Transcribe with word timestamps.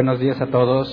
Buenos 0.00 0.18
días 0.18 0.40
a 0.40 0.46
todos. 0.46 0.88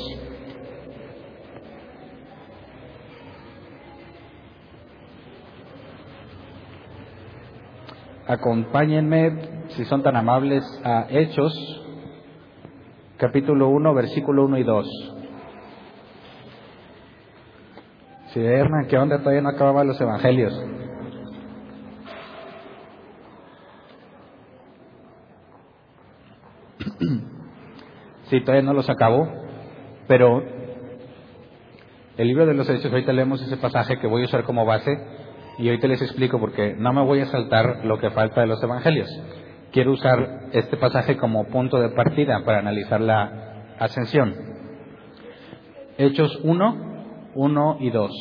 Acompáñenme, 8.28 9.68
si 9.70 9.86
son 9.86 10.04
tan 10.04 10.18
amables, 10.18 10.62
a 10.84 11.08
Hechos, 11.10 11.54
capítulo 13.16 13.70
1, 13.70 13.94
versículo 13.94 14.44
1 14.44 14.58
y 14.58 14.64
2. 14.64 14.88
Si 18.34 18.42
Hernán, 18.42 18.88
¿qué 18.90 18.98
onda? 18.98 19.20
Todavía 19.20 19.42
no 19.42 19.48
acababan 19.48 19.88
los 19.88 20.02
evangelios. 20.02 20.54
Sí, 28.30 28.42
todavía 28.42 28.64
no 28.64 28.74
los 28.74 28.90
acabo, 28.90 29.28
pero 30.08 30.44
el 32.18 32.28
libro 32.28 32.46
de 32.46 32.54
los 32.54 32.70
Hechos, 32.70 32.92
ahorita 32.92 33.14
leemos 33.14 33.42
ese 33.42 33.58
pasaje 33.58 34.00
que 34.00 34.08
voy 34.08 34.24
a 34.24 34.26
usar 34.26 34.44
como 34.44 34.66
base 34.66 34.92
y 35.58 35.70
ahorita 35.70 35.88
les 35.88 36.02
explico 36.02 36.40
porque 36.40 36.76
no 36.78 36.92
me 36.92 37.04
voy 37.04 37.22
a 37.22 37.28
saltar 37.28 37.86
lo 37.86 38.00
que 38.00 38.10
falta 38.10 38.42
de 38.42 38.48
los 38.48 38.62
Evangelios. 38.62 39.10
Quiero 39.72 39.92
usar 39.92 40.50
este 40.52 40.76
pasaje 40.78 41.16
como 41.16 41.46
punto 41.46 41.80
de 41.80 41.90
partida 41.90 42.44
para 42.44 42.60
analizar 42.60 43.00
la 43.00 43.76
ascensión. 43.80 44.36
Hechos 45.98 46.40
1, 46.44 47.32
1 47.34 47.78
y 47.80 47.90
2. 47.92 48.12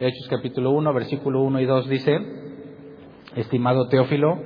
Hechos 0.00 0.28
capítulo 0.28 0.72
1, 0.72 0.92
versículo 0.92 1.42
1 1.42 1.60
y 1.60 1.64
2 1.64 1.88
dice, 1.88 2.18
estimado 3.36 3.88
Teófilo, 3.88 4.38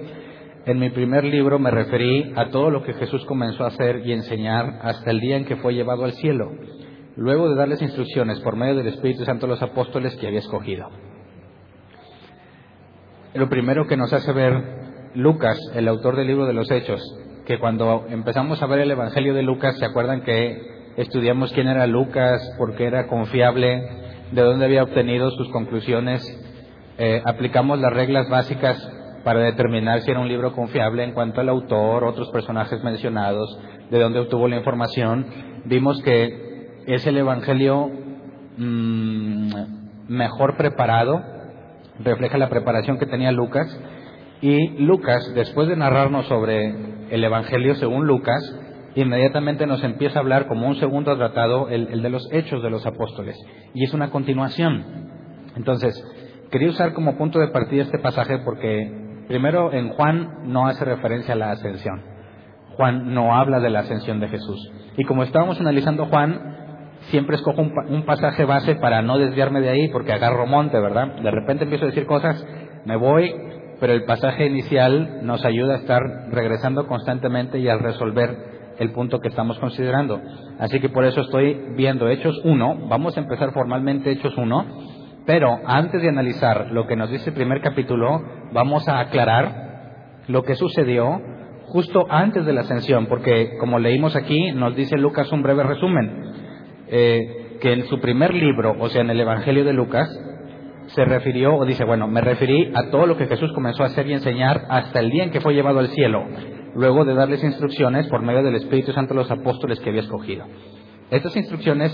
en 0.67 0.81
mi 0.81 0.91
primer 0.91 1.23
libro 1.23 1.61
me 1.61 1.71
referí 1.71 2.33
a 2.35 2.49
todo 2.51 2.71
lo 2.71 2.83
que 2.83 2.93
Jesús 2.95 3.25
comenzó 3.25 3.63
a 3.63 3.69
hacer 3.69 4.03
y 4.05 4.13
enseñar 4.13 4.81
hasta 4.83 5.13
el 5.13 5.21
día 5.21 5.37
en 5.37 5.45
que 5.45 5.57
fue 5.57 5.75
llevado 5.75 6.05
al 6.05 6.13
cielo, 6.15 6.51
luego 7.15 7.49
de 7.49 7.55
darles 7.55 7.81
instrucciones 7.83 8.41
por 8.41 8.57
medio 8.57 8.75
del 8.75 8.89
Espíritu 8.89 9.25
Santo 9.25 9.47
a 9.47 9.51
los 9.51 9.63
apóstoles 9.63 10.17
que 10.17 10.27
había 10.27 10.41
escogido. 10.41 10.89
Lo 13.35 13.49
primero 13.49 13.87
que 13.87 13.97
nos 13.97 14.13
hace 14.13 14.33
ver 14.33 15.13
Lucas, 15.15 15.57
el 15.77 15.87
autor 15.87 16.17
del 16.17 16.27
libro 16.27 16.47
de 16.47 16.55
los 16.55 16.69
Hechos, 16.69 17.01
que 17.47 17.61
cuando 17.61 18.07
empezamos 18.09 18.61
a 18.61 18.67
ver 18.67 18.81
el 18.81 18.91
Evangelio 18.91 19.35
de 19.35 19.45
Lucas, 19.45 19.79
¿se 19.79 19.85
acuerdan 19.85 20.23
que 20.23 20.93
estudiamos 20.97 21.53
quién 21.53 21.69
era 21.69 21.87
Lucas, 21.87 22.43
por 22.59 22.75
qué 22.75 22.87
era 22.87 23.07
confiable, 23.07 23.89
de 24.33 24.43
dónde 24.43 24.65
había 24.65 24.83
obtenido 24.83 25.31
sus 25.31 25.49
conclusiones? 25.53 26.25
Eh, 26.99 27.23
aplicamos 27.25 27.79
las 27.79 27.93
reglas 27.93 28.29
básicas 28.29 28.96
para 29.27 29.41
determinar 29.41 30.03
si 30.03 30.11
era 30.13 30.21
un 30.21 30.29
libro 30.29 30.53
confiable 30.53 31.03
en 31.03 31.11
cuanto 31.11 31.41
al 31.41 31.49
autor, 31.49 32.05
otros 32.05 32.31
personajes 32.31 32.85
mencionados, 32.85 33.59
de 33.91 33.99
dónde 33.99 34.21
obtuvo 34.21 34.47
la 34.47 34.55
información, 34.55 35.27
vimos 35.65 36.01
que 36.05 36.85
es 36.87 37.05
el 37.09 37.17
Evangelio 37.17 37.91
mm, 38.57 39.51
mejor 40.07 40.57
preparado, 40.57 41.25
refleja 41.99 42.39
la 42.39 42.49
preparación 42.49 43.01
que 43.01 43.07
tenía 43.07 43.33
Lucas, 43.33 43.67
y 44.43 44.81
Lucas, 44.85 45.33
después 45.35 45.67
de 45.67 45.75
narrarnos 45.75 46.27
sobre 46.27 47.11
el 47.11 47.25
Evangelio 47.25 47.75
según 47.75 48.07
Lucas, 48.07 48.41
inmediatamente 48.95 49.67
nos 49.67 49.83
empieza 49.83 50.21
a 50.21 50.23
hablar 50.23 50.47
como 50.47 50.69
un 50.69 50.77
segundo 50.77 51.17
tratado 51.17 51.69
el, 51.69 51.89
el 51.89 52.01
de 52.01 52.11
los 52.11 52.29
hechos 52.31 52.63
de 52.63 52.71
los 52.71 52.87
apóstoles, 52.87 53.37
y 53.75 53.83
es 53.83 53.93
una 53.93 54.11
continuación. 54.11 54.85
Entonces, 55.57 56.01
quería 56.53 56.69
usar 56.69 56.93
como 56.93 57.19
punto 57.19 57.41
de 57.41 57.49
partida 57.49 57.83
este 57.83 57.99
pasaje 57.99 58.39
porque 58.45 59.05
Primero, 59.29 59.73
en 59.73 59.91
Juan 59.91 60.53
no 60.53 60.67
hace 60.67 60.85
referencia 60.85 61.35
a 61.35 61.37
la 61.37 61.51
ascensión. 61.51 62.03
Juan 62.77 63.15
no 63.15 63.35
habla 63.35 63.61
de 63.61 63.71
la 63.71 63.81
ascensión 63.81 64.21
de 64.21 64.29
Jesús. 64.29 64.71
Y 64.97 65.05
como 65.05 65.23
estábamos 65.23 65.61
analizando 65.61 66.07
Juan, 66.07 66.57
siempre 67.11 67.37
escojo 67.37 67.63
un, 67.63 68.05
pasaje 68.05 68.45
base 68.45 68.77
para 68.77 69.03
no 69.03 69.19
desviarme 69.19 69.61
de 69.61 69.71
ahí, 69.71 69.89
porque 69.89 70.13
agarro 70.13 70.47
monte, 70.47 70.79
¿verdad? 70.79 71.17
De 71.23 71.31
repente 71.31 71.65
empiezo 71.65 71.85
a 71.85 71.89
decir 71.89 72.07
cosas, 72.07 72.45
me 72.85 72.97
voy, 72.97 73.35
pero 73.81 73.93
el 73.93 74.05
pasaje 74.05 74.47
inicial 74.47 75.21
nos 75.23 75.45
ayuda 75.45 75.75
a 75.75 75.79
estar 75.79 76.01
regresando 76.31 76.87
constantemente 76.87 77.59
y 77.59 77.69
a 77.69 77.77
resolver 77.77 78.75
el 78.79 78.93
punto 78.93 79.21
que 79.21 79.29
estamos 79.29 79.59
considerando. 79.59 80.21
Así 80.59 80.81
que 80.81 80.89
por 80.89 81.05
eso 81.05 81.23
estoy 81.23 81.75
viendo 81.77 82.09
Hechos 82.09 82.41
1, 82.45 82.89
vamos 82.89 83.17
a 83.17 83.21
empezar 83.21 83.53
formalmente 83.53 84.11
Hechos 84.11 84.37
1, 84.37 84.67
pero 85.25 85.61
antes 85.67 86.01
de 86.03 86.09
analizar 86.09 86.71
lo 86.71 86.87
que 86.87 86.97
nos 86.97 87.11
dice 87.11 87.31
el 87.31 87.37
primer 87.37 87.61
capítulo, 87.61 88.23
vamos 88.53 88.89
a 88.89 89.01
aclarar 89.01 89.67
lo 90.29 90.43
que 90.43 90.55
sucedió 90.55 91.21
justo 91.67 92.07
antes 92.09 92.47
de 92.47 92.53
la 92.53 92.63
ascensión, 92.63 93.07
porque 93.07 93.57
como 93.59 93.79
leímos 93.79 94.17
aquí, 94.17 94.53
nos 94.53 94.75
dice 94.77 94.97
Lucas 94.97 95.31
un 95.33 95.43
breve 95.43 95.63
resumen, 95.65 96.23
eh, 96.89 97.59
que 97.61 97.73
en 97.73 97.85
su 97.87 98.01
primer 98.01 98.35
libro, 98.35 98.77
o 98.79 98.89
sea, 98.89 99.03
en 99.03 99.11
el 99.11 99.21
Evangelio 99.21 99.65
de 99.65 99.73
Lucas, 99.73 100.09
se 100.87 101.05
refirió, 101.05 101.57
o 101.57 101.65
dice, 101.65 101.85
bueno, 101.85 102.07
me 102.07 102.21
referí 102.21 102.71
a 102.75 102.91
todo 102.91 103.07
lo 103.07 103.17
que 103.17 103.27
Jesús 103.27 103.53
comenzó 103.53 103.83
a 103.83 103.87
hacer 103.87 104.07
y 104.07 104.13
enseñar 104.13 104.67
hasta 104.69 105.01
el 105.01 105.11
día 105.11 105.25
en 105.25 105.31
que 105.31 105.41
fue 105.41 105.55
llevado 105.55 105.81
al 105.81 105.89
cielo, 105.89 106.25
luego 106.75 107.05
de 107.05 107.15
darles 107.15 107.43
instrucciones 107.43 108.07
por 108.09 108.23
medio 108.23 108.43
del 108.43 108.55
Espíritu 108.55 108.93
Santo 108.93 109.13
a 109.15 109.17
los 109.17 109.31
apóstoles 109.31 109.81
que 109.81 109.91
había 109.91 110.03
escogido. 110.03 110.45
Estas 111.11 111.37
instrucciones 111.37 111.93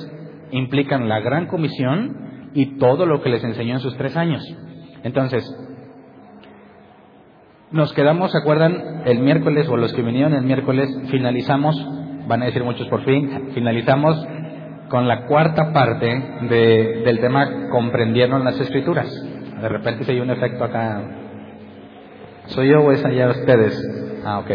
implican 0.51 1.09
la 1.09 1.21
gran 1.21 1.47
comisión 1.47 2.51
y 2.55 2.77
todo 2.77 3.07
lo 3.07 3.23
que 3.23 3.31
les 3.31 3.43
enseñó 3.43 3.75
en 3.75 3.81
sus 3.81 3.97
tres 3.97 4.17
años. 4.17 4.43
Entonces, 5.03 5.45
nos 7.73 7.93
quedamos, 7.93 8.33
¿se 8.33 8.39
acuerdan? 8.39 9.03
El 9.07 9.21
miércoles, 9.21 9.69
o 9.69 9.77
los 9.77 9.93
que 9.93 10.03
vinieron 10.03 10.35
el 10.35 10.45
miércoles, 10.45 10.91
finalizamos, 11.11 11.77
van 12.27 12.43
a 12.43 12.47
decir 12.47 12.65
muchos 12.65 12.87
por 12.89 13.05
fin, 13.05 13.51
finalizamos 13.55 14.17
con 14.89 15.09
la 15.09 15.25
cuarta 15.25 15.73
parte 15.73 16.07
de, 16.51 17.03
del 17.05 17.19
tema 17.21 17.71
comprendieron 17.71 18.45
las 18.45 18.61
escrituras. 18.61 19.09
De 19.61 19.69
repente 19.69 20.05
se 20.05 20.13
hay 20.13 20.21
un 20.21 20.31
efecto 20.31 20.65
acá. 20.65 21.03
¿Soy 22.47 22.69
yo 22.69 22.81
o 22.81 22.93
es 22.93 23.03
allá 23.03 23.31
ustedes? 23.31 24.23
Ah, 24.25 24.41
ok. 24.41 24.51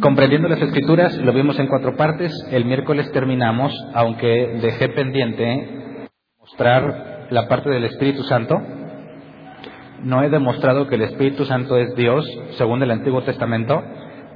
Comprendiendo 0.00 0.48
las 0.48 0.60
escrituras, 0.60 1.16
lo 1.18 1.32
vimos 1.32 1.58
en 1.58 1.66
cuatro 1.66 1.96
partes. 1.96 2.32
El 2.52 2.64
miércoles 2.64 3.10
terminamos, 3.10 3.74
aunque 3.94 4.58
dejé 4.62 4.90
pendiente 4.90 6.08
mostrar 6.38 7.26
la 7.30 7.48
parte 7.48 7.70
del 7.70 7.84
Espíritu 7.86 8.22
Santo. 8.22 8.54
No 10.02 10.22
he 10.22 10.28
demostrado 10.28 10.86
que 10.86 10.96
el 10.96 11.02
Espíritu 11.02 11.44
Santo 11.44 11.76
es 11.76 11.94
Dios, 11.94 12.24
según 12.52 12.82
el 12.82 12.90
Antiguo 12.90 13.22
Testamento. 13.22 13.82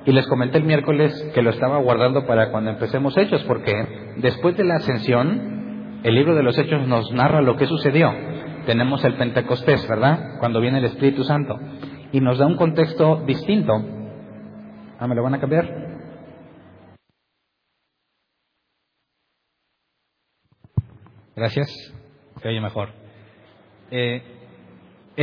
Y 0.07 0.12
les 0.12 0.27
comenté 0.27 0.59
el 0.59 0.65
miércoles 0.65 1.12
que 1.35 1.43
lo 1.43 1.51
estaba 1.51 1.79
guardando 1.79 2.27
para 2.27 2.51
cuando 2.51 2.71
empecemos 2.71 3.17
Hechos, 3.17 3.45
porque 3.45 3.73
después 4.17 4.57
de 4.57 4.65
la 4.65 4.77
ascensión, 4.77 6.01
el 6.03 6.15
libro 6.15 6.35
de 6.35 6.43
los 6.43 6.59
Hechos 6.59 6.87
nos 6.87 7.12
narra 7.12 7.43
lo 7.43 7.57
que 7.57 7.67
sucedió. 7.67 8.12
Tenemos 8.67 9.05
el 9.05 9.15
Pentecostés, 9.15 9.87
¿verdad? 9.89 10.39
Cuando 10.39 10.61
viene 10.61 10.79
el 10.79 10.87
Espíritu 10.87 11.25
Santo. 11.25 11.59
Y 12.12 12.21
nos 12.21 12.39
da 12.39 12.47
un 12.47 12.57
contexto 12.57 13.23
distinto 13.27 13.75
Ah, 15.01 15.09
¿me 15.09 15.15
lo 15.15 15.23
van 15.23 15.33
a 15.33 15.41
cambiar? 15.41 15.65
Gracias. 21.35 21.69
Se 22.43 22.49
oye 22.49 22.61
mejor. 22.61 22.91
Eh, 23.91 24.39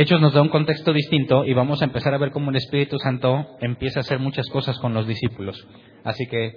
Hechos 0.00 0.20
nos 0.20 0.32
da 0.32 0.42
un 0.42 0.48
contexto 0.48 0.92
distinto 0.92 1.44
y 1.44 1.54
vamos 1.54 1.82
a 1.82 1.84
empezar 1.84 2.14
a 2.14 2.18
ver 2.18 2.30
cómo 2.30 2.50
el 2.50 2.56
Espíritu 2.56 3.00
Santo 3.00 3.56
empieza 3.60 3.98
a 3.98 4.02
hacer 4.02 4.20
muchas 4.20 4.46
cosas 4.46 4.78
con 4.78 4.94
los 4.94 5.08
discípulos. 5.08 5.66
Así 6.04 6.24
que 6.28 6.54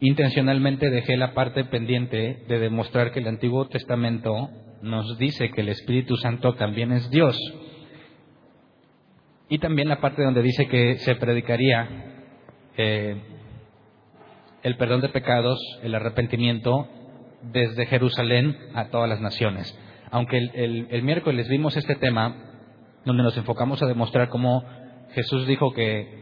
intencionalmente 0.00 0.88
dejé 0.88 1.18
la 1.18 1.34
parte 1.34 1.64
pendiente 1.64 2.42
de 2.48 2.58
demostrar 2.58 3.12
que 3.12 3.18
el 3.18 3.28
Antiguo 3.28 3.68
Testamento 3.68 4.48
nos 4.80 5.18
dice 5.18 5.50
que 5.50 5.60
el 5.60 5.68
Espíritu 5.68 6.16
Santo 6.16 6.54
también 6.54 6.90
es 6.92 7.10
Dios. 7.10 7.38
Y 9.50 9.58
también 9.58 9.90
la 9.90 10.00
parte 10.00 10.22
donde 10.22 10.40
dice 10.40 10.66
que 10.66 10.96
se 11.00 11.16
predicaría 11.16 11.86
eh, 12.78 13.20
el 14.62 14.76
perdón 14.78 15.02
de 15.02 15.10
pecados, 15.10 15.60
el 15.82 15.94
arrepentimiento 15.94 16.88
desde 17.42 17.84
Jerusalén 17.84 18.56
a 18.72 18.88
todas 18.88 19.10
las 19.10 19.20
naciones. 19.20 19.78
Aunque 20.10 20.38
el, 20.38 21.02
miércoles 21.02 21.46
vimos 21.50 21.76
este 21.76 21.94
tema 21.94 22.46
donde 23.04 23.22
nos 23.22 23.36
enfocamos 23.36 23.82
a 23.82 23.86
demostrar 23.86 24.28
cómo 24.28 24.64
Jesús 25.12 25.46
dijo 25.46 25.72
que 25.72 26.20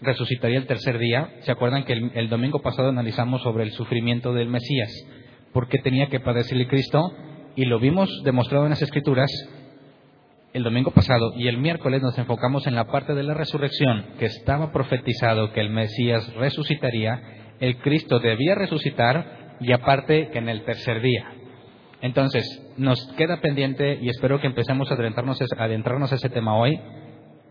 resucitaría 0.00 0.58
el 0.58 0.66
tercer 0.66 0.98
día. 0.98 1.30
¿Se 1.40 1.52
acuerdan 1.52 1.84
que 1.84 1.92
el, 1.92 2.28
domingo 2.28 2.60
pasado 2.60 2.88
analizamos 2.88 3.42
sobre 3.42 3.64
el 3.64 3.72
sufrimiento 3.72 4.32
del 4.32 4.48
Mesías? 4.48 4.90
¿Por 5.52 5.68
qué 5.68 5.78
tenía 5.78 6.08
que 6.08 6.20
padecer 6.20 6.66
Cristo? 6.68 7.12
Y 7.54 7.64
lo 7.64 7.78
vimos 7.78 8.10
demostrado 8.24 8.64
en 8.64 8.70
las 8.70 8.82
Escrituras 8.82 9.30
el 10.52 10.62
domingo 10.62 10.90
pasado 10.90 11.34
y 11.36 11.48
el 11.48 11.58
miércoles 11.58 12.00
nos 12.00 12.16
enfocamos 12.16 12.66
en 12.66 12.74
la 12.74 12.86
parte 12.86 13.14
de 13.14 13.22
la 13.22 13.34
resurrección, 13.34 14.06
que 14.18 14.24
estaba 14.24 14.72
profetizado 14.72 15.52
que 15.52 15.60
el 15.60 15.68
Mesías 15.68 16.32
resucitaría, 16.34 17.20
el 17.60 17.76
Cristo 17.78 18.20
debía 18.20 18.54
resucitar 18.54 19.56
y 19.60 19.72
aparte 19.72 20.30
que 20.30 20.38
en 20.38 20.48
el 20.48 20.64
tercer 20.64 21.02
día. 21.02 21.30
Entonces, 22.00 22.65
nos 22.76 23.06
queda 23.16 23.40
pendiente 23.40 23.98
y 24.00 24.08
espero 24.08 24.40
que 24.40 24.46
empecemos 24.46 24.90
a 24.90 24.94
adentrarnos, 24.94 25.40
a 25.40 25.64
adentrarnos 25.64 26.12
a 26.12 26.16
ese 26.16 26.28
tema 26.28 26.56
hoy, 26.56 26.80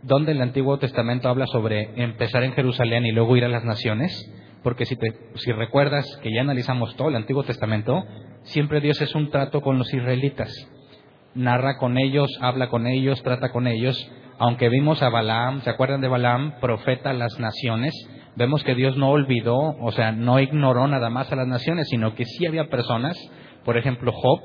donde 0.04 0.34
el 0.34 0.42
Antiguo 0.42 0.78
Testamento 0.78 1.30
habla 1.30 1.48
sobre 1.48 2.02
empezar 2.02 2.44
en 2.44 2.54
Jerusalén 2.54 3.06
y 3.06 3.12
luego 3.12 3.36
ir 3.38 3.46
a 3.46 3.50
las 3.50 3.64
naciones, 3.64 4.32
porque 4.64 4.86
si, 4.86 4.98
si 5.36 5.52
recuerdas 5.52 6.06
que 6.22 6.34
ya 6.34 6.42
analizamos 6.42 6.96
todo 6.96 7.10
el 7.10 7.16
Antiguo 7.16 7.44
Testamento, 7.44 8.04
siempre 8.44 8.82
Dios 8.82 9.02
es 9.02 9.16
un 9.16 9.30
trato 9.30 9.62
con 9.62 9.78
los 9.78 9.94
israelitas 9.94 10.52
narra 11.36 11.78
con 11.78 11.98
ellos, 11.98 12.30
habla 12.42 12.70
con 12.70 12.88
ellos, 12.88 13.22
trata 13.22 13.52
con 13.52 13.68
ellos. 13.68 14.10
Aunque 14.40 14.70
vimos 14.70 15.04
a 15.04 15.10
Balaam, 15.10 15.62
¿se 15.62 15.70
acuerdan 15.70 16.02
de 16.02 16.08
Balaam? 16.08 16.60
Profeta 16.60 17.12
a 17.12 17.14
las 17.14 17.40
naciones. 17.40 17.94
Vemos 18.36 18.64
que 18.64 18.76
Dios 18.76 18.98
no 18.98 19.12
olvidó, 19.12 19.56
o 19.56 19.92
sea, 19.92 20.12
no 20.12 20.40
ignoró 20.40 20.88
nada 20.88 21.10
más 21.10 21.32
a 21.32 21.36
las 21.36 21.48
naciones, 21.48 21.88
sino 21.90 22.16
que 22.16 22.26
sí 22.26 22.46
había 22.46 22.70
personas, 22.70 23.18
por 23.64 23.78
ejemplo 23.78 24.12
Job, 24.12 24.42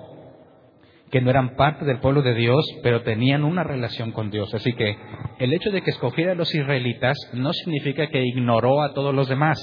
que 1.11 1.21
no 1.21 1.31
eran 1.31 1.57
parte 1.57 1.85
del 1.85 1.99
pueblo 1.99 2.23
de 2.23 2.35
Dios, 2.35 2.65
pero 2.83 3.03
tenían 3.03 3.45
una 3.45 3.65
relación 3.65 4.13
con 4.13 4.31
Dios. 4.31 4.55
Así 4.55 4.73
que 4.75 4.97
el 5.39 5.53
hecho 5.53 5.71
de 5.71 5.83
que 5.83 5.91
escogiera 5.91 6.33
a 6.33 6.37
los 6.37 6.55
israelitas 6.55 7.17
no 7.35 7.53
significa 7.53 8.07
que 8.09 8.23
ignoró 8.23 8.83
a 8.83 8.95
todos 8.95 9.15
los 9.15 9.29
demás. 9.29 9.59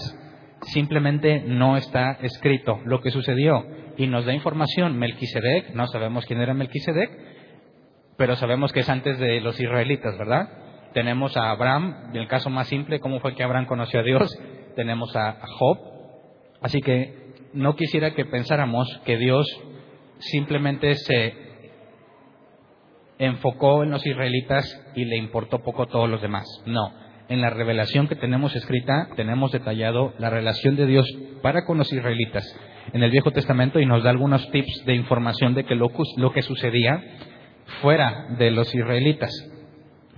Simplemente 0.64 1.44
no 1.46 1.78
está 1.78 2.18
escrito 2.22 2.80
lo 2.84 3.02
que 3.02 3.12
sucedió 3.12 3.66
y 3.98 4.08
nos 4.08 4.26
da 4.26 4.34
información. 4.34 4.98
Melquisedec, 4.98 5.74
no 5.74 5.88
sabemos 5.88 6.26
quién 6.26 6.42
era 6.42 6.54
Melquisedec, 6.54 7.12
pero 8.18 8.36
sabemos 8.36 8.74
que 8.74 8.82
es 8.82 8.90
antes 8.90 9.18
de 9.18 9.40
los 9.40 9.60
israelitas, 9.60 10.18
¿verdad? 10.18 10.50
Tenemos 10.94 11.38
a 11.38 11.52
Abraham, 11.52 12.12
el 12.14 12.28
caso 12.28 12.50
más 12.50 12.68
simple, 12.68 13.00
cómo 13.00 13.20
fue 13.20 13.36
que 13.36 13.44
Abraham 13.44 13.68
conoció 13.68 14.00
a 14.00 14.04
Dios. 14.04 14.30
Tenemos 14.76 15.16
a 15.16 15.38
Job. 15.60 15.78
Así 16.62 16.82
que 16.82 17.34
no 17.54 17.76
quisiera 17.76 18.14
que 18.14 18.26
pensáramos 18.26 18.88
que 19.06 19.18
Dios 19.18 19.46
simplemente 20.20 20.96
se 20.96 21.48
enfocó 23.20 23.84
en 23.84 23.92
los 23.92 24.06
israelitas 24.06 24.66
y 24.96 25.06
le 25.06 25.18
importó 25.18 25.60
poco 25.64 25.88
todos 25.88 26.10
los 26.10 26.22
demás. 26.22 26.46
No. 26.66 26.94
En 27.30 27.42
la 27.42 27.50
revelación 27.50 28.08
que 28.08 28.16
tenemos 28.16 28.56
escrita, 28.56 29.10
tenemos 29.16 29.52
detallado 29.52 30.14
la 30.18 30.30
relación 30.30 30.76
de 30.76 30.86
Dios 30.86 31.06
para 31.42 31.66
con 31.66 31.78
los 31.78 31.92
israelitas 31.92 32.46
en 32.94 33.04
el 33.04 33.12
Viejo 33.12 33.32
Testamento 33.32 33.80
y 33.80 33.86
nos 33.86 34.04
da 34.04 34.10
algunos 34.10 34.50
tips 34.52 34.86
de 34.86 34.96
información 34.96 35.54
de 35.54 35.66
que 35.66 35.76
lo, 35.76 35.90
que 36.34 36.42
sucedía 36.42 37.04
fuera 37.82 38.28
de 38.38 38.52
los 38.52 38.74
israelitas. 38.74 39.32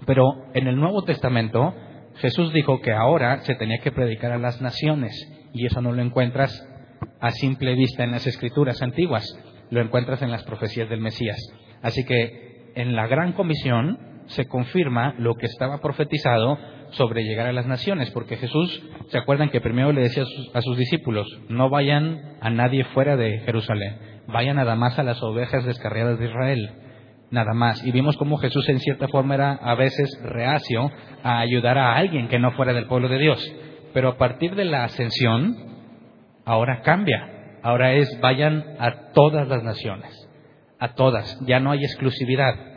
Pero 0.05 0.23
en 0.53 0.67
el 0.67 0.75
Nuevo 0.75 1.03
Testamento 1.03 1.73
Jesús 2.17 2.53
dijo 2.53 2.81
que 2.81 2.91
ahora 2.91 3.41
se 3.41 3.55
tenía 3.55 3.79
que 3.79 3.91
predicar 3.91 4.31
a 4.31 4.37
las 4.37 4.61
naciones 4.61 5.13
y 5.53 5.65
eso 5.65 5.81
no 5.81 5.91
lo 5.91 6.01
encuentras 6.01 6.65
a 7.19 7.31
simple 7.31 7.75
vista 7.75 8.03
en 8.03 8.11
las 8.11 8.27
escrituras 8.27 8.81
antiguas, 8.81 9.25
lo 9.69 9.81
encuentras 9.81 10.21
en 10.21 10.31
las 10.31 10.43
profecías 10.43 10.89
del 10.89 11.01
Mesías. 11.01 11.37
Así 11.81 12.03
que 12.05 12.71
en 12.75 12.95
la 12.95 13.07
gran 13.07 13.33
comisión 13.33 13.97
se 14.27 14.47
confirma 14.47 15.15
lo 15.17 15.35
que 15.35 15.47
estaba 15.47 15.79
profetizado 15.79 16.57
sobre 16.91 17.23
llegar 17.23 17.47
a 17.47 17.53
las 17.53 17.65
naciones, 17.65 18.11
porque 18.11 18.37
Jesús, 18.37 18.83
¿se 19.09 19.17
acuerdan 19.17 19.49
que 19.49 19.61
primero 19.61 19.91
le 19.91 20.01
decía 20.01 20.23
a 20.53 20.61
sus, 20.61 20.77
discípulos, 20.77 21.27
no 21.49 21.69
vayan 21.69 22.37
a 22.41 22.49
nadie 22.49 22.83
fuera 22.85 23.15
de 23.15 23.39
Jerusalén, 23.39 23.97
vayan 24.27 24.57
nada 24.57 24.75
más 24.75 24.97
a 24.99 25.03
las 25.03 25.21
ovejas 25.23 25.65
descarriadas 25.65 26.19
de 26.19 26.27
Israel, 26.27 26.71
nada 27.31 27.53
más. 27.53 27.83
Y 27.85 27.91
vimos 27.91 28.17
cómo 28.17 28.37
Jesús 28.37 28.67
en 28.69 28.79
cierta 28.79 29.07
forma 29.07 29.35
era 29.35 29.53
a 29.53 29.75
veces 29.75 30.09
reacio 30.23 30.91
a 31.23 31.39
ayudar 31.39 31.77
a 31.77 31.95
alguien 31.95 32.27
que 32.27 32.39
no 32.39 32.51
fuera 32.51 32.73
del 32.73 32.87
pueblo 32.87 33.09
de 33.09 33.19
Dios. 33.19 33.55
Pero 33.93 34.09
a 34.09 34.17
partir 34.17 34.55
de 34.55 34.65
la 34.65 34.83
ascensión, 34.83 35.55
ahora 36.45 36.81
cambia, 36.81 37.38
ahora 37.63 37.93
es 37.93 38.19
vayan 38.21 38.75
a 38.79 39.11
todas 39.11 39.47
las 39.47 39.63
naciones, 39.63 40.29
a 40.79 40.93
todas, 40.93 41.39
ya 41.45 41.59
no 41.59 41.71
hay 41.71 41.83
exclusividad 41.83 42.69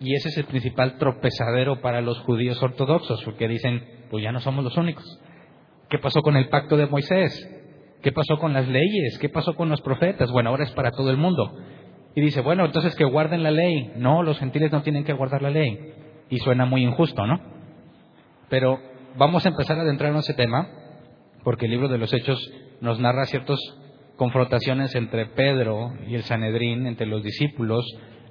y 0.00 0.14
ese 0.14 0.28
es 0.28 0.38
el 0.38 0.44
principal 0.44 0.98
tropezadero 0.98 1.80
para 1.80 2.00
los 2.00 2.18
judíos 2.20 2.62
ortodoxos, 2.62 3.22
porque 3.24 3.48
dicen, 3.48 4.06
pues 4.10 4.22
ya 4.22 4.32
no 4.32 4.40
somos 4.40 4.64
los 4.64 4.76
únicos. 4.76 5.04
¿Qué 5.88 5.98
pasó 5.98 6.20
con 6.20 6.36
el 6.36 6.48
pacto 6.48 6.76
de 6.76 6.86
Moisés? 6.86 7.50
¿Qué 8.02 8.12
pasó 8.12 8.38
con 8.38 8.52
las 8.52 8.68
leyes? 8.68 9.18
¿Qué 9.18 9.28
pasó 9.28 9.54
con 9.54 9.70
los 9.70 9.80
profetas? 9.80 10.30
Bueno, 10.30 10.50
ahora 10.50 10.64
es 10.64 10.72
para 10.72 10.90
todo 10.90 11.10
el 11.10 11.16
mundo. 11.16 11.56
Y 12.14 12.20
dice, 12.20 12.42
bueno, 12.42 12.64
entonces 12.66 12.94
que 12.96 13.04
guarden 13.04 13.42
la 13.42 13.50
ley. 13.50 13.92
No, 13.96 14.22
los 14.22 14.38
gentiles 14.38 14.70
no 14.72 14.82
tienen 14.82 15.04
que 15.04 15.14
guardar 15.14 15.40
la 15.42 15.50
ley. 15.50 15.94
Y 16.28 16.38
suena 16.38 16.66
muy 16.66 16.82
injusto, 16.82 17.26
¿no? 17.26 17.40
Pero 18.50 18.78
vamos 19.16 19.46
a 19.46 19.48
empezar 19.48 19.78
a 19.78 19.82
adentrarnos 19.82 20.28
en 20.28 20.32
ese 20.32 20.42
tema, 20.42 20.68
porque 21.44 21.64
el 21.64 21.70
libro 21.70 21.88
de 21.88 21.98
los 21.98 22.12
Hechos 22.12 22.38
nos 22.80 23.00
narra 23.00 23.24
ciertas 23.24 23.58
confrontaciones 24.16 24.94
entre 24.94 25.26
Pedro 25.26 25.92
y 26.06 26.14
el 26.14 26.22
Sanedrín, 26.22 26.86
entre 26.86 27.06
los 27.06 27.22
discípulos, 27.22 27.84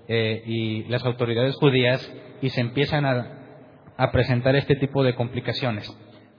eh, 0.08 0.44
y 0.46 0.84
las 0.90 1.06
autoridades 1.06 1.56
judías 1.56 2.14
y 2.42 2.50
se 2.50 2.60
empiezan 2.60 3.06
a, 3.06 3.40
presentar 4.12 4.54
este 4.58 4.76
tipo 4.76 5.02
de 5.02 5.16
complicaciones. 5.16 5.90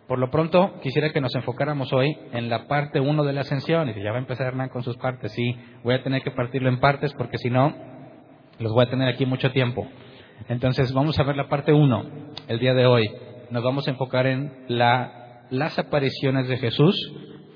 Por 0.06 0.18
lo 0.18 0.30
pronto, 0.30 0.78
quisiera 0.82 1.12
que 1.14 1.22
nos 1.22 1.34
enfocáramos 1.34 1.94
hoy 1.94 2.14
en 2.32 2.50
la 2.50 2.66
parte 2.66 3.00
1 3.00 3.24
de 3.24 3.32
la 3.32 3.40
ascensión. 3.40 3.88
Y 3.88 4.02
ya 4.02 4.10
va 4.10 4.16
a 4.16 4.20
empezar 4.20 4.48
Hernán 4.48 4.68
con 4.68 4.82
sus 4.82 4.98
partes. 4.98 5.32
Sí, 5.32 5.56
voy 5.82 5.94
a 5.94 6.02
tener 6.02 6.20
que 6.20 6.30
partirlo 6.30 6.68
en 6.68 6.78
partes 6.78 7.14
porque 7.14 7.38
si 7.38 7.48
no, 7.48 7.74
los 8.58 8.72
voy 8.72 8.84
a 8.84 8.90
tener 8.90 9.08
aquí 9.08 9.24
mucho 9.24 9.50
tiempo. 9.50 9.88
Entonces, 10.48 10.92
vamos 10.92 11.18
a 11.18 11.22
ver 11.22 11.36
la 11.36 11.48
parte 11.48 11.72
1 11.72 12.04
el 12.48 12.58
día 12.58 12.74
de 12.74 12.84
hoy. 12.84 13.10
Nos 13.50 13.64
vamos 13.64 13.88
a 13.88 13.92
enfocar 13.92 14.26
en 14.26 14.52
la, 14.68 15.46
las 15.48 15.78
apariciones 15.78 16.48
de 16.48 16.58
Jesús 16.58 16.94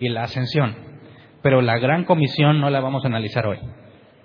y 0.00 0.08
la 0.08 0.22
ascensión. 0.22 0.87
Pero 1.42 1.62
la 1.62 1.78
gran 1.78 2.04
comisión 2.04 2.60
no 2.60 2.70
la 2.70 2.80
vamos 2.80 3.04
a 3.04 3.08
analizar 3.08 3.46
hoy 3.46 3.58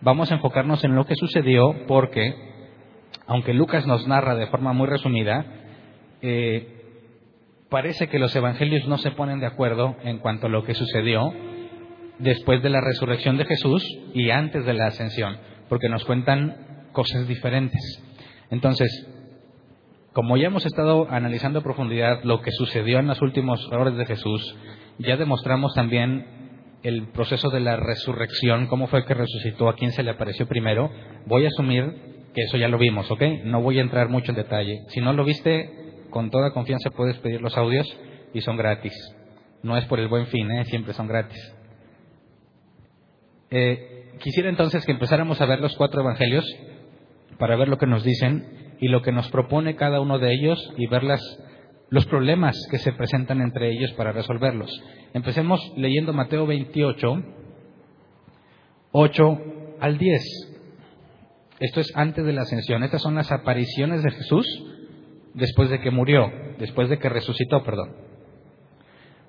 vamos 0.04 0.32
a 0.32 0.36
enfocarnos 0.36 0.84
en 0.84 0.96
lo 0.96 1.06
que 1.06 1.16
sucedió 1.16 1.86
porque, 1.88 2.36
aunque 3.26 3.54
Lucas 3.54 3.88
nos 3.88 4.06
narra 4.08 4.36
de 4.36 4.48
forma 4.48 4.74
muy 4.74 4.88
resumida, 4.88 5.46
eh, 6.22 6.82
parece 7.70 8.08
que 8.08 8.20
los 8.20 8.36
evangelios 8.36 8.88
no 8.88 8.98
se 8.98 9.12
ponen 9.12 9.40
de 9.40 9.48
acuerdo 9.48 9.96
en 10.04 10.20
cuanto 10.20 10.48
a 10.48 10.50
lo 10.50 10.64
que 10.64 10.76
sucedió 10.76 11.34
después 12.20 12.62
de 12.62 12.70
la 12.70 12.82
resurrección 12.82 13.38
de 13.38 13.46
Jesús 13.46 13.84
y 14.14 14.30
antes 14.30 14.66
de 14.66 14.74
la 14.74 14.88
ascensión, 14.88 15.38
porque 15.70 15.90
nos 15.90 16.04
cuentan 16.06 16.90
cosas 16.92 17.28
diferentes. 17.28 17.82
Entonces, 18.52 19.08
como 20.12 20.38
ya 20.38 20.48
hemos 20.48 20.66
estado 20.66 21.08
analizando 21.10 21.60
a 21.60 21.64
profundidad 21.64 22.24
lo 22.24 22.42
que 22.42 22.52
sucedió 22.52 23.00
en 23.00 23.08
las 23.08 23.22
últimas 23.22 23.66
horas 23.72 23.96
de 23.96 24.06
Jesús, 24.06 24.56
ya 25.00 25.18
demostramos 25.18 25.74
también 25.74 26.43
el 26.84 27.08
proceso 27.08 27.50
de 27.50 27.62
la 27.62 27.78
resurrección, 27.78 28.68
cómo 28.68 28.88
fue 28.88 29.06
que 29.06 29.14
resucitó, 29.14 29.70
a 29.70 29.76
quién 29.76 29.92
se 29.92 30.04
le 30.04 30.12
apareció 30.12 30.48
primero, 30.48 30.92
voy 31.26 31.46
a 31.46 31.48
asumir 31.48 32.14
que 32.34 32.42
eso 32.42 32.58
ya 32.58 32.68
lo 32.68 32.78
vimos, 32.78 33.10
¿ok? 33.10 33.22
No 33.46 33.62
voy 33.62 33.80
a 33.80 33.82
entrar 33.82 34.10
mucho 34.10 34.32
en 34.32 34.38
detalle. 34.38 34.84
Si 34.90 35.00
no 35.00 35.14
lo 35.14 35.24
viste, 35.24 35.70
con 36.10 36.30
toda 36.30 36.52
confianza 36.52 36.90
puedes 36.90 37.18
pedir 37.20 37.42
los 37.42 37.58
audios 37.58 37.88
y 38.34 38.42
son 38.42 38.58
gratis. 38.58 38.94
No 39.62 39.78
es 39.78 39.86
por 39.86 40.00
el 40.00 40.10
buen 40.10 40.28
fin, 40.28 40.52
¿eh? 40.52 40.66
Siempre 40.66 40.94
son 40.94 41.08
gratis. 41.08 41.56
Eh, 43.50 44.12
quisiera 44.20 44.50
entonces 44.50 44.86
que 44.86 44.92
empezáramos 44.92 45.40
a 45.40 45.46
ver 45.46 45.62
los 45.62 45.76
cuatro 45.76 46.02
evangelios 46.02 46.46
para 47.38 47.56
ver 47.56 47.70
lo 47.70 47.78
que 47.78 47.88
nos 47.88 48.04
dicen 48.04 48.76
y 48.80 48.90
lo 48.90 49.02
que 49.02 49.12
nos 49.12 49.30
propone 49.30 49.76
cada 49.76 50.02
uno 50.02 50.20
de 50.20 50.34
ellos 50.34 50.74
y 50.76 50.88
ver 50.88 51.04
las 51.04 51.22
los 51.94 52.08
problemas 52.08 52.58
que 52.72 52.80
se 52.80 52.92
presentan 52.92 53.40
entre 53.40 53.70
ellos 53.70 53.92
para 53.94 54.12
resolverlos. 54.12 54.72
Empecemos 55.14 55.62
leyendo 55.78 56.12
Mateo 56.12 56.48
28, 56.48 57.24
8 58.92 59.42
al 59.80 60.00
10. 60.00 60.22
Esto 61.60 61.80
es 61.82 61.96
antes 61.96 62.26
de 62.26 62.34
la 62.34 62.42
ascensión. 62.42 62.84
Estas 62.84 63.04
son 63.04 63.14
las 63.14 63.32
apariciones 63.32 64.02
de 64.02 64.10
Jesús 64.10 64.44
después 65.36 65.70
de 65.70 65.82
que 65.82 65.92
murió, 65.92 66.32
después 66.58 66.90
de 66.90 66.98
que 66.98 67.10
resucitó, 67.10 67.64
perdón. 67.64 67.96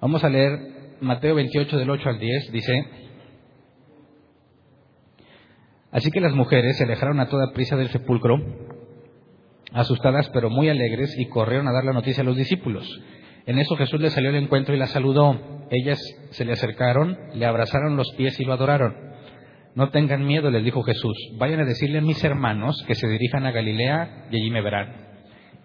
Vamos 0.01 0.25
a 0.25 0.31
leer 0.31 0.97
Mateo 1.03 1.35
28 1.35 1.77
del 1.77 1.91
8 1.91 2.09
al 2.09 2.19
10 2.19 2.51
dice, 2.51 2.85
Así 5.91 6.11
que 6.11 6.23
las 6.23 6.33
mujeres 6.33 6.79
se 6.79 6.85
alejaron 6.85 7.21
a 7.21 7.29
toda 7.29 7.53
prisa 7.53 7.77
del 7.77 7.91
sepulcro, 7.91 8.39
asustadas 9.75 10.31
pero 10.31 10.49
muy 10.49 10.69
alegres, 10.69 11.15
y 11.19 11.29
corrieron 11.29 11.69
a 11.69 11.73
dar 11.73 11.85
la 11.85 11.93
noticia 11.93 12.23
a 12.23 12.27
los 12.27 12.37
discípulos. 12.37 12.89
En 13.47 13.59
eso 13.59 13.77
Jesús 13.77 14.01
les 14.01 14.15
salió 14.15 14.31
al 14.31 14.37
encuentro 14.37 14.75
y 14.75 14.79
las 14.79 14.91
saludó. 14.91 15.39
Ellas 15.71 16.01
se 16.31 16.45
le 16.45 16.53
acercaron, 16.53 17.19
le 17.35 17.45
abrazaron 17.45 17.97
los 17.97 18.11
pies 18.17 18.41
y 18.41 18.45
lo 18.45 18.55
adoraron. 18.55 18.95
No 19.75 19.91
tengan 19.91 20.25
miedo, 20.25 20.51
les 20.51 20.65
dijo 20.65 20.83
Jesús. 20.83 21.17
Vayan 21.37 21.61
a 21.61 21.65
decirle 21.65 21.99
a 21.99 22.03
mis 22.03 22.23
hermanos 22.25 22.83
que 22.87 22.95
se 22.95 23.09
dirijan 23.09 23.45
a 23.45 23.51
Galilea 23.51 24.29
y 24.31 24.37
allí 24.37 24.51
me 24.51 24.63
verán. 24.63 25.05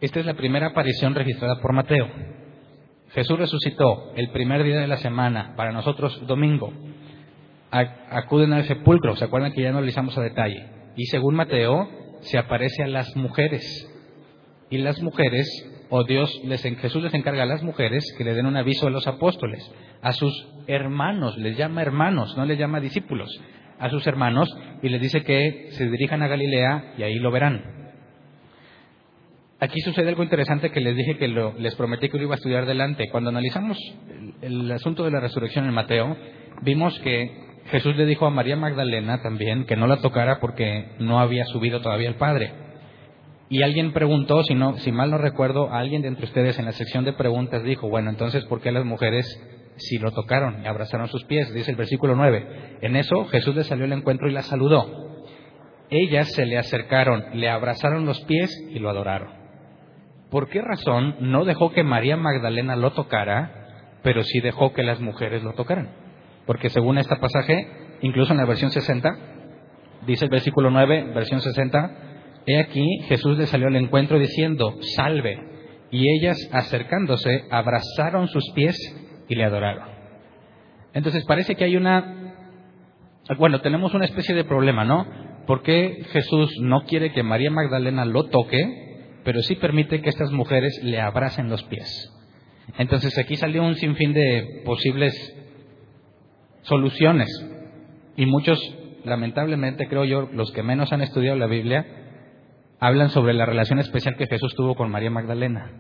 Esta 0.02 0.20
es 0.20 0.26
la 0.26 0.34
primera 0.34 0.68
aparición 0.68 1.14
registrada 1.14 1.62
por 1.62 1.74
Mateo. 1.74 2.08
Jesús 3.12 3.38
resucitó 3.38 4.14
el 4.16 4.30
primer 4.30 4.64
día 4.64 4.80
de 4.80 4.88
la 4.88 4.98
semana, 4.98 5.54
para 5.56 5.72
nosotros 5.72 6.26
domingo. 6.26 6.74
Acuden 7.72 8.54
al 8.54 8.66
sepulcro, 8.66 9.16
se 9.16 9.26
acuerdan 9.26 9.52
que 9.52 9.62
ya 9.62 9.80
hicimos 9.82 10.18
a 10.18 10.22
detalle. 10.22 10.68
Y 10.96 11.06
según 11.06 11.36
Mateo, 11.36 11.88
se 12.22 12.38
aparece 12.38 12.84
a 12.84 12.88
las 12.88 13.16
mujeres. 13.16 13.89
Y 14.70 14.78
las 14.78 15.02
mujeres, 15.02 15.48
o 15.90 16.04
Dios, 16.04 16.32
les, 16.44 16.62
Jesús 16.62 17.04
les 17.04 17.14
encarga 17.14 17.44
a 17.44 17.48
las 17.48 17.64
mujeres 17.64 18.04
que 18.18 18.24
le 18.24 18.34
den 18.34 18.46
un 18.46 18.58
aviso 18.58 18.88
a 18.88 18.92
los 18.92 19.08
apóstoles, 19.08 19.60
a 20.02 20.14
sus 20.14 20.48
hermanos, 20.68 21.38
les 21.38 21.58
llama 21.58 21.82
hermanos, 21.82 22.38
no 22.38 22.46
les 22.46 22.60
llama 22.60 22.80
discípulos, 22.80 23.30
a 23.80 23.90
sus 23.90 24.06
hermanos, 24.06 24.56
y 24.84 24.90
les 24.90 25.02
dice 25.02 25.24
que 25.24 25.70
se 25.72 25.90
dirijan 25.90 26.22
a 26.22 26.28
Galilea 26.28 26.94
y 26.98 27.04
ahí 27.04 27.16
lo 27.16 27.32
verán. 27.32 27.80
Aquí 29.62 29.82
sucede 29.82 30.08
algo 30.08 30.24
interesante 30.24 30.72
que 30.72 30.80
les 30.80 30.96
dije 30.96 31.18
que 31.18 31.28
les 31.28 31.76
prometí 31.76 32.08
que 32.08 32.18
lo 32.18 32.24
iba 32.24 32.36
a 32.36 32.38
estudiar 32.38 32.66
delante. 32.66 33.10
Cuando 33.10 33.30
analizamos 33.30 33.78
el, 34.42 34.72
asunto 34.72 35.04
de 35.04 35.12
la 35.12 35.20
resurrección 35.20 35.66
en 35.66 35.74
Mateo, 35.74 36.16
vimos 36.62 36.98
que 37.00 37.60
Jesús 37.66 37.96
le 37.98 38.06
dijo 38.06 38.26
a 38.26 38.30
María 38.30 38.56
Magdalena 38.56 39.22
también 39.22 39.66
que 39.66 39.76
no 39.76 39.86
la 39.86 39.98
tocara 39.98 40.40
porque 40.40 40.92
no 41.00 41.20
había 41.20 41.44
subido 41.46 41.82
todavía 41.82 42.08
el 42.08 42.16
Padre. 42.16 42.69
Y 43.50 43.64
alguien 43.64 43.94
preguntó, 43.94 44.44
si, 44.44 44.54
no, 44.54 44.78
si 44.78 44.92
mal 44.92 45.10
no 45.10 45.18
recuerdo, 45.18 45.74
alguien 45.74 46.04
de 46.04 46.08
entre 46.08 46.26
ustedes 46.26 46.60
en 46.60 46.66
la 46.66 46.72
sección 46.72 47.04
de 47.04 47.14
preguntas 47.14 47.64
dijo, 47.64 47.90
bueno, 47.90 48.12
entonces, 48.12 48.46
¿por 48.46 48.62
qué 48.62 48.72
las 48.72 48.86
mujeres 48.86 49.26
si 49.78 49.98
lo 49.98 50.12
tocaron 50.12 50.64
y 50.64 50.68
abrazaron 50.68 51.08
sus 51.08 51.26
pies? 51.26 51.52
Dice 51.52 51.72
el 51.72 51.78
versículo 51.78 52.16
9. 52.16 52.78
En 52.82 52.96
eso 52.96 53.26
Jesús 53.26 53.56
le 53.56 53.64
salió 53.64 53.86
al 53.86 53.94
encuentro 53.94 54.30
y 54.30 54.34
la 54.34 54.44
saludó. 54.44 55.26
Ellas 55.90 56.32
se 56.34 56.46
le 56.46 56.60
acercaron, 56.60 57.26
le 57.34 57.50
abrazaron 57.50 58.06
los 58.06 58.22
pies 58.26 58.56
y 58.70 58.78
lo 58.78 58.92
adoraron. 58.92 59.32
¿Por 60.30 60.50
qué 60.50 60.62
razón 60.62 61.16
no 61.20 61.44
dejó 61.44 61.72
que 61.72 61.84
María 61.84 62.18
Magdalena 62.18 62.76
lo 62.76 62.92
tocara, 62.92 63.98
pero 64.04 64.22
sí 64.22 64.42
dejó 64.42 64.74
que 64.74 64.84
las 64.84 65.00
mujeres 65.00 65.42
lo 65.42 65.54
tocaran? 65.54 65.90
Porque 66.46 66.70
según 66.70 67.00
este 67.00 67.16
pasaje, 67.16 67.68
incluso 68.02 68.34
en 68.34 68.38
la 68.38 68.46
versión 68.46 68.70
60, 68.70 69.10
dice 70.06 70.26
el 70.26 70.32
versículo 70.32 70.70
9, 70.70 71.14
versión 71.16 71.42
60, 71.42 72.09
he 72.54 72.60
aquí 72.60 72.86
Jesús 73.08 73.38
le 73.38 73.48
salió 73.48 73.68
al 73.68 73.76
encuentro 73.76 74.20
diciendo, 74.20 74.76
salve, 74.96 75.40
y 75.92 76.06
ellas 76.18 76.38
acercándose 76.52 77.46
abrazaron 77.50 78.28
sus 78.28 78.52
pies 78.54 78.78
y 79.28 79.36
le 79.36 79.44
adoraron. 79.44 79.88
Entonces 80.94 81.26
parece 81.26 81.56
que 81.56 81.64
hay 81.64 81.76
una, 81.76 82.34
bueno, 83.38 83.62
tenemos 83.62 83.94
una 83.94 84.06
especie 84.06 84.36
de 84.36 84.44
problema, 84.44 84.86
¿no? 84.86 85.08
¿Por 85.48 85.64
qué 85.64 86.04
Jesús 86.12 86.52
no 86.62 86.84
quiere 86.84 87.12
que 87.12 87.24
María 87.24 87.50
Magdalena 87.50 88.06
lo 88.06 88.26
toque? 88.26 88.88
pero 89.24 89.42
sí 89.42 89.56
permite 89.56 90.02
que 90.02 90.10
estas 90.10 90.32
mujeres 90.32 90.80
le 90.84 91.00
abracen 91.00 91.50
los 91.50 91.64
pies. 91.64 91.88
Entonces 92.78 93.18
aquí 93.18 93.36
salió 93.36 93.64
un 93.64 93.76
sinfín 93.76 94.14
de 94.14 94.64
posibles 94.66 95.14
soluciones 96.62 97.28
y 98.16 98.26
muchos, 98.26 98.60
lamentablemente 99.04 99.88
creo 99.88 100.06
yo, 100.06 100.30
los 100.34 100.52
que 100.52 100.64
menos 100.64 100.92
han 100.94 101.02
estudiado 101.02 101.38
la 101.38 101.48
Biblia, 101.48 101.86
hablan 102.80 103.10
sobre 103.10 103.34
la 103.34 103.46
relación 103.46 103.80
especial 103.80 104.16
que 104.16 104.28
Jesús 104.28 104.56
tuvo 104.56 104.76
con 104.76 104.90
María 104.90 105.12
Magdalena 105.12 105.72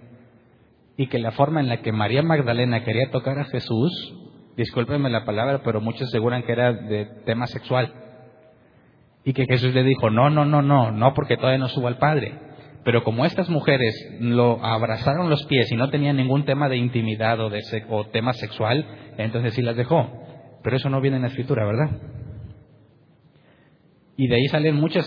y 0.97 1.07
que 1.07 1.19
la 1.19 1.31
forma 1.31 1.61
en 1.61 1.69
la 1.69 1.81
que 1.81 1.93
María 1.93 2.21
Magdalena 2.21 2.83
quería 2.83 3.09
tocar 3.09 3.39
a 3.39 3.45
Jesús, 3.45 4.13
discúlpenme 4.57 5.09
la 5.09 5.23
palabra, 5.23 5.61
pero 5.63 5.79
muchos 5.79 6.09
aseguran 6.09 6.43
que 6.43 6.51
era 6.51 6.73
de 6.73 7.05
tema 7.25 7.47
sexual. 7.47 7.93
Y 9.23 9.31
que 9.31 9.45
Jesús 9.45 9.73
le 9.73 9.83
dijo, 9.83 10.09
no, 10.09 10.29
no, 10.29 10.43
no, 10.43 10.61
no, 10.61 10.91
no, 10.91 11.13
porque 11.13 11.37
todavía 11.37 11.57
no 11.57 11.69
subo 11.69 11.87
al 11.87 11.97
Padre. 11.97 12.37
Pero 12.83 13.03
como 13.03 13.25
estas 13.25 13.49
mujeres 13.49 13.93
lo 14.19 14.63
abrazaron 14.65 15.29
los 15.29 15.45
pies 15.45 15.71
y 15.71 15.75
no 15.75 15.89
tenían 15.89 16.17
ningún 16.17 16.43
tema 16.43 16.67
de 16.67 16.75
intimidad 16.75 17.39
o, 17.39 17.49
o 17.89 18.07
tema 18.07 18.33
sexual, 18.33 18.85
entonces 19.17 19.53
sí 19.53 19.61
las 19.61 19.77
dejó. 19.77 20.05
Pero 20.63 20.75
eso 20.75 20.89
no 20.89 20.99
viene 20.99 21.17
en 21.17 21.23
la 21.23 21.29
escritura, 21.29 21.65
¿verdad? 21.65 21.91
Y 24.17 24.27
de 24.27 24.35
ahí 24.35 24.47
salen 24.49 24.75
muchas 24.75 25.05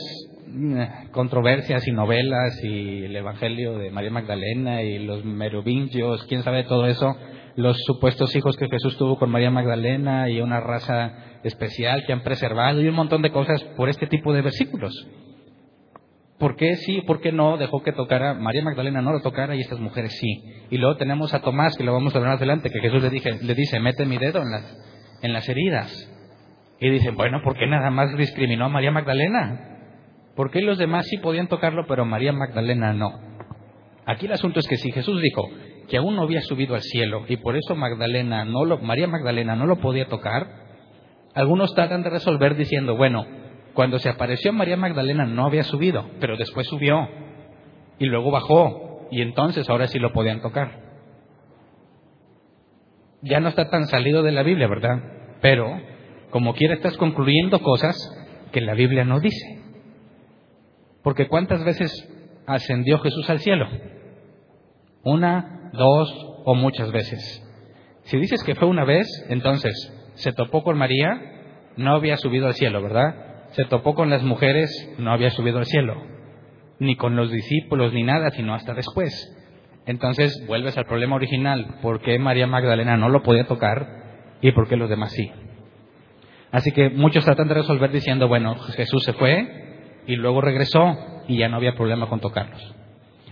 controversias 1.12 1.87
y 1.87 1.92
novelas 1.92 2.59
y 2.62 3.04
el 3.04 3.16
Evangelio 3.16 3.78
de 3.78 3.90
María 3.90 4.11
Magdalena 4.11 4.82
y 4.82 4.99
los 4.99 5.25
merovingios, 5.25 6.25
quién 6.25 6.42
sabe 6.42 6.64
todo 6.64 6.87
eso, 6.87 7.16
los 7.56 7.76
supuestos 7.85 8.35
hijos 8.37 8.56
que 8.56 8.68
Jesús 8.68 8.97
tuvo 8.97 9.18
con 9.18 9.30
María 9.30 9.50
Magdalena 9.50 10.28
y 10.28 10.40
una 10.40 10.61
raza 10.61 11.40
especial 11.44 12.04
que 12.06 12.12
han 12.12 12.23
preservado 12.23 12.80
y 12.80 12.88
un 12.88 12.94
montón 12.94 13.23
de 13.23 13.30
cosas 13.30 13.62
por 13.76 13.88
este 13.88 14.06
tipo 14.06 14.32
de 14.32 14.42
versículos. 14.42 15.06
¿Por 16.38 16.56
qué 16.56 16.75
sí, 16.76 17.02
por 17.06 17.21
qué 17.21 17.30
no 17.30 17.56
dejó 17.56 17.82
que 17.82 17.92
tocara? 17.92 18.35
María 18.35 18.62
Magdalena 18.62 19.00
no 19.00 19.12
lo 19.12 19.21
tocara 19.21 19.54
y 19.54 19.61
estas 19.61 19.78
mujeres 19.78 20.16
sí. 20.18 20.42
Y 20.71 20.78
luego 20.78 20.97
tenemos 20.97 21.32
a 21.35 21.40
Tomás, 21.40 21.76
que 21.76 21.85
lo 21.85 21.92
vamos 21.92 22.14
a 22.16 22.18
ver 22.18 22.28
más 22.28 22.38
adelante, 22.38 22.68
que 22.68 22.80
Jesús 22.80 23.00
le, 23.00 23.11
dije, 23.11 23.38
le 23.40 23.54
dice, 23.54 23.78
mete 23.78 24.04
mi 24.06 24.18
dedo 24.18 24.42
en 24.42 24.50
las, 24.50 24.76
en 25.23 25.32
las 25.32 25.49
heridas. 25.49 26.09
Y 26.80 26.90
dicen, 26.90 27.14
bueno, 27.14 27.42
¿por 27.44 27.56
qué 27.56 27.68
nada 27.68 27.90
más 27.90 28.16
discriminó 28.16 28.64
a 28.64 28.68
María 28.71 28.90
Magdalena? 28.90 29.72
¿Por 30.37 30.51
qué 30.51 30.62
los 30.62 30.79
demás 30.79 31.07
sí 31.09 31.19
podían 31.19 31.49
tocarlo, 31.49 31.87
pero 31.87 32.05
María 32.05 32.33
Magdalena 32.33 32.93
no? 32.93 33.11
Aquí 34.07 34.27
el 34.27 34.33
asunto 34.33 34.61
es 34.61 34.67
que 34.67 34.77
si 34.77 34.91
Jesús 34.91 35.21
dijo 35.21 35.49
que 35.89 35.99
aún 35.99 36.17
no 36.17 36.23
había 36.23 36.41
subido 36.43 36.75
al 36.75 36.83
cielo 36.83 37.25
y 37.29 37.37
por 37.37 37.57
eso 37.57 37.75
Magdalena 37.75 38.45
no 38.45 38.65
lo, 38.65 38.79
María 38.79 39.07
Magdalena 39.07 39.55
no 39.55 39.67
lo 39.67 39.77
podía 39.77 40.07
tocar, 40.07 40.47
algunos 41.35 41.75
tratan 41.75 42.03
de 42.03 42.11
resolver 42.11 42.57
diciendo, 42.57 42.97
bueno, 42.97 43.27
cuando 43.75 43.99
se 43.99 44.09
apareció 44.09 44.53
María 44.53 44.77
Magdalena 44.77 45.27
no 45.27 45.47
había 45.47 45.62
subido, 45.62 46.11
pero 46.21 46.37
después 46.37 46.67
subió 46.67 47.09
y 47.99 48.07
luego 48.07 48.31
bajó 48.31 49.09
y 49.11 49.21
entonces 49.21 49.69
ahora 49.69 49.87
sí 49.87 49.99
lo 49.99 50.12
podían 50.12 50.41
tocar. 50.41 50.81
Ya 53.23 53.39
no 53.39 53.49
está 53.49 53.71
tan 53.71 53.87
salido 53.87 54.23
de 54.23 54.33
la 54.33 54.43
Biblia, 54.43 54.67
¿verdad? 54.67 54.99
Pero 55.41 55.81
como 56.31 56.55
quiera 56.55 56.75
estás 56.75 56.97
concluyendo 56.97 57.61
cosas 57.61 57.97
que 58.51 58.61
la 58.61 58.75
Biblia 58.75 59.05
no 59.05 59.21
dice. 59.21 59.62
Porque 61.02 61.28
¿cuántas 61.28 61.64
veces 61.64 61.90
ascendió 62.47 62.99
Jesús 62.99 63.28
al 63.30 63.40
cielo? 63.40 63.68
Una, 65.04 65.71
dos 65.73 66.12
o 66.44 66.54
muchas 66.54 66.92
veces. 66.92 67.42
Si 68.04 68.16
dices 68.18 68.42
que 68.44 68.54
fue 68.54 68.68
una 68.68 68.85
vez, 68.85 69.06
entonces 69.28 69.75
se 70.14 70.32
topó 70.32 70.62
con 70.62 70.78
María, 70.78 71.21
no 71.76 71.94
había 71.94 72.16
subido 72.16 72.47
al 72.47 72.54
cielo, 72.54 72.82
¿verdad? 72.82 73.32
se 73.52 73.64
topó 73.64 73.94
con 73.94 74.11
las 74.11 74.23
mujeres, 74.23 74.71
no 74.99 75.12
había 75.12 75.30
subido 75.30 75.59
al 75.59 75.66
cielo, 75.66 76.02
ni 76.78 76.97
con 76.97 77.16
los 77.16 77.30
discípulos, 77.30 77.92
ni 77.92 78.02
nada, 78.02 78.30
sino 78.30 78.54
hasta 78.54 78.75
después. 78.75 79.12
Entonces 79.87 80.44
vuelves 80.47 80.76
al 80.78 80.87
problema 80.87 81.16
original, 81.16 81.78
¿por 81.82 82.00
qué 82.00 82.18
María 82.18 82.47
Magdalena 82.47 82.97
no 82.97 83.09
lo 83.09 83.23
podía 83.23 83.47
tocar 83.47 83.87
y 84.40 84.52
por 84.52 84.68
qué 84.68 84.76
los 84.76 84.88
demás 84.88 85.12
sí? 85.12 85.30
Así 86.50 86.73
que 86.73 86.90
muchos 86.90 87.25
tratan 87.25 87.49
de 87.49 87.54
resolver 87.54 87.90
diciendo, 87.90 88.28
bueno, 88.28 88.54
Jesús 88.56 89.02
se 89.04 89.12
fue 89.14 89.62
y 90.06 90.16
luego 90.16 90.40
regresó 90.40 90.97
y 91.28 91.38
ya 91.38 91.49
no 91.49 91.56
había 91.56 91.75
problema 91.75 92.09
con 92.09 92.21
tocarlos. 92.21 92.75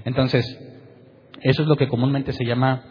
Entonces, 0.05 0.45
eso 1.43 1.63
es 1.63 1.69
lo 1.69 1.77
que 1.77 1.89
comúnmente 1.89 2.33
se 2.33 2.45
llama 2.45 2.83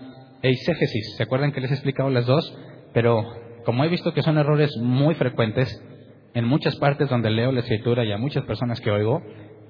eisegesis. 0.42 1.16
¿Se 1.18 1.24
acuerdan 1.24 1.52
que 1.52 1.62
les 1.62 1.72
he 1.72 1.76
explicado 1.76 2.10
las 2.10 2.26
dos? 2.26 2.58
Pero 2.94 3.26
como 3.66 3.84
he 3.84 3.90
visto 3.90 4.14
que 4.14 4.24
son 4.24 4.38
errores 4.38 4.76
muy 4.78 5.16
frecuentes, 5.16 5.84
en 6.34 6.46
muchas 6.46 6.76
partes 6.78 7.10
donde 7.10 7.30
leo 7.30 7.52
la 7.52 7.62
escritura 7.62 8.06
y 8.06 8.12
a 8.12 8.18
muchas 8.18 8.44
personas 8.46 8.80
que 8.82 8.92
oigo, 8.92 9.22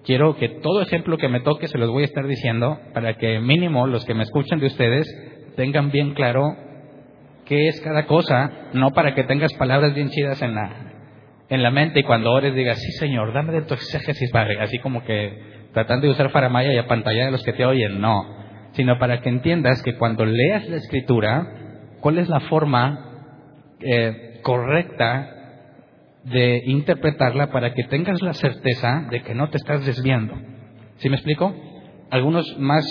quiero 0.04 0.36
que 0.36 0.50
todo 0.62 0.82
ejemplo 0.82 1.18
que 1.18 1.30
me 1.30 1.42
toque 1.42 1.68
se 1.68 1.78
los 1.78 1.90
voy 1.90 2.04
a 2.04 2.06
estar 2.06 2.28
diciendo 2.28 2.80
para 2.94 3.16
que 3.18 3.40
mínimo 3.40 3.88
los 3.88 4.06
que 4.06 4.14
me 4.14 4.24
escuchan 4.24 4.60
de 4.60 4.68
ustedes 4.68 5.08
tengan 5.56 5.92
bien 5.92 6.14
claro 6.14 6.56
qué 7.46 7.68
es 7.68 7.82
cada 7.82 8.06
cosa, 8.06 8.70
no 8.74 8.92
para 8.92 9.16
que 9.16 9.24
tengas 9.24 9.54
palabras 9.54 9.94
bien 9.96 10.10
chidas 10.10 10.42
en 10.42 10.54
la, 10.54 10.89
en 11.50 11.64
la 11.64 11.72
mente 11.72 12.02
y 12.02 12.04
cuando 12.04 12.32
ores 12.32 12.54
digas, 12.54 12.80
sí 12.80 12.92
Señor, 12.94 13.34
dame 13.34 13.54
de 13.54 13.64
tu 13.64 13.74
exégesis, 13.74 14.32
Padre, 14.32 14.60
así 14.62 14.80
como 14.80 15.04
que 15.04 15.68
tratando 15.74 16.08
de 16.08 16.14
usar 16.14 16.30
faramaya 16.30 16.74
y 16.74 16.78
a 16.78 16.88
pantalla 16.88 17.26
de 17.26 17.32
los 17.32 17.44
que 17.44 17.54
te 17.54 17.66
oyen, 17.66 18.00
no, 18.00 18.24
sino 18.74 18.98
para 19.00 19.22
que 19.22 19.30
entiendas 19.30 19.82
que 19.82 19.96
cuando 19.96 20.26
leas 20.26 20.68
la 20.70 20.78
escritura, 20.78 21.48
cuál 22.00 22.20
es 22.20 22.30
la 22.30 22.40
forma 22.42 23.06
eh, 23.80 24.40
correcta 24.44 25.36
de 26.24 26.62
interpretarla 26.66 27.52
para 27.52 27.74
que 27.74 27.84
tengas 27.86 28.22
la 28.22 28.34
certeza 28.34 29.08
de 29.10 29.22
que 29.22 29.34
no 29.34 29.50
te 29.50 29.58
estás 29.58 29.86
desviando. 29.86 30.36
¿Sí 30.98 31.10
me 31.10 31.16
explico? 31.16 31.56
Algunos 32.12 32.58
más 32.60 32.86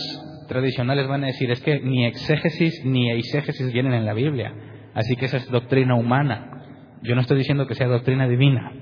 tradicionales 0.49 1.07
van 1.07 1.25
a 1.25 1.29
decir 1.29 1.51
es 1.51 1.61
que 1.61 1.79
ni 1.81 2.07
exégesis 2.07 2.85
ni 2.85 3.11
eisegesis 3.11 3.73
vienen 3.73 3.93
en 3.93 4.07
la 4.07 4.15
Biblia. 4.15 4.53
Así 4.95 5.15
que 5.17 5.27
esa 5.27 5.37
es 5.37 5.51
doctrina 5.51 5.95
humana. 5.95 6.58
Yo 7.03 7.15
no 7.15 7.21
estoy 7.21 7.39
diciendo 7.39 7.67
que 7.67 7.75
sea 7.75 7.87
doctrina 7.87 8.29
divina. 8.29 8.73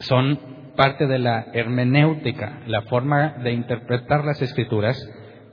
Son 0.00 0.38
parte 0.76 1.06
de 1.06 1.18
la 1.18 1.46
hermenéutica, 1.52 2.62
la 2.66 2.82
forma 2.82 3.34
de 3.42 3.52
interpretar 3.52 4.24
las 4.24 4.40
escrituras 4.40 4.98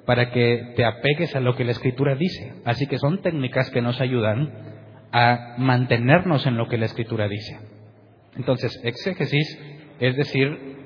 para 0.06 0.32
que 0.32 0.74
te 0.76 0.86
apegues 0.86 1.36
a 1.36 1.40
lo 1.40 1.56
que 1.56 1.66
la 1.66 1.72
escritura 1.72 2.16
dice. 2.16 2.54
Así 2.66 2.88
que 2.88 2.98
son 2.98 3.22
técnicas 3.22 3.70
que 3.70 3.82
nos 3.82 4.02
ayudan 4.02 4.52
a 5.12 5.56
mantenernos 5.58 6.46
en 6.46 6.58
lo 6.58 6.68
que 6.68 6.78
la 6.78 6.86
escritura 6.86 7.28
dice. 7.28 7.60
Entonces, 8.36 8.80
exégesis 8.84 9.60
es 10.00 10.16
decir, 10.16 10.78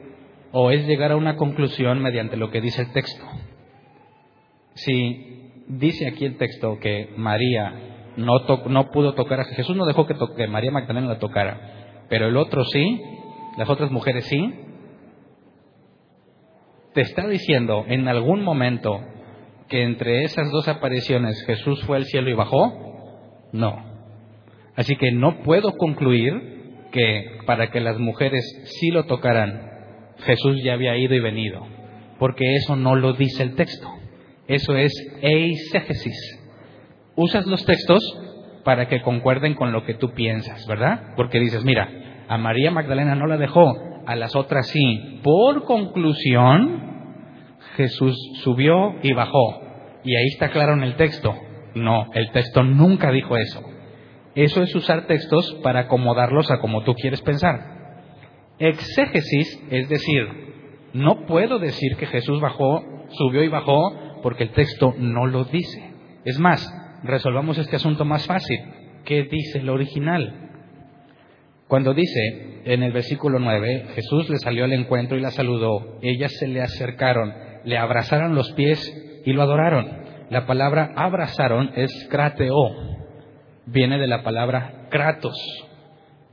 o 0.51 0.71
es 0.71 0.85
llegar 0.87 1.11
a 1.11 1.15
una 1.15 1.35
conclusión 1.35 2.01
mediante 2.01 2.37
lo 2.37 2.49
que 2.51 2.61
dice 2.61 2.81
el 2.81 2.91
texto. 2.91 3.23
Si 4.75 5.51
dice 5.67 6.07
aquí 6.07 6.25
el 6.25 6.37
texto 6.37 6.79
que 6.79 7.09
María 7.15 7.92
no, 8.17 8.39
no 8.67 8.91
pudo 8.91 9.13
tocar 9.13 9.39
a 9.39 9.45
Jesús, 9.45 9.75
no 9.75 9.85
dejó 9.85 10.05
que, 10.05 10.15
que 10.35 10.47
María 10.47 10.71
Magdalena 10.71 11.07
la 11.07 11.19
tocara, 11.19 12.05
pero 12.09 12.27
el 12.27 12.37
otro 12.37 12.63
sí, 12.65 13.01
las 13.57 13.69
otras 13.69 13.91
mujeres 13.91 14.25
sí, 14.25 14.53
te 16.93 17.01
está 17.01 17.27
diciendo 17.27 17.85
en 17.87 18.07
algún 18.07 18.43
momento 18.43 19.01
que 19.67 19.83
entre 19.83 20.23
esas 20.23 20.51
dos 20.51 20.67
apariciones 20.67 21.43
Jesús 21.45 21.83
fue 21.83 21.97
al 21.97 22.05
cielo 22.05 22.29
y 22.29 22.33
bajó? 22.33 23.49
No. 23.51 23.93
Así 24.75 24.95
que 24.95 25.11
no 25.11 25.41
puedo 25.43 25.75
concluir 25.77 26.87
que 26.91 27.39
para 27.45 27.71
que 27.71 27.79
las 27.79 27.97
mujeres 27.97 28.43
sí 28.79 28.91
lo 28.91 29.05
tocaran, 29.05 29.71
Jesús 30.19 30.61
ya 30.63 30.73
había 30.73 30.95
ido 30.97 31.15
y 31.15 31.19
venido, 31.19 31.65
porque 32.19 32.55
eso 32.55 32.75
no 32.75 32.95
lo 32.95 33.13
dice 33.13 33.43
el 33.43 33.55
texto. 33.55 33.87
Eso 34.47 34.75
es 34.75 34.91
eisegesis. 35.21 36.42
Usas 37.15 37.45
los 37.45 37.65
textos 37.65 37.99
para 38.63 38.87
que 38.87 39.01
concuerden 39.01 39.55
con 39.55 39.71
lo 39.71 39.83
que 39.85 39.93
tú 39.93 40.13
piensas, 40.13 40.65
¿verdad? 40.67 41.13
Porque 41.15 41.39
dices, 41.39 41.63
mira, 41.63 41.89
a 42.27 42.37
María 42.37 42.71
Magdalena 42.71 43.15
no 43.15 43.27
la 43.27 43.37
dejó, 43.37 43.73
a 44.05 44.15
las 44.15 44.35
otras 44.35 44.67
sí. 44.67 45.19
Por 45.23 45.63
conclusión, 45.65 46.93
Jesús 47.75 48.17
subió 48.43 48.95
y 49.01 49.13
bajó. 49.13 49.61
Y 50.03 50.15
ahí 50.15 50.27
está 50.33 50.49
claro 50.49 50.73
en 50.73 50.83
el 50.83 50.95
texto. 50.95 51.33
No, 51.75 52.07
el 52.13 52.31
texto 52.31 52.63
nunca 52.63 53.11
dijo 53.11 53.37
eso. 53.37 53.61
Eso 54.35 54.63
es 54.63 54.73
usar 54.75 55.05
textos 55.05 55.59
para 55.63 55.81
acomodarlos 55.81 56.49
a 56.49 56.59
como 56.59 56.83
tú 56.83 56.93
quieres 56.95 57.21
pensar. 57.21 57.73
Exégesis 58.59 59.63
es 59.69 59.89
decir, 59.89 60.23
no 60.93 61.25
puedo 61.25 61.59
decir 61.59 61.95
que 61.97 62.07
Jesús 62.07 62.39
bajó, 62.39 62.83
subió 63.09 63.43
y 63.43 63.49
bajó 63.49 64.19
porque 64.21 64.43
el 64.43 64.51
texto 64.51 64.93
no 64.97 65.27
lo 65.27 65.43
dice. 65.45 65.91
Es 66.25 66.39
más, 66.39 66.67
resolvamos 67.03 67.57
este 67.57 67.75
asunto 67.75 68.05
más 68.05 68.25
fácil. 68.25 68.59
¿Qué 69.05 69.23
dice 69.23 69.59
el 69.59 69.69
original? 69.69 70.51
Cuando 71.67 71.93
dice 71.93 72.61
en 72.65 72.83
el 72.83 72.91
versículo 72.91 73.39
9, 73.39 73.87
Jesús 73.95 74.29
le 74.29 74.37
salió 74.37 74.63
al 74.63 74.73
encuentro 74.73 75.17
y 75.17 75.21
la 75.21 75.31
saludó, 75.31 75.97
ellas 76.01 76.31
se 76.39 76.47
le 76.47 76.61
acercaron, 76.61 77.33
le 77.65 77.77
abrazaron 77.77 78.35
los 78.35 78.51
pies 78.53 78.79
y 79.25 79.33
lo 79.33 79.41
adoraron. 79.41 80.03
La 80.29 80.45
palabra 80.45 80.93
abrazaron 80.95 81.71
es 81.75 81.91
krateo, 82.09 82.69
viene 83.65 83.97
de 83.97 84.07
la 84.07 84.23
palabra 84.23 84.87
kratos. 84.89 85.35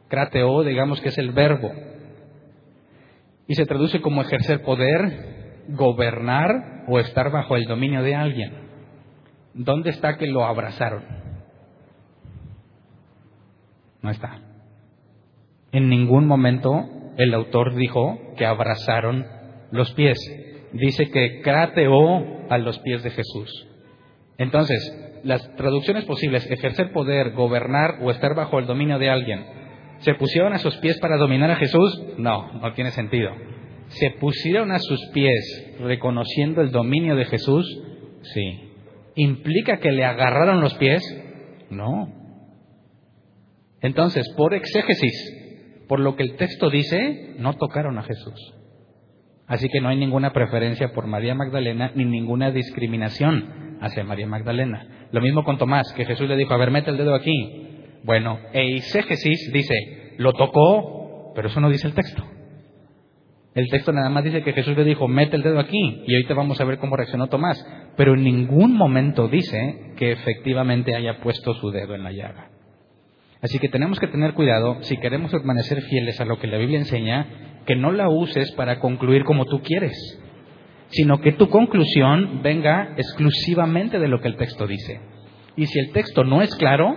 Krateo, 0.08 0.62
digamos 0.64 1.00
que 1.00 1.08
es 1.08 1.18
el 1.18 1.32
verbo. 1.32 1.70
Y 3.46 3.54
se 3.54 3.66
traduce 3.66 4.00
como 4.00 4.22
ejercer 4.22 4.62
poder, 4.62 5.64
gobernar 5.68 6.84
o 6.88 6.98
estar 6.98 7.30
bajo 7.30 7.56
el 7.56 7.64
dominio 7.64 8.02
de 8.02 8.14
alguien. 8.14 8.59
¿Dónde 9.54 9.90
está 9.90 10.16
que 10.16 10.26
lo 10.26 10.44
abrazaron? 10.44 11.04
No 14.02 14.10
está. 14.10 14.40
En 15.72 15.88
ningún 15.88 16.26
momento 16.26 16.88
el 17.16 17.34
autor 17.34 17.74
dijo 17.74 18.18
que 18.36 18.46
abrazaron 18.46 19.26
los 19.70 19.92
pies. 19.92 20.18
Dice 20.72 21.10
que 21.10 21.42
crateó 21.42 22.48
a 22.48 22.58
los 22.58 22.78
pies 22.80 23.02
de 23.02 23.10
Jesús. 23.10 23.66
Entonces, 24.38 25.20
las 25.22 25.54
traducciones 25.56 26.04
posibles, 26.04 26.50
ejercer 26.50 26.92
poder, 26.92 27.32
gobernar 27.32 27.98
o 28.02 28.10
estar 28.10 28.34
bajo 28.34 28.58
el 28.58 28.66
dominio 28.66 28.98
de 28.98 29.10
alguien, 29.10 29.44
¿se 29.98 30.14
pusieron 30.14 30.52
a 30.52 30.58
sus 30.58 30.76
pies 30.78 30.98
para 30.98 31.18
dominar 31.18 31.50
a 31.50 31.56
Jesús? 31.56 32.02
No, 32.16 32.52
no 32.54 32.72
tiene 32.72 32.90
sentido. 32.90 33.30
¿Se 33.88 34.10
pusieron 34.12 34.70
a 34.70 34.78
sus 34.78 35.00
pies 35.12 35.76
reconociendo 35.80 36.62
el 36.62 36.70
dominio 36.70 37.16
de 37.16 37.24
Jesús? 37.26 37.66
Sí. 38.22 38.69
¿Implica 39.22 39.80
que 39.80 39.92
le 39.92 40.02
agarraron 40.02 40.62
los 40.62 40.72
pies? 40.76 41.02
No. 41.68 42.08
Entonces, 43.82 44.26
por 44.34 44.54
exégesis, 44.54 45.84
por 45.88 46.00
lo 46.00 46.16
que 46.16 46.22
el 46.22 46.36
texto 46.36 46.70
dice, 46.70 47.34
no 47.36 47.52
tocaron 47.52 47.98
a 47.98 48.02
Jesús. 48.02 48.54
Así 49.46 49.68
que 49.68 49.82
no 49.82 49.90
hay 49.90 49.98
ninguna 49.98 50.32
preferencia 50.32 50.92
por 50.94 51.06
María 51.06 51.34
Magdalena 51.34 51.92
ni 51.94 52.06
ninguna 52.06 52.50
discriminación 52.50 53.76
hacia 53.82 54.04
María 54.04 54.26
Magdalena. 54.26 55.08
Lo 55.12 55.20
mismo 55.20 55.44
con 55.44 55.58
Tomás, 55.58 55.92
que 55.92 56.06
Jesús 56.06 56.26
le 56.26 56.36
dijo, 56.38 56.54
a 56.54 56.58
ver, 56.58 56.70
mete 56.70 56.90
el 56.90 56.96
dedo 56.96 57.14
aquí. 57.14 57.66
Bueno, 58.04 58.38
Eisegesis 58.54 59.50
dice, 59.52 60.14
lo 60.16 60.32
tocó, 60.32 61.34
pero 61.34 61.48
eso 61.48 61.60
no 61.60 61.68
dice 61.68 61.88
el 61.88 61.92
texto. 61.92 62.24
El 63.54 63.68
texto 63.68 63.92
nada 63.92 64.08
más 64.10 64.22
dice 64.22 64.42
que 64.42 64.52
Jesús 64.52 64.76
le 64.76 64.84
dijo, 64.84 65.08
mete 65.08 65.36
el 65.36 65.42
dedo 65.42 65.58
aquí, 65.58 66.04
y 66.06 66.14
ahorita 66.14 66.34
vamos 66.34 66.60
a 66.60 66.64
ver 66.64 66.78
cómo 66.78 66.96
reaccionó 66.96 67.26
Tomás. 67.26 67.64
Pero 67.96 68.14
en 68.14 68.22
ningún 68.22 68.74
momento 68.74 69.26
dice 69.28 69.94
que 69.96 70.12
efectivamente 70.12 70.94
haya 70.94 71.20
puesto 71.20 71.54
su 71.54 71.70
dedo 71.70 71.94
en 71.94 72.04
la 72.04 72.12
llaga. 72.12 72.50
Así 73.42 73.58
que 73.58 73.68
tenemos 73.68 73.98
que 73.98 74.06
tener 74.06 74.34
cuidado, 74.34 74.78
si 74.82 74.98
queremos 74.98 75.32
permanecer 75.32 75.82
fieles 75.82 76.20
a 76.20 76.26
lo 76.26 76.38
que 76.38 76.46
la 76.46 76.58
Biblia 76.58 76.78
enseña, 76.78 77.26
que 77.66 77.74
no 77.74 77.90
la 77.90 78.08
uses 78.08 78.52
para 78.52 78.78
concluir 78.78 79.24
como 79.24 79.46
tú 79.46 79.62
quieres, 79.62 79.96
sino 80.90 81.20
que 81.20 81.32
tu 81.32 81.48
conclusión 81.48 82.42
venga 82.42 82.94
exclusivamente 82.96 83.98
de 83.98 84.08
lo 84.08 84.20
que 84.20 84.28
el 84.28 84.36
texto 84.36 84.66
dice. 84.66 85.00
Y 85.56 85.66
si 85.66 85.78
el 85.78 85.92
texto 85.92 86.22
no 86.22 86.42
es 86.42 86.54
claro, 86.54 86.96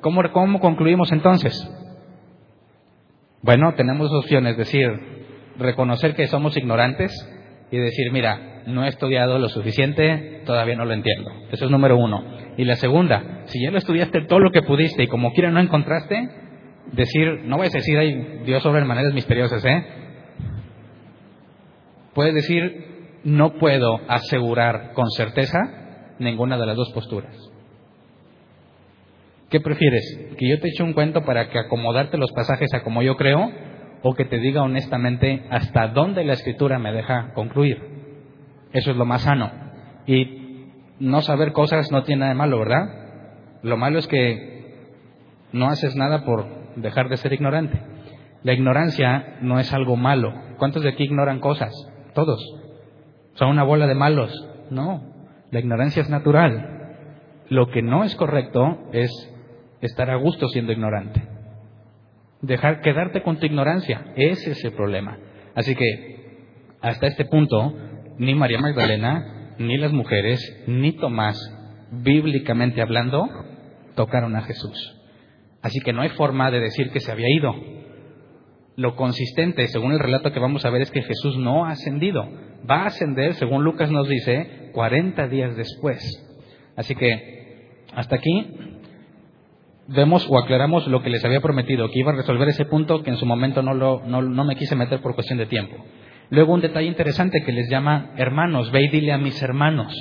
¿cómo, 0.00 0.22
cómo 0.32 0.60
concluimos 0.60 1.10
entonces? 1.10 1.54
Bueno, 3.42 3.74
tenemos 3.74 4.10
dos 4.10 4.24
opciones, 4.24 4.56
decir, 4.56 5.18
reconocer 5.58 6.14
que 6.14 6.26
somos 6.26 6.56
ignorantes 6.56 7.12
y 7.70 7.76
decir, 7.76 8.12
mira, 8.12 8.62
no 8.66 8.84
he 8.84 8.88
estudiado 8.88 9.38
lo 9.38 9.48
suficiente, 9.48 10.42
todavía 10.46 10.76
no 10.76 10.84
lo 10.84 10.94
entiendo. 10.94 11.30
Eso 11.50 11.64
es 11.66 11.70
número 11.70 11.96
uno. 11.96 12.24
Y 12.56 12.64
la 12.64 12.76
segunda, 12.76 13.42
si 13.46 13.62
ya 13.62 13.70
lo 13.70 13.78
estudiaste 13.78 14.22
todo 14.22 14.40
lo 14.40 14.50
que 14.50 14.62
pudiste 14.62 15.02
y 15.02 15.08
como 15.08 15.32
quiera 15.32 15.50
no 15.50 15.60
encontraste, 15.60 16.28
decir, 16.92 17.42
no 17.44 17.56
voy 17.56 17.66
a 17.66 17.70
decir, 17.70 17.98
ay, 17.98 18.40
Dios 18.44 18.64
obra 18.66 18.80
en 18.80 18.86
maneras 18.86 19.12
misteriosas, 19.12 19.64
¿eh? 19.64 19.84
Puedes 22.14 22.34
decir, 22.34 23.18
no 23.24 23.54
puedo 23.54 24.00
asegurar 24.08 24.92
con 24.92 25.08
certeza 25.10 25.58
ninguna 26.18 26.58
de 26.58 26.66
las 26.66 26.76
dos 26.76 26.90
posturas. 26.92 27.36
¿Qué 29.50 29.60
prefieres? 29.60 30.04
¿Que 30.36 30.48
yo 30.48 30.60
te 30.60 30.68
eche 30.68 30.82
un 30.82 30.92
cuento 30.92 31.22
para 31.22 31.48
que 31.48 31.58
acomodarte 31.58 32.18
los 32.18 32.32
pasajes 32.32 32.72
a 32.74 32.82
como 32.82 33.02
yo 33.02 33.16
creo? 33.16 33.50
¿O 34.02 34.14
que 34.14 34.24
te 34.24 34.38
diga 34.38 34.62
honestamente 34.62 35.46
hasta 35.50 35.88
dónde 35.88 36.24
la 36.24 36.34
escritura 36.34 36.78
me 36.78 36.92
deja 36.92 37.32
concluir? 37.34 37.82
Eso 38.72 38.90
es 38.90 38.96
lo 38.96 39.04
más 39.04 39.22
sano. 39.22 39.50
Y 40.06 40.66
no 41.00 41.20
saber 41.20 41.52
cosas 41.52 41.90
no 41.90 42.02
tiene 42.04 42.20
nada 42.20 42.32
de 42.32 42.38
malo, 42.38 42.58
¿verdad? 42.58 42.88
Lo 43.62 43.76
malo 43.76 43.98
es 43.98 44.06
que 44.06 44.86
no 45.52 45.68
haces 45.68 45.96
nada 45.96 46.24
por 46.24 46.46
dejar 46.76 47.08
de 47.08 47.16
ser 47.16 47.32
ignorante. 47.32 47.80
La 48.42 48.52
ignorancia 48.52 49.38
no 49.40 49.58
es 49.58 49.72
algo 49.72 49.96
malo. 49.96 50.32
¿Cuántos 50.58 50.82
de 50.82 50.90
aquí 50.90 51.04
ignoran 51.04 51.40
cosas? 51.40 51.72
Todos. 52.14 52.40
Son 53.34 53.50
una 53.50 53.64
bola 53.64 53.86
de 53.86 53.94
malos. 53.94 54.48
No, 54.70 55.02
la 55.50 55.58
ignorancia 55.58 56.02
es 56.02 56.10
natural. 56.10 56.96
Lo 57.48 57.68
que 57.70 57.82
no 57.82 58.04
es 58.04 58.14
correcto 58.14 58.78
es 58.92 59.10
estar 59.80 60.10
a 60.10 60.16
gusto 60.16 60.48
siendo 60.48 60.72
ignorante. 60.72 61.22
Dejar 62.42 62.80
quedarte 62.80 63.22
con 63.22 63.38
tu 63.38 63.46
ignorancia, 63.46 64.12
ese 64.16 64.52
es 64.52 64.64
el 64.64 64.72
problema. 64.72 65.18
Así 65.54 65.74
que 65.74 66.18
hasta 66.80 67.08
este 67.08 67.24
punto, 67.24 67.74
ni 68.18 68.34
María 68.34 68.60
Magdalena 68.60 69.54
ni 69.58 69.76
las 69.76 69.92
mujeres, 69.92 70.40
ni 70.66 70.92
Tomás, 70.92 71.36
bíblicamente 71.90 72.80
hablando, 72.80 73.28
tocaron 73.96 74.36
a 74.36 74.42
Jesús. 74.42 74.96
Así 75.62 75.80
que 75.80 75.92
no 75.92 76.02
hay 76.02 76.10
forma 76.10 76.50
de 76.50 76.60
decir 76.60 76.90
que 76.90 77.00
se 77.00 77.10
había 77.10 77.28
ido. 77.28 77.54
Lo 78.76 78.94
consistente, 78.94 79.66
según 79.66 79.92
el 79.92 79.98
relato 79.98 80.32
que 80.32 80.38
vamos 80.38 80.64
a 80.64 80.70
ver, 80.70 80.82
es 80.82 80.90
que 80.92 81.02
Jesús 81.02 81.36
no 81.36 81.66
ha 81.66 81.70
ascendido. 81.70 82.22
Va 82.70 82.82
a 82.82 82.86
ascender, 82.86 83.34
según 83.34 83.64
Lucas 83.64 83.90
nos 83.90 84.08
dice, 84.08 84.70
40 84.72 85.26
días 85.26 85.56
después. 85.56 86.00
Así 86.76 86.94
que 86.94 87.82
hasta 87.92 88.14
aquí 88.14 88.46
vemos 89.88 90.26
o 90.28 90.38
aclaramos 90.38 90.86
lo 90.86 91.02
que 91.02 91.10
les 91.10 91.24
había 91.24 91.40
prometido, 91.40 91.90
que 91.90 91.98
iba 91.98 92.12
a 92.12 92.16
resolver 92.16 92.48
ese 92.48 92.66
punto 92.66 93.02
que 93.02 93.10
en 93.10 93.16
su 93.16 93.26
momento 93.26 93.62
no, 93.62 93.74
lo, 93.74 94.02
no, 94.06 94.22
no 94.22 94.44
me 94.44 94.56
quise 94.56 94.76
meter 94.76 95.00
por 95.00 95.14
cuestión 95.14 95.38
de 95.38 95.46
tiempo. 95.46 95.76
Luego 96.30 96.52
un 96.52 96.60
detalle 96.60 96.88
interesante 96.88 97.42
que 97.42 97.52
les 97.52 97.70
llama 97.70 98.12
hermanos, 98.16 98.70
ve 98.70 98.82
y 98.84 98.88
dile 98.88 99.12
a 99.12 99.18
mis 99.18 99.42
hermanos. 99.42 99.92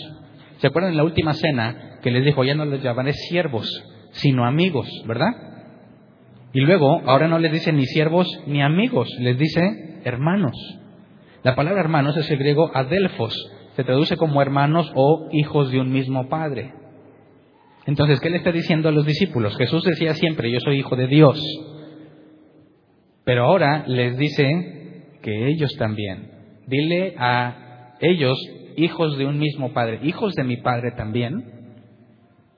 ¿Se 0.58 0.68
acuerdan 0.68 0.92
en 0.92 0.98
la 0.98 1.04
última 1.04 1.34
cena 1.34 2.00
que 2.02 2.12
les 2.12 2.26
dijo, 2.26 2.44
ya 2.44 2.54
no 2.54 2.66
les 2.66 2.84
llamaré 2.84 3.14
siervos, 3.14 3.68
sino 4.12 4.46
amigos, 4.46 4.88
¿verdad? 5.08 5.30
Y 6.54 6.62
luego, 6.62 7.02
ahora 7.06 7.28
no 7.28 7.40
les 7.40 7.52
dice 7.52 7.72
ni 7.72 7.86
siervos 7.86 8.28
ni 8.46 8.62
amigos, 8.62 9.08
les 9.20 9.38
dice 9.38 10.00
hermanos. 10.04 10.56
La 11.44 11.56
palabra 11.56 11.82
hermanos 11.82 12.18
es 12.18 12.30
el 12.30 12.38
griego 12.38 12.72
adelfos, 12.74 13.34
se 13.76 13.84
traduce 13.84 14.18
como 14.18 14.42
hermanos 14.42 14.92
o 14.96 15.30
hijos 15.32 15.72
de 15.72 15.80
un 15.80 15.92
mismo 15.92 16.28
padre. 16.28 16.74
Entonces, 17.88 18.20
¿qué 18.20 18.30
le 18.30 18.38
está 18.38 18.52
diciendo 18.52 18.90
a 18.90 18.92
los 18.92 19.06
discípulos? 19.06 19.58
Jesús 19.58 19.82
decía 19.84 20.14
siempre, 20.14 20.52
yo 20.52 20.60
soy 20.60 20.80
hijo 20.80 20.98
de 20.98 21.08
Dios. 21.08 21.42
Pero 23.24 23.46
ahora 23.46 23.86
les 23.88 24.18
dice 24.18 25.20
que 25.22 25.48
ellos 25.48 25.72
también. 25.78 26.32
Dile 26.68 27.16
a 27.18 27.96
ellos, 28.02 28.38
hijos 28.76 29.18
de 29.18 29.26
un 29.26 29.40
mismo 29.40 29.72
padre, 29.72 30.02
hijos 30.04 30.34
de 30.36 30.44
mi 30.44 30.58
padre 30.58 30.92
también, 30.98 31.46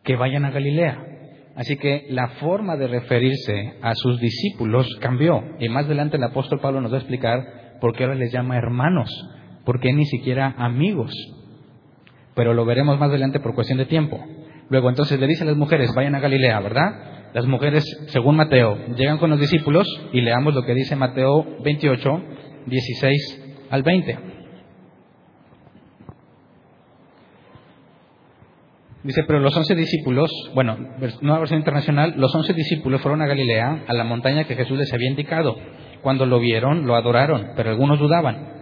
que 0.03 0.15
vayan 0.15 0.45
a 0.45 0.51
Galilea. 0.51 1.05
Así 1.55 1.77
que 1.77 2.07
la 2.09 2.29
forma 2.39 2.75
de 2.75 2.87
referirse 2.87 3.73
a 3.83 3.93
sus 3.93 4.19
discípulos 4.19 4.87
cambió. 4.99 5.43
Y 5.59 5.69
más 5.69 5.85
adelante 5.85 6.17
el 6.17 6.23
apóstol 6.23 6.59
Pablo 6.59 6.81
nos 6.81 6.91
va 6.91 6.95
a 6.95 7.01
explicar 7.01 7.77
por 7.79 7.95
qué 7.95 8.05
ahora 8.05 8.15
les 8.15 8.33
llama 8.33 8.57
hermanos, 8.57 9.11
por 9.63 9.79
qué 9.79 9.93
ni 9.93 10.05
siquiera 10.05 10.55
amigos. 10.57 11.13
Pero 12.33 12.55
lo 12.55 12.65
veremos 12.65 12.99
más 12.99 13.09
adelante 13.09 13.39
por 13.39 13.53
cuestión 13.53 13.77
de 13.77 13.85
tiempo. 13.85 14.19
Luego 14.69 14.89
entonces 14.89 15.19
le 15.19 15.27
dice 15.27 15.43
a 15.43 15.47
las 15.47 15.57
mujeres, 15.57 15.93
vayan 15.95 16.15
a 16.15 16.19
Galilea, 16.19 16.59
¿verdad? 16.59 17.31
Las 17.33 17.45
mujeres, 17.45 17.83
según 18.07 18.35
Mateo, 18.35 18.77
llegan 18.95 19.17
con 19.17 19.29
los 19.29 19.39
discípulos 19.39 19.87
y 20.13 20.21
leamos 20.21 20.53
lo 20.53 20.63
que 20.63 20.73
dice 20.73 20.95
Mateo 20.95 21.45
28, 21.63 22.21
16 22.65 23.67
al 23.69 23.83
20. 23.83 24.17
Dice, 29.01 29.23
pero 29.23 29.39
los 29.39 29.55
once 29.55 29.75
discípulos, 29.75 30.29
bueno, 30.53 30.77
nueva 31.21 31.39
versión 31.39 31.59
internacional, 31.59 32.15
los 32.17 32.35
once 32.35 32.53
discípulos 32.53 32.99
fueron 33.01 33.21
a 33.21 33.27
Galilea, 33.27 33.85
a 33.87 33.93
la 33.93 34.03
montaña 34.03 34.43
que 34.43 34.55
Jesús 34.55 34.77
les 34.77 34.91
había 34.93 35.09
indicado. 35.09 35.55
Cuando 36.01 36.25
lo 36.25 36.39
vieron, 36.39 36.85
lo 36.85 36.95
adoraron, 36.95 37.51
pero 37.55 37.69
algunos 37.69 37.97
dudaban. 37.97 38.59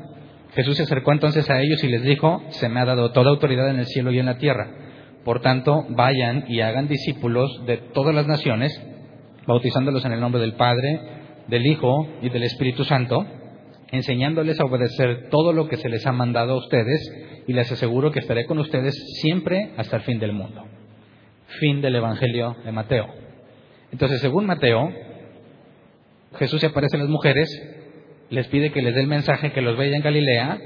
Jesús 0.53 0.77
se 0.77 0.83
acercó 0.83 1.11
entonces 1.11 1.49
a 1.49 1.59
ellos 1.59 1.83
y 1.83 1.87
les 1.87 2.03
dijo, 2.03 2.43
se 2.49 2.69
me 2.69 2.79
ha 2.79 2.85
dado 2.85 3.11
toda 3.11 3.31
autoridad 3.31 3.69
en 3.69 3.79
el 3.79 3.87
cielo 3.87 4.11
y 4.11 4.19
en 4.19 4.27
la 4.27 4.37
tierra. 4.37 4.86
Por 5.27 5.41
tanto, 5.41 5.85
vayan 5.89 6.45
y 6.47 6.61
hagan 6.61 6.87
discípulos 6.87 7.65
de 7.65 7.75
todas 7.75 8.15
las 8.15 8.27
naciones, 8.27 8.71
bautizándolos 9.45 10.05
en 10.05 10.13
el 10.13 10.21
nombre 10.21 10.39
del 10.39 10.53
Padre, 10.53 11.01
del 11.49 11.67
Hijo 11.67 12.07
y 12.21 12.29
del 12.29 12.43
Espíritu 12.43 12.85
Santo, 12.85 13.25
enseñándoles 13.91 14.57
a 14.57 14.63
obedecer 14.63 15.27
todo 15.29 15.51
lo 15.51 15.67
que 15.67 15.75
se 15.75 15.89
les 15.89 16.07
ha 16.07 16.13
mandado 16.13 16.53
a 16.53 16.57
ustedes, 16.57 17.01
y 17.45 17.51
les 17.51 17.69
aseguro 17.69 18.09
que 18.11 18.19
estaré 18.19 18.45
con 18.45 18.57
ustedes 18.59 18.95
siempre 19.19 19.73
hasta 19.75 19.97
el 19.97 20.03
fin 20.03 20.17
del 20.17 20.31
mundo. 20.31 20.63
Fin 21.59 21.81
del 21.81 21.97
Evangelio 21.97 22.55
de 22.63 22.71
Mateo. 22.71 23.07
Entonces, 23.91 24.21
según 24.21 24.45
Mateo, 24.45 24.93
Jesús 26.39 26.61
se 26.61 26.67
aparece 26.67 26.95
a 26.95 27.01
las 27.01 27.09
mujeres, 27.09 27.49
les 28.29 28.47
pide 28.47 28.71
que 28.71 28.81
les 28.81 28.95
dé 28.95 29.01
el 29.01 29.07
mensaje, 29.07 29.51
que 29.51 29.61
los 29.61 29.77
vea 29.77 29.93
en 29.93 30.01
Galilea, 30.01 30.57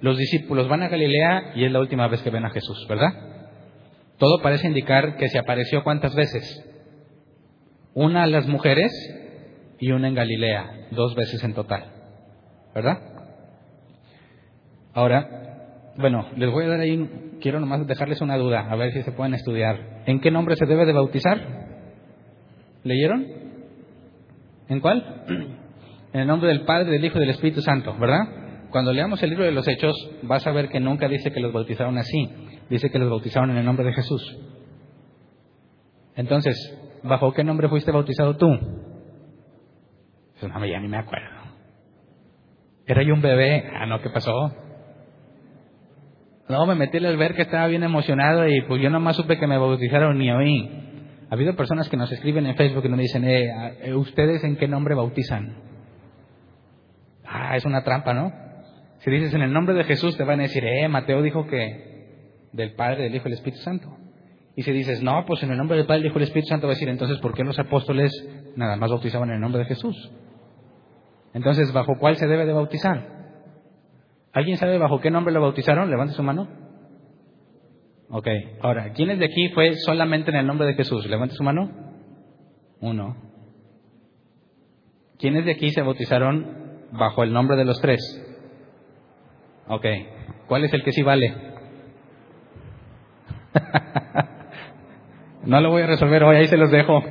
los 0.00 0.18
discípulos 0.18 0.66
van 0.66 0.82
a 0.82 0.88
Galilea 0.88 1.52
y 1.54 1.64
es 1.64 1.70
la 1.70 1.78
última 1.78 2.08
vez 2.08 2.20
que 2.22 2.30
ven 2.30 2.44
a 2.44 2.50
Jesús, 2.50 2.84
¿verdad? 2.88 3.29
Todo 4.20 4.42
parece 4.42 4.66
indicar 4.66 5.16
que 5.16 5.28
se 5.28 5.38
apareció 5.38 5.82
cuántas 5.82 6.14
veces. 6.14 6.62
Una 7.94 8.24
a 8.24 8.26
las 8.26 8.46
mujeres 8.46 8.92
y 9.78 9.92
una 9.92 10.08
en 10.08 10.14
Galilea, 10.14 10.88
dos 10.90 11.14
veces 11.14 11.42
en 11.42 11.54
total. 11.54 11.86
¿Verdad? 12.74 12.98
Ahora, 14.92 15.92
bueno, 15.96 16.28
les 16.36 16.50
voy 16.50 16.66
a 16.66 16.68
dar 16.68 16.80
ahí, 16.80 17.38
quiero 17.40 17.60
nomás 17.60 17.86
dejarles 17.86 18.20
una 18.20 18.36
duda, 18.36 18.70
a 18.70 18.76
ver 18.76 18.92
si 18.92 19.02
se 19.02 19.12
pueden 19.12 19.32
estudiar. 19.32 20.02
¿En 20.04 20.20
qué 20.20 20.30
nombre 20.30 20.54
se 20.56 20.66
debe 20.66 20.84
de 20.84 20.92
bautizar? 20.92 21.40
¿Leyeron? 22.84 23.26
¿En 24.68 24.80
cuál? 24.80 25.24
En 26.12 26.22
el 26.22 26.26
nombre 26.26 26.48
del 26.48 26.62
Padre, 26.62 26.90
del 26.90 27.04
Hijo 27.04 27.18
y 27.18 27.20
del 27.20 27.30
Espíritu 27.30 27.62
Santo, 27.62 27.96
¿verdad? 27.96 28.68
Cuando 28.70 28.92
leamos 28.92 29.22
el 29.22 29.30
libro 29.30 29.44
de 29.44 29.52
los 29.52 29.68
Hechos, 29.68 29.94
vas 30.22 30.44
a 30.44 30.50
ver 30.50 30.68
que 30.68 30.80
nunca 30.80 31.06
dice 31.06 31.30
que 31.30 31.38
los 31.38 31.52
bautizaron 31.52 31.96
así 31.98 32.49
dice 32.70 32.90
que 32.90 32.98
los 32.98 33.10
bautizaron 33.10 33.50
en 33.50 33.58
el 33.58 33.64
nombre 33.64 33.84
de 33.84 33.92
Jesús. 33.92 34.38
Entonces, 36.16 36.56
¿bajo 37.02 37.32
qué 37.32 37.44
nombre 37.44 37.68
fuiste 37.68 37.90
bautizado 37.90 38.36
tú? 38.36 38.48
No, 38.48 40.64
ya 40.64 40.80
ni 40.80 40.88
me 40.88 40.96
acuerdo. 40.96 41.28
¿Era 42.86 43.02
yo 43.02 43.14
un 43.14 43.20
bebé? 43.20 43.70
Ah, 43.74 43.86
no, 43.86 44.00
¿qué 44.00 44.10
pasó? 44.10 44.54
No, 46.48 46.66
me 46.66 46.74
metí 46.74 46.98
al 46.98 47.16
ver 47.16 47.34
que 47.34 47.42
estaba 47.42 47.66
bien 47.66 47.84
emocionado 47.84 48.48
y 48.48 48.62
pues 48.62 48.82
yo 48.82 48.90
nomás 48.90 49.16
supe 49.16 49.38
que 49.38 49.46
me 49.46 49.58
bautizaron 49.58 50.18
ni 50.18 50.32
oí. 50.32 50.68
Ha 51.30 51.34
habido 51.34 51.54
personas 51.54 51.88
que 51.88 51.96
nos 51.96 52.10
escriben 52.10 52.46
en 52.46 52.56
Facebook 52.56 52.84
y 52.86 52.88
nos 52.88 52.98
dicen, 52.98 53.24
eh, 53.24 53.76
eh, 53.82 53.94
¿ustedes 53.94 54.42
en 54.42 54.56
qué 54.56 54.66
nombre 54.66 54.96
bautizan? 54.96 55.58
Ah, 57.24 57.56
es 57.56 57.64
una 57.64 57.84
trampa, 57.84 58.14
¿no? 58.14 58.32
Si 58.98 59.10
dices 59.10 59.32
en 59.34 59.42
el 59.42 59.52
nombre 59.52 59.74
de 59.74 59.84
Jesús, 59.84 60.16
te 60.16 60.24
van 60.24 60.40
a 60.40 60.42
decir, 60.42 60.64
eh, 60.64 60.88
Mateo 60.88 61.22
dijo 61.22 61.46
que 61.46 61.89
del 62.52 62.74
Padre, 62.74 63.04
del 63.04 63.14
Hijo 63.14 63.28
y 63.28 63.30
del 63.30 63.38
Espíritu 63.38 63.62
Santo. 63.62 63.96
Y 64.56 64.62
si 64.62 64.72
dices, 64.72 65.02
no, 65.02 65.24
pues 65.26 65.42
en 65.42 65.50
el 65.50 65.58
nombre 65.58 65.76
del 65.76 65.86
Padre, 65.86 66.00
del 66.00 66.08
Hijo 66.08 66.18
y 66.18 66.20
del 66.20 66.28
Espíritu 66.28 66.48
Santo, 66.48 66.66
va 66.66 66.72
a 66.72 66.74
decir, 66.74 66.88
entonces, 66.88 67.18
¿por 67.18 67.34
qué 67.34 67.44
los 67.44 67.58
apóstoles 67.58 68.12
nada 68.56 68.76
más 68.76 68.90
bautizaban 68.90 69.28
en 69.30 69.36
el 69.36 69.40
nombre 69.40 69.60
de 69.60 69.66
Jesús? 69.66 70.10
Entonces, 71.32 71.72
¿bajo 71.72 71.96
cuál 71.98 72.16
se 72.16 72.26
debe 72.26 72.44
de 72.44 72.52
bautizar? 72.52 73.20
¿Alguien 74.32 74.56
sabe 74.56 74.78
bajo 74.78 75.00
qué 75.00 75.10
nombre 75.10 75.32
lo 75.32 75.40
bautizaron? 75.40 75.90
Levante 75.90 76.14
su 76.14 76.22
mano. 76.22 76.48
Ok, 78.10 78.26
ahora, 78.60 78.92
¿quiénes 78.92 79.18
de 79.20 79.26
aquí 79.26 79.50
fue 79.50 79.74
solamente 79.76 80.30
en 80.30 80.36
el 80.36 80.46
nombre 80.46 80.66
de 80.66 80.74
Jesús? 80.74 81.06
Levante 81.06 81.34
su 81.36 81.44
mano. 81.44 81.70
Uno. 82.80 83.16
¿Quiénes 85.18 85.44
de 85.44 85.52
aquí 85.52 85.70
se 85.70 85.82
bautizaron 85.82 86.88
bajo 86.92 87.22
el 87.22 87.32
nombre 87.32 87.56
de 87.56 87.64
los 87.64 87.80
tres? 87.80 88.00
Ok, 89.68 89.86
¿cuál 90.48 90.64
es 90.64 90.72
el 90.72 90.82
que 90.82 90.92
sí 90.92 91.02
vale? 91.02 91.49
no 95.44 95.60
lo 95.60 95.70
voy 95.70 95.82
a 95.82 95.86
resolver 95.86 96.22
hoy, 96.24 96.36
ahí 96.36 96.46
se 96.46 96.56
los 96.56 96.70
dejo. 96.70 97.02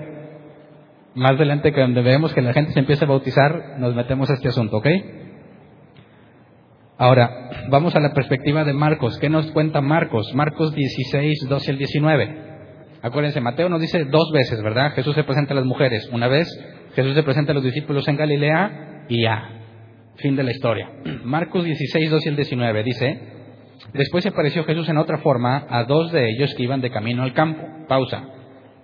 Más 1.16 1.32
adelante, 1.32 1.74
cuando 1.74 2.04
vemos 2.04 2.34
que 2.34 2.42
la 2.42 2.54
gente 2.54 2.72
se 2.72 2.80
empieza 2.80 3.06
a 3.06 3.08
bautizar, 3.08 3.78
nos 3.80 3.96
metemos 3.96 4.30
a 4.30 4.34
este 4.34 4.48
asunto, 4.48 4.78
¿ok? 4.78 4.88
Ahora, 6.98 7.50
vamos 7.70 7.96
a 7.96 8.00
la 8.00 8.14
perspectiva 8.14 8.66
de 8.66 8.74
Marcos. 8.74 9.18
¿Qué 9.20 9.30
nos 9.30 9.50
cuenta 9.52 9.80
Marcos? 9.82 10.34
Marcos 10.34 10.76
16, 10.76 11.48
12 11.48 11.72
al 11.72 11.78
19. 11.78 12.50
Acuérdense, 13.02 13.40
Mateo 13.40 13.70
nos 13.70 13.80
dice 13.80 14.04
dos 14.04 14.30
veces, 14.34 14.62
¿verdad? 14.62 14.92
Jesús 14.92 15.16
se 15.16 15.24
presenta 15.24 15.54
a 15.54 15.56
las 15.56 15.66
mujeres. 15.66 16.10
Una 16.12 16.28
vez, 16.28 16.48
Jesús 16.96 17.16
se 17.16 17.24
presenta 17.24 17.54
a 17.54 17.56
los 17.56 17.64
discípulos 17.64 18.06
en 18.10 18.18
Galilea 18.18 19.06
y 19.08 19.24
ya. 19.24 19.50
Fin 20.18 20.36
de 20.36 20.44
la 20.44 20.52
historia. 20.52 20.90
Marcos 21.24 21.64
16, 21.64 22.12
12 22.12 22.30
al 22.30 22.36
19 22.36 22.84
dice, 22.84 23.22
Después 23.94 24.24
se 24.24 24.30
apareció 24.30 24.64
Jesús 24.66 24.88
en 24.90 24.98
otra 24.98 25.20
forma 25.20 25.66
a 25.70 25.84
dos 25.84 26.12
de 26.12 26.30
ellos 26.30 26.54
que 26.56 26.64
iban 26.64 26.82
de 26.82 26.92
camino 26.92 27.24
al 27.24 27.34
campo. 27.34 27.64
Pausa. 27.88 28.24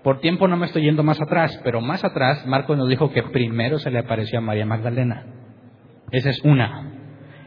Por 0.04 0.20
tiempo 0.20 0.48
no 0.48 0.58
me 0.58 0.68
estoy 0.68 0.84
yendo 0.84 1.04
más 1.04 1.20
atrás, 1.20 1.60
pero 1.64 1.82
más 1.82 2.04
atrás 2.04 2.46
Marcos 2.46 2.78
nos 2.78 2.88
dijo 2.88 3.12
que 3.12 3.24
primero 3.24 3.80
se 3.80 3.92
le 3.92 4.00
apareció 4.00 4.40
a 4.40 4.42
María 4.42 4.66
Magdalena. 4.66 5.26
Esa 6.12 6.30
es 6.30 6.44
una. 6.44 6.92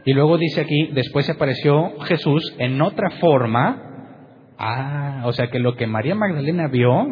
Y 0.05 0.13
luego 0.13 0.39
dice 0.39 0.63
aquí, 0.63 0.89
después 0.93 1.27
se 1.27 1.33
apareció 1.33 2.01
Jesús 2.01 2.43
en 2.59 2.81
otra 2.83 3.11
forma. 3.21 3.83
Ah, 4.59 5.23
o 5.25 5.33
sea 5.33 5.51
que 5.51 5.59
lo 5.59 5.77
que 5.77 5.87
María 5.87 6.15
Magdalena 6.15 6.69
vio 6.69 7.07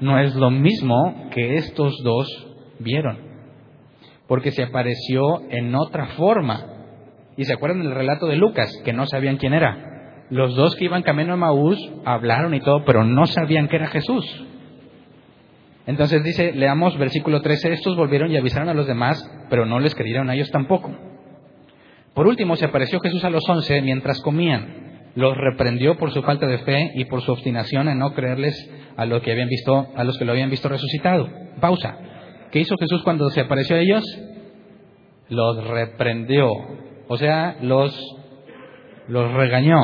no 0.00 0.18
es 0.18 0.34
lo 0.34 0.50
mismo 0.50 1.30
que 1.30 1.56
estos 1.56 1.94
dos 2.02 2.26
vieron. 2.78 3.18
Porque 4.26 4.50
se 4.50 4.64
apareció 4.64 5.42
en 5.50 5.74
otra 5.74 6.08
forma. 6.08 6.73
Y 7.36 7.44
se 7.44 7.52
acuerdan 7.52 7.82
del 7.82 7.94
relato 7.94 8.26
de 8.26 8.36
Lucas, 8.36 8.70
que 8.84 8.92
no 8.92 9.06
sabían 9.06 9.36
quién 9.36 9.54
era. 9.54 10.24
Los 10.30 10.54
dos 10.54 10.74
que 10.76 10.84
iban 10.84 11.02
camino 11.02 11.34
a 11.34 11.36
Maús 11.36 11.78
hablaron 12.04 12.54
y 12.54 12.60
todo, 12.60 12.84
pero 12.84 13.04
no 13.04 13.26
sabían 13.26 13.68
que 13.68 13.76
era 13.76 13.88
Jesús. 13.88 14.24
Entonces 15.86 16.24
dice, 16.24 16.52
leamos 16.52 16.96
versículo 16.96 17.42
13, 17.42 17.72
estos 17.72 17.96
volvieron 17.96 18.30
y 18.30 18.36
avisaron 18.36 18.68
a 18.68 18.74
los 18.74 18.86
demás, 18.86 19.22
pero 19.50 19.66
no 19.66 19.80
les 19.80 19.94
creyeron 19.94 20.30
a 20.30 20.34
ellos 20.34 20.50
tampoco. 20.50 20.90
Por 22.14 22.26
último, 22.26 22.56
se 22.56 22.64
apareció 22.64 23.00
Jesús 23.00 23.24
a 23.24 23.30
los 23.30 23.46
once 23.48 23.82
mientras 23.82 24.20
comían. 24.20 25.10
Los 25.14 25.36
reprendió 25.36 25.96
por 25.96 26.12
su 26.12 26.22
falta 26.22 26.46
de 26.46 26.58
fe 26.58 26.92
y 26.94 27.04
por 27.04 27.22
su 27.22 27.32
obstinación 27.32 27.88
en 27.88 27.98
no 27.98 28.14
creerles 28.14 28.54
a, 28.96 29.04
lo 29.04 29.20
que 29.20 29.32
habían 29.32 29.48
visto, 29.48 29.88
a 29.94 30.04
los 30.04 30.16
que 30.18 30.24
lo 30.24 30.32
habían 30.32 30.50
visto 30.50 30.68
resucitado. 30.68 31.28
Pausa. 31.60 31.98
¿Qué 32.50 32.60
hizo 32.60 32.76
Jesús 32.78 33.02
cuando 33.02 33.28
se 33.30 33.40
apareció 33.40 33.76
a 33.76 33.80
ellos? 33.80 34.04
Los 35.28 35.64
reprendió. 35.66 36.48
O 37.08 37.16
sea, 37.16 37.56
los, 37.60 37.94
los 39.08 39.32
regañó. 39.32 39.80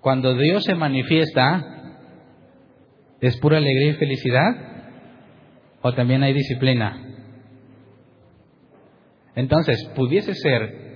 Cuando 0.00 0.34
Dios 0.34 0.64
se 0.64 0.74
manifiesta, 0.74 1.64
¿es 3.20 3.36
pura 3.38 3.58
alegría 3.58 3.90
y 3.90 3.94
felicidad? 3.94 4.50
¿O 5.82 5.92
también 5.94 6.22
hay 6.22 6.32
disciplina? 6.32 7.02
Entonces, 9.34 9.84
pudiese 9.94 10.34
ser 10.34 10.86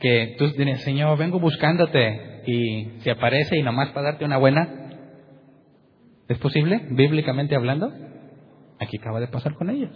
que 0.00 0.34
tú 0.38 0.48
dices, 0.48 0.82
Señor, 0.82 1.18
vengo 1.18 1.38
buscándote 1.38 2.42
y 2.46 3.00
se 3.00 3.10
aparece 3.10 3.58
y 3.58 3.62
nomás 3.62 3.90
para 3.90 4.10
darte 4.10 4.24
una 4.24 4.38
buena, 4.38 4.82
¿Es 6.32 6.38
posible, 6.38 6.86
bíblicamente 6.90 7.54
hablando? 7.54 7.92
Aquí 8.80 8.96
acaba 8.98 9.20
de 9.20 9.28
pasar 9.28 9.54
con 9.54 9.68
ellos. 9.68 9.90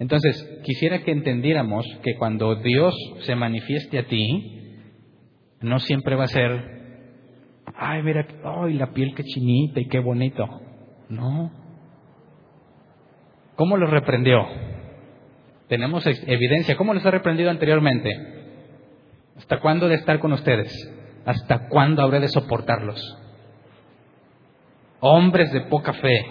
Entonces, 0.00 0.60
quisiera 0.64 1.02
que 1.04 1.12
entendiéramos 1.12 1.86
que 2.02 2.16
cuando 2.16 2.56
Dios 2.56 2.94
se 3.20 3.36
manifieste 3.36 3.98
a 3.98 4.06
ti, 4.06 4.78
no 5.60 5.78
siempre 5.78 6.16
va 6.16 6.24
a 6.24 6.28
ser, 6.28 6.50
ay, 7.76 8.02
mira, 8.02 8.26
ay, 8.42 8.74
la 8.74 8.92
piel 8.94 9.14
qué 9.14 9.22
chinita 9.22 9.78
y 9.78 9.88
qué 9.88 9.98
bonito. 9.98 10.48
No. 11.10 11.52
¿Cómo 13.56 13.76
lo 13.76 13.86
reprendió? 13.88 14.46
Tenemos 15.68 16.06
evidencia. 16.06 16.78
¿Cómo 16.78 16.94
los 16.94 17.04
ha 17.04 17.10
reprendido 17.10 17.50
anteriormente? 17.50 18.10
¿Hasta 19.36 19.60
cuándo 19.60 19.86
de 19.86 19.96
estar 19.96 20.18
con 20.18 20.32
ustedes? 20.32 20.72
¿Hasta 21.26 21.68
cuándo 21.68 22.00
habré 22.00 22.20
de 22.20 22.28
soportarlos? 22.28 22.98
Hombres 25.00 25.52
de 25.52 25.60
poca 25.62 25.92
fe. 25.92 26.24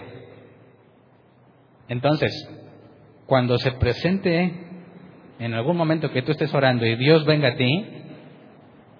Entonces, 1.87 2.31
cuando 3.29 3.59
se 3.59 3.71
presente 3.73 4.53
en 5.37 5.53
algún 5.53 5.77
momento 5.77 6.11
que 6.11 6.23
tú 6.23 6.31
estés 6.31 6.51
orando 6.53 6.83
y 6.83 6.95
Dios 6.95 7.25
venga 7.25 7.49
a 7.49 7.55
ti 7.55 7.85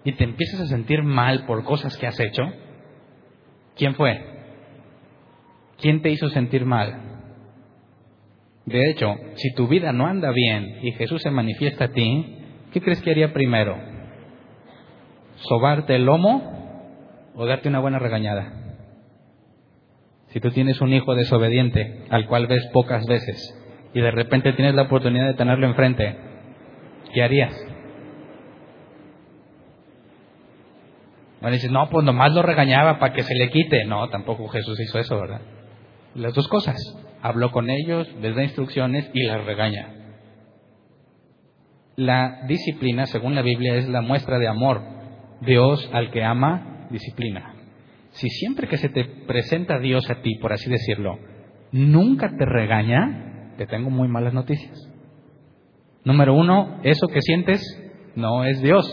y 0.03 0.11
te 0.13 0.23
empieces 0.23 0.61
a 0.61 0.67
sentir 0.67 1.01
mal 1.01 1.47
por 1.47 1.63
cosas 1.63 1.97
que 1.97 2.05
has 2.05 2.19
hecho, 2.19 2.43
¿quién 3.75 3.95
fue? 3.95 4.23
¿Quién 5.79 6.03
te 6.03 6.11
hizo 6.11 6.29
sentir 6.29 6.63
mal? 6.63 7.01
De 8.67 8.91
hecho, 8.91 9.15
si 9.33 9.51
tu 9.55 9.67
vida 9.67 9.91
no 9.93 10.05
anda 10.05 10.31
bien 10.31 10.77
y 10.83 10.91
Jesús 10.91 11.23
se 11.23 11.31
manifiesta 11.31 11.85
a 11.85 11.91
ti, 11.91 12.37
¿qué 12.71 12.81
crees 12.81 13.01
que 13.01 13.09
haría 13.09 13.33
primero? 13.33 13.77
¿Sobarte 15.37 15.95
el 15.95 16.05
lomo 16.05 17.31
o 17.33 17.45
darte 17.47 17.67
una 17.67 17.79
buena 17.79 17.97
regañada? 17.97 18.53
Si 20.27 20.39
tú 20.39 20.51
tienes 20.51 20.79
un 20.81 20.93
hijo 20.93 21.15
desobediente 21.15 22.05
al 22.11 22.27
cual 22.27 22.45
ves 22.45 22.63
pocas 22.71 23.07
veces 23.07 23.59
y 23.93 24.02
de 24.02 24.12
repente 24.12 24.54
tienes 24.54 24.75
la 24.75 24.84
oportunidad 24.84 25.28
de 25.28 25.34
tenerlo 25.34 25.67
enfrente, 25.67 26.15
¿qué 27.13 27.23
harías? 27.23 27.54
Bueno, 31.41 31.54
dices, 31.54 31.71
no, 31.71 31.89
pues 31.89 32.06
nomás 32.06 32.34
lo 32.34 32.41
regañaba 32.41 32.99
para 32.99 33.13
que 33.13 33.23
se 33.23 33.34
le 33.34 33.49
quite. 33.49 33.86
No, 33.86 34.10
tampoco 34.10 34.47
Jesús 34.49 34.80
hizo 34.80 34.99
eso, 34.99 35.19
¿verdad? 35.19 35.41
Las 36.15 36.34
dos 36.34 36.47
cosas. 36.47 36.75
Habló 37.21 37.52
con 37.52 37.69
ellos, 37.69 38.10
les 38.21 38.36
da 38.36 38.43
instrucciones 38.43 39.10
y 39.13 39.25
las 39.25 39.45
regaña. 39.45 39.95
La 41.95 42.41
disciplina, 42.47 43.06
según 43.06 43.36
la 43.36 43.41
Biblia, 43.41 43.75
es 43.75 43.88
la 43.88 44.02
muestra 44.02 44.38
de 44.38 44.47
amor. 44.47 44.82
Dios 45.41 45.89
al 45.93 46.12
que 46.12 46.23
ama, 46.23 46.88
disciplina. 46.89 47.54
Si 48.12 48.30
siempre 48.30 48.67
que 48.67 48.78
se 48.78 48.89
te 48.89 49.06
presenta 49.06 49.80
Dios 49.80 50.10
a 50.10 50.21
ti, 50.21 50.36
por 50.36 50.52
así 50.52 50.69
decirlo, 50.69 51.19
nunca 51.71 52.30
te 52.38 52.45
regaña, 52.45 53.28
te 53.60 53.67
tengo 53.67 53.89
muy 53.89 54.08
malas 54.08 54.34
noticias. 54.34 54.89
Número 56.06 56.34
uno, 56.34 56.80
eso 56.84 57.08
que 57.08 57.22
sientes 57.22 57.62
no 58.15 58.45
es 58.45 58.62
Dios. 58.62 58.86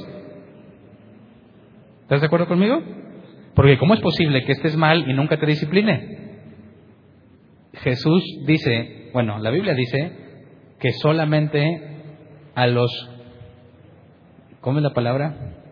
¿Estás 2.02 2.20
de 2.20 2.26
acuerdo 2.26 2.48
conmigo? 2.48 2.82
Porque 3.54 3.78
¿cómo 3.78 3.94
es 3.94 4.00
posible 4.00 4.44
que 4.44 4.50
estés 4.50 4.76
mal 4.76 5.08
y 5.08 5.14
nunca 5.14 5.38
te 5.38 5.46
discipline? 5.46 6.16
Jesús 7.74 8.24
dice, 8.44 9.10
bueno, 9.12 9.38
la 9.38 9.50
Biblia 9.50 9.72
dice 9.72 10.10
que 10.80 10.90
solamente 10.94 12.02
a 12.56 12.66
los, 12.66 12.90
¿cómo 14.60 14.78
es 14.78 14.82
la 14.82 14.94
palabra? 14.94 15.62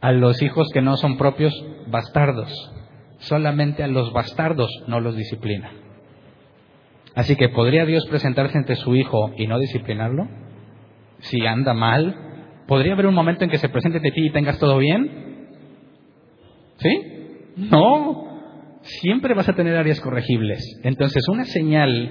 A 0.00 0.10
los 0.10 0.42
hijos 0.42 0.66
que 0.74 0.82
no 0.82 0.96
son 0.96 1.16
propios, 1.16 1.54
bastardos. 1.86 2.50
Solamente 3.18 3.84
a 3.84 3.86
los 3.86 4.12
bastardos 4.12 4.68
no 4.88 4.98
los 4.98 5.14
disciplina. 5.14 5.81
Así 7.14 7.36
que 7.36 7.48
¿podría 7.50 7.84
Dios 7.84 8.06
presentarse 8.06 8.56
ante 8.58 8.74
su 8.76 8.94
hijo 8.94 9.32
y 9.36 9.46
no 9.46 9.58
disciplinarlo? 9.58 10.28
Si 11.18 11.46
anda 11.46 11.74
mal, 11.74 12.16
¿podría 12.66 12.94
haber 12.94 13.06
un 13.06 13.14
momento 13.14 13.44
en 13.44 13.50
que 13.50 13.58
se 13.58 13.68
presente 13.68 13.98
ante 13.98 14.10
ti 14.10 14.26
y 14.26 14.32
tengas 14.32 14.58
todo 14.58 14.78
bien? 14.78 15.48
¿Sí? 16.78 17.02
No. 17.56 18.30
Siempre 18.82 19.34
vas 19.34 19.48
a 19.48 19.54
tener 19.54 19.76
áreas 19.76 20.00
corregibles. 20.00 20.80
Entonces, 20.82 21.22
una 21.28 21.44
señal 21.44 22.10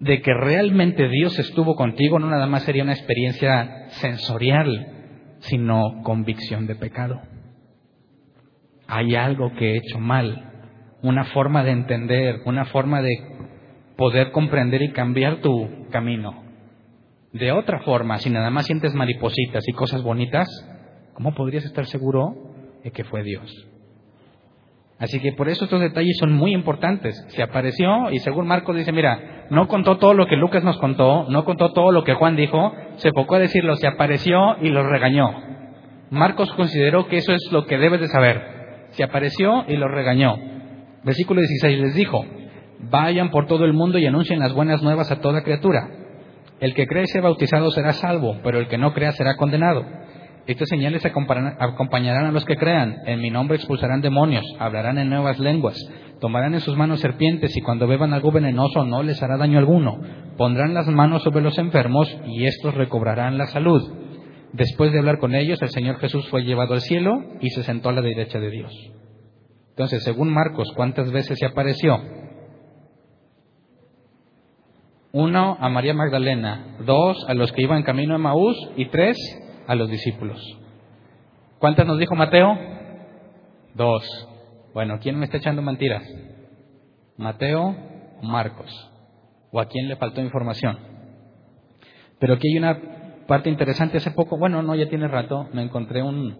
de 0.00 0.20
que 0.20 0.34
realmente 0.34 1.08
Dios 1.08 1.38
estuvo 1.38 1.76
contigo 1.76 2.18
no 2.18 2.28
nada 2.28 2.46
más 2.46 2.64
sería 2.64 2.82
una 2.82 2.92
experiencia 2.92 3.88
sensorial, 3.88 4.86
sino 5.38 6.02
convicción 6.02 6.66
de 6.66 6.74
pecado. 6.74 7.22
Hay 8.86 9.14
algo 9.14 9.52
que 9.54 9.72
he 9.72 9.76
hecho 9.78 9.98
mal, 9.98 10.52
una 11.02 11.24
forma 11.24 11.64
de 11.64 11.70
entender, 11.70 12.40
una 12.44 12.66
forma 12.66 13.00
de 13.00 13.12
poder 13.96 14.32
comprender 14.32 14.82
y 14.82 14.92
cambiar 14.92 15.40
tu 15.40 15.88
camino. 15.90 16.42
De 17.32 17.52
otra 17.52 17.80
forma, 17.80 18.18
si 18.18 18.30
nada 18.30 18.50
más 18.50 18.66
sientes 18.66 18.94
maripositas 18.94 19.66
y 19.66 19.72
cosas 19.72 20.02
bonitas, 20.02 20.48
¿cómo 21.14 21.34
podrías 21.34 21.64
estar 21.64 21.86
seguro 21.86 22.34
de 22.84 22.92
que 22.92 23.04
fue 23.04 23.22
Dios? 23.22 23.50
Así 24.98 25.18
que 25.18 25.32
por 25.32 25.48
eso 25.48 25.64
estos 25.64 25.80
detalles 25.80 26.16
son 26.18 26.32
muy 26.32 26.54
importantes. 26.54 27.24
Se 27.28 27.42
apareció 27.42 28.10
y 28.12 28.20
según 28.20 28.46
Marcos 28.46 28.76
dice, 28.76 28.92
mira, 28.92 29.46
no 29.50 29.66
contó 29.66 29.98
todo 29.98 30.14
lo 30.14 30.26
que 30.26 30.36
Lucas 30.36 30.62
nos 30.62 30.78
contó, 30.78 31.28
no 31.28 31.44
contó 31.44 31.72
todo 31.72 31.90
lo 31.90 32.04
que 32.04 32.14
Juan 32.14 32.36
dijo, 32.36 32.72
se 32.96 33.08
enfocó 33.08 33.34
a 33.34 33.40
decirlo, 33.40 33.74
se 33.76 33.88
apareció 33.88 34.56
y 34.62 34.68
los 34.68 34.86
regañó. 34.86 35.32
Marcos 36.10 36.52
consideró 36.52 37.08
que 37.08 37.16
eso 37.16 37.32
es 37.32 37.42
lo 37.50 37.66
que 37.66 37.78
debes 37.78 38.00
de 38.00 38.08
saber. 38.08 38.86
Se 38.90 39.02
apareció 39.02 39.64
y 39.66 39.76
los 39.76 39.90
regañó. 39.90 40.36
Versículo 41.02 41.40
16 41.40 41.80
les 41.80 41.94
dijo, 41.96 42.24
Vayan 42.90 43.30
por 43.30 43.46
todo 43.46 43.64
el 43.64 43.72
mundo 43.72 43.98
y 43.98 44.06
anuncien 44.06 44.38
las 44.38 44.52
buenas 44.52 44.82
nuevas 44.82 45.10
a 45.10 45.20
toda 45.20 45.42
criatura. 45.42 45.88
El 46.60 46.74
que 46.74 46.86
cree 46.86 47.06
ser 47.06 47.22
bautizado 47.22 47.70
será 47.70 47.92
salvo, 47.92 48.38
pero 48.42 48.58
el 48.58 48.68
que 48.68 48.78
no 48.78 48.92
crea 48.92 49.12
será 49.12 49.36
condenado. 49.36 49.84
Estas 50.46 50.68
señales 50.68 51.04
acompañarán 51.06 52.26
a 52.26 52.32
los 52.32 52.44
que 52.44 52.56
crean. 52.56 52.96
En 53.06 53.20
mi 53.20 53.30
nombre 53.30 53.56
expulsarán 53.56 54.02
demonios, 54.02 54.44
hablarán 54.58 54.98
en 54.98 55.08
nuevas 55.08 55.38
lenguas, 55.38 55.78
tomarán 56.20 56.54
en 56.54 56.60
sus 56.60 56.76
manos 56.76 57.00
serpientes 57.00 57.56
y 57.56 57.62
cuando 57.62 57.86
beban 57.86 58.12
algo 58.12 58.30
venenoso 58.30 58.84
no 58.84 59.02
les 59.02 59.22
hará 59.22 59.38
daño 59.38 59.58
alguno. 59.58 59.98
Pondrán 60.36 60.74
las 60.74 60.86
manos 60.88 61.22
sobre 61.22 61.42
los 61.42 61.56
enfermos 61.58 62.14
y 62.26 62.44
estos 62.44 62.74
recobrarán 62.74 63.38
la 63.38 63.46
salud. 63.46 63.82
Después 64.52 64.92
de 64.92 64.98
hablar 64.98 65.18
con 65.18 65.34
ellos, 65.34 65.60
el 65.62 65.70
Señor 65.70 65.98
Jesús 65.98 66.28
fue 66.28 66.44
llevado 66.44 66.74
al 66.74 66.82
cielo 66.82 67.12
y 67.40 67.48
se 67.50 67.62
sentó 67.62 67.88
a 67.88 67.92
la 67.92 68.02
derecha 68.02 68.38
de 68.38 68.50
Dios. 68.50 68.72
Entonces, 69.70 70.04
según 70.04 70.32
Marcos, 70.32 70.70
¿cuántas 70.76 71.10
veces 71.10 71.38
se 71.38 71.46
apareció? 71.46 71.98
Uno 75.14 75.56
a 75.60 75.68
María 75.68 75.94
Magdalena, 75.94 76.74
dos 76.84 77.24
a 77.28 77.34
los 77.34 77.52
que 77.52 77.62
iban 77.62 77.84
camino 77.84 78.16
a 78.16 78.18
Maús 78.18 78.56
y 78.74 78.86
tres 78.86 79.16
a 79.68 79.76
los 79.76 79.88
discípulos. 79.88 80.44
¿Cuántas 81.60 81.86
nos 81.86 82.00
dijo 82.00 82.16
Mateo? 82.16 82.58
Dos. 83.74 84.02
Bueno, 84.74 84.98
¿quién 85.00 85.16
me 85.16 85.26
está 85.26 85.36
echando 85.36 85.62
mentiras? 85.62 86.02
¿Mateo 87.16 87.76
o 88.20 88.26
Marcos? 88.26 88.90
¿O 89.52 89.60
a 89.60 89.66
quién 89.66 89.86
le 89.86 89.94
faltó 89.94 90.20
información? 90.20 90.80
Pero 92.18 92.34
aquí 92.34 92.48
hay 92.48 92.58
una 92.58 92.76
parte 93.28 93.48
interesante. 93.50 93.98
Hace 93.98 94.10
poco, 94.10 94.36
bueno, 94.36 94.62
no, 94.62 94.74
ya 94.74 94.88
tiene 94.88 95.06
rato, 95.06 95.48
me 95.52 95.62
encontré 95.62 96.02
un, 96.02 96.36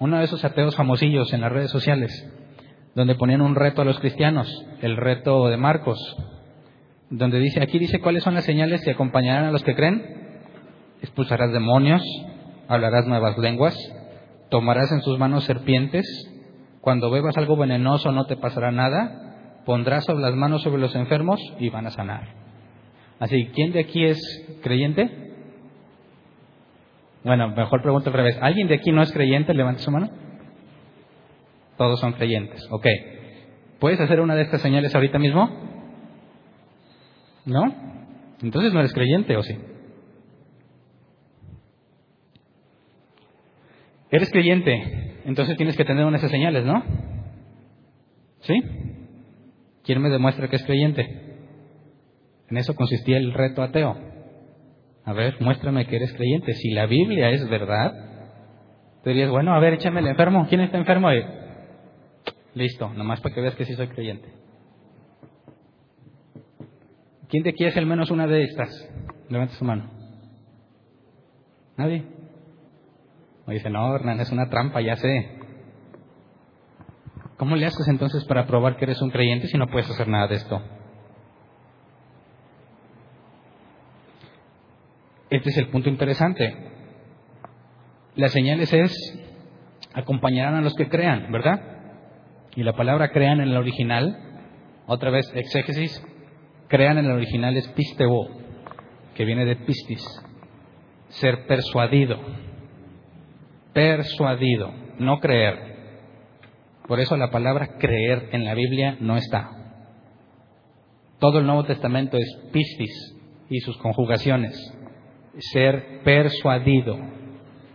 uno 0.00 0.18
de 0.18 0.24
esos 0.24 0.44
ateos 0.44 0.74
famosillos 0.74 1.32
en 1.32 1.40
las 1.40 1.52
redes 1.52 1.70
sociales, 1.70 2.10
donde 2.96 3.14
ponían 3.14 3.42
un 3.42 3.54
reto 3.54 3.80
a 3.80 3.84
los 3.84 4.00
cristianos, 4.00 4.48
el 4.82 4.96
reto 4.96 5.46
de 5.46 5.56
Marcos, 5.56 6.00
donde 7.10 7.38
dice, 7.38 7.62
aquí 7.62 7.78
dice 7.78 8.00
cuáles 8.00 8.22
son 8.22 8.34
las 8.34 8.44
señales 8.44 8.82
que 8.82 8.92
acompañarán 8.92 9.46
a 9.46 9.52
los 9.52 9.62
que 9.62 9.74
creen. 9.74 10.02
Expulsarás 11.02 11.52
demonios, 11.52 12.02
hablarás 12.68 13.06
nuevas 13.06 13.36
lenguas, 13.38 13.76
tomarás 14.50 14.90
en 14.92 15.02
sus 15.02 15.18
manos 15.18 15.44
serpientes, 15.44 16.06
cuando 16.80 17.10
bebas 17.10 17.36
algo 17.36 17.56
venenoso 17.56 18.12
no 18.12 18.26
te 18.26 18.36
pasará 18.36 18.70
nada, 18.70 19.62
pondrás 19.64 20.06
las 20.08 20.34
manos 20.34 20.62
sobre 20.62 20.80
los 20.80 20.94
enfermos 20.94 21.40
y 21.58 21.70
van 21.70 21.86
a 21.86 21.90
sanar. 21.90 22.28
Así, 23.18 23.50
¿quién 23.54 23.72
de 23.72 23.80
aquí 23.80 24.04
es 24.04 24.18
creyente? 24.62 25.24
Bueno, 27.22 27.48
mejor 27.48 27.80
pregunto 27.80 28.10
al 28.10 28.16
revés. 28.16 28.36
¿Alguien 28.40 28.68
de 28.68 28.74
aquí 28.74 28.92
no 28.92 29.02
es 29.02 29.12
creyente? 29.12 29.54
Levante 29.54 29.80
su 29.80 29.90
mano. 29.90 30.10
Todos 31.78 31.98
son 32.00 32.12
creyentes. 32.12 32.60
Ok. 32.70 32.86
¿Puedes 33.80 34.00
hacer 34.00 34.20
una 34.20 34.34
de 34.34 34.42
estas 34.42 34.60
señales 34.60 34.94
ahorita 34.94 35.18
mismo? 35.18 35.73
¿No? 37.44 37.62
Entonces 38.42 38.72
no 38.72 38.80
eres 38.80 38.92
creyente, 38.92 39.36
¿o 39.36 39.42
sí? 39.42 39.56
Eres 44.10 44.30
creyente, 44.30 45.22
entonces 45.24 45.56
tienes 45.56 45.76
que 45.76 45.84
tener 45.84 46.04
unas 46.04 46.20
señales, 46.30 46.64
¿no? 46.64 46.82
¿Sí? 48.40 48.54
¿Quién 49.82 50.00
me 50.00 50.08
demuestra 50.08 50.48
que 50.48 50.56
es 50.56 50.64
creyente? 50.64 51.24
En 52.48 52.56
eso 52.56 52.74
consistía 52.74 53.16
el 53.16 53.32
reto 53.32 53.62
ateo. 53.62 53.96
A 55.04 55.12
ver, 55.12 55.40
muéstrame 55.40 55.86
que 55.86 55.96
eres 55.96 56.12
creyente. 56.12 56.52
Si 56.54 56.70
la 56.70 56.86
Biblia 56.86 57.30
es 57.30 57.48
verdad, 57.48 57.92
te 59.02 59.10
dirías, 59.10 59.30
bueno, 59.30 59.54
a 59.54 59.60
ver, 59.60 59.74
échame 59.74 60.00
el 60.00 60.06
enfermo. 60.06 60.46
¿Quién 60.48 60.60
está 60.62 60.78
enfermo? 60.78 61.08
Listo, 62.54 62.88
nomás 62.94 63.20
para 63.20 63.34
que 63.34 63.40
veas 63.40 63.54
que 63.56 63.64
sí 63.64 63.74
soy 63.74 63.88
creyente. 63.88 64.28
¿Quién 67.34 67.42
de 67.42 67.50
aquí 67.50 67.64
es 67.64 67.76
al 67.76 67.86
menos 67.86 68.12
una 68.12 68.28
de 68.28 68.44
estas? 68.44 68.70
Levanta 69.28 69.54
su 69.54 69.64
mano. 69.64 69.90
¿Nadie? 71.76 72.04
O 73.44 73.50
dice, 73.50 73.68
no, 73.70 73.92
Hernán, 73.92 74.20
es 74.20 74.30
una 74.30 74.48
trampa, 74.48 74.80
ya 74.80 74.94
sé. 74.94 75.40
¿Cómo 77.36 77.56
le 77.56 77.66
haces 77.66 77.88
entonces 77.88 78.24
para 78.26 78.46
probar 78.46 78.76
que 78.76 78.84
eres 78.84 79.02
un 79.02 79.10
creyente 79.10 79.48
si 79.48 79.58
no 79.58 79.66
puedes 79.66 79.90
hacer 79.90 80.06
nada 80.06 80.28
de 80.28 80.36
esto? 80.36 80.62
Este 85.28 85.50
es 85.50 85.56
el 85.56 85.70
punto 85.70 85.88
interesante. 85.88 86.56
Las 88.14 88.30
señales 88.30 88.72
es 88.72 88.92
acompañarán 89.92 90.54
a 90.54 90.60
los 90.60 90.74
que 90.76 90.88
crean, 90.88 91.32
¿verdad? 91.32 91.60
Y 92.54 92.62
la 92.62 92.76
palabra 92.76 93.10
crean 93.10 93.40
en 93.40 93.48
el 93.48 93.56
original, 93.56 94.20
otra 94.86 95.10
vez 95.10 95.28
exégesis, 95.34 96.00
crean 96.68 96.98
en 96.98 97.06
el 97.06 97.12
original 97.12 97.56
es 97.56 97.68
pisteo, 97.68 98.28
que 99.14 99.24
viene 99.24 99.44
de 99.44 99.56
pistis, 99.56 100.04
ser 101.08 101.46
persuadido, 101.46 102.18
persuadido, 103.72 104.72
no 104.98 105.20
creer. 105.20 105.74
Por 106.86 107.00
eso 107.00 107.16
la 107.16 107.30
palabra 107.30 107.78
creer 107.78 108.28
en 108.32 108.44
la 108.44 108.54
Biblia 108.54 108.96
no 109.00 109.16
está. 109.16 109.50
Todo 111.18 111.38
el 111.38 111.46
Nuevo 111.46 111.64
Testamento 111.64 112.16
es 112.16 112.38
pistis 112.52 113.16
y 113.48 113.60
sus 113.60 113.76
conjugaciones, 113.78 114.54
ser 115.38 116.02
persuadido. 116.02 116.98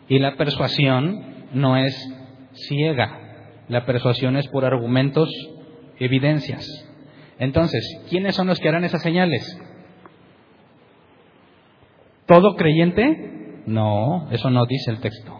Y 0.07 0.19
la 0.19 0.35
persuasión 0.35 1.47
no 1.53 1.77
es 1.77 1.95
ciega, 2.53 3.19
la 3.67 3.85
persuasión 3.85 4.35
es 4.37 4.47
por 4.47 4.65
argumentos, 4.65 5.29
evidencias. 5.99 6.65
Entonces, 7.39 7.83
¿quiénes 8.09 8.35
son 8.35 8.47
los 8.47 8.59
que 8.59 8.67
harán 8.67 8.83
esas 8.83 9.01
señales? 9.01 9.59
¿Todo 12.25 12.55
creyente? 12.55 13.63
No, 13.65 14.29
eso 14.29 14.49
no 14.49 14.65
dice 14.65 14.91
el 14.91 14.99
texto. 14.99 15.39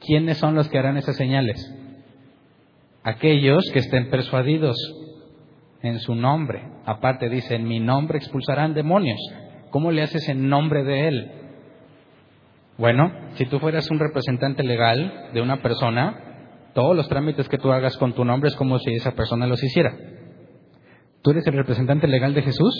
¿Quiénes 0.00 0.38
son 0.38 0.54
los 0.54 0.68
que 0.68 0.78
harán 0.78 0.96
esas 0.96 1.16
señales? 1.16 1.74
Aquellos 3.04 3.70
que 3.72 3.78
estén 3.78 4.10
persuadidos 4.10 4.76
en 5.80 6.00
su 6.00 6.14
nombre. 6.14 6.62
Aparte 6.84 7.28
dice, 7.28 7.54
en 7.54 7.68
mi 7.68 7.78
nombre 7.78 8.18
expulsarán 8.18 8.74
demonios. 8.74 9.20
¿Cómo 9.70 9.92
le 9.92 10.02
haces 10.02 10.28
en 10.28 10.48
nombre 10.48 10.82
de 10.82 11.08
Él? 11.08 11.32
Bueno, 12.78 13.12
si 13.34 13.46
tú 13.46 13.60
fueras 13.60 13.90
un 13.90 14.00
representante 14.00 14.64
legal 14.64 15.30
de 15.32 15.40
una 15.40 15.62
persona, 15.62 16.70
todos 16.74 16.96
los 16.96 17.08
trámites 17.08 17.48
que 17.48 17.58
tú 17.58 17.70
hagas 17.70 17.96
con 17.96 18.12
tu 18.12 18.24
nombre 18.24 18.48
es 18.48 18.56
como 18.56 18.78
si 18.80 18.92
esa 18.92 19.12
persona 19.12 19.46
los 19.46 19.62
hiciera. 19.62 19.94
¿Tú 21.22 21.30
eres 21.30 21.46
el 21.46 21.54
representante 21.54 22.08
legal 22.08 22.34
de 22.34 22.42
Jesús 22.42 22.74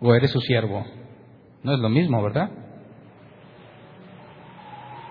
o 0.00 0.14
eres 0.14 0.30
su 0.30 0.40
siervo? 0.40 0.84
No 1.62 1.74
es 1.74 1.80
lo 1.80 1.88
mismo, 1.90 2.22
¿verdad? 2.22 2.50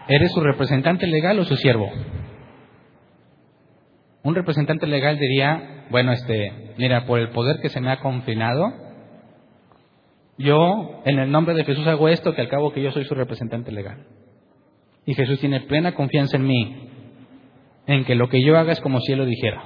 ¿Eres 0.08 0.32
su 0.32 0.42
representante 0.42 1.08
legal 1.08 1.40
o 1.40 1.46
su 1.46 1.56
siervo? 1.56 1.90
Un 4.24 4.36
representante 4.36 4.88
legal 4.88 5.20
diría, 5.20 5.86
bueno, 5.90 6.12
este, 6.14 6.74
mira, 6.78 7.06
por 7.06 7.20
el 7.20 7.30
poder 7.30 7.60
que 7.62 7.70
se 7.70 7.80
me 7.80 7.92
ha 7.92 8.00
confinado, 8.00 8.74
yo 10.38 11.02
en 11.06 11.20
el 11.20 11.32
nombre 11.32 11.54
de 11.54 11.64
Jesús 11.64 11.86
hago 11.88 12.10
esto, 12.10 12.34
que 12.34 12.42
al 12.42 12.50
cabo 12.50 12.72
que 12.72 12.82
yo 12.82 12.92
soy 12.92 13.06
su 13.06 13.14
representante 13.16 13.72
legal. 13.72 14.08
Y 15.06 15.14
Jesús 15.14 15.40
tiene 15.40 15.62
plena 15.62 15.94
confianza 15.94 16.38
en 16.38 16.48
mí, 16.48 16.90
en 17.86 18.06
que 18.06 18.16
lo 18.16 18.30
que 18.30 18.42
yo 18.42 18.58
haga 18.58 18.72
es 18.72 18.82
como 18.82 19.00
si 19.02 19.12
él 19.12 19.20
lo 19.20 19.26
dijera. 19.26 19.64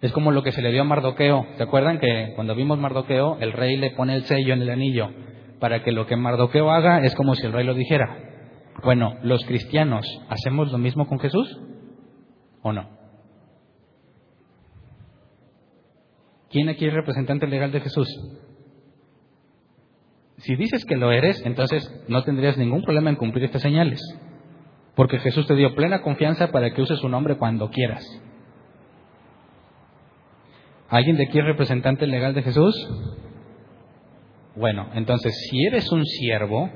Es 0.00 0.12
como 0.12 0.32
lo 0.32 0.42
que 0.42 0.52
se 0.52 0.62
le 0.62 0.72
dio 0.72 0.82
a 0.82 0.84
Mardoqueo. 0.84 1.46
¿Se 1.56 1.62
acuerdan 1.62 1.98
que 1.98 2.32
cuando 2.34 2.54
vimos 2.54 2.78
Mardoqueo, 2.78 3.36
el 3.40 3.52
rey 3.52 3.76
le 3.76 3.90
pone 3.90 4.14
el 4.14 4.24
sello 4.24 4.54
en 4.54 4.62
el 4.62 4.70
anillo 4.70 5.10
para 5.58 5.82
que 5.82 5.92
lo 5.92 6.06
que 6.06 6.16
Mardoqueo 6.16 6.70
haga 6.70 7.04
es 7.04 7.14
como 7.14 7.34
si 7.34 7.46
el 7.46 7.52
rey 7.52 7.66
lo 7.66 7.74
dijera? 7.74 8.16
Bueno, 8.82 9.16
los 9.22 9.44
cristianos, 9.44 10.06
¿hacemos 10.28 10.72
lo 10.72 10.78
mismo 10.78 11.06
con 11.06 11.18
Jesús 11.18 11.60
o 12.62 12.72
no? 12.72 12.88
¿Quién 16.48 16.68
aquí 16.68 16.86
es 16.86 16.94
representante 16.94 17.46
legal 17.46 17.70
de 17.70 17.80
Jesús? 17.80 18.08
Si 20.38 20.56
dices 20.56 20.86
que 20.86 20.96
lo 20.96 21.12
eres, 21.12 21.44
entonces 21.44 21.88
no 22.08 22.24
tendrías 22.24 22.56
ningún 22.56 22.82
problema 22.82 23.10
en 23.10 23.16
cumplir 23.16 23.44
estas 23.44 23.60
señales, 23.60 24.00
porque 24.96 25.18
Jesús 25.18 25.46
te 25.46 25.54
dio 25.54 25.74
plena 25.74 26.00
confianza 26.00 26.50
para 26.50 26.72
que 26.72 26.80
uses 26.80 26.98
su 26.98 27.08
nombre 27.10 27.36
cuando 27.36 27.68
quieras. 27.68 28.02
¿Alguien 30.90 31.16
de 31.16 31.22
aquí 31.22 31.38
es 31.38 31.44
representante 31.44 32.06
legal 32.08 32.34
de 32.34 32.42
Jesús? 32.42 32.74
Bueno, 34.56 34.88
entonces, 34.94 35.32
si 35.48 35.64
eres 35.64 35.90
un 35.92 36.04
siervo, 36.04 36.68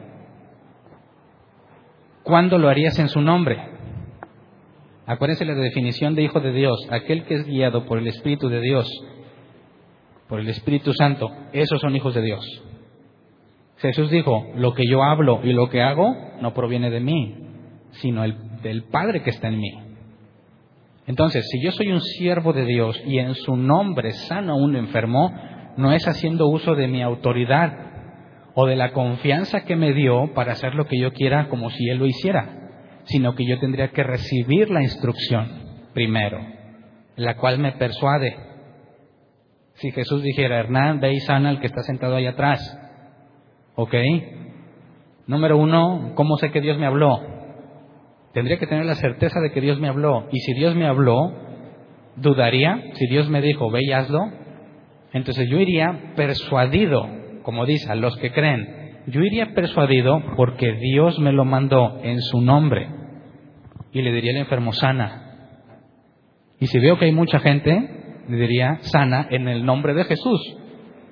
¿cuándo 2.23 2.57
lo 2.59 2.69
harías 2.69 2.97
en 3.01 3.09
su 3.09 3.21
nombre? 3.21 3.59
Acuérdense 5.05 5.45
la 5.45 5.55
definición 5.55 6.15
de 6.15 6.23
hijo 6.23 6.41
de 6.41 6.53
Dios, 6.53 6.87
aquel 6.91 7.25
que 7.25 7.35
es 7.35 7.45
guiado 7.45 7.87
por 7.87 7.99
el 7.99 8.07
Espíritu 8.07 8.49
de 8.49 8.61
Dios, 8.61 8.89
por 10.29 10.39
el 10.39 10.49
Espíritu 10.49 10.93
Santo, 10.95 11.29
esos 11.53 11.81
son 11.81 11.97
hijos 11.97 12.15
de 12.15 12.23
Dios. 12.23 12.63
Jesús 13.79 14.11
dijo, 14.11 14.47
lo 14.55 14.75
que 14.75 14.85
yo 14.89 15.03
hablo 15.03 15.41
y 15.43 15.53
lo 15.53 15.69
que 15.69 15.83
hago 15.83 16.15
no 16.41 16.55
proviene 16.55 16.89
de 16.89 17.01
mí, 17.01 17.35
sino 17.91 18.23
del 18.23 18.85
Padre 18.85 19.23
que 19.23 19.31
está 19.31 19.49
en 19.49 19.59
mí. 19.59 19.84
Entonces, 21.07 21.47
si 21.51 21.63
yo 21.63 21.71
soy 21.73 21.93
un 21.93 22.01
siervo 22.01 22.53
de 22.53 22.65
Dios 22.65 23.01
y 23.07 23.19
en 23.19 23.35
su 23.35 23.57
nombre 23.57 24.13
sano 24.13 24.55
a 24.55 24.57
un 24.57 24.75
enfermo, 24.77 25.33
no 25.77 25.93
es 25.93 26.07
haciendo 26.09 26.49
uso 26.49 26.75
de 26.75 26.89
mi 26.89 27.03
autoridad 27.03 27.73
o 28.55 28.67
de 28.67 28.77
la 28.77 28.93
confianza 28.93 29.65
que 29.65 29.77
me 29.77 29.93
dio 29.93 30.33
para 30.35 30.53
hacer 30.53 30.75
lo 30.75 30.87
que 30.87 30.99
yo 30.99 31.13
quiera 31.13 31.49
como 31.49 31.71
si 31.71 31.89
Él 31.89 31.99
lo 31.99 32.07
hiciera, 32.07 32.71
sino 33.05 33.35
que 33.35 33.45
yo 33.45 33.59
tendría 33.59 33.89
que 33.89 34.03
recibir 34.03 34.71
la 34.71 34.83
instrucción 34.83 35.49
primero, 35.93 36.39
la 37.17 37.37
cual 37.37 37.59
me 37.59 37.73
persuade. 37.73 38.37
Si 39.75 39.91
Jesús 39.91 40.23
dijera, 40.23 40.61
Hernán, 40.61 41.01
ve 41.01 41.13
y 41.13 41.21
sana 41.21 41.51
al 41.51 41.61
que 41.61 41.67
está 41.67 41.83
sentado 41.83 42.17
ahí 42.17 42.27
atrás, 42.27 42.79
¿ok? 43.75 43.95
Número 45.27 45.59
uno, 45.59 46.13
¿cómo 46.15 46.37
sé 46.37 46.51
que 46.51 46.61
Dios 46.61 46.79
me 46.79 46.87
habló? 46.87 47.34
Tendría 48.35 48.59
que 48.59 48.67
tener 48.67 48.85
la 48.85 48.97
certeza 48.97 49.41
de 49.41 49.53
que 49.53 49.61
Dios 49.61 49.79
me 49.81 49.89
habló. 49.89 50.27
Y 50.33 50.41
si 50.41 50.55
Dios 50.55 50.75
me 50.75 50.87
habló, 50.87 51.33
dudaría. 52.17 52.83
Si 52.95 53.07
Dios 53.07 53.31
me 53.31 53.41
dijo, 53.41 53.71
ve 53.71 53.81
y 53.83 53.93
hazlo. 53.93 54.21
Entonces 55.13 55.49
yo 55.49 55.61
iría 55.61 56.13
persuadido, 56.17 57.09
como 57.45 57.65
dice, 57.65 57.91
a 57.91 57.95
los 57.95 58.17
que 58.17 58.33
creen. 58.33 59.03
Yo 59.07 59.21
iría 59.21 59.55
persuadido 59.55 60.21
porque 60.37 60.73
Dios 60.73 61.21
me 61.21 61.31
lo 61.31 61.45
mandó 61.45 62.01
en 62.03 62.21
su 62.21 62.41
nombre. 62.41 62.89
Y 63.93 64.03
le 64.03 64.11
diría 64.11 64.33
al 64.33 64.39
enfermo, 64.39 64.73
sana. 64.73 65.21
Y 66.59 66.67
si 66.67 66.81
veo 66.81 66.99
que 66.99 67.05
hay 67.05 67.13
mucha 67.13 67.39
gente, 67.39 68.25
le 68.29 68.37
diría, 68.37 68.79
sana 68.81 69.29
en 69.31 69.47
el 69.47 69.65
nombre 69.65 69.95
de 69.95 70.05
Jesús, 70.05 70.57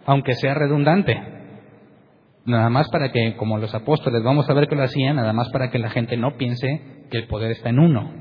aunque 0.07 0.33
sea 0.35 0.55
redundante. 0.55 1.17
Nada 2.47 2.69
más 2.69 2.89
para 2.91 3.13
que, 3.13 3.37
como 3.37 3.59
los 3.59 3.73
apóstoles, 3.77 4.25
vamos 4.25 4.51
a 4.51 4.55
ver 4.55 4.67
que 4.67 4.75
lo 4.75 4.83
hacían, 4.83 5.15
nada 5.15 5.33
más 5.33 5.49
para 5.51 5.71
que 5.71 5.79
la 5.79 5.91
gente 5.91 6.17
no 6.17 6.37
piense 6.37 6.92
que 7.13 7.19
el 7.19 7.29
poder 7.29 7.53
está 7.53 7.69
en 7.69 7.79
uno. 7.79 8.13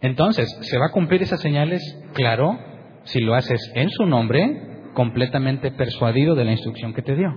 Entonces, 0.00 0.48
¿se 0.60 0.78
va 0.78 0.86
a 0.86 0.92
cumplir 0.92 1.22
esas 1.22 1.40
señales? 1.40 1.82
Claro, 2.12 2.56
si 3.02 3.20
lo 3.20 3.34
haces 3.34 3.72
en 3.74 3.90
su 3.90 4.06
nombre, 4.06 4.90
completamente 4.94 5.72
persuadido 5.72 6.36
de 6.36 6.44
la 6.44 6.52
instrucción 6.52 6.94
que 6.94 7.02
te 7.02 7.16
dio. 7.16 7.28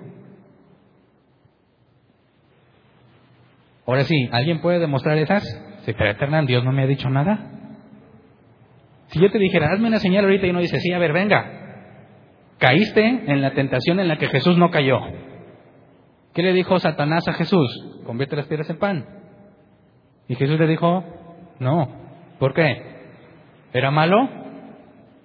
Ahora 3.88 4.04
sí, 4.04 4.30
¿alguien 4.32 4.62
puede 4.62 4.80
demostrar 4.80 5.18
esas? 5.18 5.44
Pero 5.86 6.12
Hernán, 6.12 6.46
Dios 6.46 6.64
no 6.64 6.72
me 6.72 6.84
ha 6.84 6.88
dicho 6.88 7.10
nada. 7.10 7.52
Si 9.08 9.20
yo 9.20 9.32
te 9.32 9.40
dijera, 9.40 9.72
hazme 9.72 9.88
una 9.88 10.00
señal 10.00 10.26
ahorita 10.26 10.46
y 10.46 10.50
uno 10.50 10.60
dice, 10.60 10.80
sí, 10.80 10.92
a 10.92 11.00
ver, 11.00 11.14
venga, 11.14 11.66
Caíste 12.58 13.06
en 13.06 13.42
la 13.42 13.54
tentación 13.54 14.00
en 14.00 14.08
la 14.08 14.18
que 14.18 14.28
Jesús 14.28 14.58
no 14.58 14.72
cayó. 14.72 15.00
¿Qué 16.34 16.42
le 16.42 16.54
dijo 16.54 16.80
Satanás 16.80 17.28
a 17.28 17.34
Jesús? 17.34 18.02
Convierte 18.06 18.36
las 18.36 18.48
piedras 18.48 18.70
en 18.70 18.78
pan. 18.78 19.06
Y 20.28 20.36
Jesús 20.36 20.60
le 20.60 20.68
dijo, 20.68 21.04
no. 21.60 21.88
¿Por 22.40 22.54
qué? 22.54 22.82
¿Era 23.74 23.92
malo? 23.92 24.30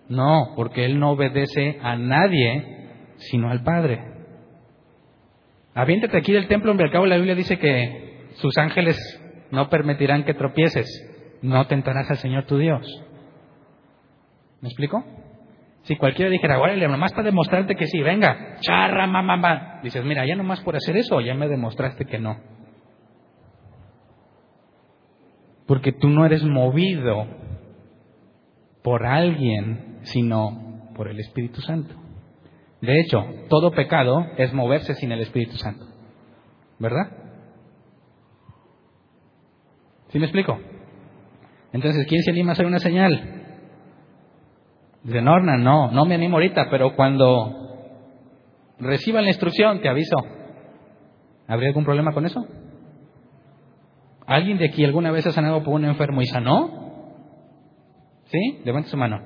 No, 0.09 0.55
porque 0.57 0.85
él 0.85 0.99
no 0.99 1.11
obedece 1.13 1.79
a 1.83 1.97
nadie 1.97 2.79
sino 3.17 3.51
al 3.51 3.63
Padre. 3.63 4.01
Aviéntate 5.75 6.17
aquí 6.17 6.33
del 6.33 6.49
templo, 6.49 6.71
hombre, 6.71 6.87
al 6.87 6.93
cabo 6.93 7.07
la 7.07 7.17
Biblia 7.17 7.35
dice 7.35 7.59
que 7.59 8.29
sus 8.35 8.57
ángeles 8.59 8.97
no 9.51 9.69
permitirán 9.69 10.25
que 10.25 10.35
tropieces, 10.35 10.87
no 11.43 11.67
tentarás 11.67 12.11
al 12.11 12.17
Señor 12.17 12.47
tu 12.47 12.59
Dios. 12.59 12.87
¿Me 14.61 14.69
explico? 14.69 15.05
Si 15.83 15.97
cualquiera 15.97 16.31
dijera, 16.31 16.59
órale, 16.59 16.87
nomás 16.87 17.13
para 17.13 17.25
demostrarte 17.25 17.75
que 17.75 17.87
sí, 17.87 18.03
venga, 18.03 18.57
charra, 18.61 19.07
mamá, 19.07 19.37
mamá. 19.37 19.81
Dices, 19.83 20.05
mira, 20.05 20.27
ya 20.27 20.37
nomás 20.37 20.61
por 20.61 20.77
hacer 20.77 20.97
eso, 20.97 21.21
ya 21.21 21.35
me 21.35 21.49
demostraste 21.49 22.05
que 22.05 22.19
no. 22.19 22.37
Porque 25.71 25.93
tú 25.93 26.09
no 26.09 26.27
eres 26.27 26.43
movido 26.43 27.29
por 28.83 29.07
alguien, 29.07 30.01
sino 30.03 30.91
por 30.97 31.07
el 31.07 31.21
Espíritu 31.21 31.61
Santo. 31.61 31.95
De 32.81 32.99
hecho, 32.99 33.25
todo 33.49 33.71
pecado 33.71 34.27
es 34.37 34.53
moverse 34.53 34.95
sin 34.97 35.13
el 35.13 35.21
Espíritu 35.21 35.57
Santo. 35.59 35.87
¿Verdad? 36.81 37.13
¿Sí 40.09 40.19
me 40.19 40.25
explico? 40.25 40.59
Entonces, 41.73 42.05
¿quién 42.09 42.25
se 42.25 42.33
anima 42.33 42.51
a 42.51 42.53
hacer 42.55 42.67
una 42.67 42.81
señal? 42.81 43.45
Dice 45.05 45.23
Norna, 45.23 45.57
no, 45.57 45.93
no 45.93 46.05
me 46.05 46.17
animo 46.17 46.39
ahorita, 46.39 46.67
pero 46.69 46.97
cuando 46.97 47.95
reciba 48.81 49.23
la 49.23 49.29
instrucción, 49.29 49.81
te 49.81 49.89
aviso. 49.89 50.17
¿Habría 51.47 51.69
algún 51.69 51.85
problema 51.85 52.13
con 52.13 52.27
eso? 52.27 52.45
¿Alguien 54.31 54.59
de 54.59 54.67
aquí 54.67 54.85
alguna 54.85 55.11
vez 55.11 55.27
ha 55.27 55.33
sanado 55.33 55.65
por 55.65 55.75
un 55.75 55.85
enfermo 55.85 56.23
y 56.23 56.27
sanó? 56.27 56.71
¿Sí? 58.27 58.61
Levante 58.65 58.89
su 58.89 58.97
mano. 58.97 59.21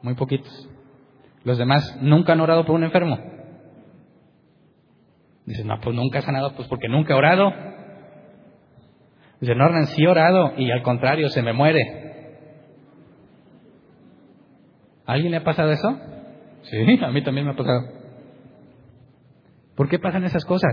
Muy 0.00 0.14
poquitos. 0.14 0.66
Los 1.44 1.58
demás 1.58 1.98
nunca 2.00 2.32
han 2.32 2.40
orado 2.40 2.64
por 2.64 2.74
un 2.74 2.84
enfermo. 2.84 3.18
Dice, 5.44 5.62
no, 5.62 5.78
pues 5.82 5.94
nunca 5.94 6.20
ha 6.20 6.22
sanado, 6.22 6.54
pues 6.54 6.66
porque 6.68 6.88
nunca 6.88 7.12
he 7.12 7.18
orado. 7.18 7.52
Dice, 9.42 9.54
Norman, 9.54 9.84
sí 9.88 10.04
he 10.04 10.08
orado 10.08 10.54
y 10.56 10.70
al 10.70 10.82
contrario, 10.82 11.28
se 11.28 11.42
me 11.42 11.52
muere. 11.52 11.82
alguien 15.04 15.32
le 15.32 15.36
ha 15.36 15.44
pasado 15.44 15.70
eso? 15.70 16.00
Sí, 16.62 16.98
a 17.04 17.10
mí 17.10 17.22
también 17.22 17.44
me 17.44 17.52
ha 17.52 17.56
pasado. 17.56 17.82
¿Por 19.76 19.90
qué 19.90 19.98
pasan 19.98 20.24
esas 20.24 20.46
cosas? 20.46 20.72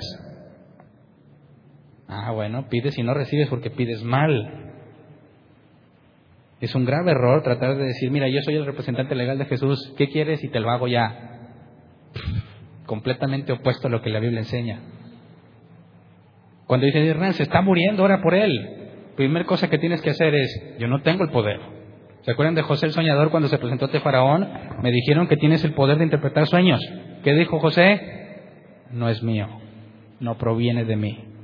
Ah, 2.07 2.31
bueno, 2.31 2.67
pides 2.69 2.97
y 2.97 3.03
no 3.03 3.13
recibes 3.13 3.47
porque 3.49 3.71
pides 3.71 4.03
mal. 4.03 4.73
Es 6.61 6.73
un 6.75 6.85
grave 6.85 7.11
error 7.11 7.43
tratar 7.43 7.75
de 7.75 7.83
decir, 7.83 8.11
mira, 8.11 8.27
yo 8.27 8.41
soy 8.41 8.55
el 8.55 8.65
representante 8.65 9.15
legal 9.15 9.37
de 9.37 9.45
Jesús, 9.45 9.93
¿qué 9.97 10.09
quieres? 10.09 10.43
Y 10.43 10.49
te 10.49 10.59
lo 10.59 10.69
hago 10.69 10.87
ya. 10.87 11.51
Completamente 12.85 13.51
opuesto 13.51 13.87
a 13.87 13.91
lo 13.91 14.01
que 14.01 14.09
la 14.09 14.19
Biblia 14.19 14.39
enseña. 14.39 14.79
Cuando 16.67 16.85
dice 16.85 17.05
Hernán, 17.05 17.33
se 17.33 17.43
está 17.43 17.61
muriendo, 17.61 18.03
ora 18.03 18.21
por 18.21 18.33
él. 18.33 19.11
Primera 19.15 19.45
cosa 19.45 19.69
que 19.69 19.77
tienes 19.77 20.01
que 20.01 20.11
hacer 20.11 20.33
es, 20.33 20.77
yo 20.79 20.87
no 20.87 21.01
tengo 21.01 21.23
el 21.23 21.29
poder. 21.29 21.59
¿Se 22.21 22.31
acuerdan 22.31 22.55
de 22.55 22.63
José 22.63 22.87
el 22.87 22.91
soñador 22.91 23.29
cuando 23.29 23.49
se 23.49 23.57
presentó 23.57 23.85
ante 23.85 23.99
Faraón? 23.99 24.47
Me 24.81 24.91
dijeron 24.91 25.27
que 25.27 25.37
tienes 25.37 25.63
el 25.63 25.73
poder 25.73 25.97
de 25.97 26.05
interpretar 26.05 26.47
sueños. 26.47 26.79
¿Qué 27.23 27.33
dijo 27.33 27.59
José? 27.59 28.01
No 28.91 29.09
es 29.09 29.21
mío, 29.21 29.47
no 30.19 30.37
proviene 30.37 30.85
de 30.85 30.95
mí. 30.95 31.34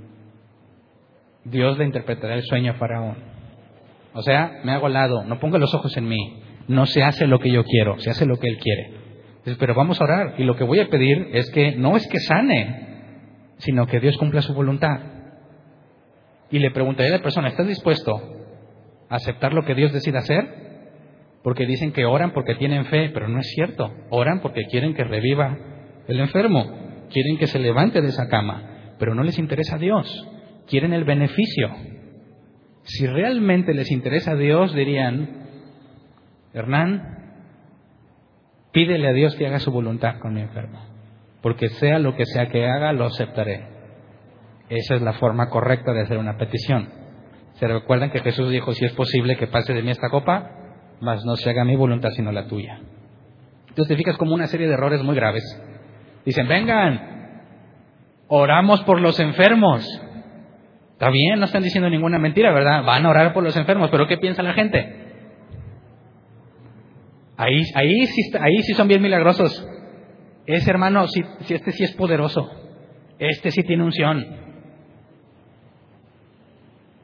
Dios 1.44 1.78
le 1.78 1.86
interpretará 1.86 2.36
el 2.36 2.44
sueño 2.44 2.72
a 2.72 2.76
Faraón. 2.76 3.18
O 4.14 4.22
sea, 4.22 4.60
me 4.64 4.74
hago 4.74 4.88
al 4.88 4.94
lado, 4.94 5.24
no 5.24 5.40
ponga 5.40 5.58
los 5.58 5.74
ojos 5.74 5.96
en 5.98 6.08
mí. 6.08 6.42
No 6.68 6.86
se 6.86 7.04
hace 7.04 7.28
lo 7.28 7.40
que 7.40 7.52
yo 7.52 7.64
quiero, 7.64 8.00
se 8.00 8.10
hace 8.10 8.26
lo 8.26 8.38
que 8.38 8.48
Él 8.48 8.60
quiere. 8.60 9.58
pero 9.58 9.74
vamos 9.74 10.00
a 10.00 10.04
orar. 10.04 10.36
Y 10.38 10.44
lo 10.44 10.56
que 10.56 10.64
voy 10.64 10.80
a 10.80 10.90
pedir 10.90 11.30
es 11.34 11.50
que 11.52 11.76
no 11.76 11.98
es 11.98 12.08
que 12.08 12.20
sane, 12.20 13.56
sino 13.58 13.88
que 13.88 14.00
Dios 14.00 14.18
cumpla 14.18 14.42
su 14.42 14.54
voluntad. 14.54 15.00
Y 16.52 16.60
le 16.60 16.72
preguntaré 16.72 17.10
a 17.10 17.18
la 17.18 17.24
persona, 17.24 17.48
¿estás 17.48 17.68
dispuesto 17.68 18.22
a 19.10 19.16
aceptar 19.16 19.54
lo 19.54 19.64
que 19.64 19.74
Dios 19.74 19.94
decida 19.94 20.20
hacer? 20.20 20.46
Porque 21.44 21.66
dicen 21.66 21.92
que 21.92 22.06
oran 22.06 22.34
porque 22.34 22.56
tienen 22.56 22.86
fe, 22.86 23.10
pero 23.14 23.28
no 23.28 23.40
es 23.40 23.48
cierto. 23.56 23.92
Oran 24.10 24.42
porque 24.42 24.66
quieren 24.66 24.94
que 24.94 25.04
reviva 25.04 25.58
el 26.08 26.20
enfermo, 26.20 27.08
quieren 27.10 27.38
que 27.38 27.48
se 27.48 27.58
levante 27.58 28.02
de 28.02 28.10
esa 28.10 28.28
cama, 28.28 28.96
pero 29.00 29.16
no 29.16 29.24
les 29.24 29.40
interesa 29.40 29.78
a 29.78 29.80
Dios 29.80 30.28
quieren 30.68 30.94
el 30.94 31.04
beneficio. 31.04 31.70
Si 32.84 33.06
realmente 33.08 33.74
les 33.74 33.92
interesa 33.92 34.32
a 34.32 34.36
Dios, 34.36 34.74
dirían, 34.74 35.42
Hernán, 36.54 37.22
pídele 38.72 39.08
a 39.08 39.14
Dios 39.14 39.36
que 39.36 39.48
haga 39.48 39.60
su 39.60 39.72
voluntad 39.72 40.20
con 40.20 40.34
mi 40.34 40.42
enfermo, 40.42 40.80
porque 41.42 41.70
sea 41.70 42.00
lo 42.00 42.16
que 42.16 42.26
sea 42.26 42.48
que 42.50 42.66
haga, 42.66 42.92
lo 42.94 43.06
aceptaré. 43.06 43.68
Esa 44.70 44.96
es 44.96 45.02
la 45.02 45.14
forma 45.14 45.50
correcta 45.50 45.94
de 45.94 46.02
hacer 46.02 46.18
una 46.18 46.38
petición. 46.38 46.90
¿Se 47.54 47.68
recuerdan 47.68 48.10
que 48.10 48.22
Jesús 48.22 48.50
dijo, 48.50 48.74
si 48.74 48.86
es 48.86 48.94
posible 48.94 49.36
que 49.38 49.48
pase 49.48 49.74
de 49.74 49.84
mí 49.84 49.92
esta 49.92 50.10
copa, 50.10 50.52
mas 51.02 51.24
no 51.26 51.36
se 51.36 51.50
haga 51.50 51.66
mi 51.66 51.76
voluntad 51.76 52.10
sino 52.12 52.32
la 52.32 52.48
tuya? 52.48 52.80
Entonces 53.68 53.88
te 53.88 53.96
fijas 53.96 54.18
como 54.18 54.34
una 54.34 54.48
serie 54.48 54.68
de 54.68 54.74
errores 54.74 55.04
muy 55.04 55.16
graves. 55.16 55.44
Dicen, 56.26 56.48
vengan, 56.48 57.44
oramos 58.28 58.82
por 58.84 59.00
los 59.00 59.20
enfermos. 59.20 59.86
Está 61.02 61.10
bien, 61.10 61.40
no 61.40 61.46
están 61.46 61.64
diciendo 61.64 61.90
ninguna 61.90 62.20
mentira, 62.20 62.54
¿verdad? 62.54 62.84
Van 62.84 63.04
a 63.04 63.10
orar 63.10 63.34
por 63.34 63.44
los 63.44 63.58
enfermos, 63.58 63.90
pero 63.90 64.06
¿qué 64.06 64.18
piensa 64.18 64.44
la 64.44 64.54
gente? 64.54 64.88
Ahí, 67.38 67.60
ahí, 67.74 68.06
sí, 68.06 68.32
ahí 68.40 68.62
sí 68.62 68.76
son 68.76 68.88
bien 68.88 69.02
milagrosos. 69.02 69.68
Ese 70.46 70.70
hermano, 70.70 71.08
si, 71.08 71.24
si 71.40 71.56
este 71.56 71.72
sí 71.72 71.86
es 71.86 71.94
poderoso, 71.94 72.52
este 73.18 73.50
sí 73.50 73.64
tiene 73.64 73.84
unción. 73.84 74.28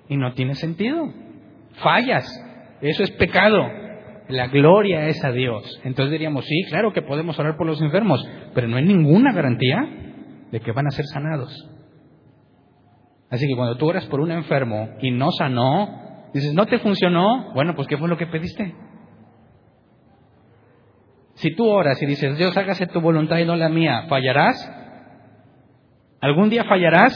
Y 0.09 0.15
no 0.15 0.31
tiene 0.33 0.53
sentido. 0.53 1.11
Fallas. 1.81 2.29
Eso 2.81 3.01
es 3.01 3.09
pecado. 3.09 3.63
La 4.29 4.45
gloria 4.45 5.07
es 5.07 5.25
a 5.25 5.31
Dios. 5.31 5.81
Entonces 5.83 6.11
diríamos, 6.11 6.45
sí, 6.45 6.65
claro 6.69 6.93
que 6.93 7.01
podemos 7.01 7.39
orar 7.39 7.57
por 7.57 7.65
los 7.65 7.81
enfermos, 7.81 8.23
pero 8.53 8.67
no 8.67 8.77
hay 8.77 8.85
ninguna 8.85 9.33
garantía 9.33 9.79
de 10.51 10.59
que 10.59 10.71
van 10.71 10.85
a 10.85 10.91
ser 10.91 11.05
sanados. 11.05 11.76
Así 13.30 13.47
que 13.47 13.55
cuando 13.55 13.75
tú 13.75 13.88
oras 13.88 14.05
por 14.07 14.19
un 14.19 14.32
enfermo 14.32 14.89
y 15.01 15.11
no 15.11 15.32
sanó, 15.32 16.30
dices, 16.34 16.53
¿no 16.53 16.65
te 16.65 16.80
funcionó? 16.80 17.51
Bueno, 17.53 17.73
pues 17.75 17.88
¿qué 17.88 17.97
fue 17.97 18.07
lo 18.07 18.17
que 18.17 18.28
pediste? 18.28 18.73
Si 21.36 21.53
tú 21.53 21.67
oras 21.67 22.01
y 22.01 22.05
dices, 22.05 22.38
Dios, 22.38 22.57
hágase 22.57 22.88
tu 22.88 22.99
voluntad 23.01 23.38
y 23.38 23.45
no 23.45 23.55
la 23.55 23.69
mía, 23.69 24.05
¿fallarás? 24.07 24.73
¿Algún 26.21 26.49
día 26.49 26.63
fallarás? 26.63 27.13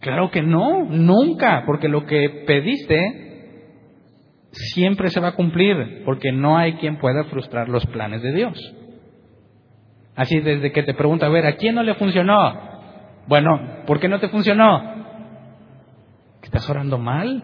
Claro 0.00 0.30
que 0.30 0.42
no, 0.42 0.84
nunca, 0.84 1.64
porque 1.66 1.88
lo 1.88 2.06
que 2.06 2.44
pediste 2.46 3.24
siempre 4.52 5.08
se 5.10 5.20
va 5.20 5.28
a 5.28 5.34
cumplir, 5.34 6.02
porque 6.04 6.32
no 6.32 6.56
hay 6.56 6.74
quien 6.74 6.98
pueda 6.98 7.24
frustrar 7.24 7.68
los 7.68 7.84
planes 7.86 8.22
de 8.22 8.32
Dios. 8.32 8.74
Así 10.14 10.38
desde 10.40 10.70
que 10.70 10.82
te 10.82 10.94
pregunta, 10.94 11.26
a 11.26 11.30
ver, 11.30 11.46
¿a 11.46 11.56
quién 11.56 11.74
no 11.74 11.82
le 11.82 11.94
funcionó? 11.94 12.75
Bueno, 13.26 13.82
¿por 13.86 13.98
qué 13.98 14.08
no 14.08 14.20
te 14.20 14.28
funcionó? 14.28 14.94
¿Estás 16.42 16.68
orando 16.70 16.96
mal? 16.96 17.42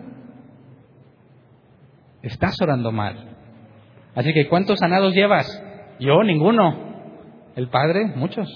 Estás 2.23 2.61
orando 2.63 2.93
mal. 2.93 3.37
Así 4.15 4.33
que, 4.33 4.49
¿cuántos 4.49 4.79
sanados 4.79 5.13
llevas? 5.13 5.47
Yo, 5.99 6.23
ninguno. 6.23 6.93
¿El 7.57 7.69
Padre? 7.69 8.07
Muchos. 8.15 8.49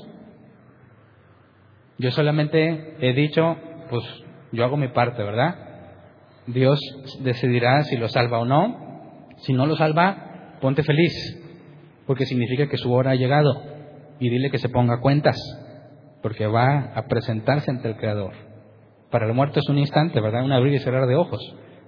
Yo 1.99 2.13
solamente 2.13 2.97
he 3.01 3.13
dicho, 3.13 3.57
pues 3.91 4.05
yo 4.53 4.65
hago 4.65 4.77
mi 4.77 4.89
parte, 4.89 5.23
¿verdad? 5.25 5.57
Dios 6.47 6.79
decidirá 7.21 7.83
si 7.83 7.97
lo 7.97 8.09
salva 8.09 8.39
o 8.39 8.45
no. 8.45 9.27
Si 9.39 9.53
no 9.53 9.67
lo 9.67 9.75
salva, 9.75 10.59
ponte 10.61 10.85
feliz, 10.85 11.13
porque 12.07 12.25
significa 12.25 12.69
que 12.69 12.77
su 12.77 12.93
hora 12.93 13.11
ha 13.11 13.17
llegado. 13.17 13.63
Y 14.21 14.31
dile 14.31 14.51
que 14.51 14.59
se 14.59 14.69
ponga 14.69 15.01
cuentas 15.01 15.37
porque 16.27 16.49
va 16.49 16.91
a 16.93 17.07
presentarse 17.07 17.71
ante 17.71 17.87
el 17.87 17.97
Creador. 17.97 18.33
Para 19.13 19.29
el 19.29 19.33
muerto 19.33 19.61
es 19.61 19.69
un 19.69 19.79
instante, 19.79 20.21
¿verdad? 20.21 20.45
Un 20.45 20.51
abrir 20.51 20.75
y 20.75 20.81
cerrar 20.81 21.07
de 21.07 21.15
ojos. 21.15 21.39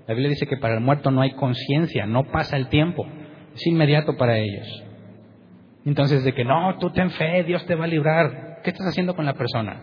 La 0.06 0.14
Biblia 0.14 0.30
dice 0.30 0.46
que 0.46 0.56
para 0.56 0.74
el 0.74 0.80
muerto 0.80 1.10
no 1.10 1.22
hay 1.22 1.32
conciencia, 1.32 2.06
no 2.06 2.22
pasa 2.30 2.56
el 2.56 2.68
tiempo, 2.68 3.04
es 3.52 3.66
inmediato 3.66 4.16
para 4.16 4.38
ellos. 4.38 4.84
Entonces, 5.84 6.22
de 6.22 6.34
que 6.34 6.44
no, 6.44 6.78
tú 6.78 6.90
ten 6.90 7.10
fe, 7.10 7.42
Dios 7.42 7.66
te 7.66 7.74
va 7.74 7.86
a 7.86 7.88
librar, 7.88 8.60
¿qué 8.62 8.70
estás 8.70 8.86
haciendo 8.86 9.16
con 9.16 9.26
la 9.26 9.34
persona? 9.34 9.82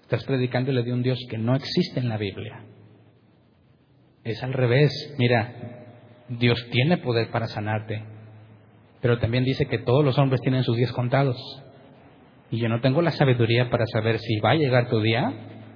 Estás 0.00 0.24
predicándole 0.24 0.82
de 0.82 0.94
un 0.94 1.02
Dios 1.02 1.18
que 1.28 1.36
no 1.36 1.54
existe 1.54 2.00
en 2.00 2.08
la 2.08 2.16
Biblia. 2.16 2.64
Es 4.24 4.42
al 4.42 4.54
revés, 4.54 5.14
mira, 5.18 5.52
Dios 6.30 6.66
tiene 6.70 6.96
poder 6.96 7.30
para 7.30 7.46
sanarte, 7.46 8.04
pero 9.02 9.18
también 9.18 9.44
dice 9.44 9.66
que 9.66 9.80
todos 9.80 10.02
los 10.02 10.16
hombres 10.16 10.40
tienen 10.40 10.64
sus 10.64 10.78
días 10.78 10.92
contados 10.92 11.36
y 12.50 12.58
yo 12.58 12.68
no 12.68 12.80
tengo 12.80 13.00
la 13.02 13.12
sabiduría 13.12 13.70
para 13.70 13.86
saber 13.86 14.18
si 14.18 14.40
va 14.40 14.50
a 14.50 14.56
llegar 14.56 14.88
tu 14.88 15.00
día 15.00 15.32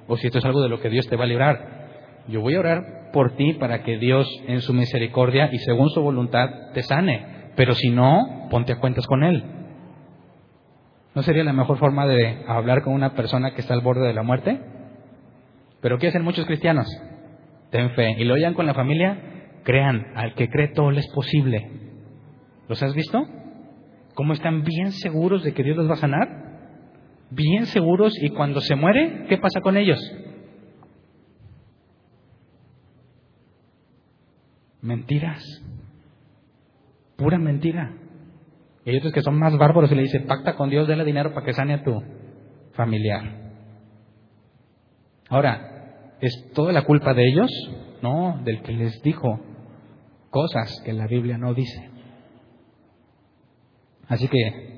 o 0.08 0.16
si 0.16 0.26
esto 0.26 0.38
es 0.38 0.44
algo 0.44 0.60
de 0.60 0.68
lo 0.68 0.80
que 0.80 0.90
Dios 0.90 1.08
te 1.08 1.16
va 1.16 1.24
a 1.24 1.28
librar. 1.28 2.24
Yo 2.28 2.40
voy 2.40 2.54
a 2.54 2.60
orar 2.60 3.10
por 3.12 3.36
ti 3.36 3.52
para 3.54 3.82
que 3.82 3.98
Dios 3.98 4.28
en 4.48 4.60
su 4.60 4.72
misericordia 4.72 5.50
y 5.52 5.58
según 5.58 5.90
su 5.90 6.02
voluntad 6.02 6.72
te 6.72 6.82
sane, 6.82 7.52
pero 7.54 7.74
si 7.74 7.90
no, 7.90 8.48
ponte 8.50 8.72
a 8.72 8.80
cuentas 8.80 9.06
con 9.06 9.22
Él. 9.22 9.44
¿No 11.14 11.22
sería 11.22 11.44
la 11.44 11.52
mejor 11.52 11.78
forma 11.78 12.06
de 12.06 12.44
hablar 12.48 12.82
con 12.82 12.92
una 12.92 13.14
persona 13.14 13.52
que 13.52 13.60
está 13.60 13.74
al 13.74 13.82
borde 13.82 14.06
de 14.06 14.14
la 14.14 14.24
muerte? 14.24 14.60
Pero 15.80 15.98
¿qué 15.98 16.08
hacen 16.08 16.24
muchos 16.24 16.44
cristianos? 16.44 16.88
Ten 17.70 17.90
fe. 17.90 18.16
Y 18.18 18.24
lo 18.24 18.34
oigan 18.34 18.54
con 18.54 18.66
la 18.66 18.74
familia, 18.74 19.60
crean, 19.62 20.06
al 20.16 20.34
que 20.34 20.48
cree 20.48 20.68
todo 20.68 20.90
le 20.90 21.00
es 21.00 21.08
posible. 21.14 21.70
¿Los 22.68 22.82
has 22.82 22.94
visto? 22.94 23.24
¿Cómo 24.14 24.32
están 24.32 24.64
bien 24.64 24.90
seguros 24.90 25.44
de 25.44 25.54
que 25.54 25.62
Dios 25.62 25.76
los 25.76 25.88
va 25.88 25.94
a 25.94 25.98
sanar? 25.98 26.44
Bien 27.34 27.66
seguros 27.66 28.14
y 28.20 28.30
cuando 28.30 28.60
se 28.60 28.74
muere, 28.74 29.26
¿qué 29.28 29.38
pasa 29.38 29.60
con 29.60 29.76
ellos? 29.76 29.98
Mentiras. 34.80 35.42
Pura 37.16 37.38
mentira. 37.38 37.96
Y 38.84 38.96
otros 38.96 39.12
que 39.12 39.22
son 39.22 39.38
más 39.38 39.56
bárbaros 39.56 39.90
y 39.90 39.94
le 39.94 40.02
dicen, 40.02 40.26
pacta 40.26 40.56
con 40.56 40.68
Dios, 40.68 40.86
dale 40.86 41.04
dinero 41.04 41.32
para 41.32 41.46
que 41.46 41.54
sane 41.54 41.74
a 41.74 41.82
tu 41.82 42.02
familiar. 42.72 43.44
Ahora, 45.28 46.16
¿es 46.20 46.50
toda 46.54 46.72
la 46.72 46.82
culpa 46.82 47.14
de 47.14 47.26
ellos? 47.26 47.50
No, 48.02 48.40
del 48.44 48.62
que 48.62 48.72
les 48.72 49.00
dijo 49.02 49.40
cosas 50.28 50.82
que 50.84 50.92
la 50.92 51.06
Biblia 51.06 51.38
no 51.38 51.54
dice. 51.54 51.90
Así 54.08 54.28
que, 54.28 54.73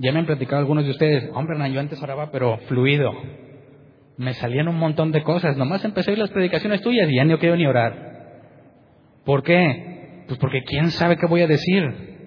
ya 0.00 0.12
me 0.12 0.20
han 0.20 0.26
platicado 0.26 0.60
algunos 0.60 0.84
de 0.84 0.92
ustedes, 0.92 1.30
hombre, 1.34 1.56
yo 1.70 1.78
antes 1.78 2.02
oraba, 2.02 2.30
pero 2.30 2.56
fluido. 2.68 3.12
Me 4.16 4.32
salían 4.32 4.68
un 4.68 4.78
montón 4.78 5.12
de 5.12 5.22
cosas. 5.22 5.58
Nomás 5.58 5.84
empecé 5.84 6.10
a 6.10 6.12
oír 6.12 6.18
las 6.18 6.30
predicaciones 6.30 6.80
tuyas 6.80 7.08
y 7.10 7.16
ya 7.16 7.24
no 7.24 7.38
quiero 7.38 7.56
ni 7.56 7.66
orar. 7.66 7.94
¿Por 9.26 9.42
qué? 9.42 10.24
Pues 10.26 10.38
porque 10.38 10.62
quién 10.62 10.90
sabe 10.90 11.18
qué 11.18 11.26
voy 11.26 11.42
a 11.42 11.46
decir. 11.46 12.18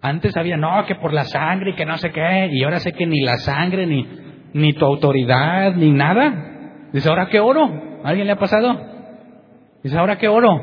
Antes 0.00 0.36
había, 0.36 0.56
no, 0.56 0.84
que 0.86 0.94
por 0.94 1.12
la 1.12 1.24
sangre 1.24 1.72
y 1.72 1.74
que 1.74 1.84
no 1.84 1.98
sé 1.98 2.12
qué, 2.12 2.48
y 2.52 2.62
ahora 2.62 2.78
sé 2.78 2.92
que 2.92 3.06
ni 3.06 3.20
la 3.20 3.38
sangre, 3.38 3.86
ni, 3.86 4.06
ni 4.52 4.72
tu 4.72 4.84
autoridad, 4.84 5.74
ni 5.74 5.90
nada. 5.90 6.88
Dice, 6.92 7.08
¿ahora 7.08 7.28
qué 7.28 7.40
oro? 7.40 8.00
alguien 8.04 8.28
le 8.28 8.32
ha 8.34 8.38
pasado? 8.38 8.80
Dice, 9.82 9.98
¿ahora 9.98 10.18
qué 10.18 10.28
oro? 10.28 10.60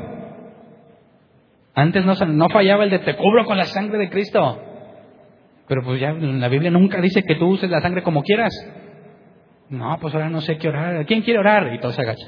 Antes 1.74 2.04
no, 2.04 2.14
no 2.14 2.48
fallaba 2.48 2.84
el 2.84 2.90
de 2.90 2.98
te 3.00 3.14
cubro 3.14 3.44
con 3.44 3.58
la 3.58 3.64
sangre 3.64 3.98
de 3.98 4.08
Cristo. 4.08 4.67
Pero 5.68 5.82
pues 5.82 6.00
ya 6.00 6.12
la 6.12 6.48
Biblia 6.48 6.70
nunca 6.70 7.00
dice 7.00 7.22
que 7.22 7.34
tú 7.34 7.46
uses 7.48 7.70
la 7.70 7.80
sangre 7.80 8.02
como 8.02 8.22
quieras. 8.22 8.52
No, 9.68 9.98
pues 10.00 10.14
ahora 10.14 10.30
no 10.30 10.40
sé 10.40 10.56
qué 10.56 10.68
orar. 10.68 11.04
¿Quién 11.04 11.22
quiere 11.22 11.38
orar? 11.38 11.74
Y 11.74 11.78
todo 11.78 11.92
se 11.92 12.00
agacha. 12.00 12.26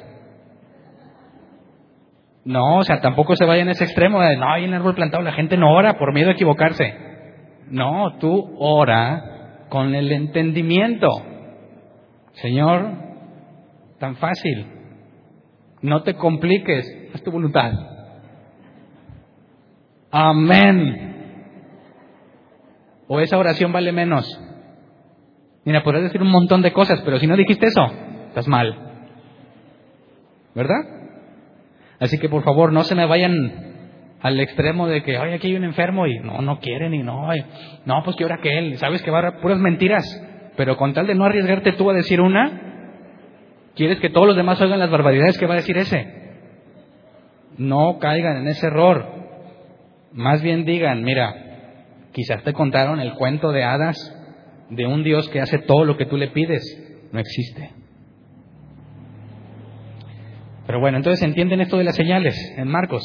No, 2.45 2.79
o 2.79 2.83
sea, 2.83 3.01
tampoco 3.01 3.37
se 3.37 3.45
vaya 3.45 3.63
en 3.63 3.69
ese 3.69 3.85
extremo 3.85 4.21
de, 4.21 4.37
no, 4.37 4.51
hay 4.51 4.65
un 4.65 4.75
árbol 4.75 4.95
plantado, 4.95 5.23
la 5.23 5.33
gente 5.33 5.57
no 5.57 5.73
ora 5.73 5.99
por 5.99 6.13
miedo 6.13 6.31
a 6.31 6.33
equivocarse. 6.33 6.95
No, 7.69 8.17
tú 8.19 8.57
ora 8.59 9.67
con 9.69 9.95
el 9.95 10.11
entendimiento. 10.11 11.09
Señor, 12.33 12.93
tan 13.99 14.17
fácil. 14.17 14.67
No 15.83 16.03
te 16.03 16.15
compliques, 16.15 16.87
es 17.15 17.23
tu 17.23 17.31
voluntad. 17.31 17.73
Amén. 20.11 21.10
O 23.13 23.19
esa 23.19 23.39
oración 23.39 23.73
vale 23.73 23.91
menos. 23.91 24.25
Mira, 25.65 25.83
podrás 25.83 26.05
decir 26.05 26.23
un 26.23 26.31
montón 26.31 26.63
de 26.63 26.73
cosas, 26.73 27.03
pero 27.05 27.19
si 27.19 27.27
no 27.27 27.37
dijiste 27.37 27.67
eso, 27.67 27.85
estás 28.29 28.47
mal. 28.47 28.73
¿Verdad? 30.55 30.79
Así 31.99 32.19
que 32.19 32.29
por 32.29 32.45
favor, 32.45 32.73
no 32.73 32.85
se 32.85 32.95
me 32.95 33.07
vayan 33.07 34.15
al 34.21 34.39
extremo 34.39 34.87
de 34.87 35.03
que, 35.03 35.17
ay, 35.17 35.33
aquí 35.33 35.49
hay 35.49 35.57
un 35.57 35.65
enfermo 35.65 36.07
y 36.07 36.21
no, 36.21 36.41
no 36.41 36.61
quieren 36.61 36.95
y 36.95 37.03
no, 37.03 37.27
no, 37.85 38.03
pues 38.05 38.15
que 38.15 38.23
ahora 38.23 38.39
que 38.41 38.57
él, 38.57 38.79
sabes 38.79 39.03
que 39.03 39.11
va 39.11 39.27
a 39.27 39.41
puras 39.41 39.59
mentiras, 39.59 40.05
pero 40.57 40.77
con 40.77 40.95
tal 40.95 41.09
de 41.09 41.17
no 41.17 41.25
arriesgarte 41.25 41.73
tú 41.73 41.91
a 41.91 41.95
decir 41.95 42.21
una, 42.21 42.93
quieres 43.75 43.99
que 43.99 44.11
todos 44.11 44.29
los 44.29 44.37
demás 44.37 44.61
oigan 44.61 44.79
las 44.79 44.91
barbaridades 44.91 45.37
que 45.37 45.47
va 45.47 45.55
a 45.55 45.63
decir 45.63 45.77
ese. 45.79 46.07
No 47.59 47.99
caigan 47.99 48.37
en 48.37 48.47
ese 48.47 48.69
error. 48.69 49.05
Más 50.13 50.41
bien 50.43 50.65
digan, 50.65 51.03
mira, 51.03 51.50
quizás 52.13 52.43
te 52.45 52.53
contaron 52.53 53.01
el 53.01 53.15
cuento 53.15 53.53
de 53.53 53.65
hadas 53.65 53.97
de 54.71 54.87
un 54.87 55.03
Dios 55.03 55.29
que 55.29 55.41
hace 55.41 55.59
todo 55.59 55.85
lo 55.85 55.97
que 55.97 56.07
tú 56.07 56.17
le 56.17 56.29
pides. 56.29 56.63
No 57.13 57.19
existe. 57.19 57.71
Pero 60.67 60.81
bueno, 60.81 60.99
entonces 60.99 61.23
entienden 61.25 61.61
esto 61.61 61.79
de 61.79 61.85
las 61.85 61.97
señales 61.97 62.37
en 62.57 62.69
Marcos. 62.69 63.03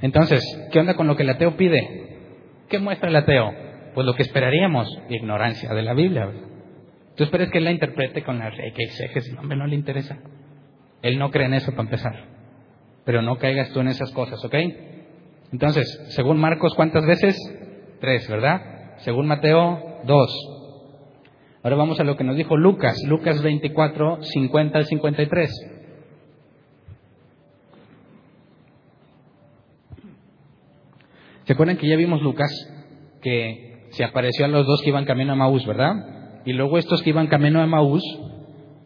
Entonces, 0.00 0.42
¿qué 0.72 0.80
onda 0.80 0.94
con 0.94 1.06
lo 1.06 1.16
que 1.16 1.22
el 1.22 1.30
ateo 1.30 1.56
pide? 1.56 2.18
¿Qué 2.68 2.78
muestra 2.78 3.10
el 3.10 3.16
ateo? 3.16 3.52
Pues 3.94 4.06
lo 4.06 4.14
que 4.14 4.22
esperaríamos, 4.22 4.88
ignorancia 5.10 5.72
de 5.74 5.82
la 5.82 5.92
Biblia. 5.92 6.30
Tú 7.14 7.24
esperes 7.24 7.50
que 7.50 7.58
él 7.58 7.64
la 7.64 7.72
interprete 7.72 8.22
con 8.22 8.38
la 8.38 8.50
rey 8.50 8.72
que 8.72 8.84
exégesis. 8.84 9.36
Hombre, 9.38 9.56
no 9.56 9.66
le 9.66 9.74
interesa. 9.76 10.18
Él 11.02 11.18
no 11.18 11.30
cree 11.30 11.46
en 11.46 11.54
eso 11.54 11.72
para 11.72 11.82
empezar. 11.82 12.24
Pero 13.04 13.20
no 13.20 13.36
caigas 13.36 13.70
tú 13.72 13.80
en 13.80 13.88
esas 13.88 14.10
cosas, 14.12 14.42
¿ok? 14.42 14.54
Entonces, 15.52 16.06
según 16.08 16.40
Marcos, 16.40 16.74
¿cuántas 16.74 17.04
veces? 17.06 17.36
Tres, 18.04 18.28
¿verdad? 18.28 18.96
Según 18.98 19.26
Mateo, 19.26 20.02
dos. 20.04 20.30
Ahora 21.62 21.76
vamos 21.76 21.98
a 21.98 22.04
lo 22.04 22.18
que 22.18 22.24
nos 22.24 22.36
dijo 22.36 22.54
Lucas, 22.54 22.98
Lucas 23.08 23.42
24, 23.42 24.22
50 24.22 24.78
al 24.78 24.84
53. 24.84 25.50
¿Se 31.44 31.52
acuerdan 31.54 31.78
que 31.78 31.88
ya 31.88 31.96
vimos 31.96 32.20
Lucas 32.20 32.50
que 33.22 33.86
se 33.92 34.04
apareció 34.04 34.44
a 34.44 34.48
los 34.48 34.66
dos 34.66 34.82
que 34.82 34.90
iban 34.90 35.06
camino 35.06 35.32
a 35.32 35.36
Maús, 35.36 35.64
verdad? 35.64 36.42
Y 36.44 36.52
luego 36.52 36.76
estos 36.76 37.02
que 37.02 37.08
iban 37.08 37.28
camino 37.28 37.62
a 37.62 37.66
Maús, 37.66 38.02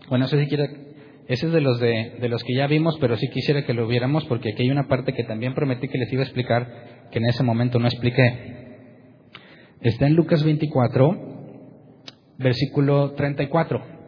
bueno, 0.08 0.26
no 0.26 0.28
sé 0.28 0.38
si 0.38 0.46
quiere, 0.46 0.68
ese 1.26 1.46
es 1.46 1.52
de 1.52 1.60
los 1.60 1.80
de, 1.80 2.18
de 2.20 2.28
los 2.28 2.44
que 2.44 2.54
ya 2.54 2.68
vimos, 2.68 2.96
pero 3.00 3.16
sí 3.16 3.28
quisiera 3.30 3.66
que 3.66 3.74
lo 3.74 3.88
viéramos 3.88 4.26
porque 4.26 4.50
aquí 4.52 4.62
hay 4.62 4.70
una 4.70 4.86
parte 4.86 5.12
que 5.12 5.24
también 5.24 5.54
prometí 5.54 5.88
que 5.88 5.98
les 5.98 6.12
iba 6.12 6.22
a 6.22 6.26
explicar 6.26 7.08
que 7.10 7.18
en 7.18 7.26
ese 7.26 7.42
momento 7.42 7.80
no 7.80 7.88
expliqué. 7.88 8.57
Está 9.80 10.06
en 10.06 10.14
Lucas 10.14 10.42
24, 10.42 11.16
versículo 12.38 13.12
34. 13.12 13.98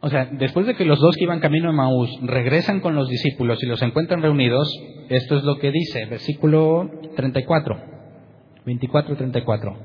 O 0.00 0.08
sea, 0.08 0.26
después 0.26 0.66
de 0.66 0.74
que 0.74 0.84
los 0.84 1.00
dos 1.00 1.16
que 1.16 1.24
iban 1.24 1.40
camino 1.40 1.68
a 1.68 1.72
Maús 1.72 2.08
regresan 2.22 2.80
con 2.80 2.94
los 2.94 3.08
discípulos 3.08 3.60
y 3.62 3.66
los 3.66 3.82
encuentran 3.82 4.22
reunidos, 4.22 4.68
esto 5.08 5.36
es 5.36 5.42
lo 5.42 5.58
que 5.58 5.72
dice, 5.72 6.04
versículo 6.06 6.88
34, 7.16 7.76
24-34. 8.64 9.76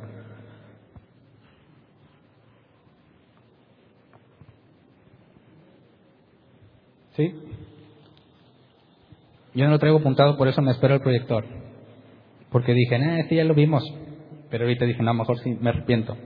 ¿Sí? 7.15 7.33
Yo 9.55 9.65
no 9.65 9.71
lo 9.71 9.79
traigo 9.79 9.97
apuntado, 9.97 10.37
por 10.37 10.47
eso 10.47 10.61
me 10.61 10.71
espero 10.71 10.95
el 10.95 11.01
proyector. 11.01 11.70
Porque 12.51 12.73
dije, 12.73 12.95
eh, 12.97 13.19
este 13.21 13.35
ya 13.35 13.43
lo 13.43 13.55
vimos. 13.55 13.83
Pero 14.49 14.65
ahorita 14.65 14.85
dije, 14.85 15.01
no, 15.01 15.13
mejor 15.13 15.39
sí, 15.39 15.57
me 15.59 15.69
arrepiento. 15.69 16.17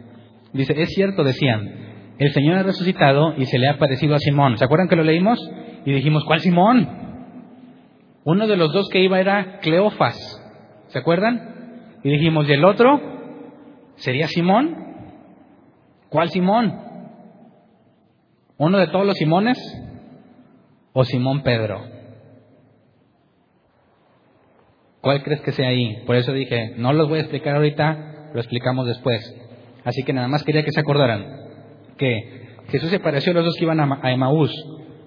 Dice, 0.52 0.74
es 0.82 0.90
cierto, 0.90 1.24
decían, 1.24 2.16
el 2.18 2.32
Señor 2.32 2.58
ha 2.58 2.64
resucitado 2.64 3.36
y 3.38 3.46
se 3.46 3.60
le 3.60 3.68
ha 3.68 3.74
aparecido 3.74 4.16
a 4.16 4.20
Simón. 4.20 4.58
¿Se 4.58 4.66
acuerdan 4.66 4.88
que 4.88 4.96
lo 4.96 5.04
leímos? 5.04 5.40
Y 5.86 5.94
dijimos, 5.94 6.24
¿cuál 6.26 6.40
Simón? 6.40 6.90
Uno 8.24 8.48
de 8.48 8.58
los 8.58 8.74
dos 8.74 8.90
que 8.90 9.02
iba 9.02 9.20
era 9.20 9.60
Cleofas. 9.60 10.18
¿Se 10.88 10.98
acuerdan? 10.98 12.00
Y 12.04 12.10
dijimos, 12.10 12.50
¿y 12.50 12.54
el 12.54 12.66
otro? 12.66 13.00
¿Sería 13.98 14.28
Simón? 14.28 14.76
¿Cuál 16.10 16.30
Simón? 16.30 16.80
¿Uno 18.58 18.80
de 18.80 18.88
todos 18.88 19.06
los 19.06 19.16
Simones? 19.18 19.60
¿O 20.94 21.04
Simón 21.04 21.44
Pedro? 21.44 21.95
¿Cuál 25.06 25.22
crees 25.22 25.42
que 25.42 25.52
sea 25.52 25.68
ahí? 25.68 25.98
Por 26.08 26.16
eso 26.16 26.34
dije, 26.34 26.74
no 26.78 26.92
los 26.92 27.08
voy 27.08 27.20
a 27.20 27.22
explicar 27.22 27.58
ahorita, 27.58 28.32
lo 28.34 28.40
explicamos 28.40 28.88
después. 28.88 29.22
Así 29.84 30.02
que 30.02 30.14
nada 30.14 30.28
más 30.28 30.44
quería 30.44 30.64
que 30.64 30.72
se 30.72 30.80
acordaran 30.80 31.28
que 31.96 32.56
Jesús 32.70 32.90
se 32.90 33.00
pareció 33.00 33.32
a 33.32 33.36
los 33.36 33.46
dos 33.46 33.54
que 33.56 33.66
iban 33.66 33.80
a 33.82 34.12
Emaús 34.12 34.52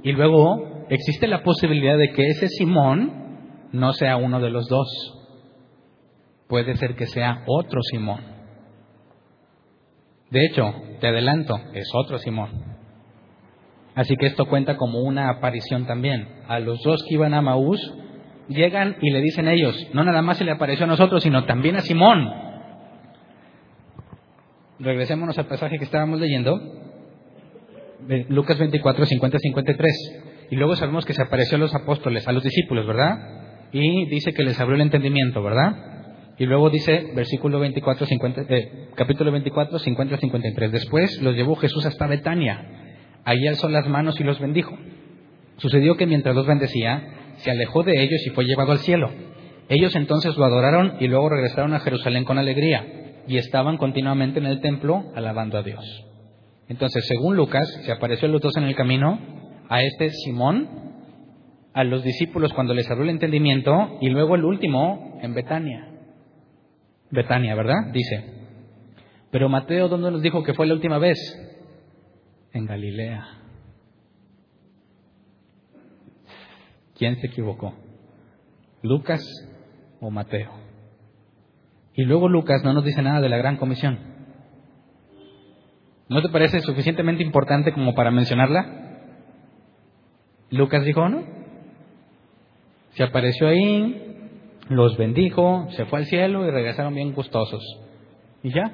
y 0.04 0.12
luego 0.12 0.86
existe 0.88 1.26
la 1.26 1.42
posibilidad 1.42 1.98
de 1.98 2.12
que 2.12 2.28
ese 2.28 2.46
Simón 2.46 3.68
no 3.72 3.92
sea 3.92 4.18
uno 4.18 4.38
de 4.38 4.50
los 4.50 4.68
dos. 4.68 4.86
Puede 6.46 6.76
ser 6.76 6.94
que 6.94 7.06
sea 7.06 7.42
otro 7.48 7.82
Simón. 7.82 8.20
De 10.30 10.46
hecho, 10.46 10.74
te 11.00 11.08
adelanto, 11.08 11.56
es 11.74 11.90
otro 11.92 12.18
Simón. 12.18 12.50
Así 13.96 14.14
que 14.14 14.26
esto 14.26 14.46
cuenta 14.46 14.76
como 14.76 15.00
una 15.00 15.28
aparición 15.28 15.88
también. 15.88 16.44
A 16.46 16.60
los 16.60 16.80
dos 16.84 17.02
que 17.02 17.14
iban 17.14 17.34
a 17.34 17.42
Maús, 17.42 17.80
llegan 18.48 18.96
y 19.00 19.10
le 19.10 19.20
dicen 19.20 19.48
ellos, 19.48 19.88
no 19.92 20.04
nada 20.04 20.22
más 20.22 20.38
se 20.38 20.44
le 20.44 20.52
apareció 20.52 20.84
a 20.84 20.88
nosotros, 20.88 21.22
sino 21.22 21.44
también 21.44 21.76
a 21.76 21.80
Simón 21.80 22.48
regresémonos 24.78 25.36
al 25.38 25.46
pasaje 25.46 25.78
que 25.78 25.84
estábamos 25.84 26.20
leyendo, 26.20 26.60
Lucas 28.28 28.58
24, 28.58 29.06
50, 29.06 29.38
53. 29.38 30.46
Y 30.50 30.56
luego 30.56 30.76
sabemos 30.76 31.04
que 31.04 31.12
se 31.12 31.22
apareció 31.22 31.56
a 31.56 31.60
los 31.60 31.74
apóstoles, 31.74 32.26
a 32.26 32.32
los 32.32 32.42
discípulos, 32.42 32.86
¿verdad? 32.86 33.18
Y 33.72 34.06
dice 34.06 34.32
que 34.32 34.44
les 34.44 34.58
abrió 34.60 34.76
el 34.76 34.82
entendimiento, 34.82 35.42
¿verdad? 35.42 36.34
Y 36.38 36.46
luego 36.46 36.70
dice, 36.70 37.10
versículo 37.14 37.58
24, 37.58 38.06
50, 38.06 38.42
eh, 38.48 38.88
capítulo 38.94 39.32
24, 39.32 39.78
50, 39.78 40.16
53. 40.16 40.72
Después 40.72 41.20
los 41.20 41.34
llevó 41.34 41.56
Jesús 41.56 41.84
hasta 41.84 42.06
Betania. 42.06 42.64
Allí 43.24 43.46
alzó 43.46 43.68
las 43.68 43.86
manos 43.88 44.18
y 44.20 44.24
los 44.24 44.38
bendijo. 44.38 44.78
Sucedió 45.56 45.96
que 45.96 46.06
mientras 46.06 46.36
los 46.36 46.46
bendecía, 46.46 47.17
se 47.38 47.50
alejó 47.50 47.82
de 47.82 48.02
ellos 48.02 48.20
y 48.26 48.30
fue 48.30 48.44
llevado 48.44 48.72
al 48.72 48.78
cielo. 48.78 49.10
Ellos 49.68 49.94
entonces 49.96 50.36
lo 50.36 50.44
adoraron 50.44 50.96
y 51.00 51.08
luego 51.08 51.28
regresaron 51.28 51.74
a 51.74 51.80
Jerusalén 51.80 52.24
con 52.24 52.38
alegría 52.38 52.84
y 53.26 53.36
estaban 53.36 53.76
continuamente 53.76 54.38
en 54.38 54.46
el 54.46 54.60
templo 54.60 55.04
alabando 55.14 55.58
a 55.58 55.62
Dios. 55.62 55.84
Entonces, 56.68 57.06
según 57.06 57.36
Lucas, 57.36 57.66
se 57.84 57.92
apareció 57.92 58.28
los 58.28 58.40
dos 58.40 58.56
en 58.56 58.64
el 58.64 58.74
camino 58.74 59.18
a 59.68 59.82
este 59.82 60.10
Simón 60.10 60.88
a 61.74 61.84
los 61.84 62.02
discípulos 62.02 62.52
cuando 62.54 62.74
les 62.74 62.90
abrió 62.90 63.04
el 63.04 63.10
entendimiento 63.10 63.98
y 64.00 64.08
luego 64.08 64.34
el 64.34 64.44
último 64.44 65.18
en 65.22 65.34
Betania. 65.34 65.88
Betania, 67.10 67.54
¿verdad? 67.54 67.92
Dice. 67.92 68.24
Pero 69.30 69.48
Mateo, 69.48 69.88
¿dónde 69.88 70.10
nos 70.10 70.22
dijo 70.22 70.42
que 70.42 70.54
fue 70.54 70.66
la 70.66 70.74
última 70.74 70.98
vez? 70.98 71.18
En 72.52 72.66
Galilea. 72.66 73.37
¿Quién 76.98 77.16
se 77.20 77.28
equivocó? 77.28 77.74
¿Lucas 78.82 79.22
o 80.00 80.10
Mateo? 80.10 80.50
Y 81.94 82.02
luego 82.02 82.28
Lucas 82.28 82.62
no 82.64 82.72
nos 82.72 82.84
dice 82.84 83.02
nada 83.02 83.20
de 83.20 83.28
la 83.28 83.36
gran 83.36 83.56
comisión. 83.56 83.98
¿No 86.08 86.22
te 86.22 86.28
parece 86.28 86.60
suficientemente 86.60 87.22
importante 87.22 87.72
como 87.72 87.94
para 87.94 88.10
mencionarla? 88.10 89.06
Lucas 90.50 90.84
dijo, 90.84 91.08
no. 91.08 91.22
Se 92.94 93.04
apareció 93.04 93.46
ahí, 93.46 94.30
los 94.68 94.96
bendijo, 94.96 95.68
se 95.72 95.84
fue 95.86 96.00
al 96.00 96.06
cielo 96.06 96.46
y 96.46 96.50
regresaron 96.50 96.94
bien 96.94 97.12
gustosos. 97.14 97.62
Y 98.42 98.50
ya. 98.50 98.72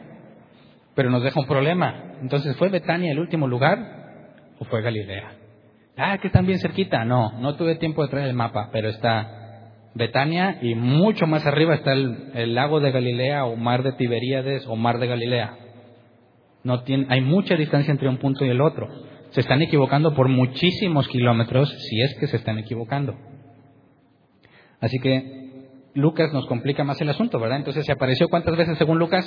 Pero 0.94 1.10
nos 1.10 1.22
deja 1.22 1.40
un 1.40 1.46
problema. 1.46 2.14
Entonces, 2.22 2.56
¿fue 2.56 2.68
Betania 2.70 3.12
el 3.12 3.18
último 3.18 3.48
lugar 3.48 4.32
o 4.58 4.64
fue 4.64 4.80
Galilea? 4.80 5.43
Ah, 5.96 6.18
que 6.18 6.26
están 6.26 6.46
bien 6.46 6.58
cerquita. 6.58 7.04
No, 7.04 7.38
no 7.40 7.54
tuve 7.54 7.76
tiempo 7.76 8.02
de 8.02 8.08
traer 8.08 8.28
el 8.28 8.34
mapa, 8.34 8.70
pero 8.72 8.88
está 8.88 9.44
Betania 9.94 10.58
y 10.60 10.74
mucho 10.74 11.26
más 11.26 11.46
arriba 11.46 11.74
está 11.74 11.92
el, 11.92 12.54
lago 12.54 12.80
de 12.80 12.90
Galilea 12.90 13.44
o 13.44 13.56
mar 13.56 13.84
de 13.84 13.92
Tiberíades 13.92 14.66
o 14.66 14.74
mar 14.74 14.98
de 14.98 15.06
Galilea. 15.06 15.56
No 16.64 16.82
tiene, 16.82 17.06
hay 17.10 17.20
mucha 17.20 17.54
distancia 17.54 17.92
entre 17.92 18.08
un 18.08 18.18
punto 18.18 18.44
y 18.44 18.48
el 18.48 18.60
otro. 18.60 18.88
Se 19.30 19.40
están 19.40 19.62
equivocando 19.62 20.14
por 20.14 20.28
muchísimos 20.28 21.06
kilómetros 21.08 21.70
si 21.88 22.00
es 22.00 22.16
que 22.18 22.26
se 22.26 22.38
están 22.38 22.58
equivocando. 22.58 23.14
Así 24.80 24.98
que 24.98 25.44
Lucas 25.94 26.32
nos 26.32 26.46
complica 26.46 26.82
más 26.82 27.00
el 27.00 27.10
asunto, 27.10 27.38
¿verdad? 27.38 27.58
Entonces 27.58 27.84
se 27.84 27.92
apareció 27.92 28.28
cuántas 28.28 28.56
veces 28.56 28.76
según 28.78 28.98
Lucas? 28.98 29.24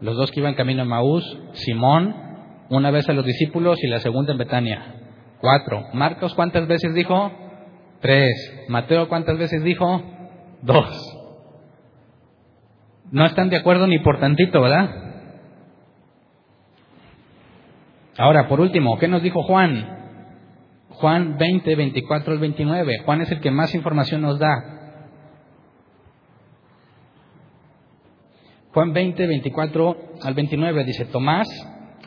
Los 0.00 0.16
dos 0.16 0.32
que 0.32 0.40
iban 0.40 0.54
camino 0.54 0.82
a 0.82 0.86
Maús, 0.86 1.24
Simón, 1.52 2.14
una 2.68 2.90
vez 2.90 3.08
a 3.08 3.12
los 3.12 3.24
discípulos 3.24 3.78
y 3.82 3.86
la 3.86 3.98
segunda 3.98 4.32
en 4.32 4.38
Betania. 4.38 4.99
Cuatro. 5.40 5.86
Marcos 5.92 6.34
cuántas 6.34 6.66
veces 6.66 6.94
dijo? 6.94 7.30
Tres. 8.00 8.64
Mateo 8.68 9.08
cuántas 9.08 9.38
veces 9.38 9.62
dijo? 9.62 10.02
Dos. 10.62 11.16
No 13.10 13.26
están 13.26 13.50
de 13.50 13.56
acuerdo 13.56 13.86
ni 13.86 13.98
por 13.98 14.20
tantito, 14.20 14.60
¿verdad? 14.60 15.10
Ahora, 18.18 18.48
por 18.48 18.60
último, 18.60 18.98
¿qué 18.98 19.08
nos 19.08 19.22
dijo 19.22 19.42
Juan? 19.42 19.98
Juan 20.90 21.38
20, 21.38 21.74
24 21.74 22.32
al 22.34 22.38
29. 22.38 23.02
Juan 23.04 23.22
es 23.22 23.30
el 23.32 23.40
que 23.40 23.50
más 23.50 23.74
información 23.74 24.20
nos 24.20 24.38
da. 24.38 24.80
Juan 28.72 28.92
20, 28.92 29.26
24 29.26 29.96
al 30.22 30.34
29 30.34 30.84
dice, 30.84 31.06
Tomás, 31.06 31.48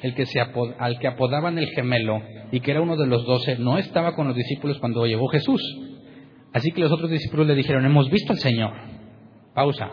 el 0.04 0.14
que 0.14 0.26
se 0.26 0.40
al 0.40 1.00
que 1.00 1.08
apodaban 1.08 1.58
el 1.58 1.68
gemelo 1.70 2.22
y 2.52 2.60
que 2.60 2.72
era 2.72 2.82
uno 2.82 2.98
de 2.98 3.08
los 3.08 3.26
doce, 3.26 3.58
no 3.58 3.78
estaba 3.78 4.14
con 4.16 4.28
los 4.28 4.36
discípulos 4.36 4.78
cuando 4.80 5.06
llegó 5.06 5.28
Jesús. 5.30 5.62
Así 6.54 6.72
que 6.72 6.82
los 6.82 6.92
otros 6.92 7.10
discípulos 7.10 7.48
le 7.48 7.56
dijeron, 7.56 7.86
hemos 7.86 8.10
visto 8.12 8.34
al 8.34 8.40
Señor. 8.40 8.74
Pausa. 9.56 9.90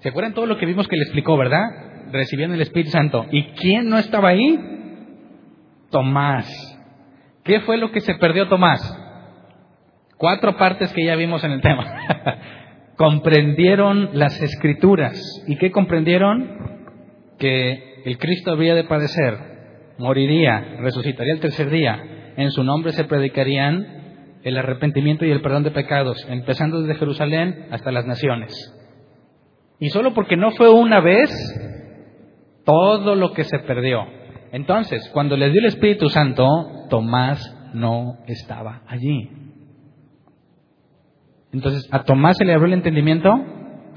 ¿Se 0.00 0.10
acuerdan 0.10 0.34
todo 0.34 0.46
lo 0.46 0.58
que 0.58 0.66
vimos 0.66 0.86
que 0.86 0.96
le 0.96 1.02
explicó, 1.02 1.36
verdad? 1.36 1.64
Recibiendo 2.12 2.54
el 2.54 2.60
Espíritu 2.60 2.90
Santo. 2.90 3.24
¿Y 3.32 3.44
quién 3.54 3.88
no 3.88 3.98
estaba 3.98 4.28
ahí? 4.28 4.60
Tomás. 5.90 6.46
¿Qué 7.42 7.60
fue 7.60 7.78
lo 7.78 7.90
que 7.90 8.00
se 8.00 8.14
perdió 8.14 8.48
Tomás? 8.48 8.80
Cuatro 10.18 10.56
partes 10.56 10.92
que 10.92 11.04
ya 11.04 11.16
vimos 11.16 11.42
en 11.44 11.52
el 11.52 11.62
tema. 11.62 11.84
comprendieron 12.96 14.10
las 14.12 14.40
escrituras. 14.40 15.18
¿Y 15.46 15.56
qué 15.56 15.70
comprendieron? 15.70 16.84
Que 17.38 17.95
el 18.06 18.18
Cristo 18.18 18.52
había 18.52 18.76
de 18.76 18.84
padecer, 18.84 19.36
moriría, 19.98 20.76
resucitaría 20.78 21.32
el 21.32 21.40
tercer 21.40 21.70
día. 21.70 22.32
En 22.36 22.52
su 22.52 22.62
nombre 22.62 22.92
se 22.92 23.02
predicarían 23.02 24.38
el 24.44 24.56
arrepentimiento 24.56 25.24
y 25.24 25.32
el 25.32 25.40
perdón 25.40 25.64
de 25.64 25.72
pecados, 25.72 26.24
empezando 26.28 26.82
desde 26.82 27.00
Jerusalén 27.00 27.66
hasta 27.72 27.90
las 27.90 28.06
naciones. 28.06 28.52
Y 29.80 29.88
solo 29.88 30.14
porque 30.14 30.36
no 30.36 30.52
fue 30.52 30.70
una 30.70 31.00
vez, 31.00 31.30
todo 32.64 33.16
lo 33.16 33.32
que 33.32 33.42
se 33.42 33.58
perdió. 33.58 34.04
Entonces, 34.52 35.10
cuando 35.12 35.36
les 35.36 35.52
dio 35.52 35.60
el 35.62 35.66
Espíritu 35.66 36.08
Santo, 36.08 36.46
Tomás 36.88 37.56
no 37.74 38.18
estaba 38.28 38.82
allí. 38.86 39.30
Entonces, 41.52 41.88
¿a 41.90 42.04
Tomás 42.04 42.36
se 42.36 42.44
le 42.44 42.52
abrió 42.52 42.68
el 42.68 42.74
entendimiento? 42.74 43.34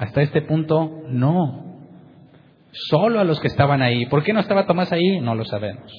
Hasta 0.00 0.20
este 0.22 0.42
punto, 0.42 1.04
no. 1.06 1.59
Solo 2.72 3.20
a 3.20 3.24
los 3.24 3.40
que 3.40 3.48
estaban 3.48 3.82
ahí. 3.82 4.06
¿Por 4.06 4.22
qué 4.22 4.32
no 4.32 4.40
estaba 4.40 4.66
Tomás 4.66 4.92
ahí? 4.92 5.20
No 5.20 5.34
lo 5.34 5.44
sabemos. 5.44 5.92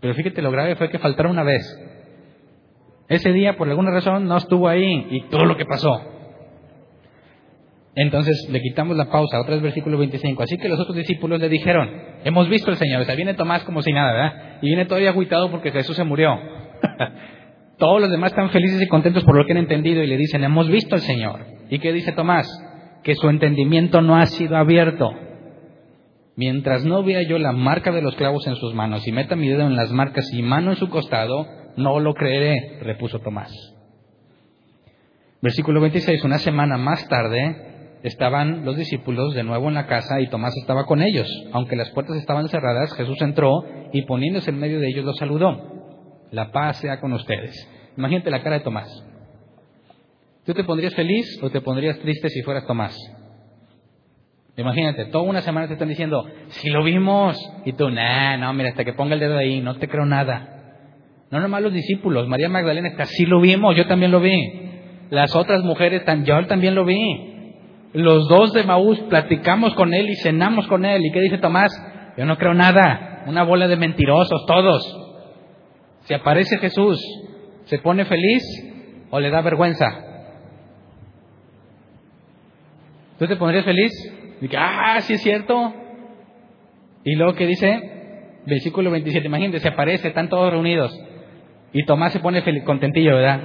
Pero 0.00 0.14
fíjate, 0.14 0.42
lo 0.42 0.50
grave 0.50 0.76
fue 0.76 0.90
que 0.90 0.98
faltaron 0.98 1.32
una 1.32 1.44
vez. 1.44 1.62
Ese 3.08 3.32
día, 3.32 3.56
por 3.56 3.68
alguna 3.68 3.92
razón, 3.92 4.26
no 4.26 4.36
estuvo 4.36 4.68
ahí 4.68 5.06
y 5.10 5.22
todo 5.28 5.44
lo 5.44 5.56
que 5.56 5.64
pasó. 5.64 6.00
Entonces 7.94 8.48
le 8.50 8.60
quitamos 8.60 8.96
la 8.96 9.06
pausa, 9.06 9.40
otra 9.40 9.54
vez 9.54 9.62
versículo 9.62 9.96
25. 9.96 10.42
Así 10.42 10.58
que 10.58 10.68
los 10.68 10.78
otros 10.78 10.96
discípulos 10.96 11.40
le 11.40 11.48
dijeron, 11.48 11.88
hemos 12.24 12.48
visto 12.48 12.70
al 12.70 12.76
Señor. 12.76 13.00
O 13.00 13.04
sea, 13.04 13.14
viene 13.14 13.34
Tomás 13.34 13.64
como 13.64 13.80
si 13.80 13.92
nada, 13.92 14.12
¿verdad? 14.12 14.58
Y 14.60 14.66
viene 14.66 14.84
todavía 14.84 15.10
agüitado 15.10 15.50
porque 15.50 15.70
Jesús 15.70 15.96
se 15.96 16.04
murió. 16.04 16.38
Todos 17.78 18.00
los 18.00 18.10
demás 18.10 18.32
están 18.32 18.50
felices 18.50 18.82
y 18.82 18.88
contentos 18.88 19.24
por 19.24 19.36
lo 19.36 19.46
que 19.46 19.52
han 19.52 19.58
entendido 19.58 20.02
y 20.02 20.06
le 20.06 20.16
dicen, 20.16 20.44
hemos 20.44 20.68
visto 20.68 20.94
al 20.94 21.00
Señor. 21.02 21.46
¿Y 21.70 21.78
qué 21.78 21.92
dice 21.92 22.12
Tomás? 22.12 22.46
Que 23.02 23.14
su 23.14 23.30
entendimiento 23.30 24.02
no 24.02 24.16
ha 24.16 24.26
sido 24.26 24.56
abierto. 24.56 25.10
Mientras 26.36 26.84
no 26.84 27.02
vea 27.02 27.22
yo 27.22 27.38
la 27.38 27.52
marca 27.52 27.90
de 27.92 28.02
los 28.02 28.14
clavos 28.14 28.46
en 28.46 28.56
sus 28.56 28.74
manos 28.74 29.06
y 29.08 29.12
meta 29.12 29.36
mi 29.36 29.48
dedo 29.48 29.62
en 29.62 29.74
las 29.74 29.90
marcas 29.90 30.30
y 30.34 30.42
mano 30.42 30.70
en 30.70 30.76
su 30.76 30.90
costado, 30.90 31.46
no 31.76 31.98
lo 31.98 32.12
creeré, 32.12 32.78
repuso 32.82 33.20
Tomás. 33.20 33.50
Versículo 35.40 35.80
26, 35.80 36.22
una 36.24 36.38
semana 36.38 36.76
más 36.76 37.08
tarde 37.08 37.98
estaban 38.02 38.66
los 38.66 38.76
discípulos 38.76 39.34
de 39.34 39.44
nuevo 39.44 39.68
en 39.68 39.74
la 39.74 39.86
casa 39.86 40.20
y 40.20 40.28
Tomás 40.28 40.54
estaba 40.58 40.84
con 40.84 41.00
ellos. 41.00 41.26
Aunque 41.52 41.74
las 41.74 41.90
puertas 41.90 42.16
estaban 42.16 42.48
cerradas, 42.48 42.92
Jesús 42.94 43.20
entró 43.22 43.64
y 43.92 44.02
poniéndose 44.02 44.50
en 44.50 44.58
medio 44.58 44.78
de 44.78 44.88
ellos 44.88 45.06
los 45.06 45.16
saludó. 45.16 45.76
La 46.32 46.52
paz 46.52 46.78
sea 46.78 47.00
con 47.00 47.14
ustedes. 47.14 47.54
Imagínate 47.96 48.30
la 48.30 48.42
cara 48.42 48.58
de 48.58 48.64
Tomás. 48.64 48.88
¿Tú 50.44 50.52
te 50.52 50.64
pondrías 50.64 50.94
feliz 50.94 51.42
o 51.42 51.48
te 51.48 51.62
pondrías 51.62 51.98
triste 51.98 52.28
si 52.28 52.42
fueras 52.42 52.66
Tomás? 52.66 52.94
Imagínate, 54.56 55.06
toda 55.06 55.24
una 55.24 55.42
semana 55.42 55.66
te 55.66 55.74
están 55.74 55.88
diciendo, 55.88 56.24
si 56.48 56.70
lo 56.70 56.82
vimos, 56.82 57.36
y 57.66 57.74
tú, 57.74 57.90
nah, 57.90 58.38
no, 58.38 58.52
mira, 58.54 58.70
hasta 58.70 58.84
que 58.84 58.94
ponga 58.94 59.14
el 59.14 59.20
dedo 59.20 59.36
ahí, 59.36 59.60
no 59.60 59.76
te 59.76 59.86
creo 59.86 60.06
nada. 60.06 60.56
No 61.30 61.40
nomás 61.40 61.62
los 61.62 61.72
discípulos, 61.72 62.26
María 62.26 62.48
Magdalena 62.48 62.88
está, 62.88 63.04
sí 63.04 63.26
lo 63.26 63.40
vimos, 63.40 63.76
yo 63.76 63.86
también 63.86 64.12
lo 64.12 64.20
vi. 64.20 64.34
Las 65.10 65.36
otras 65.36 65.62
mujeres, 65.62 66.02
yo 66.24 66.46
también 66.46 66.74
lo 66.74 66.84
vi. 66.84 67.36
Los 67.92 68.28
dos 68.28 68.52
de 68.52 68.64
Maús 68.64 68.98
platicamos 69.08 69.74
con 69.74 69.94
él 69.94 70.08
y 70.08 70.16
cenamos 70.16 70.66
con 70.66 70.84
él. 70.84 71.04
¿Y 71.04 71.12
qué 71.12 71.20
dice 71.20 71.38
Tomás? 71.38 71.70
Yo 72.16 72.24
no 72.24 72.36
creo 72.36 72.54
nada, 72.54 73.24
una 73.26 73.42
bola 73.42 73.68
de 73.68 73.76
mentirosos, 73.76 74.44
todos. 74.46 74.82
Si 76.04 76.14
aparece 76.14 76.58
Jesús, 76.58 76.98
¿se 77.64 77.78
pone 77.78 78.04
feliz 78.04 78.42
o 79.10 79.20
le 79.20 79.30
da 79.30 79.42
vergüenza? 79.42 79.86
¿Tú 83.18 83.26
te 83.26 83.36
pondrías 83.36 83.64
feliz? 83.64 83.92
Y 84.40 84.48
ah, 84.56 85.00
sí 85.00 85.14
es 85.14 85.22
cierto. 85.22 85.72
Y 87.04 87.14
luego 87.14 87.34
que 87.34 87.46
dice, 87.46 88.40
versículo 88.46 88.90
27, 88.90 89.26
imagínate, 89.26 89.60
se 89.60 89.68
aparece, 89.68 90.08
están 90.08 90.28
todos 90.28 90.52
reunidos. 90.52 90.92
Y 91.72 91.84
Tomás 91.84 92.12
se 92.12 92.20
pone 92.20 92.42
contentillo, 92.64 93.16
¿verdad? 93.16 93.42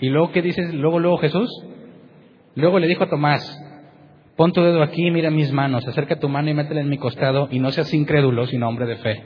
Y 0.00 0.08
luego 0.08 0.32
que 0.32 0.42
dice, 0.42 0.72
luego, 0.72 0.98
luego 0.98 1.18
Jesús. 1.18 1.48
Luego 2.54 2.78
le 2.78 2.86
dijo 2.86 3.04
a 3.04 3.10
Tomás, 3.10 3.42
pon 4.36 4.52
tu 4.52 4.62
dedo 4.62 4.82
aquí, 4.82 5.10
mira 5.10 5.30
mis 5.30 5.52
manos, 5.52 5.86
acerca 5.86 6.18
tu 6.18 6.28
mano 6.28 6.48
y 6.50 6.54
métela 6.54 6.80
en 6.80 6.88
mi 6.88 6.96
costado 6.96 7.48
y 7.50 7.58
no 7.58 7.70
seas 7.70 7.92
incrédulo, 7.92 8.46
sino 8.46 8.68
hombre 8.68 8.86
de 8.86 8.96
fe. 8.96 9.24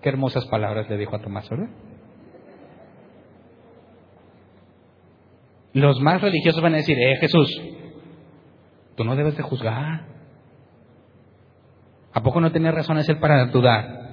Qué 0.00 0.10
hermosas 0.10 0.46
palabras 0.46 0.88
le 0.88 0.96
dijo 0.96 1.16
a 1.16 1.20
Tomás, 1.20 1.48
¿verdad? 1.50 1.70
Los 5.72 6.00
más 6.00 6.20
religiosos 6.22 6.62
van 6.62 6.74
a 6.74 6.76
decir, 6.76 6.96
eh 6.96 7.16
Jesús, 7.20 7.50
tú 8.96 9.04
no 9.04 9.16
debes 9.16 9.36
de 9.36 9.42
juzgar. 9.42 10.06
¿A 12.12 12.22
poco 12.22 12.40
no 12.40 12.52
tenías 12.52 12.74
razones 12.74 13.08
él 13.08 13.18
para 13.18 13.46
dudar? 13.46 14.04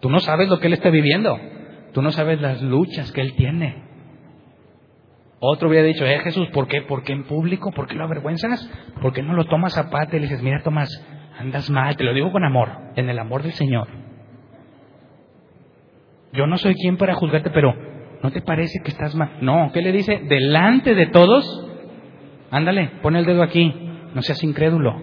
Tú 0.00 0.08
no 0.08 0.20
sabes 0.20 0.48
lo 0.48 0.58
que 0.60 0.68
él 0.68 0.72
está 0.72 0.90
viviendo. 0.90 1.38
Tú 1.92 2.02
no 2.02 2.12
sabes 2.12 2.40
las 2.40 2.62
luchas 2.62 3.10
que 3.12 3.20
él 3.20 3.34
tiene. 3.34 3.82
Otro 5.40 5.68
hubiera 5.68 5.86
dicho, 5.86 6.04
eh 6.04 6.20
Jesús, 6.20 6.48
¿por 6.50 6.68
qué? 6.68 6.82
¿Por 6.82 7.02
qué 7.02 7.12
en 7.12 7.24
público? 7.24 7.72
¿Por 7.72 7.86
qué 7.86 7.94
lo 7.94 8.04
avergüenzas? 8.04 8.70
¿Por 9.00 9.12
qué 9.12 9.22
no 9.22 9.32
lo 9.32 9.46
tomas 9.46 9.76
aparte 9.78 10.16
y 10.16 10.20
le 10.20 10.26
dices, 10.26 10.42
mira 10.42 10.62
Tomás, 10.62 10.88
andas 11.38 11.70
mal? 11.70 11.96
Te 11.96 12.04
lo 12.04 12.12
digo 12.12 12.30
con 12.30 12.44
amor, 12.44 12.68
en 12.96 13.08
el 13.08 13.18
amor 13.18 13.42
del 13.42 13.52
Señor. 13.52 13.88
Yo 16.32 16.46
no 16.46 16.58
soy 16.58 16.74
quien 16.74 16.98
para 16.98 17.14
juzgarte, 17.14 17.50
pero 17.50 17.74
¿no 18.22 18.30
te 18.30 18.42
parece 18.42 18.80
que 18.84 18.90
estás 18.90 19.14
mal? 19.14 19.38
No, 19.40 19.70
¿qué 19.72 19.80
le 19.80 19.92
dice? 19.92 20.20
Delante 20.28 20.94
de 20.94 21.06
todos, 21.06 21.66
ándale, 22.50 22.92
pon 23.02 23.16
el 23.16 23.24
dedo 23.24 23.42
aquí, 23.42 23.89
no 24.14 24.22
seas 24.22 24.42
incrédulo. 24.42 25.02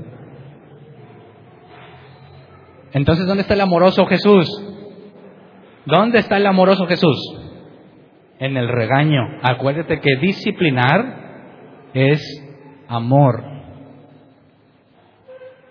Entonces, 2.94 3.28
¿dónde 3.28 3.42
está 3.42 3.54
el 3.54 3.62
amoroso 3.62 4.06
Jesús? 4.06 4.48
¿Dónde 5.86 6.20
está 6.20 6.38
el 6.38 6.46
amoroso 6.46 6.86
Jesús? 6.88 7.18
En 8.40 8.58
el 8.58 8.68
regaño. 8.68 9.22
Acuérdate 9.42 10.00
que 10.00 10.18
disciplinar 10.22 11.28
es 11.94 12.22
amor. 12.88 13.44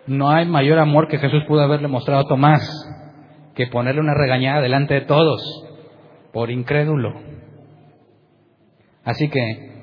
No 0.06 0.30
hay 0.30 0.46
mayor 0.46 0.78
amor 0.78 1.08
que 1.08 1.18
Jesús 1.18 1.42
pudo 1.48 1.62
haberle 1.62 1.88
mostrado 1.88 2.20
a 2.20 2.28
Tomás 2.28 2.62
que 3.54 3.66
ponerle 3.66 4.00
una 4.00 4.14
regañada 4.14 4.60
delante 4.60 4.94
de 4.94 5.00
todos 5.00 5.40
por 6.32 6.50
incrédulo. 6.50 7.14
Así 9.02 9.28
que 9.30 9.75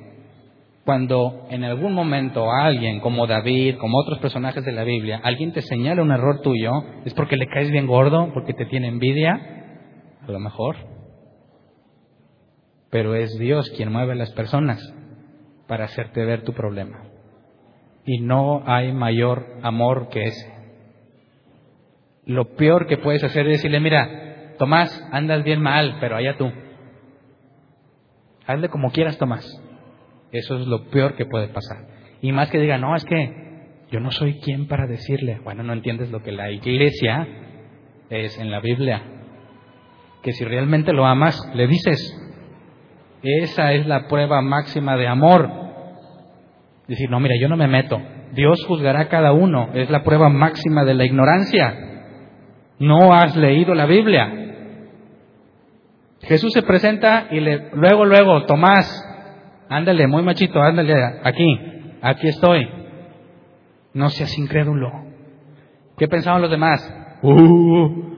cuando 0.86 1.46
en 1.50 1.64
algún 1.64 1.94
momento 1.94 2.52
alguien, 2.52 3.00
como 3.00 3.26
David, 3.26 3.78
como 3.78 4.00
otros 4.00 4.20
personajes 4.20 4.66
de 4.66 4.74
la 4.74 4.84
Biblia, 4.84 5.22
alguien 5.24 5.54
te 5.54 5.62
señala 5.62 6.02
un 6.02 6.12
error 6.12 6.42
tuyo, 6.42 6.72
es 7.06 7.14
porque 7.14 7.38
le 7.38 7.48
caes 7.48 7.72
bien 7.72 7.88
gordo, 7.88 8.32
porque 8.34 8.54
te 8.54 8.66
tiene 8.66 8.90
envidia, 8.90 9.40
a 10.28 10.32
lo 10.32 10.40
mejor. 10.40 10.76
Pero 12.90 13.16
es 13.16 13.38
Dios 13.40 13.70
quien 13.78 13.92
mueve 13.92 14.12
a 14.12 14.16
las 14.16 14.32
personas 14.34 14.94
para 15.68 15.86
hacerte 15.86 16.26
ver 16.26 16.44
tu 16.44 16.54
problema. 16.54 17.04
Y 18.06 18.20
no 18.20 18.64
hay 18.66 18.92
mayor 18.92 19.46
amor 19.62 20.10
que 20.10 20.26
ese. 20.26 20.54
Lo 22.26 22.56
peor 22.56 22.88
que 22.88 22.98
puedes 22.98 23.24
hacer 23.24 23.48
es 23.48 23.58
decirle, 23.58 23.80
mira, 23.80 24.56
Tomás, 24.60 25.02
andas 25.12 25.44
bien 25.44 25.62
mal, 25.62 25.98
pero 26.00 26.18
allá 26.18 26.38
tú. 26.38 26.52
Hazle 28.46 28.68
como 28.70 28.92
quieras, 28.92 29.18
Tomás. 29.18 29.62
Eso 30.34 30.58
es 30.58 30.68
lo 30.68 30.86
peor 30.90 31.16
que 31.16 31.26
puede 31.26 31.48
pasar. 31.48 31.86
Y 32.22 32.32
más 32.32 32.50
que 32.50 32.60
diga, 32.60 32.78
no, 32.80 32.96
es 32.96 33.06
que 33.06 33.44
yo 33.92 34.00
no 34.00 34.10
soy 34.10 34.40
quien 34.40 34.68
para 34.68 34.88
decirle. 34.88 35.40
Bueno, 35.44 35.62
no 35.62 35.72
entiendes 35.74 36.10
lo 36.10 36.24
que 36.24 36.32
la 36.32 36.50
iglesia 36.50 37.28
es 38.10 38.40
en 38.40 38.50
la 38.50 38.60
Biblia. 38.60 39.04
Que 40.24 40.32
si 40.32 40.44
realmente 40.44 40.92
lo 40.92 41.06
amas, 41.06 41.40
le 41.54 41.68
dices. 41.68 42.20
Esa 43.22 43.74
es 43.74 43.86
la 43.86 44.08
prueba 44.08 44.42
máxima 44.42 44.98
de 44.98 45.08
amor. 45.08 45.50
Decir, 46.88 47.12
no, 47.12 47.20
mira, 47.20 47.36
yo 47.40 47.48
no 47.48 47.56
me 47.56 47.68
meto. 47.68 48.02
Dios 48.34 48.66
juzgará 48.66 49.02
a 49.02 49.10
cada 49.10 49.34
uno. 49.34 49.70
Es 49.76 49.92
la 49.92 50.04
prueba 50.04 50.30
máxima 50.30 50.84
de 50.84 50.96
la 50.96 51.06
ignorancia. 51.06 51.76
No 52.80 53.14
has 53.14 53.36
leído 53.36 53.76
la 53.76 53.86
Biblia. 53.86 54.34
Jesús 56.24 56.52
se 56.54 56.64
presenta 56.64 57.28
y 57.30 57.40
le, 57.40 57.70
luego, 57.74 58.06
luego, 58.06 58.46
Tomás, 58.46 59.13
ándale, 59.70 60.08
muy 60.08 60.24
machito, 60.24 60.62
ándale, 60.62 60.94
aquí, 61.24 61.60
aquí 62.02 62.28
estoy. 62.28 62.70
No 63.94 64.10
seas 64.10 64.38
incrédulo. 64.38 64.92
¿Qué 65.98 66.08
pensaban 66.08 66.42
los 66.42 66.52
demás? 66.52 66.82
Uh. 67.22 68.14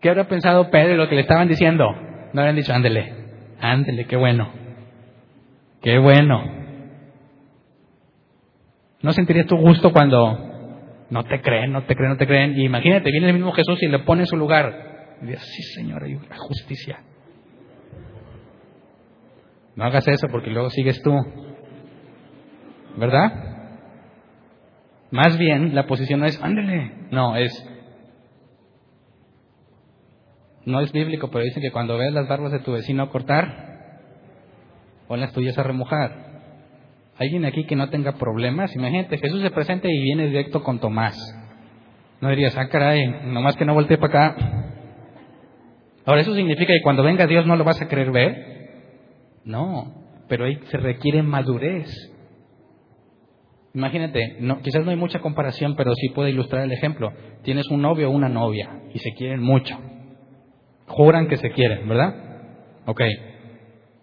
¿Qué 0.00 0.10
habrá 0.10 0.28
pensado 0.28 0.70
Pedro 0.70 0.96
lo 0.96 1.08
que 1.08 1.14
le 1.14 1.22
estaban 1.22 1.48
diciendo? 1.48 1.86
No 2.32 2.40
habían 2.40 2.56
dicho, 2.56 2.72
ándale, 2.74 3.12
ándale, 3.60 4.04
qué 4.04 4.16
bueno. 4.16 4.50
Qué 5.80 5.98
bueno. 5.98 6.44
¿No 9.02 9.12
sentirías 9.12 9.46
tu 9.46 9.56
gusto 9.56 9.92
cuando 9.92 10.56
no 11.10 11.24
te 11.24 11.40
creen, 11.40 11.72
no 11.72 11.84
te 11.84 11.94
creen, 11.94 12.10
no 12.10 12.16
te 12.16 12.26
creen. 12.26 12.58
Y 12.58 12.64
imagínate, 12.64 13.10
viene 13.10 13.28
el 13.28 13.34
mismo 13.34 13.52
Jesús 13.52 13.82
y 13.82 13.88
le 13.88 14.00
pone 14.00 14.22
en 14.22 14.26
su 14.26 14.36
lugar. 14.36 15.16
Y 15.22 15.26
dice, 15.26 15.40
sí, 15.40 15.62
Señor, 15.74 16.04
hay 16.04 16.18
justicia. 16.36 17.00
No 19.76 19.84
hagas 19.84 20.08
eso 20.08 20.26
porque 20.28 20.50
luego 20.50 20.70
sigues 20.70 21.00
tú. 21.02 21.12
¿Verdad? 22.96 23.30
Más 25.10 25.38
bien, 25.38 25.74
la 25.74 25.86
posición 25.86 26.20
no 26.20 26.26
es, 26.26 26.42
ándale. 26.42 26.92
No, 27.10 27.36
es. 27.36 27.52
No 30.64 30.80
es 30.80 30.90
bíblico, 30.92 31.30
pero 31.30 31.44
dicen 31.44 31.62
que 31.62 31.70
cuando 31.70 31.96
ves 31.98 32.12
las 32.12 32.26
barbas 32.26 32.52
de 32.52 32.58
tu 32.58 32.72
vecino 32.72 33.08
cortar, 33.10 34.00
pon 35.06 35.20
las 35.20 35.32
tuyas 35.32 35.56
a 35.58 35.62
remojar. 35.62 36.26
¿Alguien 37.18 37.44
aquí 37.44 37.64
que 37.64 37.76
no 37.76 37.88
tenga 37.88 38.12
problemas? 38.12 38.74
Imagínate, 38.74 39.18
Jesús 39.18 39.42
se 39.42 39.50
presenta 39.50 39.88
y 39.88 40.02
viene 40.02 40.26
directo 40.26 40.62
con 40.62 40.80
Tomás. 40.80 41.16
No 42.20 42.30
dirías, 42.30 42.56
ah, 42.56 42.68
caray, 42.68 43.06
nomás 43.26 43.56
que 43.56 43.64
no 43.64 43.74
voltee 43.74 43.98
para 43.98 44.28
acá. 44.28 44.46
Ahora, 46.06 46.22
¿eso 46.22 46.34
significa 46.34 46.72
que 46.72 46.82
cuando 46.82 47.02
venga 47.02 47.26
Dios 47.26 47.46
no 47.46 47.56
lo 47.56 47.64
vas 47.64 47.80
a 47.80 47.88
querer 47.88 48.10
ver? 48.10 48.55
No, 49.46 49.94
pero 50.28 50.44
ahí 50.44 50.58
se 50.70 50.76
requiere 50.76 51.22
madurez. 51.22 51.88
Imagínate, 53.72 54.38
no, 54.40 54.60
quizás 54.60 54.84
no 54.84 54.90
hay 54.90 54.96
mucha 54.96 55.20
comparación, 55.20 55.76
pero 55.76 55.94
sí 55.94 56.08
puede 56.08 56.30
ilustrar 56.30 56.64
el 56.64 56.72
ejemplo. 56.72 57.12
Tienes 57.42 57.68
un 57.68 57.80
novio 57.80 58.08
o 58.08 58.12
una 58.12 58.28
novia 58.28 58.82
y 58.92 58.98
se 58.98 59.12
quieren 59.14 59.40
mucho. 59.40 59.78
Juran 60.88 61.28
que 61.28 61.36
se 61.36 61.50
quieren, 61.50 61.88
¿verdad? 61.88 62.14
Ok. 62.86 63.02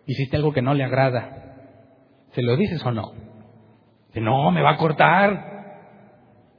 Hiciste 0.06 0.38
algo 0.38 0.54
que 0.54 0.62
no 0.62 0.74
le 0.74 0.86
agrada. 0.86 1.56
¿Se 2.32 2.42
lo 2.42 2.56
dices 2.56 2.84
o 2.86 2.92
no? 2.92 3.12
no, 4.16 4.52
me 4.52 4.62
va 4.62 4.72
a 4.72 4.78
cortar. 4.78 5.54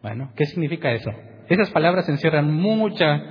Bueno, 0.02 0.32
¿qué 0.36 0.44
significa 0.44 0.92
eso? 0.92 1.10
Esas 1.48 1.70
palabras 1.70 2.08
encierran 2.08 2.52
mucha, 2.52 3.22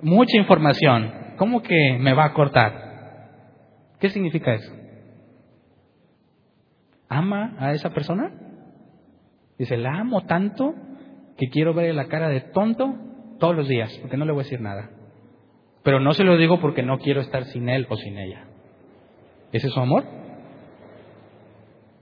mucha 0.00 0.38
información. 0.38 1.12
¿Cómo 1.36 1.62
que 1.62 1.98
me 1.98 2.14
va 2.14 2.26
a 2.26 2.32
cortar? 2.32 2.86
¿Qué 3.98 4.08
significa 4.10 4.54
eso? 4.54 4.72
¿Ama 7.08 7.56
a 7.58 7.72
esa 7.72 7.90
persona? 7.90 8.32
Dice, 9.58 9.76
la 9.76 9.98
amo 9.98 10.24
tanto 10.26 10.74
que 11.36 11.48
quiero 11.48 11.74
ver 11.74 11.94
la 11.94 12.08
cara 12.08 12.28
de 12.28 12.40
tonto 12.40 12.94
todos 13.38 13.54
los 13.54 13.68
días, 13.68 13.96
porque 14.00 14.16
no 14.16 14.24
le 14.24 14.32
voy 14.32 14.40
a 14.40 14.44
decir 14.44 14.60
nada. 14.60 14.90
Pero 15.82 16.00
no 16.00 16.12
se 16.12 16.24
lo 16.24 16.36
digo 16.36 16.60
porque 16.60 16.82
no 16.82 16.98
quiero 16.98 17.20
estar 17.20 17.44
sin 17.44 17.68
él 17.68 17.86
o 17.88 17.96
sin 17.96 18.18
ella. 18.18 18.44
¿Ese 19.52 19.68
es 19.68 19.72
su 19.72 19.80
amor? 19.80 20.04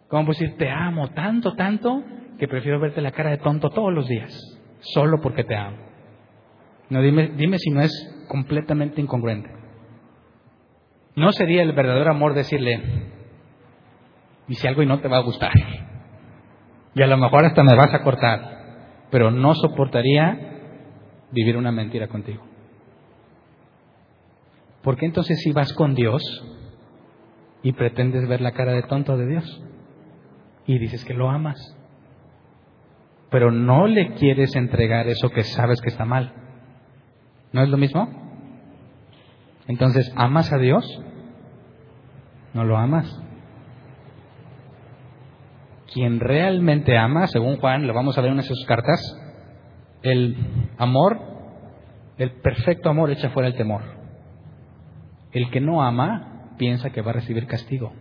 ¿Cómo 0.09 0.27
puedo 0.27 0.39
decir, 0.39 0.57
te 0.57 0.71
amo 0.71 1.09
tanto, 1.11 1.55
tanto, 1.55 2.03
que 2.39 2.49
prefiero 2.49 2.81
verte 2.81 3.01
la 3.01 3.13
cara 3.13 3.31
de 3.31 3.39
tonto 3.39 3.71
todos 3.71 3.93
los 3.93 4.09
días, 4.09 4.33
solo 4.81 5.21
porque 5.21 5.45
te 5.45 5.55
amo? 5.55 5.77
No, 6.89 7.03
dime, 7.03 7.33
dime 7.37 7.59
si 7.59 7.71
no 7.71 7.81
es 7.81 8.27
completamente 8.29 9.01
incongruente. 9.01 9.51
No 11.17 11.31
sería 11.33 11.63
el 11.63 11.73
verdadero 11.73 12.11
amor 12.11 12.35
decirle, 12.35 12.81
dice 14.49 14.69
algo 14.69 14.83
y 14.83 14.87
no 14.87 15.01
te 15.01 15.09
va 15.09 15.19
a 15.19 15.23
gustar. 15.23 15.53
Y 16.95 17.03
a 17.03 17.07
lo 17.07 17.17
mejor 17.17 17.45
hasta 17.45 17.63
me 17.63 17.75
vas 17.75 17.93
a 17.93 18.03
cortar, 18.03 19.07
pero 19.11 19.31
no 19.31 19.55
soportaría 19.55 20.39
vivir 21.31 21.57
una 21.57 21.73
mentira 21.73 22.09
contigo. 22.09 22.45
¿Por 24.83 24.97
qué 24.97 25.07
entonces 25.07 25.41
si 25.41 25.53
vas 25.53 25.73
con 25.73 25.95
Dios 25.95 26.23
y 27.63 27.73
pretendes 27.73 28.29
ver 28.29 28.41
la 28.41 28.53
cara 28.53 28.73
de 28.73 28.83
tonto 28.83 29.17
de 29.17 29.27
Dios? 29.27 29.65
y 30.67 30.79
dices 30.79 31.05
que 31.05 31.15
lo 31.15 31.31
amas, 31.31 31.77
pero 33.31 33.51
no 33.51 33.87
le 33.87 34.15
quieres 34.15 34.55
entregar 34.57 35.09
eso 35.09 35.31
que 35.31 35.43
sabes 35.43 35.81
que 35.81 35.89
está 35.89 36.05
mal. 36.05 36.33
¿No 37.53 37.63
es 37.63 37.69
lo 37.69 37.77
mismo? 37.77 38.09
Entonces, 39.67 40.13
¿amas 40.17 40.53
a 40.53 40.59
Dios? 40.59 40.85
No 42.53 42.65
lo 42.65 42.77
amas. 42.77 43.21
Quien 45.95 46.19
realmente 46.19 46.99
ama, 46.99 47.29
según 47.29 47.59
Juan, 47.59 47.87
lo 47.87 47.95
vamos 47.95 48.19
a 48.19 48.21
ver 48.21 48.33
en 48.33 48.43
sus 48.43 48.67
cartas, 48.67 49.01
el 50.03 50.37
amor, 50.77 51.21
el 52.19 52.33
perfecto 52.33 52.91
amor 52.91 53.13
echa 53.13 53.31
fuera 53.31 53.49
el 53.49 53.55
temor. 53.55 53.83
El 55.31 55.51
que 55.51 55.61
no 55.61 55.85
ama 55.85 56.51
piensa 56.59 56.91
que 56.91 57.01
va 57.01 57.13
a 57.13 57.15
recibir 57.15 57.47
castigo. 57.47 57.93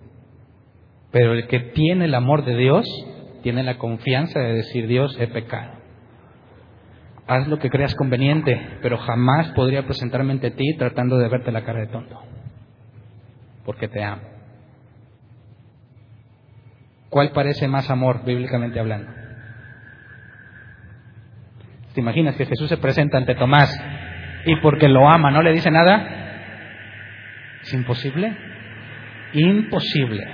Pero 1.12 1.34
el 1.34 1.46
que 1.46 1.60
tiene 1.60 2.06
el 2.06 2.16
amor 2.16 2.44
de 2.44 2.58
Dios 2.58 2.88
tiene 3.44 3.62
la 3.62 3.78
confianza 3.78 4.40
de 4.40 4.54
decir, 4.56 4.88
Dios, 4.88 5.16
he 5.20 5.28
pecado. 5.28 5.74
Haz 7.28 7.48
lo 7.48 7.60
que 7.60 7.70
creas 7.70 7.94
conveniente, 7.94 8.60
pero 8.82 8.98
jamás 8.98 9.50
podría 9.50 9.86
presentarme 9.86 10.34
ante 10.34 10.50
ti 10.50 10.76
tratando 10.80 11.20
de 11.20 11.30
verte 11.30 11.52
la 11.52 11.64
cara 11.64 11.82
de 11.82 11.88
tonto, 11.88 12.20
porque 13.66 13.88
te 13.88 14.04
amo. 14.04 14.33
¿Cuál 17.14 17.30
parece 17.30 17.68
más 17.68 17.92
amor 17.92 18.26
bíblicamente 18.26 18.80
hablando? 18.80 19.12
¿Te 21.94 22.02
imaginas 22.02 22.36
que 22.36 22.48
Jesús 22.48 22.68
se 22.68 22.78
presenta 22.78 23.20
ante 23.20 23.36
Tomás 23.36 23.72
y 24.48 24.56
porque 24.62 24.88
lo 24.88 25.08
ama 25.08 25.30
no 25.30 25.44
le 25.44 25.54
dice 25.54 25.70
nada? 25.70 26.08
¿Es 27.62 27.72
imposible? 27.72 28.36
Imposible. 29.34 30.28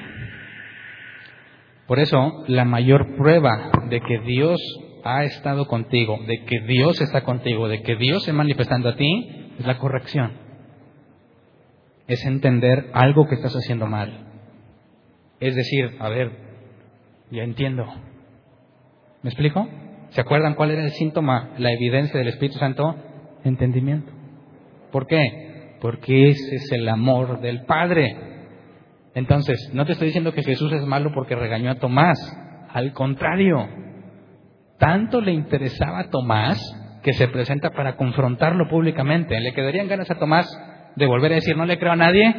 Por 1.86 2.00
eso, 2.00 2.46
la 2.48 2.64
mayor 2.64 3.18
prueba 3.18 3.72
de 3.90 4.00
que 4.00 4.20
Dios 4.20 4.58
ha 5.04 5.26
estado 5.26 5.68
contigo, 5.68 6.18
de 6.28 6.46
que 6.46 6.62
Dios 6.62 7.02
está 7.02 7.26
contigo, 7.26 7.68
de 7.68 7.82
que 7.82 7.98
Dios 7.98 8.24
se 8.24 8.32
manifestando 8.32 8.88
a 8.88 8.96
ti, 8.96 9.52
es 9.60 9.66
la 9.68 9.78
corrección. 9.80 10.32
es 12.08 12.26
entender 12.26 12.90
algo 12.94 13.28
que 13.28 13.36
estás 13.36 13.54
haciendo 13.54 13.86
mal. 13.86 14.28
Es 15.42 15.56
decir, 15.56 15.98
a 16.00 16.08
ver, 16.08 16.49
ya 17.32 17.44
entiendo. 17.44 17.86
¿Me 19.22 19.30
explico? 19.30 19.68
¿Se 20.10 20.22
acuerdan 20.22 20.56
cuál 20.56 20.72
era 20.72 20.84
el 20.84 20.92
síntoma, 20.92 21.52
la 21.58 21.72
evidencia 21.72 22.18
del 22.18 22.30
Espíritu 22.30 22.58
Santo? 22.58 22.96
Entendimiento. 23.44 24.12
¿Por 24.92 25.08
qué? 25.08 25.78
Porque 25.82 26.30
ese 26.30 26.56
es 26.56 26.72
el 26.72 26.88
amor 26.90 27.42
del 27.42 27.66
Padre. 27.66 28.16
Entonces, 29.14 29.72
no 29.74 29.86
te 29.86 29.94
estoy 29.94 30.08
diciendo 30.08 30.34
que 30.34 30.44
Jesús 30.44 30.72
es 30.74 30.86
malo 30.86 31.12
porque 31.14 31.36
regañó 31.36 31.72
a 31.72 31.76
Tomás. 31.76 32.18
Al 32.70 32.94
contrario, 32.94 33.68
tanto 34.78 35.22
le 35.22 35.32
interesaba 35.32 36.00
a 36.00 36.10
Tomás 36.10 36.60
que 37.04 37.14
se 37.14 37.28
presenta 37.28 37.72
para 37.72 37.96
confrontarlo 37.96 38.68
públicamente. 38.68 39.40
¿Le 39.40 39.54
quedarían 39.54 39.88
ganas 39.88 40.10
a 40.10 40.18
Tomás 40.18 40.48
de 40.96 41.06
volver 41.06 41.32
a 41.34 41.36
decir 41.36 41.56
no 41.56 41.66
le 41.66 41.78
creo 41.78 41.94
a 41.94 41.98
nadie? 41.98 42.34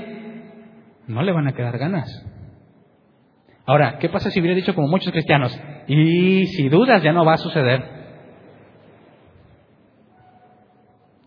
No 1.06 1.22
le 1.22 1.32
van 1.32 1.48
a 1.48 1.52
quedar 1.52 1.78
ganas. 1.78 2.26
Ahora, 3.70 3.98
¿qué 4.00 4.08
pasa 4.08 4.32
si 4.32 4.40
hubiera 4.40 4.56
dicho 4.56 4.74
como 4.74 4.88
muchos 4.88 5.12
cristianos? 5.12 5.56
Y 5.86 6.44
si 6.46 6.68
dudas, 6.68 7.04
ya 7.04 7.12
no 7.12 7.24
va 7.24 7.34
a 7.34 7.36
suceder. 7.36 7.80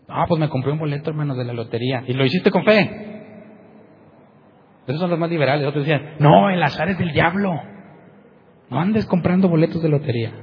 Ah, 0.06 0.26
pues 0.28 0.38
me 0.38 0.50
compré 0.50 0.70
un 0.70 0.78
boleto, 0.78 1.08
hermano, 1.08 1.34
de 1.34 1.46
la 1.46 1.54
lotería. 1.54 2.04
Y 2.06 2.12
lo 2.12 2.22
hiciste 2.22 2.50
con 2.50 2.62
fe. 2.66 3.22
Esos 4.86 5.00
son 5.00 5.08
los 5.08 5.18
más 5.18 5.30
liberales. 5.30 5.66
Otros 5.66 5.86
decían, 5.86 6.16
no, 6.18 6.50
el 6.50 6.62
azar 6.62 6.90
es 6.90 6.98
del 6.98 7.12
diablo. 7.12 7.50
No 8.68 8.78
andes 8.78 9.06
comprando 9.06 9.48
boletos 9.48 9.82
de 9.82 9.88
lotería. 9.88 10.34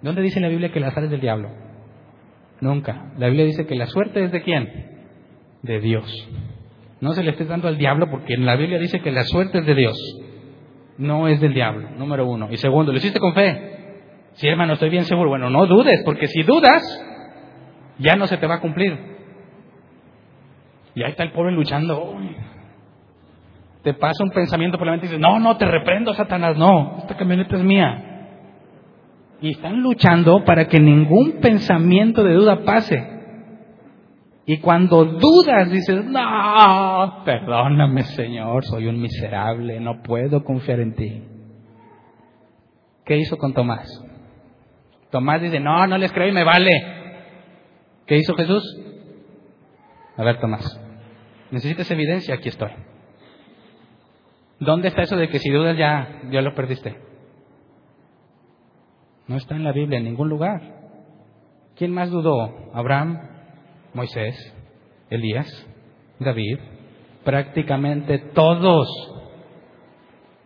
¿Dónde 0.00 0.22
dice 0.22 0.40
la 0.40 0.48
Biblia 0.48 0.72
que 0.72 0.78
el 0.78 0.86
azar 0.86 1.04
es 1.04 1.10
del 1.10 1.20
diablo? 1.20 1.50
Nunca. 2.62 3.12
La 3.18 3.26
Biblia 3.26 3.44
dice 3.44 3.66
que 3.66 3.74
la 3.74 3.84
suerte 3.84 4.24
es 4.24 4.32
de 4.32 4.40
quién? 4.40 4.70
De 5.60 5.78
Dios. 5.80 6.26
No 7.02 7.12
se 7.12 7.22
le 7.22 7.32
esté 7.32 7.44
dando 7.44 7.68
al 7.68 7.76
diablo 7.76 8.10
porque 8.10 8.32
en 8.32 8.46
la 8.46 8.56
Biblia 8.56 8.78
dice 8.78 9.00
que 9.00 9.12
la 9.12 9.24
suerte 9.24 9.58
es 9.58 9.66
de 9.66 9.74
Dios 9.74 9.98
no 10.98 11.28
es 11.28 11.40
del 11.40 11.54
diablo, 11.54 11.90
número 11.96 12.26
uno. 12.26 12.48
Y 12.50 12.56
segundo, 12.56 12.92
¿lo 12.92 12.98
hiciste 12.98 13.20
con 13.20 13.34
fe? 13.34 13.74
Sí, 14.34 14.48
hermano, 14.48 14.74
estoy 14.74 14.90
bien 14.90 15.04
seguro. 15.04 15.30
Bueno, 15.30 15.50
no 15.50 15.66
dudes, 15.66 16.02
porque 16.04 16.26
si 16.28 16.42
dudas, 16.42 16.82
ya 17.98 18.16
no 18.16 18.26
se 18.26 18.36
te 18.36 18.46
va 18.46 18.56
a 18.56 18.60
cumplir. 18.60 18.98
Y 20.94 21.02
ahí 21.02 21.10
está 21.10 21.24
el 21.24 21.32
pobre 21.32 21.52
luchando. 21.52 22.16
Te 23.82 23.94
pasa 23.94 24.24
un 24.24 24.30
pensamiento 24.30 24.78
por 24.78 24.86
la 24.86 24.92
mente 24.92 25.06
y 25.06 25.08
dices, 25.10 25.20
no, 25.20 25.38
no, 25.38 25.56
te 25.56 25.66
reprendo, 25.66 26.14
Satanás, 26.14 26.56
no, 26.56 26.96
esta 26.98 27.16
camioneta 27.16 27.56
es 27.56 27.62
mía. 27.62 28.10
Y 29.40 29.50
están 29.50 29.82
luchando 29.82 30.44
para 30.44 30.68
que 30.68 30.80
ningún 30.80 31.40
pensamiento 31.40 32.24
de 32.24 32.34
duda 32.34 32.64
pase. 32.64 33.13
Y 34.46 34.58
cuando 34.58 35.04
dudas, 35.04 35.70
dices, 35.70 36.04
no, 36.04 37.22
perdóname 37.24 38.02
Señor, 38.02 38.64
soy 38.64 38.86
un 38.86 39.00
miserable, 39.00 39.80
no 39.80 40.02
puedo 40.02 40.44
confiar 40.44 40.80
en 40.80 40.94
ti. 40.94 41.22
¿Qué 43.06 43.16
hizo 43.16 43.38
con 43.38 43.54
Tomás? 43.54 43.88
Tomás 45.10 45.40
dice, 45.40 45.60
no, 45.60 45.86
no 45.86 45.96
les 45.96 46.12
creo 46.12 46.28
y 46.28 46.32
me 46.32 46.44
vale. 46.44 46.72
¿Qué 48.06 48.18
hizo 48.18 48.34
Jesús? 48.34 48.62
A 50.16 50.24
ver, 50.24 50.38
Tomás, 50.40 50.80
necesitas 51.50 51.90
evidencia, 51.90 52.34
aquí 52.34 52.50
estoy. 52.50 52.70
¿Dónde 54.60 54.88
está 54.88 55.02
eso 55.02 55.16
de 55.16 55.28
que 55.28 55.38
si 55.38 55.50
dudas 55.50 55.76
ya, 55.76 56.20
ya 56.30 56.42
lo 56.42 56.54
perdiste? 56.54 56.96
No 59.26 59.36
está 59.36 59.56
en 59.56 59.64
la 59.64 59.72
Biblia 59.72 59.98
en 59.98 60.04
ningún 60.04 60.28
lugar. 60.28 60.60
¿Quién 61.76 61.92
más 61.92 62.10
dudó? 62.10 62.70
¿Abraham? 62.74 63.33
Moisés, 63.94 64.54
Elías, 65.10 65.66
David, 66.18 66.58
prácticamente 67.24 68.18
todos. 68.18 68.88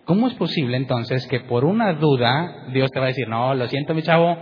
¿Cómo 0.05 0.29
es 0.29 0.35
posible 0.35 0.77
entonces 0.77 1.27
que 1.27 1.41
por 1.41 1.65
una 1.65 1.93
duda 1.95 2.67
Dios 2.73 2.91
te 2.91 2.99
va 2.99 3.07
a 3.07 3.09
decir, 3.09 3.29
no, 3.29 3.55
lo 3.55 3.69
siento 3.69 3.95
mi 3.95 4.03
chavo, 4.03 4.37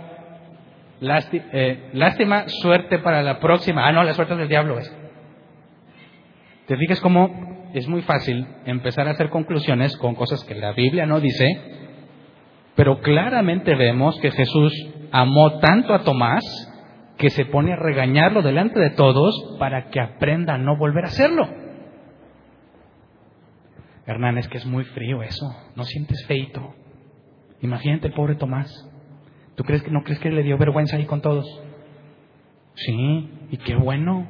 eh, 1.01 1.89
lástima, 1.93 2.45
suerte 2.47 2.99
para 2.99 3.21
la 3.21 3.39
próxima? 3.39 3.87
Ah, 3.87 3.91
no, 3.91 4.03
la 4.03 4.13
suerte 4.13 4.35
del 4.35 4.47
diablo 4.47 4.79
es. 4.79 4.95
¿Te 6.67 6.77
fijas 6.77 6.99
cómo 7.01 7.69
es 7.73 7.87
muy 7.87 8.01
fácil 8.01 8.45
empezar 8.65 9.07
a 9.07 9.11
hacer 9.11 9.29
conclusiones 9.29 9.95
con 9.97 10.15
cosas 10.15 10.43
que 10.43 10.55
la 10.55 10.73
Biblia 10.73 11.05
no 11.05 11.19
dice? 11.19 11.47
Pero 12.75 12.99
claramente 13.01 13.75
vemos 13.75 14.19
que 14.19 14.31
Jesús 14.31 14.73
amó 15.11 15.59
tanto 15.59 15.93
a 15.93 16.03
Tomás 16.03 16.43
que 17.17 17.29
se 17.29 17.45
pone 17.45 17.73
a 17.73 17.77
regañarlo 17.77 18.41
delante 18.41 18.79
de 18.79 18.91
todos 18.91 19.57
para 19.59 19.89
que 19.89 19.99
aprenda 19.99 20.53
a 20.53 20.57
no 20.57 20.77
volver 20.77 21.05
a 21.05 21.07
hacerlo. 21.07 21.47
Hernán, 24.05 24.37
es 24.37 24.47
que 24.47 24.57
es 24.57 24.65
muy 24.65 24.83
frío 24.85 25.21
eso, 25.21 25.45
no 25.75 25.83
sientes 25.83 26.25
feito. 26.27 26.75
Imagínate 27.61 28.07
el 28.07 28.13
pobre 28.13 28.35
Tomás. 28.35 28.71
¿Tú 29.55 29.63
crees 29.63 29.81
que 29.83 29.91
no 29.91 30.03
crees 30.03 30.19
que 30.19 30.29
le 30.29 30.43
dio 30.43 30.57
vergüenza 30.57 30.95
ahí 30.95 31.05
con 31.05 31.21
todos? 31.21 31.45
Sí, 32.75 33.29
y 33.49 33.57
qué 33.57 33.75
bueno. 33.75 34.27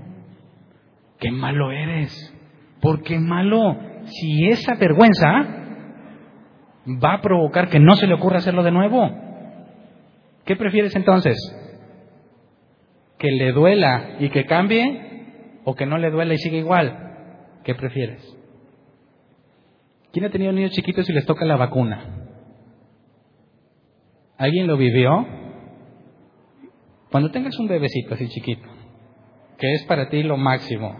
Qué 1.19 1.31
malo 1.31 1.71
eres. 1.71 2.33
¿Por 2.81 3.03
qué 3.03 3.19
malo? 3.19 3.77
Si 4.05 4.47
esa 4.47 4.75
vergüenza 4.75 5.27
va 7.03 7.15
a 7.15 7.21
provocar 7.21 7.69
que 7.69 7.79
no 7.79 7.95
se 7.95 8.07
le 8.07 8.13
ocurra 8.13 8.38
hacerlo 8.38 8.63
de 8.63 8.71
nuevo. 8.71 9.09
¿Qué 10.45 10.55
prefieres 10.55 10.95
entonces? 10.95 11.35
Que 13.18 13.32
le 13.32 13.51
duela 13.51 14.18
y 14.20 14.30
que 14.30 14.45
cambie 14.45 15.59
o 15.65 15.76
que 15.76 15.86
no 15.86 15.97
le 15.97 16.11
duela 16.11 16.34
y 16.34 16.38
siga 16.38 16.57
igual? 16.57 17.59
¿Qué 17.63 17.76
prefieres? 17.76 18.38
¿Quién 20.11 20.26
ha 20.26 20.30
tenido 20.30 20.51
niños 20.51 20.72
chiquitos 20.72 21.09
y 21.09 21.13
les 21.13 21.26
toca 21.26 21.45
la 21.45 21.57
vacuna? 21.57 22.05
¿Alguien 24.38 24.68
lo 24.68 24.78
vivió? 24.78 25.26
Cuando 27.11 27.32
tengas 27.32 27.57
un 27.59 27.68
bebecito 27.68 28.13
así 28.13 28.28
chiquito, 28.30 28.68
que 29.57 29.74
es 29.74 29.84
para 29.86 30.09
ti 30.09 30.24
lo 30.24 30.38
máximo, 30.38 30.95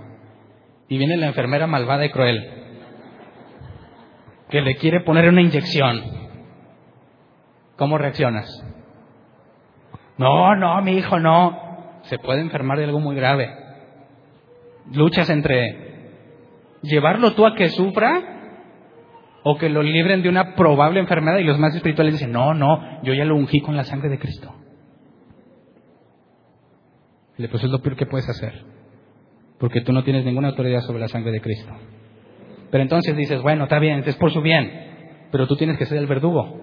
y 0.90 0.98
viene 0.98 1.18
la 1.18 1.28
enfermera 1.28 1.68
malvada 1.68 2.06
y 2.06 2.10
cruel, 2.10 2.50
que 4.50 4.62
le 4.62 4.76
quiere 4.78 5.02
poner 5.02 5.30
una 5.30 5.42
inyección, 5.42 6.02
¿cómo 7.76 7.98
reaccionas? 7.98 8.48
No, 10.18 10.56
no, 10.56 10.82
mi 10.82 10.94
hijo, 10.94 11.20
no 11.20 11.67
se 12.08 12.20
puede 12.20 12.42
enfermar 12.42 12.78
de 12.78 12.86
algo 12.86 13.00
muy 13.00 13.16
grave. 13.16 13.50
Luchas 14.94 15.30
entre 15.30 15.88
llevarlo 16.82 17.34
tú 17.34 17.46
a 17.46 17.56
que 17.56 17.70
sufra 17.70 18.38
o 19.44 19.58
que 19.58 19.70
lo 19.70 19.82
libren 19.82 20.22
de 20.22 20.30
una 20.30 20.56
probable 20.56 21.00
enfermedad 21.00 21.38
y 21.38 21.44
los 21.44 21.60
más 21.60 21.76
espirituales 21.76 22.16
dicen, 22.16 22.32
no, 22.32 22.54
no, 22.54 23.02
yo 23.04 23.14
ya 23.14 23.26
lo 23.26 23.36
ungí 23.36 23.62
con 23.62 23.76
la 23.78 23.84
sangre 23.84 24.10
de 24.10 24.20
Cristo. 24.20 24.54
Le 27.38 27.48
pues 27.50 27.64
es 27.64 27.70
lo 27.70 27.80
peor 27.80 27.96
que 27.96 28.06
puedes 28.06 28.28
hacer, 28.28 28.66
porque 29.60 29.82
tú 29.82 29.94
no 29.94 30.04
tienes 30.04 30.26
ninguna 30.26 30.50
autoridad 30.50 30.82
sobre 30.82 31.00
la 31.00 31.08
sangre 31.08 31.32
de 31.32 31.42
Cristo. 31.42 31.72
Pero 32.72 32.82
entonces 32.82 33.16
dices, 33.16 33.42
bueno, 33.42 33.64
está 33.64 33.80
bien, 33.80 34.04
es 34.06 34.16
por 34.16 34.32
su 34.32 34.42
bien, 34.42 35.28
pero 35.32 35.48
tú 35.48 35.56
tienes 35.56 35.78
que 35.78 35.86
ser 35.86 35.98
el 35.98 36.08
verdugo. 36.08 36.62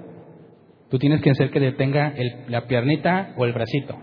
Tú 0.91 0.99
tienes 0.99 1.23
que 1.23 1.35
ser 1.35 1.51
que 1.51 1.61
detenga 1.61 2.13
la 2.49 2.67
piernita 2.67 3.33
o 3.37 3.45
el 3.47 3.53
bracito. 3.53 3.99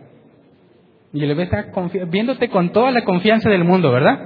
Y 1.14 1.24
el 1.24 1.30
bebé 1.30 1.44
está 1.44 1.66
viéndote 2.08 2.50
con 2.50 2.72
toda 2.72 2.92
la 2.92 3.04
confianza 3.04 3.50
del 3.50 3.66
mundo, 3.66 3.92
¿verdad? 3.92 4.20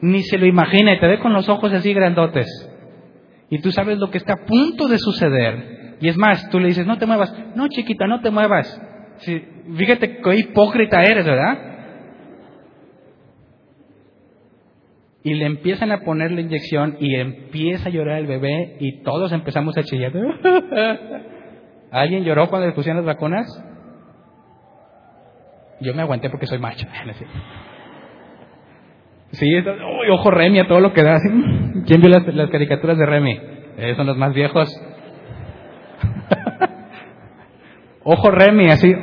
Ni 0.00 0.22
se 0.22 0.38
lo 0.38 0.46
imagina 0.46 0.94
y 0.94 0.98
te 0.98 1.06
ve 1.06 1.18
con 1.20 1.32
los 1.32 1.48
ojos 1.48 1.72
así 1.72 1.94
grandotes. 1.94 2.46
Y 3.50 3.60
tú 3.60 3.70
sabes 3.70 3.98
lo 3.98 4.10
que 4.10 4.18
está 4.18 4.32
a 4.32 4.44
punto 4.46 4.88
de 4.88 4.98
suceder. 4.98 5.96
Y 6.00 6.08
es 6.08 6.16
más, 6.16 6.50
tú 6.50 6.58
le 6.58 6.68
dices, 6.68 6.86
no 6.86 6.98
te 6.98 7.06
muevas. 7.06 7.32
No, 7.54 7.68
chiquita, 7.68 8.06
no 8.06 8.20
te 8.20 8.30
muevas. 8.30 8.80
fíjate 9.76 10.16
qué 10.18 10.36
hipócrita 10.36 11.02
eres, 11.04 11.24
¿verdad? 11.24 11.58
Y 15.22 15.34
le 15.34 15.46
empiezan 15.46 15.92
a 15.92 16.00
poner 16.00 16.32
la 16.32 16.40
inyección 16.40 16.96
y 17.00 17.14
empieza 17.14 17.88
a 17.88 17.92
llorar 17.92 18.18
el 18.18 18.26
bebé 18.26 18.76
y 18.80 19.02
todos 19.02 19.32
empezamos 19.32 19.78
a 19.78 19.84
chillar. 19.84 20.12
¿Alguien 21.92 22.24
lloró 22.24 22.48
cuando 22.50 22.66
le 22.66 22.74
pusieron 22.74 22.98
las 22.98 23.14
vacunas? 23.14 23.46
Yo 25.80 25.94
me 25.94 26.02
aguanté 26.02 26.30
porque 26.30 26.46
soy 26.46 26.58
macho. 26.58 26.86
Sí, 29.32 29.48
ojo 30.10 30.30
Remy 30.30 30.60
a 30.60 30.68
todo 30.68 30.78
lo 30.78 30.92
que 30.92 31.02
da. 31.02 31.18
¿Quién 31.86 32.00
vio 32.00 32.08
las, 32.08 32.50
caricaturas 32.50 32.96
de 32.96 33.04
Remy? 33.04 33.40
Eh, 33.78 33.94
son 33.96 34.06
los 34.06 34.16
más 34.16 34.32
viejos. 34.32 34.70
ojo 38.04 38.30
Remy, 38.30 38.68
así. 38.68 38.94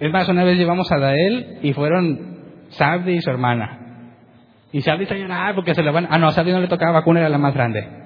Es 0.00 0.12
más, 0.12 0.28
una 0.28 0.42
vez 0.42 0.58
llevamos 0.58 0.90
a 0.90 0.98
Dael 0.98 1.58
y 1.62 1.72
fueron 1.72 2.38
Sabdi 2.70 3.12
y 3.12 3.20
su 3.20 3.30
hermana. 3.30 3.78
Y 4.72 4.82
Sabdi 4.82 5.04
está 5.04 5.16
llorando 5.16 5.54
porque 5.54 5.74
se 5.74 5.84
le 5.84 5.92
van. 5.92 6.08
Ah, 6.10 6.18
no, 6.18 6.26
a 6.26 6.32
Sabdi 6.32 6.50
no 6.50 6.60
le 6.60 6.68
tocaba 6.68 6.92
vacuna, 6.92 7.20
era 7.20 7.28
la 7.28 7.38
más 7.38 7.54
grande. 7.54 7.97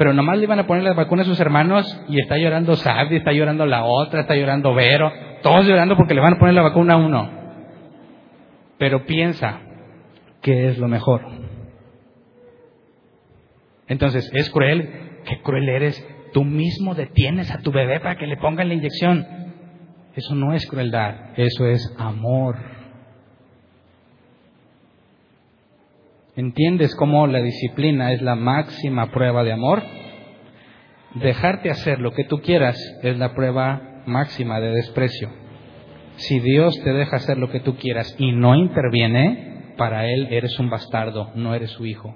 Pero 0.00 0.14
nomás 0.14 0.38
le 0.38 0.44
iban 0.44 0.58
a 0.58 0.66
poner 0.66 0.82
las 0.82 0.96
vacunas 0.96 1.26
a 1.26 1.28
sus 1.28 1.40
hermanos 1.40 2.02
y 2.08 2.18
está 2.22 2.38
llorando 2.38 2.74
Sabdi, 2.74 3.16
está 3.16 3.32
llorando 3.32 3.66
la 3.66 3.84
otra, 3.84 4.22
está 4.22 4.34
llorando 4.34 4.74
Vero, 4.74 5.12
todos 5.42 5.66
llorando 5.66 5.94
porque 5.94 6.14
le 6.14 6.22
van 6.22 6.32
a 6.32 6.38
poner 6.38 6.54
la 6.54 6.62
vacuna 6.62 6.94
a 6.94 6.96
uno. 6.96 7.30
Pero 8.78 9.04
piensa, 9.04 9.60
¿qué 10.40 10.68
es 10.68 10.78
lo 10.78 10.88
mejor? 10.88 11.20
Entonces, 13.88 14.30
¿es 14.32 14.48
cruel? 14.48 15.20
¿Qué 15.26 15.42
cruel 15.42 15.68
eres? 15.68 16.02
Tú 16.32 16.44
mismo 16.44 16.94
detienes 16.94 17.50
a 17.50 17.58
tu 17.58 17.70
bebé 17.70 18.00
para 18.00 18.16
que 18.16 18.26
le 18.26 18.38
pongan 18.38 18.68
la 18.68 18.74
inyección. 18.76 19.26
Eso 20.14 20.34
no 20.34 20.54
es 20.54 20.66
crueldad, 20.66 21.38
eso 21.38 21.66
es 21.66 21.94
amor. 21.98 22.56
¿Entiendes 26.40 26.94
cómo 26.94 27.26
la 27.26 27.42
disciplina 27.42 28.12
es 28.14 28.22
la 28.22 28.34
máxima 28.34 29.10
prueba 29.10 29.44
de 29.44 29.52
amor? 29.52 29.82
Dejarte 31.16 31.68
hacer 31.68 31.98
lo 31.98 32.12
que 32.12 32.24
tú 32.24 32.40
quieras 32.40 32.78
es 33.02 33.18
la 33.18 33.34
prueba 33.34 34.02
máxima 34.06 34.58
de 34.58 34.70
desprecio. 34.70 35.28
Si 36.16 36.40
Dios 36.40 36.80
te 36.82 36.94
deja 36.94 37.16
hacer 37.16 37.36
lo 37.36 37.50
que 37.50 37.60
tú 37.60 37.76
quieras 37.76 38.16
y 38.18 38.32
no 38.32 38.54
interviene, 38.54 39.74
para 39.76 40.06
Él 40.06 40.28
eres 40.30 40.58
un 40.58 40.70
bastardo, 40.70 41.30
no 41.34 41.54
eres 41.54 41.72
su 41.72 41.84
hijo. 41.84 42.14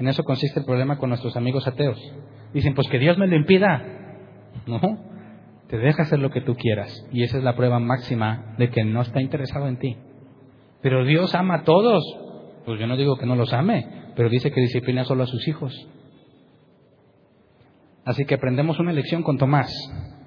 En 0.00 0.08
eso 0.08 0.24
consiste 0.24 0.58
el 0.58 0.66
problema 0.66 0.98
con 0.98 1.10
nuestros 1.10 1.36
amigos 1.36 1.68
ateos. 1.68 2.00
Dicen, 2.52 2.74
pues 2.74 2.88
que 2.88 2.98
Dios 2.98 3.18
me 3.18 3.28
lo 3.28 3.36
impida. 3.36 3.84
No, 4.66 4.80
te 5.68 5.78
deja 5.78 6.02
hacer 6.02 6.18
lo 6.18 6.30
que 6.30 6.40
tú 6.40 6.56
quieras. 6.56 7.06
Y 7.12 7.22
esa 7.22 7.38
es 7.38 7.44
la 7.44 7.54
prueba 7.54 7.78
máxima 7.78 8.56
de 8.58 8.68
que 8.70 8.82
no 8.82 9.00
está 9.00 9.20
interesado 9.20 9.68
en 9.68 9.78
ti. 9.78 9.96
Pero 10.80 11.04
Dios 11.04 11.36
ama 11.36 11.58
a 11.58 11.62
todos. 11.62 12.02
Pues 12.64 12.78
yo 12.78 12.86
no 12.86 12.96
digo 12.96 13.16
que 13.16 13.26
no 13.26 13.36
los 13.36 13.52
ame, 13.52 14.12
pero 14.14 14.28
dice 14.28 14.50
que 14.50 14.60
disciplina 14.60 15.04
solo 15.04 15.24
a 15.24 15.26
sus 15.26 15.46
hijos. 15.48 15.74
Así 18.04 18.24
que 18.24 18.34
aprendemos 18.34 18.78
una 18.78 18.92
lección 18.92 19.22
con 19.22 19.38
Tomás. 19.38 19.70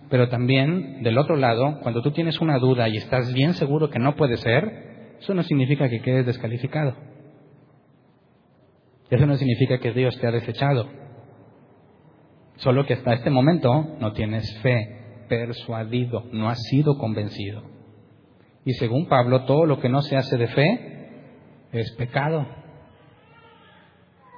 Pero 0.09 0.29
también, 0.29 1.01
del 1.03 1.17
otro 1.17 1.35
lado, 1.35 1.79
cuando 1.81 2.01
tú 2.01 2.11
tienes 2.11 2.39
una 2.39 2.59
duda 2.59 2.87
y 2.87 2.97
estás 2.97 3.33
bien 3.33 3.53
seguro 3.53 3.89
que 3.89 3.99
no 3.99 4.15
puede 4.15 4.37
ser, 4.37 5.17
eso 5.19 5.33
no 5.33 5.43
significa 5.43 5.89
que 5.89 6.01
quedes 6.01 6.25
descalificado. 6.25 6.95
Eso 9.09 9.25
no 9.25 9.35
significa 9.35 9.79
que 9.79 9.91
Dios 9.91 10.17
te 10.19 10.27
ha 10.27 10.31
desechado. 10.31 10.87
Solo 12.57 12.85
que 12.85 12.93
hasta 12.93 13.13
este 13.13 13.29
momento 13.29 13.97
no 13.99 14.13
tienes 14.13 14.59
fe, 14.61 15.25
persuadido, 15.27 16.25
no 16.31 16.49
has 16.49 16.61
sido 16.69 16.97
convencido. 16.97 17.63
Y 18.63 18.73
según 18.73 19.07
Pablo, 19.07 19.45
todo 19.45 19.65
lo 19.65 19.79
que 19.79 19.89
no 19.89 20.01
se 20.01 20.17
hace 20.17 20.37
de 20.37 20.47
fe 20.47 20.94
es 21.79 21.91
pecado. 21.93 22.45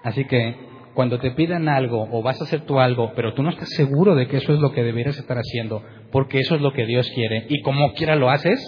Así 0.03 0.25
que 0.25 0.55
cuando 0.93 1.19
te 1.19 1.31
pidan 1.31 1.69
algo 1.69 2.07
o 2.11 2.23
vas 2.23 2.39
a 2.41 2.45
hacer 2.45 2.61
tú 2.61 2.79
algo, 2.79 3.13
pero 3.15 3.33
tú 3.33 3.43
no 3.43 3.49
estás 3.49 3.69
seguro 3.69 4.15
de 4.15 4.27
que 4.27 4.37
eso 4.37 4.53
es 4.53 4.59
lo 4.59 4.71
que 4.71 4.83
deberías 4.83 5.17
estar 5.17 5.37
haciendo, 5.37 5.83
porque 6.11 6.39
eso 6.39 6.55
es 6.55 6.61
lo 6.61 6.73
que 6.73 6.85
Dios 6.85 7.09
quiere, 7.13 7.45
y 7.49 7.61
como 7.61 7.93
quiera 7.93 8.15
lo 8.15 8.29
haces, 8.29 8.59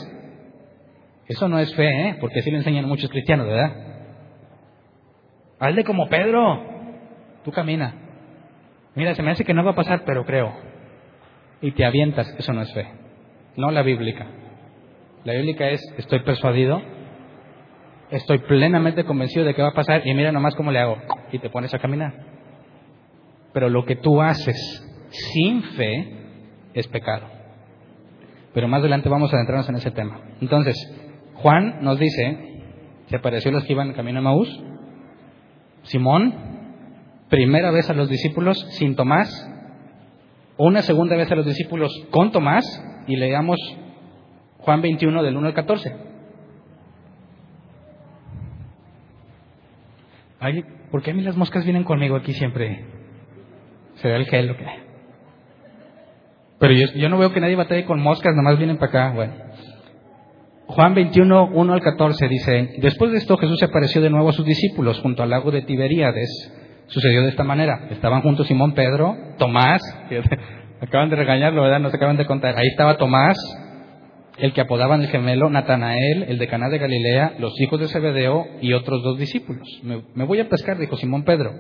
eso 1.27 1.47
no 1.47 1.59
es 1.59 1.73
fe, 1.75 1.87
¿eh? 1.87 2.17
porque 2.19 2.39
así 2.39 2.51
le 2.51 2.57
enseñan 2.57 2.85
muchos 2.85 3.09
cristianos, 3.09 3.47
¿verdad? 3.47 3.89
Hazle 5.59 5.83
como 5.83 6.07
Pedro. 6.07 6.63
Tú 7.43 7.51
camina. 7.51 7.93
Mira, 8.95 9.13
se 9.13 9.21
me 9.21 9.31
hace 9.31 9.43
que 9.43 9.53
no 9.53 9.63
va 9.63 9.71
a 9.71 9.75
pasar, 9.75 10.03
pero 10.05 10.25
creo. 10.25 10.51
Y 11.61 11.71
te 11.71 11.85
avientas. 11.85 12.33
Eso 12.37 12.53
no 12.53 12.61
es 12.61 12.73
fe. 12.73 12.87
No 13.57 13.69
la 13.71 13.83
bíblica. 13.83 14.25
La 15.25 15.33
bíblica 15.33 15.69
es, 15.69 15.81
estoy 15.97 16.21
persuadido, 16.21 16.81
estoy 18.11 18.39
plenamente 18.39 19.03
convencido 19.03 19.45
de 19.45 19.53
que 19.53 19.61
va 19.61 19.69
a 19.69 19.73
pasar 19.73 20.05
y 20.05 20.13
mira 20.13 20.31
nomás 20.31 20.55
cómo 20.55 20.71
le 20.71 20.79
hago. 20.79 20.97
Y 21.31 21.39
te 21.39 21.49
pones 21.49 21.73
a 21.73 21.79
caminar. 21.79 22.13
Pero 23.53 23.69
lo 23.69 23.85
que 23.85 23.95
tú 23.95 24.21
haces 24.21 24.55
sin 25.09 25.63
fe 25.63 26.19
es 26.73 26.87
pecado. 26.87 27.27
Pero 28.53 28.67
más 28.67 28.79
adelante 28.79 29.09
vamos 29.09 29.31
a 29.31 29.35
adentrarnos 29.35 29.69
en 29.69 29.75
ese 29.75 29.91
tema. 29.91 30.21
Entonces, 30.41 30.75
Juan 31.35 31.81
nos 31.81 31.99
dice, 31.99 32.63
se 33.07 33.15
apareció 33.15 33.51
los 33.51 33.63
que 33.63 33.73
iban 33.73 33.93
camino 33.93 34.19
a 34.19 34.23
Maús, 34.23 34.63
Simón, 35.83 36.33
primera 37.29 37.71
vez 37.71 37.89
a 37.89 37.93
los 37.93 38.09
discípulos 38.09 38.57
sin 38.71 38.95
Tomás, 38.95 39.29
una 40.57 40.81
segunda 40.81 41.15
vez 41.15 41.31
a 41.31 41.35
los 41.35 41.45
discípulos 41.45 41.91
con 42.11 42.31
Tomás, 42.31 42.65
y 43.07 43.15
leamos 43.15 43.57
Juan 44.59 44.81
21 44.81 45.23
del 45.23 45.37
1 45.37 45.47
al 45.47 45.53
14. 45.53 46.08
Ay, 50.39 50.63
¿Por 50.91 51.03
qué 51.03 51.11
a 51.11 51.13
mí 51.13 51.21
las 51.21 51.37
moscas 51.37 51.63
vienen 51.63 51.83
conmigo 51.83 52.15
aquí 52.15 52.33
siempre? 52.33 52.83
Se 53.95 54.07
ve 54.07 54.15
el 54.15 54.25
gel 54.25 54.49
o 54.51 54.57
qué. 54.57 54.65
Pero 56.59 56.73
yo, 56.73 56.87
yo 56.95 57.09
no 57.09 57.17
veo 57.17 57.31
que 57.31 57.39
nadie 57.39 57.55
batalle 57.55 57.85
con 57.85 58.01
moscas, 58.01 58.35
nomás 58.35 58.57
vienen 58.57 58.77
para 58.77 58.89
acá. 58.89 59.11
Bueno. 59.15 59.33
Juan 60.67 60.93
21, 60.93 61.49
1 61.53 61.73
al 61.73 61.81
14 61.81 62.27
dice, 62.27 62.75
después 62.77 63.11
de 63.11 63.17
esto 63.17 63.37
Jesús 63.37 63.57
se 63.59 63.65
apareció 63.65 64.01
de 64.01 64.09
nuevo 64.09 64.29
a 64.29 64.33
sus 64.33 64.45
discípulos 64.45 64.99
junto 64.99 65.23
al 65.23 65.29
lago 65.29 65.51
de 65.51 65.61
Tiberíades. 65.61 66.29
Sucedió 66.87 67.21
de 67.21 67.29
esta 67.29 67.43
manera. 67.43 67.87
Estaban 67.91 68.21
juntos 68.21 68.47
Simón 68.47 68.73
Pedro, 68.73 69.15
Tomás, 69.37 69.81
acaban 70.81 71.09
de 71.09 71.15
regañarlo, 71.15 71.61
¿verdad? 71.61 71.79
Nos 71.79 71.93
acaban 71.93 72.17
de 72.17 72.25
contar. 72.25 72.57
Ahí 72.57 72.67
estaba 72.67 72.97
Tomás, 72.97 73.37
el 74.39 74.53
que 74.53 74.61
apodaban 74.61 75.01
el 75.01 75.07
gemelo, 75.07 75.49
Natanael, 75.49 76.23
el 76.23 76.37
de 76.37 76.47
Caná 76.47 76.69
de 76.69 76.77
Galilea, 76.77 77.35
los 77.39 77.59
hijos 77.59 77.79
de 77.79 77.87
Zebedeo 77.87 78.45
y 78.61 78.73
otros 78.73 79.03
dos 79.03 79.17
discípulos. 79.17 79.67
Me, 79.83 80.25
voy 80.25 80.39
a 80.39 80.49
pescar, 80.49 80.77
dijo 80.77 80.95
Simón 80.97 81.23
Pedro. 81.23 81.51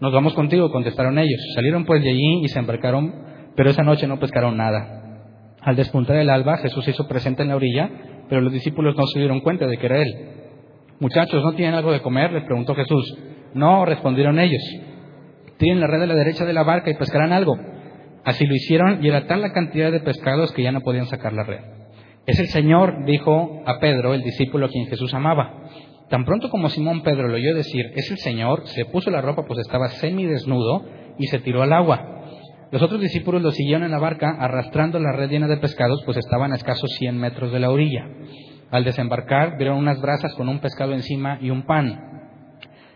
Nos 0.00 0.12
vamos 0.12 0.34
contigo, 0.34 0.70
contestaron 0.70 1.18
ellos. 1.18 1.40
Salieron 1.54 1.84
pues 1.84 2.02
de 2.02 2.10
allí 2.10 2.44
y 2.44 2.48
se 2.48 2.58
embarcaron, 2.58 3.14
pero 3.56 3.70
esa 3.70 3.82
noche 3.82 4.06
no 4.06 4.18
pescaron 4.18 4.56
nada. 4.56 5.00
Al 5.60 5.76
despuntar 5.76 6.16
el 6.16 6.30
alba, 6.30 6.58
Jesús 6.58 6.84
se 6.84 6.90
hizo 6.90 7.08
presente 7.08 7.42
en 7.42 7.48
la 7.48 7.56
orilla 7.56 7.90
pero 8.28 8.40
los 8.40 8.52
discípulos 8.52 8.96
no 8.96 9.06
se 9.06 9.18
dieron 9.18 9.40
cuenta 9.40 9.66
de 9.66 9.76
que 9.76 9.86
era 9.86 10.02
Él. 10.02 10.14
Muchachos, 11.00 11.42
¿no 11.42 11.52
tienen 11.52 11.74
algo 11.74 11.92
de 11.92 12.00
comer? 12.00 12.32
les 12.32 12.44
preguntó 12.44 12.74
Jesús. 12.74 13.18
No, 13.54 13.84
respondieron 13.84 14.38
ellos. 14.38 14.62
Tienen 15.58 15.80
la 15.80 15.86
red 15.86 16.02
a 16.02 16.06
la 16.06 16.14
derecha 16.14 16.44
de 16.44 16.52
la 16.52 16.62
barca 16.62 16.90
y 16.90 16.94
pescarán 16.94 17.32
algo. 17.32 17.56
Así 18.24 18.46
lo 18.46 18.54
hicieron 18.54 19.04
y 19.04 19.08
era 19.08 19.26
tal 19.26 19.42
la 19.42 19.52
cantidad 19.52 19.92
de 19.92 20.00
pescados 20.00 20.52
que 20.52 20.62
ya 20.62 20.72
no 20.72 20.80
podían 20.80 21.06
sacar 21.06 21.32
la 21.32 21.44
red. 21.44 21.60
Es 22.26 22.38
el 22.38 22.48
Señor, 22.48 23.04
dijo 23.04 23.62
a 23.66 23.78
Pedro, 23.80 24.14
el 24.14 24.22
discípulo 24.22 24.66
a 24.66 24.68
quien 24.70 24.86
Jesús 24.86 25.12
amaba. 25.12 25.68
Tan 26.08 26.24
pronto 26.24 26.48
como 26.48 26.70
Simón 26.70 27.02
Pedro 27.02 27.28
lo 27.28 27.36
oyó 27.36 27.54
decir, 27.54 27.92
es 27.96 28.10
el 28.10 28.18
Señor, 28.18 28.66
se 28.66 28.86
puso 28.86 29.10
la 29.10 29.20
ropa 29.20 29.44
pues 29.46 29.58
estaba 29.60 29.88
semidesnudo 29.88 30.84
y 31.18 31.26
se 31.26 31.38
tiró 31.40 31.62
al 31.62 31.72
agua. 31.72 32.14
Los 32.70 32.82
otros 32.82 33.00
discípulos 33.00 33.42
lo 33.42 33.50
siguieron 33.50 33.84
en 33.84 33.90
la 33.90 33.98
barca 33.98 34.36
arrastrando 34.38 34.98
la 34.98 35.12
red 35.12 35.30
llena 35.30 35.48
de 35.48 35.58
pescados, 35.58 36.02
pues 36.04 36.16
estaban 36.16 36.52
a 36.52 36.56
escasos 36.56 36.90
100 36.98 37.18
metros 37.18 37.52
de 37.52 37.60
la 37.60 37.70
orilla. 37.70 38.06
Al 38.70 38.84
desembarcar, 38.84 39.58
vieron 39.58 39.78
unas 39.78 40.00
brasas 40.00 40.34
con 40.34 40.48
un 40.48 40.60
pescado 40.60 40.94
encima 40.94 41.38
y 41.42 41.50
un 41.50 41.66
pan. 41.66 42.00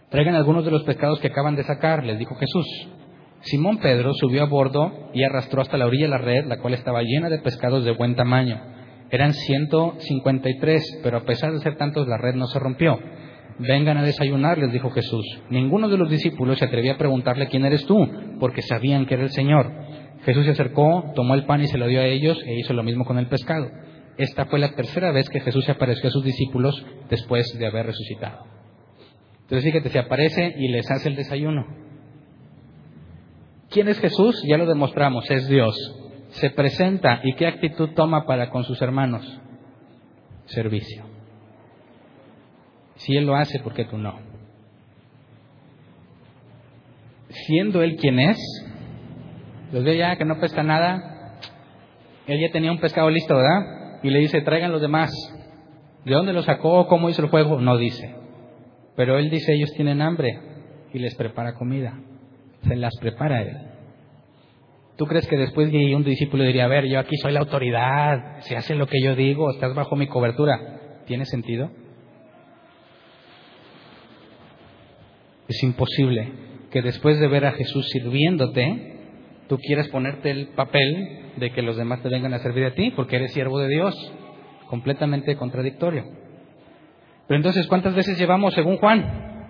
Traigan 0.08 0.34
algunos 0.34 0.64
de 0.64 0.70
los 0.70 0.84
pescados 0.84 1.20
que 1.20 1.28
acaban 1.28 1.54
de 1.54 1.64
sacar, 1.64 2.02
les 2.02 2.18
dijo 2.18 2.34
Jesús. 2.34 2.66
Simón 3.40 3.78
Pedro 3.78 4.14
subió 4.14 4.42
a 4.42 4.46
bordo 4.46 5.10
y 5.12 5.22
arrastró 5.22 5.60
hasta 5.60 5.76
la 5.76 5.86
orilla 5.86 6.08
la 6.08 6.18
red, 6.18 6.46
la 6.46 6.58
cual 6.58 6.74
estaba 6.74 7.02
llena 7.02 7.28
de 7.28 7.38
pescados 7.38 7.84
de 7.84 7.92
buen 7.92 8.16
tamaño. 8.16 8.77
Eran 9.10 9.32
153, 9.32 11.00
pero 11.02 11.18
a 11.18 11.24
pesar 11.24 11.52
de 11.52 11.60
ser 11.60 11.76
tantos, 11.76 12.06
la 12.06 12.18
red 12.18 12.34
no 12.34 12.46
se 12.46 12.58
rompió. 12.58 12.98
Vengan 13.58 13.96
a 13.96 14.04
desayunar, 14.04 14.58
les 14.58 14.72
dijo 14.72 14.90
Jesús. 14.90 15.24
Ninguno 15.50 15.88
de 15.88 15.96
los 15.96 16.10
discípulos 16.10 16.58
se 16.58 16.66
atrevía 16.66 16.94
a 16.94 16.98
preguntarle 16.98 17.48
quién 17.48 17.64
eres 17.64 17.84
tú, 17.86 17.96
porque 18.38 18.62
sabían 18.62 19.06
que 19.06 19.14
era 19.14 19.24
el 19.24 19.30
Señor. 19.30 19.72
Jesús 20.24 20.44
se 20.44 20.50
acercó, 20.52 21.12
tomó 21.14 21.34
el 21.34 21.46
pan 21.46 21.62
y 21.62 21.68
se 21.68 21.78
lo 21.78 21.86
dio 21.86 22.00
a 22.00 22.06
ellos 22.06 22.40
e 22.44 22.58
hizo 22.58 22.72
lo 22.72 22.82
mismo 22.82 23.04
con 23.04 23.18
el 23.18 23.28
pescado. 23.28 23.70
Esta 24.18 24.46
fue 24.46 24.58
la 24.58 24.74
tercera 24.74 25.12
vez 25.12 25.28
que 25.28 25.40
Jesús 25.40 25.64
se 25.64 25.72
apareció 25.72 26.08
a 26.08 26.12
sus 26.12 26.24
discípulos 26.24 26.84
después 27.08 27.56
de 27.58 27.66
haber 27.66 27.86
resucitado. 27.86 28.44
Entonces 29.42 29.64
fíjate, 29.64 29.88
se 29.88 29.98
aparece 29.98 30.54
y 30.58 30.68
les 30.68 30.90
hace 30.90 31.08
el 31.08 31.16
desayuno. 31.16 31.64
¿Quién 33.70 33.88
es 33.88 33.98
Jesús? 34.00 34.42
Ya 34.46 34.58
lo 34.58 34.66
demostramos, 34.66 35.30
es 35.30 35.48
Dios. 35.48 35.74
Se 36.30 36.50
presenta 36.50 37.20
y 37.24 37.34
qué 37.34 37.46
actitud 37.46 37.90
toma 37.94 38.26
para 38.26 38.50
con 38.50 38.64
sus 38.64 38.80
hermanos. 38.82 39.40
Servicio. 40.46 41.04
Si 42.96 43.16
Él 43.16 43.26
lo 43.26 43.36
hace, 43.36 43.60
¿por 43.60 43.74
qué 43.74 43.84
tú 43.84 43.96
no? 43.96 44.18
Siendo 47.28 47.82
Él 47.82 47.96
quien 47.96 48.18
es, 48.18 48.38
los 49.72 49.84
ve 49.84 49.96
ya 49.96 50.16
que 50.16 50.24
no 50.24 50.40
pesca 50.40 50.62
nada, 50.62 51.38
Él 52.26 52.40
ya 52.40 52.52
tenía 52.52 52.72
un 52.72 52.80
pescado 52.80 53.10
listo, 53.10 53.36
¿verdad? 53.36 54.00
Y 54.02 54.10
le 54.10 54.18
dice, 54.20 54.40
traigan 54.42 54.72
los 54.72 54.80
demás. 54.80 55.10
¿De 56.04 56.14
dónde 56.14 56.32
lo 56.32 56.42
sacó? 56.42 56.86
¿Cómo 56.86 57.10
hizo 57.10 57.22
el 57.22 57.28
juego? 57.28 57.60
No 57.60 57.76
dice. 57.76 58.14
Pero 58.96 59.18
Él 59.18 59.30
dice, 59.30 59.52
ellos 59.52 59.70
tienen 59.76 60.02
hambre 60.02 60.40
y 60.92 60.98
les 60.98 61.14
prepara 61.14 61.54
comida. 61.54 62.00
Se 62.66 62.76
las 62.76 62.94
prepara 63.00 63.42
Él. 63.42 63.67
¿Tú 64.98 65.06
crees 65.06 65.28
que 65.28 65.36
después 65.36 65.70
de 65.70 65.94
un 65.94 66.02
discípulo 66.02 66.42
diría, 66.42 66.64
a 66.64 66.68
ver, 66.68 66.84
yo 66.86 66.98
aquí 66.98 67.16
soy 67.18 67.32
la 67.32 67.38
autoridad, 67.38 68.40
se 68.40 68.56
hace 68.56 68.74
lo 68.74 68.88
que 68.88 69.00
yo 69.00 69.14
digo, 69.14 69.48
estás 69.52 69.72
bajo 69.72 69.94
mi 69.94 70.08
cobertura? 70.08 71.04
¿Tiene 71.06 71.24
sentido? 71.24 71.70
Es 75.46 75.62
imposible 75.62 76.32
que 76.72 76.82
después 76.82 77.20
de 77.20 77.28
ver 77.28 77.46
a 77.46 77.52
Jesús 77.52 77.86
sirviéndote, 77.90 78.96
tú 79.48 79.56
quieras 79.58 79.86
ponerte 79.86 80.32
el 80.32 80.48
papel 80.48 81.30
de 81.36 81.52
que 81.52 81.62
los 81.62 81.76
demás 81.76 82.02
te 82.02 82.08
vengan 82.08 82.34
a 82.34 82.40
servir 82.40 82.64
a 82.64 82.74
ti, 82.74 82.90
porque 82.90 83.16
eres 83.16 83.32
siervo 83.32 83.60
de 83.60 83.68
Dios. 83.68 83.94
Completamente 84.66 85.36
contradictorio. 85.36 86.06
Pero 87.28 87.36
entonces, 87.36 87.68
¿cuántas 87.68 87.94
veces 87.94 88.18
llevamos 88.18 88.52
según 88.52 88.78
Juan? 88.78 89.46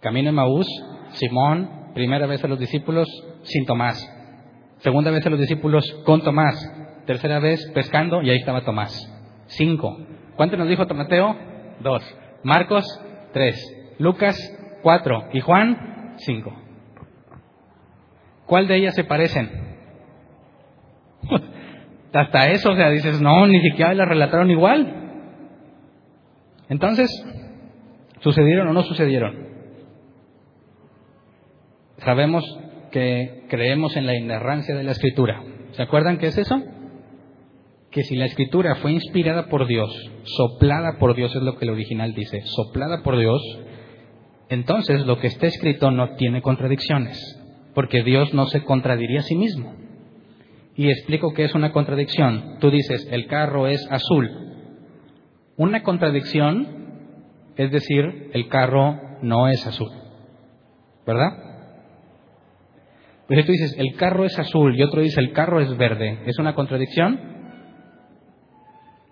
Camino 0.00 0.30
en 0.30 0.36
Maús, 0.36 0.66
Simón, 1.12 1.92
primera 1.92 2.26
vez 2.26 2.42
a 2.42 2.48
los 2.48 2.58
discípulos 2.58 3.06
sin 3.42 3.66
Tomás, 3.66 3.98
segunda 4.78 5.10
vez 5.10 5.26
a 5.26 5.30
los 5.30 5.40
discípulos 5.40 5.84
con 6.04 6.22
Tomás, 6.22 6.56
tercera 7.06 7.38
vez 7.38 7.60
pescando 7.74 8.22
y 8.22 8.30
ahí 8.30 8.38
estaba 8.38 8.62
Tomás. 8.62 8.94
Cinco. 9.46 9.98
¿Cuánto 10.36 10.56
nos 10.56 10.68
dijo 10.68 10.84
Mateo? 10.94 11.36
Dos. 11.80 12.02
Marcos, 12.44 12.84
tres. 13.32 13.56
Lucas, 13.98 14.36
cuatro. 14.82 15.28
Y 15.32 15.40
Juan, 15.40 16.14
cinco. 16.18 16.52
¿Cuál 18.46 18.68
de 18.68 18.76
ellas 18.76 18.94
se 18.94 19.04
parecen? 19.04 19.50
Hasta 22.12 22.50
eso, 22.50 22.70
o 22.70 22.76
sea, 22.76 22.90
dices, 22.90 23.20
no, 23.20 23.46
ni 23.46 23.60
siquiera 23.60 23.94
la 23.94 24.04
relataron 24.04 24.50
igual. 24.50 24.96
Entonces, 26.68 27.08
¿sucedieron 28.20 28.68
o 28.68 28.72
no 28.72 28.82
sucedieron? 28.82 29.48
Sabemos 31.98 32.44
que 32.90 33.44
creemos 33.48 33.96
en 33.96 34.06
la 34.06 34.14
inerrancia 34.14 34.74
de 34.74 34.82
la 34.82 34.92
escritura. 34.92 35.42
¿Se 35.72 35.82
acuerdan 35.82 36.18
qué 36.18 36.28
es 36.28 36.38
eso? 36.38 36.60
Que 37.90 38.02
si 38.02 38.16
la 38.16 38.26
escritura 38.26 38.76
fue 38.76 38.92
inspirada 38.92 39.48
por 39.48 39.66
Dios, 39.66 39.90
soplada 40.24 40.98
por 40.98 41.14
Dios 41.14 41.34
es 41.34 41.42
lo 41.42 41.56
que 41.56 41.64
el 41.64 41.72
original 41.72 42.14
dice, 42.14 42.40
soplada 42.44 43.02
por 43.02 43.18
Dios, 43.18 43.40
entonces 44.48 45.06
lo 45.06 45.18
que 45.18 45.28
está 45.28 45.46
escrito 45.46 45.90
no 45.90 46.14
tiene 46.16 46.42
contradicciones, 46.42 47.18
porque 47.74 48.02
Dios 48.02 48.34
no 48.34 48.46
se 48.46 48.62
contradiría 48.62 49.20
a 49.20 49.24
sí 49.24 49.36
mismo. 49.36 49.74
Y 50.76 50.88
explico 50.88 51.34
qué 51.34 51.44
es 51.44 51.54
una 51.54 51.72
contradicción. 51.72 52.58
Tú 52.60 52.70
dices, 52.70 53.06
el 53.10 53.26
carro 53.26 53.66
es 53.66 53.86
azul. 53.90 54.30
Una 55.56 55.82
contradicción 55.82 56.80
es 57.60 57.70
decir, 57.70 58.30
el 58.32 58.48
carro 58.48 58.98
no 59.20 59.46
es 59.46 59.66
azul. 59.66 59.90
¿Verdad? 61.06 61.49
Pero 63.30 63.42
si 63.42 63.46
tú 63.46 63.52
dices, 63.52 63.76
el 63.78 63.94
carro 63.94 64.24
es 64.24 64.36
azul 64.40 64.76
y 64.76 64.82
otro 64.82 65.02
dice, 65.02 65.20
el 65.20 65.30
carro 65.30 65.60
es 65.60 65.76
verde, 65.76 66.18
¿es 66.26 66.36
una 66.40 66.52
contradicción? 66.56 67.16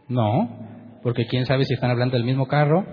No, 0.08 0.98
porque 1.04 1.26
quién 1.26 1.46
sabe 1.46 1.64
si 1.64 1.74
están 1.74 1.92
hablando 1.92 2.16
del 2.16 2.24
mismo 2.24 2.46
carro, 2.46 2.84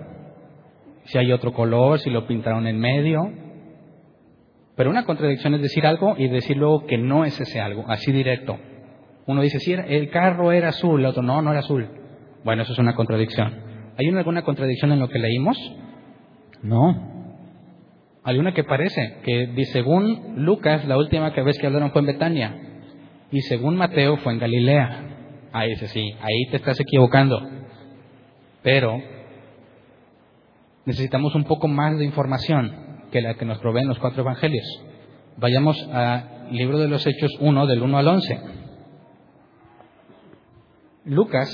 si 1.06 1.18
hay 1.18 1.32
otro 1.32 1.52
color, 1.52 1.98
si 1.98 2.10
lo 2.10 2.28
pintaron 2.28 2.68
en 2.68 2.78
medio. 2.78 3.28
Pero 4.76 4.88
una 4.88 5.04
contradicción 5.04 5.52
es 5.54 5.62
decir 5.62 5.84
algo 5.84 6.14
y 6.16 6.28
decir 6.28 6.58
luego 6.58 6.86
que 6.86 6.96
no 6.96 7.24
es 7.24 7.40
ese 7.40 7.60
algo, 7.60 7.84
así 7.88 8.12
directo. 8.12 8.56
Uno 9.26 9.42
dice, 9.42 9.58
sí, 9.58 9.72
el 9.72 10.10
carro 10.10 10.52
era 10.52 10.68
azul, 10.68 11.00
el 11.00 11.06
otro 11.06 11.24
no, 11.24 11.42
no 11.42 11.50
era 11.50 11.58
azul. 11.58 11.88
Bueno, 12.44 12.62
eso 12.62 12.72
es 12.72 12.78
una 12.78 12.94
contradicción. 12.94 13.52
¿Hay 13.98 14.06
alguna 14.06 14.42
contradicción 14.42 14.92
en 14.92 15.00
lo 15.00 15.08
que 15.08 15.18
leímos? 15.18 15.58
No. 16.62 17.15
Hay 18.26 18.38
una 18.38 18.52
que 18.52 18.64
parece, 18.64 19.18
que 19.22 19.54
según 19.66 20.44
Lucas, 20.44 20.84
la 20.86 20.96
última 20.96 21.30
vez 21.30 21.56
que 21.60 21.66
hablaron 21.68 21.92
fue 21.92 22.00
en 22.00 22.06
Betania, 22.08 22.56
y 23.30 23.40
según 23.42 23.76
Mateo 23.76 24.16
fue 24.16 24.32
en 24.32 24.40
Galilea. 24.40 25.48
Ahí 25.52 25.70
dice, 25.70 25.86
sí, 25.86 26.12
ahí 26.20 26.46
te 26.50 26.56
estás 26.56 26.80
equivocando. 26.80 27.40
Pero 28.64 29.00
necesitamos 30.86 31.36
un 31.36 31.44
poco 31.44 31.68
más 31.68 31.98
de 31.98 32.04
información 32.04 33.06
que 33.12 33.22
la 33.22 33.34
que 33.34 33.44
nos 33.44 33.58
proveen 33.60 33.86
los 33.86 34.00
cuatro 34.00 34.22
evangelios. 34.22 34.66
Vayamos 35.36 35.80
al 35.92 36.48
libro 36.50 36.80
de 36.80 36.88
los 36.88 37.06
Hechos 37.06 37.30
1, 37.38 37.66
del 37.68 37.80
1 37.80 37.96
al 37.96 38.08
11. 38.08 38.40
Lucas, 41.04 41.48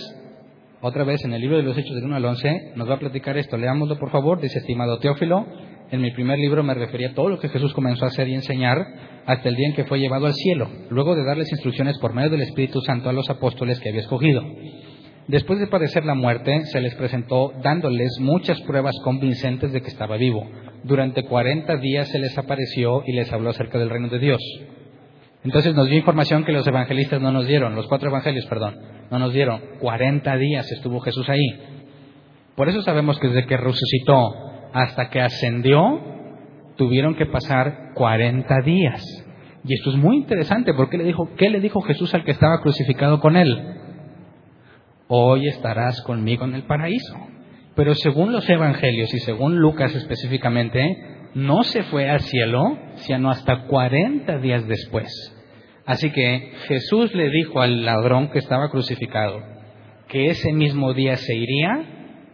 otra 0.80 1.04
vez 1.04 1.22
en 1.26 1.34
el 1.34 1.42
libro 1.42 1.58
de 1.58 1.64
los 1.64 1.76
Hechos 1.76 1.94
del 1.96 2.04
1 2.04 2.16
al 2.16 2.24
11, 2.24 2.72
nos 2.76 2.88
va 2.88 2.94
a 2.94 2.98
platicar 2.98 3.36
esto. 3.36 3.58
Leámoslo, 3.58 3.98
por 3.98 4.10
favor, 4.10 4.40
dice 4.40 4.60
estimado 4.60 4.98
Teófilo 5.00 5.44
en 5.92 6.00
mi 6.00 6.10
primer 6.10 6.38
libro 6.38 6.62
me 6.62 6.72
refería 6.72 7.10
a 7.10 7.14
todo 7.14 7.28
lo 7.28 7.38
que 7.38 7.50
Jesús 7.50 7.74
comenzó 7.74 8.06
a 8.06 8.08
hacer 8.08 8.26
y 8.26 8.34
enseñar 8.34 8.78
hasta 9.26 9.48
el 9.48 9.54
día 9.54 9.68
en 9.68 9.74
que 9.74 9.84
fue 9.84 10.00
llevado 10.00 10.24
al 10.24 10.32
cielo, 10.32 10.66
luego 10.88 11.14
de 11.14 11.22
darles 11.22 11.52
instrucciones 11.52 11.98
por 11.98 12.14
medio 12.14 12.30
del 12.30 12.40
Espíritu 12.40 12.80
Santo 12.80 13.10
a 13.10 13.12
los 13.12 13.28
apóstoles 13.28 13.78
que 13.78 13.90
había 13.90 14.00
escogido. 14.00 14.42
Después 15.28 15.60
de 15.60 15.66
padecer 15.66 16.06
la 16.06 16.14
muerte, 16.14 16.62
se 16.64 16.80
les 16.80 16.94
presentó 16.94 17.52
dándoles 17.62 18.18
muchas 18.20 18.58
pruebas 18.62 18.94
convincentes 19.04 19.70
de 19.70 19.82
que 19.82 19.88
estaba 19.88 20.16
vivo. 20.16 20.48
Durante 20.82 21.24
cuarenta 21.24 21.76
días 21.76 22.08
se 22.08 22.18
les 22.18 22.36
apareció 22.38 23.02
y 23.06 23.12
les 23.12 23.30
habló 23.30 23.50
acerca 23.50 23.78
del 23.78 23.90
reino 23.90 24.08
de 24.08 24.18
Dios. 24.18 24.40
Entonces 25.44 25.74
nos 25.74 25.88
dio 25.88 25.98
información 25.98 26.44
que 26.44 26.52
los 26.52 26.66
evangelistas 26.66 27.20
no 27.20 27.32
nos 27.32 27.46
dieron, 27.46 27.74
los 27.74 27.86
cuatro 27.86 28.08
evangelios, 28.08 28.46
perdón, 28.46 28.76
no 29.10 29.18
nos 29.18 29.34
dieron. 29.34 29.60
Cuarenta 29.78 30.38
días 30.38 30.72
estuvo 30.72 31.00
Jesús 31.00 31.28
ahí. 31.28 31.46
Por 32.56 32.70
eso 32.70 32.80
sabemos 32.80 33.18
que 33.18 33.28
desde 33.28 33.46
que 33.46 33.58
resucitó 33.58 34.51
hasta 34.72 35.10
que 35.10 35.20
ascendió, 35.20 36.00
tuvieron 36.76 37.14
que 37.14 37.26
pasar 37.26 37.92
40 37.94 38.54
días. 38.64 39.02
Y 39.64 39.74
esto 39.74 39.90
es 39.90 39.96
muy 39.96 40.16
interesante 40.16 40.74
porque 40.74 40.98
le 40.98 41.04
dijo, 41.04 41.30
¿qué 41.36 41.50
le 41.50 41.60
dijo 41.60 41.80
Jesús 41.82 42.12
al 42.14 42.24
que 42.24 42.32
estaba 42.32 42.60
crucificado 42.60 43.20
con 43.20 43.36
él? 43.36 43.56
Hoy 45.08 45.46
estarás 45.46 46.00
conmigo 46.02 46.44
en 46.44 46.54
el 46.54 46.64
paraíso. 46.64 47.16
Pero 47.74 47.94
según 47.94 48.32
los 48.32 48.48
evangelios 48.48 49.12
y 49.14 49.18
según 49.20 49.58
Lucas 49.58 49.94
específicamente, 49.94 51.28
no 51.34 51.62
se 51.62 51.82
fue 51.84 52.10
al 52.10 52.20
cielo, 52.20 52.78
sino 52.96 53.30
hasta 53.30 53.64
40 53.64 54.38
días 54.38 54.66
después. 54.66 55.08
Así 55.86 56.10
que 56.10 56.52
Jesús 56.66 57.14
le 57.14 57.30
dijo 57.30 57.60
al 57.60 57.84
ladrón 57.84 58.30
que 58.30 58.38
estaba 58.38 58.70
crucificado 58.70 59.40
que 60.08 60.26
ese 60.26 60.52
mismo 60.52 60.92
día 60.92 61.16
se 61.16 61.34
iría 61.34 61.91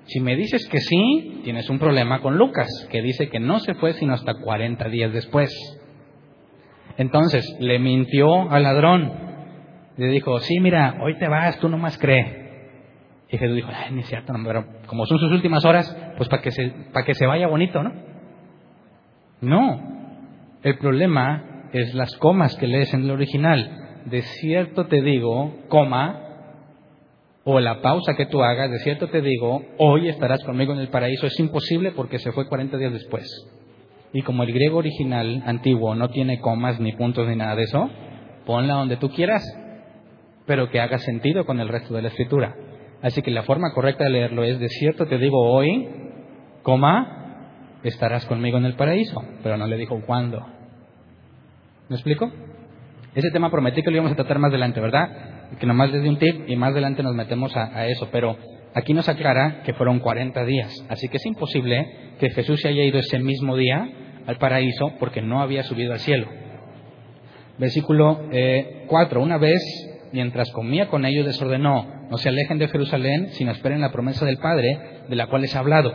si 0.09 0.21
me 0.21 0.37
dices 0.37 0.67
que 0.69 0.81
sí, 0.81 1.43
tienes 1.45 1.69
un 1.69 1.79
problema 1.79 2.23
con 2.23 2.39
Lucas, 2.39 2.67
que 2.91 3.03
dice 3.03 3.29
que 3.29 3.41
no 3.41 3.59
se 3.59 3.75
fue 3.75 3.93
sino 3.93 4.15
hasta 4.15 4.35
40 4.35 4.89
días 4.89 5.13
después. 5.13 5.51
Entonces, 6.97 7.45
le 7.61 7.79
mintió 7.79 8.51
al 8.51 8.63
ladrón. 8.63 9.13
Le 9.99 10.07
dijo, 10.07 10.41
sí, 10.41 10.61
mira, 10.61 10.99
hoy 11.03 11.19
te 11.19 11.29
vas, 11.29 11.59
tú 11.61 11.69
nomás 11.69 11.99
cree. 11.99 12.49
Y 13.31 13.37
Jesús 13.37 13.57
dijo, 13.57 13.69
ay, 13.71 13.93
ni 13.93 14.03
cierto, 14.05 14.33
pero 14.45 14.65
como 14.87 15.05
son 15.05 15.19
sus 15.19 15.31
últimas 15.31 15.65
horas, 15.67 15.95
pues 16.17 16.29
para 16.31 16.41
que, 16.41 16.53
se, 16.53 16.71
para 16.93 17.05
que 17.05 17.13
se 17.13 17.27
vaya 17.27 17.47
bonito, 17.47 17.83
¿no? 17.83 17.93
No. 19.43 19.99
El 20.63 20.79
problema 20.79 21.69
es 21.75 21.93
las 21.95 22.17
comas 22.17 22.57
que 22.57 22.67
lees 22.67 22.95
en 22.95 23.05
el 23.05 23.11
original. 23.11 24.03
De 24.07 24.23
cierto 24.23 24.87
te 24.87 25.03
digo, 25.03 25.55
coma, 25.69 26.28
o 27.51 27.61
la 27.61 27.81
pausa 27.81 28.15
que 28.15 28.27
tú 28.27 28.43
hagas, 28.43 28.71
de 28.71 28.79
cierto 28.81 29.09
te 29.09 29.23
digo, 29.23 29.63
hoy 29.79 30.07
estarás 30.11 30.45
conmigo 30.45 30.75
en 30.75 30.81
el 30.81 30.89
paraíso, 30.89 31.27
es 31.27 31.41
imposible 31.41 31.93
porque 31.93 32.19
se 32.19 32.31
fue 32.31 32.47
40 32.47 32.77
días 32.77 32.93
después. 32.93 33.25
Y 34.13 34.21
como 34.21 34.43
el 34.43 34.53
griego 34.53 34.77
original 34.77 35.43
antiguo 35.47 35.95
no 35.95 36.11
tiene 36.11 36.41
comas 36.41 36.79
ni 36.79 36.93
puntos 36.93 37.27
ni 37.27 37.37
nada 37.37 37.57
de 37.57 37.63
eso, 37.63 37.89
ponla 38.45 38.75
donde 38.75 38.99
tú 38.99 39.09
quieras, 39.09 39.43
pero 40.45 40.69
que 40.69 40.79
haga 40.79 40.99
sentido 40.99 41.47
con 41.47 41.59
el 41.59 41.69
resto 41.69 41.95
de 41.95 42.03
la 42.03 42.09
escritura. 42.09 42.55
Así 43.01 43.23
que 43.23 43.31
la 43.31 43.45
forma 43.45 43.73
correcta 43.73 44.05
de 44.05 44.11
leerlo 44.11 44.45
es, 44.45 44.61
de 44.61 44.69
cierto 44.69 45.07
te 45.07 45.17
digo 45.17 45.41
hoy, 45.51 45.89
coma, 46.63 47.79
estarás 47.83 48.27
conmigo 48.27 48.59
en 48.59 48.67
el 48.67 48.75
paraíso, 48.75 49.23
pero 49.43 49.57
no 49.57 49.67
le 49.67 49.79
dijo 49.79 49.99
cuándo. 50.05 50.45
¿Me 51.89 51.97
explico? 51.97 52.31
Ese 53.15 53.31
tema 53.31 53.51
prometí 53.51 53.83
que 53.83 53.91
lo 53.91 53.97
íbamos 53.97 54.13
a 54.13 54.17
tratar 54.17 54.39
más 54.39 54.51
adelante, 54.51 54.83
¿verdad? 54.83 55.28
Que 55.59 55.67
nomás 55.67 55.91
les 55.91 56.03
di 56.03 56.09
un 56.09 56.19
tip 56.19 56.49
y 56.49 56.57
más 56.57 56.73
adelante 56.73 57.03
nos 57.03 57.15
metemos 57.15 57.57
a, 57.57 57.87
eso, 57.87 58.09
pero 58.13 58.37
aquí 58.75 58.93
nos 58.93 59.09
aclara 59.09 59.63
que 59.65 59.75
fueron 59.75 59.99
40 59.99 60.45
días, 60.45 60.85
así 60.89 61.09
que 61.09 61.17
es 61.17 61.27
imposible 61.27 62.15
que 62.19 62.31
Jesús 62.31 62.61
se 62.61 62.69
haya 62.69 62.85
ido 62.85 62.99
ese 62.99 63.19
mismo 63.19 63.57
día 63.57 63.89
al 64.27 64.37
paraíso 64.37 64.93
porque 64.99 65.23
no 65.23 65.41
había 65.41 65.63
subido 65.63 65.93
al 65.93 66.01
cielo. 66.01 66.29
Versículo 67.59 68.21
4. 68.87 69.21
Eh, 69.21 69.23
Una 69.23 69.39
vez, 69.39 69.61
mientras 70.13 70.51
comía 70.53 70.89
con 70.89 71.05
ellos, 71.05 71.27
les 71.27 71.41
ordenó, 71.43 72.07
no 72.11 72.19
se 72.19 72.29
alejen 72.29 72.59
de 72.59 72.69
Jerusalén, 72.69 73.29
sino 73.33 73.53
esperen 73.53 73.81
la 73.81 73.91
promesa 73.91 74.25
del 74.25 74.39
Padre, 74.39 74.79
de 75.09 75.17
la 75.17 75.27
cual 75.27 75.43
les 75.43 75.57
ha 75.57 75.61
hablado. 75.61 75.93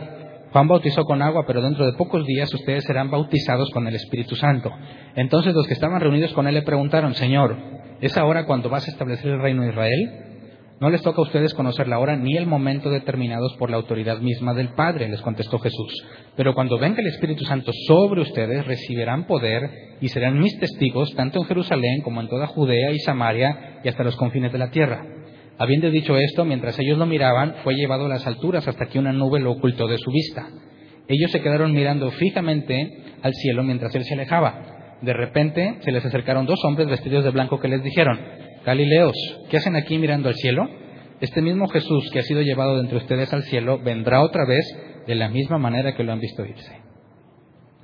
Juan 0.54 0.68
bautizó 0.68 1.04
con 1.04 1.20
agua, 1.20 1.44
pero 1.46 1.60
dentro 1.60 1.84
de 1.84 1.92
pocos 1.98 2.24
días 2.24 2.54
ustedes 2.54 2.84
serán 2.84 3.10
bautizados 3.10 3.68
con 3.72 3.86
el 3.86 3.94
Espíritu 3.94 4.36
Santo. 4.36 4.70
Entonces 5.14 5.52
los 5.52 5.66
que 5.66 5.74
estaban 5.74 6.00
reunidos 6.00 6.32
con 6.32 6.48
él 6.48 6.54
le 6.54 6.62
preguntaron, 6.62 7.12
Señor, 7.14 7.74
¿Es 8.00 8.18
ahora 8.18 8.44
cuando 8.44 8.68
vas 8.68 8.86
a 8.86 8.90
establecer 8.90 9.30
el 9.30 9.40
reino 9.40 9.62
de 9.62 9.70
Israel? 9.70 10.10
No 10.78 10.90
les 10.90 11.00
toca 11.00 11.20
a 11.20 11.24
ustedes 11.24 11.54
conocer 11.54 11.88
la 11.88 11.98
hora 11.98 12.16
ni 12.16 12.36
el 12.36 12.46
momento 12.46 12.90
determinados 12.90 13.56
por 13.56 13.70
la 13.70 13.76
autoridad 13.76 14.18
misma 14.18 14.52
del 14.52 14.74
Padre, 14.74 15.08
les 15.08 15.22
contestó 15.22 15.58
Jesús. 15.58 16.04
Pero 16.36 16.54
cuando 16.54 16.78
venga 16.78 17.00
el 17.00 17.06
Espíritu 17.06 17.44
Santo 17.44 17.72
sobre 17.86 18.20
ustedes, 18.20 18.66
recibirán 18.66 19.26
poder 19.26 19.96
y 20.02 20.08
serán 20.08 20.38
mis 20.38 20.58
testigos 20.58 21.14
tanto 21.14 21.38
en 21.38 21.46
Jerusalén 21.46 22.02
como 22.02 22.20
en 22.20 22.28
toda 22.28 22.48
Judea 22.48 22.90
y 22.90 22.98
Samaria 22.98 23.80
y 23.82 23.88
hasta 23.88 24.04
los 24.04 24.16
confines 24.16 24.52
de 24.52 24.58
la 24.58 24.70
tierra. 24.70 25.06
Habiendo 25.58 25.90
dicho 25.90 26.16
esto, 26.16 26.44
mientras 26.44 26.78
ellos 26.78 26.98
lo 26.98 27.06
miraban, 27.06 27.56
fue 27.62 27.74
llevado 27.74 28.06
a 28.06 28.08
las 28.08 28.26
alturas 28.26 28.66
hasta 28.66 28.86
que 28.86 28.98
una 28.98 29.12
nube 29.12 29.40
lo 29.40 29.52
ocultó 29.52 29.86
de 29.86 29.98
su 29.98 30.10
vista. 30.10 30.48
Ellos 31.06 31.30
se 31.30 31.40
quedaron 31.40 31.72
mirando 31.72 32.10
fijamente 32.10 33.02
al 33.22 33.32
cielo 33.34 33.62
mientras 33.62 33.94
él 33.94 34.04
se 34.04 34.14
alejaba. 34.14 34.98
De 35.02 35.12
repente 35.12 35.78
se 35.80 35.92
les 35.92 36.04
acercaron 36.04 36.46
dos 36.46 36.64
hombres 36.64 36.88
vestidos 36.88 37.24
de 37.24 37.30
blanco 37.30 37.60
que 37.60 37.68
les 37.68 37.82
dijeron, 37.82 38.18
Galileos, 38.64 39.14
¿qué 39.50 39.58
hacen 39.58 39.76
aquí 39.76 39.98
mirando 39.98 40.28
al 40.28 40.34
cielo? 40.34 40.68
este 41.20 41.42
mismo 41.42 41.68
Jesús 41.68 42.10
que 42.12 42.18
ha 42.18 42.22
sido 42.22 42.42
llevado 42.42 42.74
de 42.74 42.82
entre 42.82 42.98
ustedes 42.98 43.32
al 43.32 43.42
cielo 43.44 43.78
vendrá 43.78 44.22
otra 44.22 44.44
vez 44.46 44.64
de 45.06 45.14
la 45.14 45.28
misma 45.28 45.58
manera 45.58 45.94
que 45.94 46.02
lo 46.02 46.12
han 46.12 46.20
visto 46.20 46.44
irse. 46.44 46.80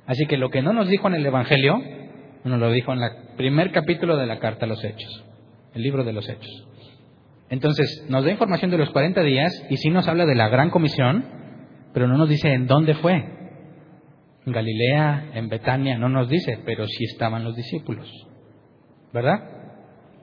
Así 0.05 0.25
que 0.25 0.37
lo 0.37 0.49
que 0.49 0.61
no 0.61 0.73
nos 0.73 0.87
dijo 0.89 1.07
en 1.07 1.15
el 1.15 1.25
Evangelio, 1.25 1.79
nos 2.43 2.59
lo 2.59 2.71
dijo 2.71 2.93
en 2.93 3.01
el 3.01 3.11
primer 3.37 3.71
capítulo 3.71 4.17
de 4.17 4.25
la 4.25 4.39
carta 4.39 4.65
a 4.65 4.69
los 4.69 4.83
Hechos, 4.83 5.25
el 5.73 5.83
libro 5.83 6.03
de 6.03 6.13
los 6.13 6.27
Hechos. 6.27 6.67
Entonces, 7.51 8.05
nos 8.07 8.23
da 8.23 8.31
información 8.31 8.71
de 8.71 8.77
los 8.77 8.89
40 8.91 9.21
días 9.23 9.51
y 9.69 9.75
sí 9.75 9.89
nos 9.89 10.07
habla 10.07 10.25
de 10.25 10.35
la 10.35 10.47
gran 10.47 10.69
comisión, 10.69 11.25
pero 11.93 12.07
no 12.07 12.17
nos 12.17 12.29
dice 12.29 12.53
en 12.53 12.65
dónde 12.65 12.95
fue. 12.95 13.13
En 14.45 14.53
Galilea, 14.53 15.31
en 15.33 15.49
Betania, 15.49 15.97
no 15.97 16.07
nos 16.07 16.29
dice, 16.29 16.59
pero 16.65 16.87
sí 16.87 17.03
estaban 17.03 17.43
los 17.43 17.53
discípulos. 17.53 18.09
¿Verdad? 19.13 19.39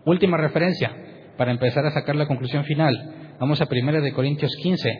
Última 0.06 0.38
referencia, 0.38 0.90
para 1.36 1.50
empezar 1.50 1.84
a 1.84 1.90
sacar 1.90 2.16
la 2.16 2.26
conclusión 2.26 2.64
final. 2.64 3.36
Vamos 3.38 3.60
a 3.60 3.68
1 3.70 4.00
de 4.00 4.12
Corintios 4.14 4.50
15, 4.62 4.90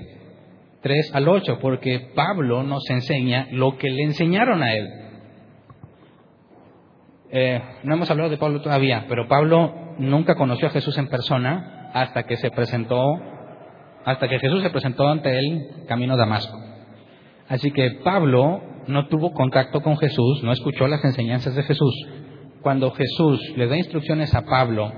3 0.83 1.15
al 1.15 1.29
8, 1.29 1.59
porque 1.63 2.11
Pablo 2.15 2.63
nos 2.63 2.89
enseña 2.91 3.49
lo 3.53 3.79
que 3.79 3.89
le 3.89 4.03
enseñaron 4.03 4.63
a 4.63 4.75
él. 4.75 4.89
Eh, 7.31 7.63
no 7.85 7.95
hemos 7.95 8.11
hablado 8.11 8.29
de 8.29 8.37
Pablo 8.37 8.61
todavía, 8.61 9.07
pero 9.09 9.27
Pablo 9.29 9.95
nunca 9.99 10.35
conoció 10.35 10.69
a 10.69 10.73
Jesús 10.73 10.97
en 10.99 11.09
persona, 11.09 11.78
hasta 11.93 12.25
que 12.25 12.37
se 12.37 12.51
presentó, 12.51 13.19
hasta 14.05 14.29
que 14.29 14.39
Jesús 14.39 14.63
se 14.63 14.71
presentó 14.71 15.09
ante 15.09 15.39
él 15.39 15.85
camino 15.87 16.15
a 16.15 16.17
Damasco. 16.17 16.59
Así 17.49 17.71
que 17.71 17.93
Pablo 18.05 18.61
no 18.87 19.07
tuvo 19.09 19.33
contacto 19.33 19.81
con 19.83 19.97
Jesús, 19.97 20.43
no 20.43 20.53
escuchó 20.53 20.87
las 20.87 21.05
enseñanzas 21.05 21.55
de 21.55 21.63
Jesús. 21.63 21.95
Cuando 22.63 22.91
Jesús 22.93 23.41
le 23.57 23.67
da 23.67 23.77
instrucciones 23.77 24.35
a 24.35 24.45
Pablo 24.45 24.93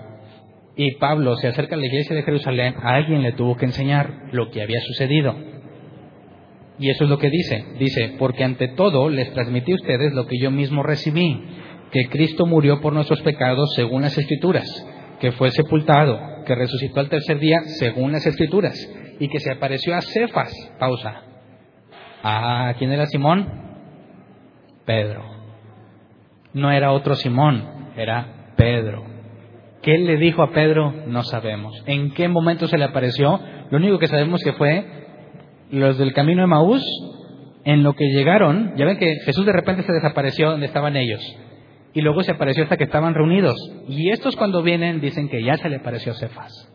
y 0.76 0.92
Pablo 0.92 1.36
se 1.36 1.48
acerca 1.48 1.74
a 1.74 1.78
la 1.78 1.86
iglesia 1.86 2.16
de 2.16 2.22
Jerusalén, 2.22 2.74
a 2.82 2.94
alguien 2.94 3.22
le 3.22 3.32
tuvo 3.32 3.56
que 3.56 3.66
enseñar 3.66 4.28
lo 4.32 4.50
que 4.50 4.62
había 4.62 4.80
sucedido. 4.80 5.34
Y 6.78 6.88
eso 6.88 7.04
es 7.04 7.10
lo 7.10 7.18
que 7.18 7.28
dice. 7.28 7.64
Dice, 7.78 8.14
porque 8.18 8.42
ante 8.42 8.68
todo 8.68 9.10
les 9.10 9.32
transmití 9.34 9.72
a 9.72 9.76
ustedes 9.76 10.14
lo 10.14 10.26
que 10.26 10.38
yo 10.38 10.50
mismo 10.50 10.82
recibí, 10.82 11.44
que 11.92 12.08
Cristo 12.08 12.46
murió 12.46 12.80
por 12.80 12.92
nuestros 12.92 13.20
pecados 13.20 13.74
según 13.74 14.02
las 14.02 14.16
escrituras, 14.16 14.66
que 15.20 15.32
fue 15.32 15.50
sepultado, 15.50 16.18
que 16.51 16.56
resucitó 16.56 16.98
al 16.98 17.09
tercer 17.09 17.39
día 17.39 17.60
según 17.78 18.10
las 18.10 18.27
escrituras 18.27 18.74
y 19.20 19.28
que 19.28 19.39
se 19.39 19.52
apareció 19.52 19.94
a 19.94 20.01
Cefas. 20.01 20.52
Pausa. 20.81 21.22
Ah, 22.24 22.74
¿quién 22.77 22.90
era 22.90 23.06
Simón? 23.06 23.47
Pedro. 24.85 25.22
No 26.52 26.72
era 26.72 26.90
otro 26.90 27.14
Simón, 27.14 27.93
era 27.97 28.52
Pedro. 28.56 29.05
¿Qué 29.81 29.97
le 29.97 30.16
dijo 30.16 30.43
a 30.43 30.51
Pedro? 30.51 30.93
No 31.06 31.22
sabemos. 31.22 31.85
¿En 31.86 32.14
qué 32.14 32.27
momento 32.27 32.66
se 32.66 32.78
le 32.78 32.85
apareció? 32.85 33.39
Lo 33.70 33.78
único 33.78 34.01
que 34.01 34.09
sabemos 34.09 34.43
que 34.43 34.55
fue 34.55 34.85
los 35.70 35.98
del 35.98 36.12
camino 36.12 36.43
de 36.43 36.48
Maús, 36.48 36.85
en 37.62 37.85
lo 37.85 37.94
que 37.94 38.06
llegaron, 38.06 38.74
ya 38.74 38.86
ven 38.86 38.98
que 38.98 39.20
Jesús 39.24 39.47
de 39.47 39.52
repente 39.52 39.85
se 39.85 39.93
desapareció 39.93 40.51
donde 40.51 40.66
estaban 40.66 40.97
ellos 40.97 41.20
y 41.92 42.00
luego 42.00 42.22
se 42.22 42.32
apareció 42.32 42.62
hasta 42.62 42.76
que 42.76 42.84
estaban 42.84 43.14
reunidos. 43.14 43.56
Y 43.88 44.10
estos 44.10 44.36
cuando 44.36 44.62
vienen 44.62 45.00
dicen 45.00 45.28
que 45.28 45.42
ya 45.42 45.56
se 45.56 45.68
le 45.68 45.76
apareció 45.76 46.14
Cefas. 46.14 46.72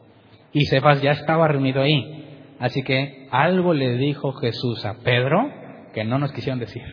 Y 0.52 0.66
Cefas 0.66 1.02
ya 1.02 1.12
estaba 1.12 1.48
reunido 1.48 1.82
ahí. 1.82 2.56
Así 2.60 2.84
que 2.84 3.28
algo 3.32 3.74
le 3.74 3.98
dijo 3.98 4.34
Jesús 4.34 4.86
a 4.86 4.96
Pedro 5.04 5.52
que 5.94 6.04
no 6.04 6.18
nos 6.20 6.32
quisieron 6.32 6.60
decir. 6.60 6.84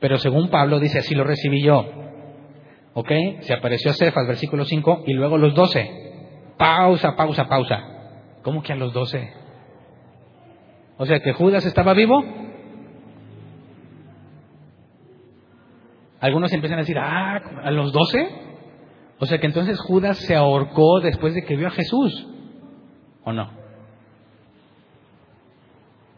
Pero 0.00 0.18
según 0.18 0.48
Pablo 0.48 0.80
dice, 0.80 0.98
así 0.98 1.14
lo 1.14 1.24
recibí 1.24 1.62
yo. 1.62 1.84
¿Ok? 2.92 3.10
Se 3.40 3.54
apareció 3.54 3.92
Cefas, 3.94 4.26
versículo 4.26 4.64
5, 4.64 5.04
y 5.06 5.14
luego 5.14 5.38
los 5.38 5.54
doce. 5.54 5.90
Pausa, 6.58 7.16
pausa, 7.16 7.46
pausa. 7.46 7.82
¿Cómo 8.42 8.62
que 8.62 8.72
a 8.72 8.76
los 8.76 8.92
doce? 8.92 9.32
O 10.98 11.06
sea 11.06 11.20
que 11.20 11.32
Judas 11.32 11.64
estaba 11.64 11.94
vivo 11.94 12.22
Algunos 16.24 16.54
empiezan 16.54 16.78
a 16.78 16.82
decir, 16.82 16.96
ah, 16.98 17.38
a 17.64 17.70
los 17.70 17.92
doce. 17.92 18.26
O 19.18 19.26
sea 19.26 19.36
que 19.36 19.46
entonces 19.46 19.78
Judas 19.78 20.16
se 20.16 20.34
ahorcó 20.34 21.00
después 21.00 21.34
de 21.34 21.44
que 21.44 21.54
vio 21.54 21.66
a 21.66 21.72
Jesús. 21.72 22.26
¿O 23.24 23.32
no? 23.34 23.50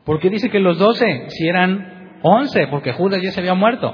¿Por 0.05 0.21
qué 0.21 0.31
dice 0.31 0.49
que 0.49 0.61
los 0.61 0.79
doce? 0.79 1.25
Si 1.31 1.49
eran 1.49 2.21
once, 2.23 2.69
porque 2.69 2.93
Judas 2.93 3.21
ya 3.21 3.33
se 3.33 3.41
había 3.41 3.55
muerto. 3.55 3.93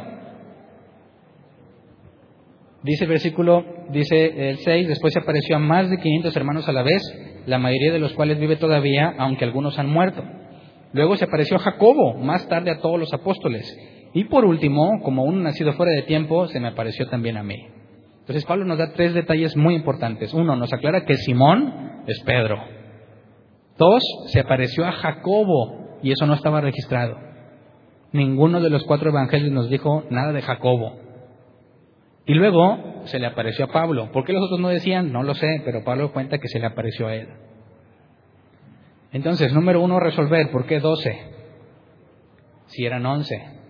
Dice 2.83 3.05
el 3.05 3.11
versículo, 3.11 3.65
dice 3.89 4.51
el 4.51 4.59
6, 4.59 4.89
después 4.89 5.15
se 5.15 5.21
apareció 5.21 5.57
a 5.57 5.61
más 5.61 5.89
de 5.89 5.97
500 5.97 6.37
hermanos 6.37 6.69
a 6.69 6.73
la 6.73 6.83
vez, 6.83 7.01
la 7.47 7.59
mayoría 7.59 7.91
de 7.91 8.01
los 8.01 8.13
cuales 8.13 8.39
vive 8.39 8.57
todavía, 8.57 9.15
aunque 9.17 9.47
algunos 9.47 9.79
han 9.79 9.89
muerto. 9.89 10.23
Luego 10.93 11.17
se 11.17 11.25
apareció 11.25 11.57
a 11.57 11.61
Jacobo, 11.61 12.19
más 12.19 12.47
tarde 12.49 12.71
a 12.71 12.81
todos 12.81 13.01
los 13.01 13.15
apóstoles. 13.15 13.65
Y 14.15 14.25
por 14.25 14.45
último, 14.45 15.01
como 15.03 15.25
un 15.25 15.43
nacido 15.43 15.73
fuera 15.73 15.93
de 15.93 16.03
tiempo, 16.03 16.47
se 16.49 16.61
me 16.61 16.69
apareció 16.69 17.09
también 17.09 17.37
a 17.37 17.43
mí. 17.43 17.57
Entonces 18.21 18.45
Pablo 18.45 18.65
nos 18.65 18.79
da 18.79 18.93
tres 18.93 19.15
detalles 19.15 19.57
muy 19.57 19.75
importantes. 19.75 20.33
Uno, 20.35 20.55
nos 20.55 20.73
aclara 20.73 21.05
que 21.05 21.17
Simón 21.17 22.03
es 22.07 22.23
Pedro. 22.25 22.57
Dos, 23.79 24.03
se 24.27 24.41
apareció 24.41 24.87
a 24.87 24.93
Jacobo 24.93 25.99
y 26.03 26.13
eso 26.13 26.27
no 26.27 26.35
estaba 26.35 26.61
registrado. 26.61 27.17
Ninguno 28.13 28.61
de 28.61 28.71
los 28.71 28.85
cuatro 28.85 29.11
evangelios 29.11 29.53
nos 29.53 29.71
dijo 29.71 30.05
nada 30.11 30.33
de 30.33 30.43
Jacobo. 30.43 30.99
Y 32.27 32.35
luego 32.35 33.03
se 33.05 33.19
le 33.19 33.27
apareció 33.27 33.65
a 33.65 33.73
Pablo. 33.73 34.13
¿Por 34.13 34.25
qué 34.25 34.33
los 34.33 34.45
otros 34.45 34.61
no 34.61 34.69
decían? 34.69 35.11
No 35.11 35.23
lo 35.23 35.35
sé, 35.35 35.63
pero 35.65 35.83
Pablo 35.83 36.13
cuenta 36.13 36.39
que 36.39 36.49
se 36.49 36.61
le 36.61 36.67
apareció 36.67 37.09
a 37.09 37.15
él. 37.15 37.29
Entonces, 39.13 39.53
número 39.53 39.81
uno, 39.81 39.99
resolver. 39.99 40.51
¿Por 40.51 40.67
qué 40.67 40.79
doce? 40.79 41.19
Si 42.67 42.85
eran 42.85 43.05
once. 43.05 43.62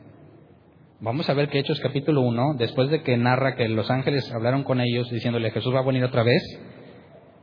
Vamos 1.03 1.29
a 1.29 1.35
ver 1.35 1.49
que 1.49 1.59
Hechos 1.59 1.81
capítulo 1.81 2.21
1, 2.21 2.55
después 2.59 2.89
de 2.89 3.03
que 3.03 3.17
narra 3.17 3.57
que 3.57 3.69
los 3.69 3.91
ángeles 3.91 4.31
hablaron 4.33 4.63
con 4.63 4.81
ellos 4.81 5.11
diciéndole 5.11 5.51
Jesús 5.51 5.75
va 5.75 5.81
a 5.81 5.85
venir 5.85 6.05
otra 6.05 6.23
vez, 6.23 6.41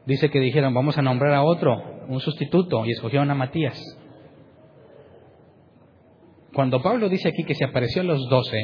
dice 0.05 0.29
que 0.29 0.39
dijeron 0.39 0.73
vamos 0.73 0.97
a 0.97 1.01
nombrar 1.01 1.33
a 1.33 1.43
otro, 1.43 1.75
un 2.07 2.21
sustituto, 2.21 2.85
y 2.85 2.91
escogieron 2.91 3.29
a 3.31 3.35
Matías. 3.35 3.77
Cuando 6.53 6.81
Pablo 6.81 7.09
dice 7.09 7.27
aquí 7.27 7.43
que 7.43 7.53
se 7.53 7.65
apareció 7.65 8.01
a 8.01 8.05
los 8.05 8.29
doce, 8.29 8.61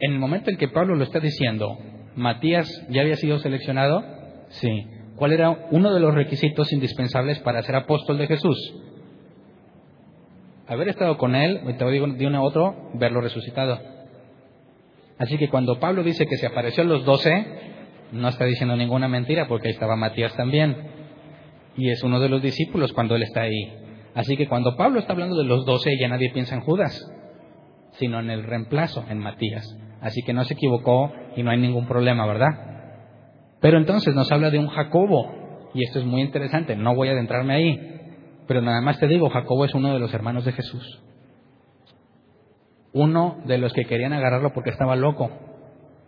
en 0.00 0.12
el 0.12 0.18
momento 0.18 0.50
en 0.50 0.58
que 0.58 0.68
Pablo 0.68 0.94
lo 0.94 1.04
está 1.04 1.18
diciendo, 1.18 1.78
¿Matías 2.14 2.68
ya 2.90 3.00
había 3.00 3.16
sido 3.16 3.38
seleccionado? 3.38 4.04
Sí. 4.50 4.68
¿Cuál 5.16 5.32
era 5.32 5.68
uno 5.70 5.94
de 5.94 6.00
los 6.00 6.14
requisitos 6.14 6.70
indispensables 6.74 7.38
para 7.38 7.62
ser 7.62 7.76
apóstol 7.76 8.18
de 8.18 8.26
Jesús? 8.26 8.58
Haber 10.72 10.88
estado 10.88 11.16
con 11.18 11.34
él, 11.34 11.60
te 11.78 11.90
digo 11.90 12.06
de 12.06 12.26
uno 12.26 12.38
a 12.38 12.42
otro, 12.42 12.90
verlo 12.94 13.20
resucitado. 13.20 13.78
Así 15.18 15.38
que 15.38 15.48
cuando 15.48 15.78
Pablo 15.78 16.02
dice 16.02 16.26
que 16.26 16.36
se 16.36 16.46
apareció 16.46 16.82
a 16.82 16.86
los 16.86 17.04
doce, 17.04 17.46
no 18.12 18.28
está 18.28 18.44
diciendo 18.44 18.76
ninguna 18.76 19.08
mentira, 19.08 19.46
porque 19.48 19.68
ahí 19.68 19.74
estaba 19.74 19.96
Matías 19.96 20.34
también. 20.36 20.76
Y 21.76 21.90
es 21.90 22.02
uno 22.02 22.20
de 22.20 22.28
los 22.28 22.42
discípulos 22.42 22.92
cuando 22.92 23.16
él 23.16 23.22
está 23.22 23.42
ahí. 23.42 23.72
Así 24.14 24.36
que 24.36 24.48
cuando 24.48 24.76
Pablo 24.76 25.00
está 25.00 25.12
hablando 25.12 25.36
de 25.36 25.44
los 25.44 25.64
doce, 25.64 25.96
ya 25.98 26.08
nadie 26.08 26.30
piensa 26.32 26.54
en 26.54 26.60
Judas, 26.60 27.00
sino 27.92 28.20
en 28.20 28.30
el 28.30 28.44
reemplazo, 28.44 29.04
en 29.08 29.18
Matías. 29.18 29.64
Así 30.00 30.22
que 30.22 30.32
no 30.32 30.44
se 30.44 30.54
equivocó 30.54 31.12
y 31.36 31.42
no 31.42 31.50
hay 31.50 31.58
ningún 31.58 31.86
problema, 31.86 32.26
¿verdad? 32.26 32.50
Pero 33.60 33.78
entonces 33.78 34.14
nos 34.14 34.30
habla 34.32 34.50
de 34.50 34.58
un 34.58 34.68
Jacobo, 34.68 35.70
y 35.72 35.84
esto 35.84 36.00
es 36.00 36.04
muy 36.04 36.20
interesante, 36.20 36.76
no 36.76 36.94
voy 36.94 37.08
a 37.08 37.12
adentrarme 37.12 37.54
ahí. 37.54 38.01
Pero 38.46 38.60
nada 38.60 38.80
más 38.80 38.98
te 38.98 39.06
digo, 39.06 39.30
Jacobo 39.30 39.64
es 39.64 39.74
uno 39.74 39.92
de 39.92 39.98
los 39.98 40.12
hermanos 40.14 40.44
de 40.44 40.52
Jesús. 40.52 41.00
Uno 42.92 43.38
de 43.46 43.58
los 43.58 43.72
que 43.72 43.84
querían 43.84 44.12
agarrarlo 44.12 44.52
porque 44.52 44.70
estaba 44.70 44.96
loco, 44.96 45.30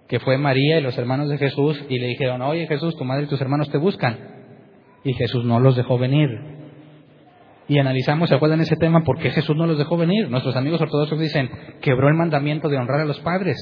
que 0.08 0.20
fue 0.20 0.36
María 0.36 0.78
y 0.78 0.82
los 0.82 0.98
hermanos 0.98 1.30
de 1.30 1.38
Jesús 1.38 1.82
y 1.88 1.98
le 1.98 2.08
dijeron, 2.08 2.42
oye 2.42 2.66
Jesús, 2.66 2.96
tu 2.96 3.04
madre 3.04 3.24
y 3.24 3.28
tus 3.28 3.40
hermanos 3.40 3.70
te 3.70 3.78
buscan. 3.78 4.18
Y 5.02 5.14
Jesús 5.14 5.44
no 5.44 5.60
los 5.60 5.76
dejó 5.76 5.98
venir. 5.98 6.28
Y 7.68 7.78
analizamos, 7.78 8.28
¿se 8.28 8.34
acuerdan 8.34 8.60
ese 8.60 8.76
tema? 8.76 9.04
¿Por 9.04 9.18
qué 9.18 9.30
Jesús 9.30 9.56
no 9.56 9.66
los 9.66 9.78
dejó 9.78 9.96
venir? 9.96 10.28
Nuestros 10.28 10.56
amigos 10.56 10.80
ortodoxos 10.82 11.18
dicen, 11.18 11.50
quebró 11.80 12.08
el 12.08 12.14
mandamiento 12.14 12.68
de 12.68 12.76
honrar 12.76 13.00
a 13.00 13.04
los 13.06 13.20
padres. 13.20 13.56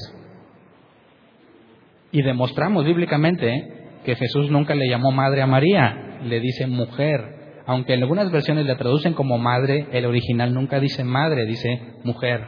Y 2.11 2.21
demostramos 2.21 2.83
bíblicamente 2.85 3.99
que 4.03 4.15
Jesús 4.15 4.51
nunca 4.51 4.75
le 4.75 4.89
llamó 4.89 5.11
madre 5.11 5.41
a 5.41 5.47
María, 5.47 6.19
le 6.23 6.41
dice 6.41 6.67
mujer 6.67 7.42
aunque 7.65 7.93
en 7.93 8.03
algunas 8.03 8.31
versiones 8.31 8.65
la 8.65 8.77
traducen 8.77 9.13
como 9.13 9.37
madre, 9.37 9.87
el 9.91 10.05
original 10.05 10.53
nunca 10.53 10.79
dice 10.79 11.03
madre, 11.03 11.45
dice 11.45 11.95
mujer. 12.03 12.41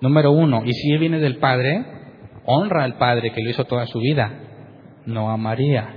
Número 0.00 0.32
uno, 0.32 0.62
y 0.64 0.72
si 0.72 0.96
viene 0.98 1.18
del 1.18 1.38
Padre, 1.38 1.82
honra 2.44 2.84
al 2.84 2.98
Padre 2.98 3.32
que 3.32 3.42
lo 3.42 3.50
hizo 3.50 3.64
toda 3.64 3.86
su 3.86 4.00
vida, 4.00 4.38
no 5.06 5.30
a 5.30 5.36
María. 5.36 5.94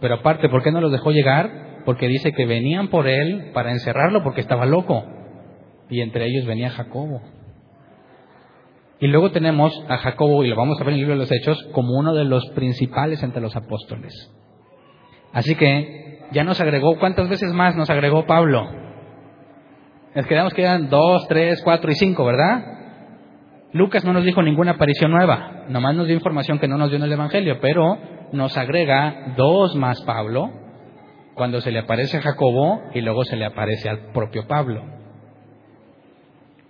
Pero 0.00 0.16
aparte, 0.16 0.48
¿por 0.50 0.62
qué 0.62 0.70
no 0.70 0.80
los 0.80 0.92
dejó 0.92 1.10
llegar? 1.10 1.82
Porque 1.86 2.08
dice 2.08 2.32
que 2.32 2.44
venían 2.44 2.88
por 2.88 3.08
él 3.08 3.52
para 3.54 3.70
encerrarlo 3.70 4.22
porque 4.22 4.42
estaba 4.42 4.66
loco. 4.66 5.04
Y 5.88 6.00
entre 6.02 6.26
ellos 6.26 6.44
venía 6.44 6.68
Jacobo. 6.68 7.22
Y 9.00 9.06
luego 9.06 9.30
tenemos 9.30 9.72
a 9.88 9.98
Jacobo, 9.98 10.44
y 10.44 10.48
lo 10.48 10.56
vamos 10.56 10.80
a 10.80 10.84
ver 10.84 10.94
en 10.94 10.94
el 10.94 11.00
libro 11.00 11.14
de 11.14 11.20
los 11.20 11.32
Hechos, 11.32 11.62
como 11.72 11.98
uno 11.98 12.14
de 12.14 12.24
los 12.24 12.44
principales 12.50 13.22
entre 13.22 13.40
los 13.40 13.54
apóstoles. 13.56 14.12
Así 15.32 15.54
que 15.54 16.15
ya 16.32 16.44
nos 16.44 16.60
agregó, 16.60 16.98
¿cuántas 16.98 17.28
veces 17.28 17.52
más 17.52 17.76
nos 17.76 17.90
agregó 17.90 18.26
Pablo? 18.26 18.68
Nos 20.14 20.26
quedamos 20.26 20.54
que 20.54 20.62
eran 20.62 20.88
dos, 20.88 21.26
tres, 21.28 21.60
cuatro 21.62 21.90
y 21.90 21.94
cinco, 21.94 22.24
¿verdad? 22.24 22.64
Lucas 23.72 24.04
no 24.04 24.12
nos 24.12 24.24
dijo 24.24 24.42
ninguna 24.42 24.72
aparición 24.72 25.10
nueva, 25.10 25.64
nomás 25.68 25.94
nos 25.94 26.06
dio 26.06 26.16
información 26.16 26.58
que 26.58 26.68
no 26.68 26.78
nos 26.78 26.88
dio 26.88 26.96
en 26.96 27.04
el 27.04 27.12
Evangelio, 27.12 27.58
pero 27.60 27.98
nos 28.32 28.56
agrega 28.56 29.34
dos 29.36 29.76
más 29.76 30.00
Pablo, 30.02 30.50
cuando 31.34 31.60
se 31.60 31.70
le 31.70 31.80
aparece 31.80 32.16
a 32.16 32.22
Jacobo 32.22 32.80
y 32.94 33.02
luego 33.02 33.24
se 33.24 33.36
le 33.36 33.44
aparece 33.44 33.90
al 33.90 34.12
propio 34.12 34.46
Pablo. 34.46 34.82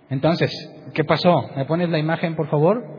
Entonces, 0.09 0.51
¿qué 0.93 1.03
pasó? 1.03 1.49
¿Me 1.55 1.65
pones 1.65 1.89
la 1.89 1.99
imagen, 1.99 2.35
por 2.35 2.49
favor? 2.49 2.96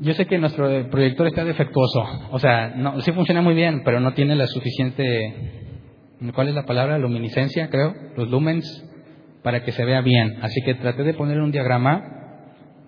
Yo 0.00 0.14
sé 0.14 0.26
que 0.26 0.38
nuestro 0.38 0.88
proyector 0.90 1.26
está 1.26 1.44
defectuoso, 1.44 2.02
o 2.30 2.38
sea, 2.38 2.68
no, 2.74 3.00
sí 3.02 3.12
funciona 3.12 3.42
muy 3.42 3.54
bien, 3.54 3.82
pero 3.84 4.00
no 4.00 4.14
tiene 4.14 4.34
la 4.34 4.46
suficiente, 4.46 5.34
¿cuál 6.34 6.48
es 6.48 6.54
la 6.54 6.64
palabra? 6.64 6.96
Luminiscencia, 6.96 7.68
creo, 7.68 7.94
los 8.16 8.30
lumens, 8.30 8.90
para 9.42 9.62
que 9.62 9.72
se 9.72 9.84
vea 9.84 10.00
bien. 10.00 10.38
Así 10.42 10.62
que 10.62 10.74
traté 10.74 11.02
de 11.02 11.14
poner 11.14 11.40
un 11.40 11.52
diagrama 11.52 12.20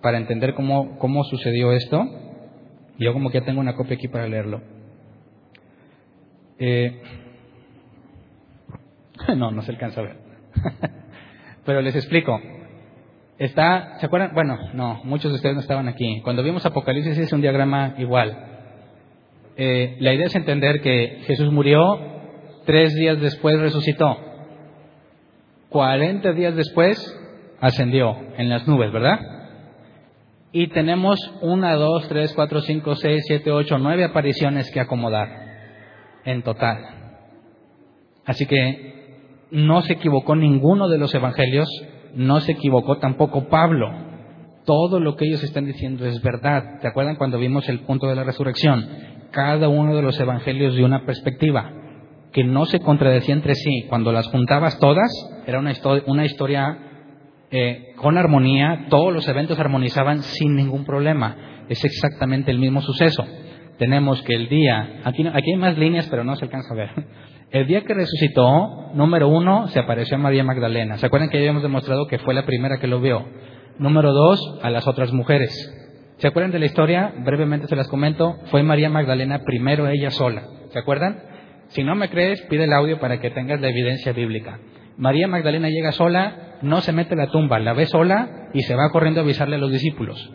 para 0.01 0.19
entender 0.19 0.55
cómo, 0.55 0.99
cómo 0.99 1.25
sucedió 1.25 1.73
esto. 1.73 2.03
Yo 2.99 3.13
como 3.13 3.31
que 3.31 3.41
ya 3.41 3.45
tengo 3.45 3.61
una 3.61 3.75
copia 3.75 3.97
aquí 3.97 4.09
para 4.09 4.29
leerlo. 4.29 4.63
Eh, 6.59 7.03
no, 9.37 9.51
no 9.51 9.63
se 9.63 9.73
alcanza 9.73 10.01
a 10.01 10.05
ver. 10.05 10.17
Pero 11.65 11.81
les 11.81 11.95
explico. 11.95 12.41
Está, 13.43 13.99
¿se 13.99 14.07
acuerdan? 14.07 14.35
Bueno, 14.35 14.57
no, 14.73 15.01
muchos 15.03 15.33
de 15.33 15.35
ustedes 15.35 15.57
no 15.57 15.63
estaban 15.63 15.89
aquí. 15.89 16.21
Cuando 16.23 16.45
vimos 16.45 16.65
Apocalipsis 16.65 17.19
es 17.19 17.33
un 17.33 17.41
diagrama 17.41 17.97
igual. 17.99 18.39
Eh, 19.57 19.97
la 19.99 20.15
idea 20.15 20.27
es 20.27 20.37
entender 20.37 20.81
que 20.81 21.23
Jesús 21.27 21.51
murió, 21.51 21.99
tres 22.67 22.95
días 22.95 23.21
después 23.21 23.59
resucitó, 23.59 24.17
cuarenta 25.71 26.33
días 26.33 26.55
después 26.55 26.97
ascendió 27.61 28.17
en 28.37 28.49
las 28.49 28.69
nubes, 28.69 28.93
¿verdad? 28.93 29.19
Y 30.53 30.69
tenemos 30.69 31.19
una, 31.41 31.75
dos, 31.75 32.07
tres, 32.07 32.33
cuatro, 32.35 32.61
cinco, 32.61 32.95
seis, 32.95 33.25
siete, 33.27 33.51
ocho, 33.51 33.77
nueve 33.77 34.05
apariciones 34.05 34.71
que 34.71 34.79
acomodar 34.79 35.29
en 36.25 36.45
total. 36.45 36.79
Así 38.25 38.47
que 38.47 39.49
no 39.51 39.83
se 39.83 39.95
equivocó 39.95 40.37
ninguno 40.37 40.89
de 40.89 40.99
los 40.99 41.13
evangelios 41.13 41.69
no 42.15 42.41
se 42.41 42.53
equivocó 42.53 42.99
tampoco 42.99 43.49
Pablo. 43.49 43.91
Todo 44.65 45.01
lo 45.01 45.17
que 45.17 45.27
ellos 45.27 45.43
están 45.43 45.67
diciendo 45.67 46.07
es 46.07 46.23
verdad. 46.23 46.81
¿Te 46.81 46.89
acuerdan 46.89 47.17
cuando 47.17 47.39
vimos 47.39 47.69
el 47.69 47.81
punto 47.81 48.07
de 48.07 48.15
la 48.15 48.25
resurrección? 48.25 48.87
Cada 49.31 49.69
uno 49.69 49.97
de 49.97 50.03
los 50.03 50.19
evangelios 50.21 50.77
de 50.77 50.85
una 50.85 51.05
perspectiva 51.05 51.73
que 52.33 52.45
no 52.45 52.65
se 52.67 52.81
contradecía 52.81 53.35
entre 53.35 53.55
sí. 53.55 53.87
Cuando 53.89 54.13
las 54.13 54.29
juntabas 54.29 54.79
todas, 54.79 55.11
era 55.47 55.59
una, 55.59 55.73
historia 56.25 56.79
eh, 57.51 57.93
con 57.97 58.17
armonía, 58.17 58.87
todos 58.89 59.13
los 59.13 59.29
eventos 59.29 59.59
armonizaban 59.59 60.23
sin 60.23 60.55
ningún 60.55 60.85
problema. 60.85 61.65
Es 61.69 61.85
exactamente 61.85 62.51
el 62.51 62.59
mismo 62.59 62.81
suceso. 62.81 63.25
Tenemos 63.79 64.23
que 64.23 64.35
el 64.35 64.49
día, 64.49 65.01
aquí, 65.05 65.27
aquí 65.27 65.53
hay 65.53 65.59
más 65.59 65.77
líneas, 65.77 66.07
pero 66.09 66.25
no 66.25 66.37
se 66.37 66.45
alcanza 66.45 66.73
a 66.73 66.77
ver. 66.77 66.91
El 67.53 67.67
día 67.67 67.83
que 67.83 67.93
resucitó, 67.93 68.93
número 68.95 69.29
uno, 69.29 69.69
se 69.69 69.79
apareció 69.79 70.17
a 70.17 70.21
María 70.21 70.43
Magdalena. 70.43 70.97
¿Se 70.97 71.05
acuerdan 71.05 71.29
que 71.29 71.37
ya 71.37 71.43
habíamos 71.43 71.63
demostrado 71.63 72.07
que 72.07 72.19
fue 72.19 72.33
la 72.33 72.47
primera 72.47 72.79
que 72.79 72.87
lo 72.87 72.99
vio? 72.99 73.27
Número 73.79 74.11
dos, 74.13 74.59
a 74.63 74.71
las 74.71 74.89
otras 74.89 75.13
mujeres. 75.13 75.53
¿Se 76.17 76.29
acuerdan 76.29 76.51
de 76.51 76.59
la 76.59 76.65
historia? 76.65 77.13
Brevemente 77.19 77.67
se 77.67 77.77
las 77.77 77.89
comento. 77.89 78.39
Fue 78.47 78.63
María 78.63 78.89
Magdalena 78.89 79.41
primero 79.45 79.87
ella 79.87 80.11
sola. 80.11 80.45
¿Se 80.71 80.79
acuerdan? 80.79 81.19
Si 81.69 81.85
no 81.85 81.95
me 81.95 82.09
crees, 82.09 82.41
pide 82.49 82.65
el 82.65 82.73
audio 82.73 82.99
para 82.99 83.21
que 83.21 83.31
tengas 83.31 83.61
la 83.61 83.69
evidencia 83.69 84.15
bíblica. 84.15 84.59
María 84.97 85.29
Magdalena 85.29 85.69
llega 85.69 85.93
sola, 85.93 86.57
no 86.63 86.81
se 86.81 86.93
mete 86.93 87.13
en 87.13 87.19
la 87.19 87.27
tumba, 87.27 87.59
la 87.59 87.75
ve 87.75 87.85
sola 87.85 88.49
y 88.55 88.63
se 88.63 88.75
va 88.75 88.89
corriendo 88.91 89.21
a 89.21 89.25
avisarle 89.25 89.57
a 89.57 89.59
los 89.59 89.71
discípulos. 89.71 90.33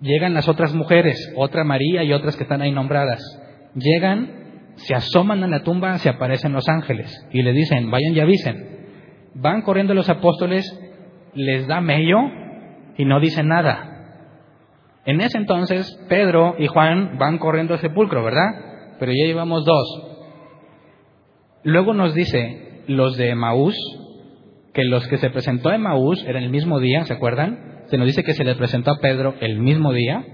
Llegan 0.00 0.34
las 0.34 0.48
otras 0.48 0.74
mujeres, 0.74 1.32
otra 1.36 1.62
María 1.62 2.02
y 2.02 2.12
otras 2.12 2.34
que 2.34 2.42
están 2.42 2.62
ahí 2.62 2.72
nombradas. 2.72 3.20
Llegan 3.76 4.39
se 4.76 4.94
asoman 4.94 5.42
a 5.42 5.48
la 5.48 5.62
tumba, 5.62 5.98
se 5.98 6.08
aparecen 6.08 6.52
los 6.52 6.68
ángeles 6.68 7.26
y 7.32 7.42
le 7.42 7.52
dicen, 7.52 7.90
vayan 7.90 8.14
y 8.14 8.20
avisen. 8.20 8.70
Van 9.34 9.62
corriendo 9.62 9.94
los 9.94 10.08
apóstoles, 10.08 10.64
les 11.34 11.66
da 11.66 11.80
medio 11.80 12.18
y 12.96 13.04
no 13.04 13.20
dicen 13.20 13.48
nada. 13.48 13.90
En 15.04 15.20
ese 15.20 15.38
entonces, 15.38 15.98
Pedro 16.08 16.56
y 16.58 16.66
Juan 16.66 17.18
van 17.18 17.38
corriendo 17.38 17.74
al 17.74 17.80
sepulcro, 17.80 18.22
¿verdad? 18.22 18.96
Pero 18.98 19.12
ya 19.12 19.26
llevamos 19.26 19.64
dos. 19.64 20.10
Luego 21.62 21.94
nos 21.94 22.14
dice 22.14 22.82
los 22.86 23.16
de 23.16 23.30
Emaús, 23.30 23.76
que 24.72 24.84
los 24.84 25.06
que 25.08 25.18
se 25.18 25.30
presentó 25.30 25.70
a 25.70 25.74
Emaús 25.74 26.24
eran 26.26 26.42
el 26.42 26.50
mismo 26.50 26.80
día, 26.80 27.04
¿se 27.04 27.14
acuerdan? 27.14 27.84
Se 27.86 27.98
nos 27.98 28.06
dice 28.06 28.22
que 28.22 28.34
se 28.34 28.44
le 28.44 28.54
presentó 28.54 28.92
a 28.92 28.98
Pedro 29.00 29.34
el 29.40 29.58
mismo 29.58 29.92
día. 29.92 30.24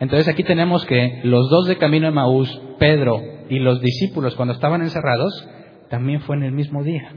Entonces 0.00 0.28
aquí 0.28 0.44
tenemos 0.44 0.84
que 0.84 1.20
los 1.24 1.48
dos 1.48 1.66
de 1.66 1.78
camino 1.78 2.06
a 2.06 2.10
Emaús, 2.10 2.60
Pedro 2.78 3.20
y 3.48 3.58
los 3.58 3.80
discípulos 3.80 4.34
cuando 4.36 4.54
estaban 4.54 4.82
encerrados, 4.82 5.48
también 5.90 6.20
fue 6.20 6.36
en 6.36 6.44
el 6.44 6.52
mismo 6.52 6.82
día. 6.82 7.12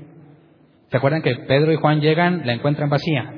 ¿Se 0.90 0.98
acuerdan 0.98 1.22
que 1.22 1.36
Pedro 1.48 1.72
y 1.72 1.78
Juan 1.78 2.02
llegan, 2.02 2.46
la 2.46 2.54
encuentran 2.54 2.90
vacía? 2.90 3.34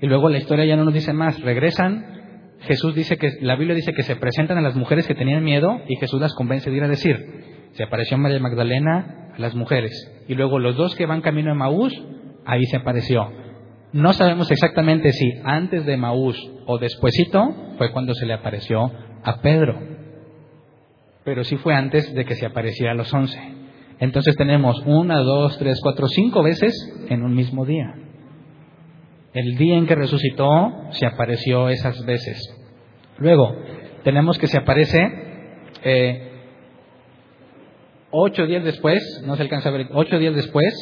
Y 0.00 0.06
luego 0.06 0.28
la 0.28 0.38
historia 0.38 0.64
ya 0.64 0.76
no 0.76 0.84
nos 0.84 0.94
dice 0.94 1.12
más, 1.12 1.40
regresan, 1.40 2.56
Jesús 2.60 2.94
dice 2.94 3.16
que, 3.16 3.30
la 3.40 3.56
Biblia 3.56 3.74
dice 3.74 3.92
que 3.92 4.02
se 4.02 4.16
presentan 4.16 4.58
a 4.58 4.60
las 4.62 4.74
mujeres 4.74 5.06
que 5.06 5.14
tenían 5.14 5.44
miedo 5.44 5.80
y 5.88 5.96
Jesús 5.96 6.20
las 6.20 6.34
convence 6.34 6.70
de 6.70 6.76
ir 6.76 6.84
a 6.84 6.88
decir. 6.88 7.70
Se 7.72 7.82
apareció 7.82 8.18
María 8.18 8.40
Magdalena 8.40 9.30
a 9.34 9.38
las 9.38 9.54
mujeres. 9.54 9.92
Y 10.28 10.34
luego 10.34 10.58
los 10.58 10.76
dos 10.76 10.94
que 10.94 11.06
van 11.06 11.20
camino 11.20 11.52
a 11.52 11.54
Maús, 11.54 11.92
ahí 12.44 12.64
se 12.64 12.76
apareció. 12.76 13.30
No 13.92 14.12
sabemos 14.12 14.50
exactamente 14.50 15.12
si 15.12 15.32
antes 15.44 15.86
de 15.86 15.96
Maús 15.96 16.36
o 16.66 16.78
despuesito 16.78 17.74
fue 17.78 17.92
cuando 17.92 18.14
se 18.14 18.26
le 18.26 18.34
apareció 18.34 18.90
a 19.22 19.40
Pedro 19.40 19.95
pero 21.26 21.42
sí 21.42 21.56
fue 21.56 21.74
antes 21.74 22.14
de 22.14 22.24
que 22.24 22.36
se 22.36 22.46
apareciera 22.46 22.92
a 22.92 22.94
los 22.94 23.12
once. 23.12 23.36
Entonces 23.98 24.36
tenemos 24.36 24.80
una, 24.86 25.18
dos, 25.18 25.58
tres, 25.58 25.80
cuatro, 25.82 26.06
cinco 26.06 26.40
veces 26.40 26.72
en 27.08 27.24
un 27.24 27.34
mismo 27.34 27.66
día. 27.66 27.92
El 29.34 29.56
día 29.56 29.76
en 29.76 29.88
que 29.88 29.96
resucitó 29.96 30.72
se 30.92 31.04
apareció 31.04 31.68
esas 31.68 32.06
veces. 32.06 32.38
Luego 33.18 33.56
tenemos 34.04 34.38
que 34.38 34.46
se 34.46 34.56
aparece 34.56 35.00
eh, 35.82 36.30
ocho 38.12 38.46
días 38.46 38.62
después, 38.62 39.02
no 39.26 39.34
se 39.34 39.42
alcanza 39.42 39.70
a 39.70 39.72
ver, 39.72 39.88
ocho 39.94 40.20
días 40.20 40.36
después 40.36 40.72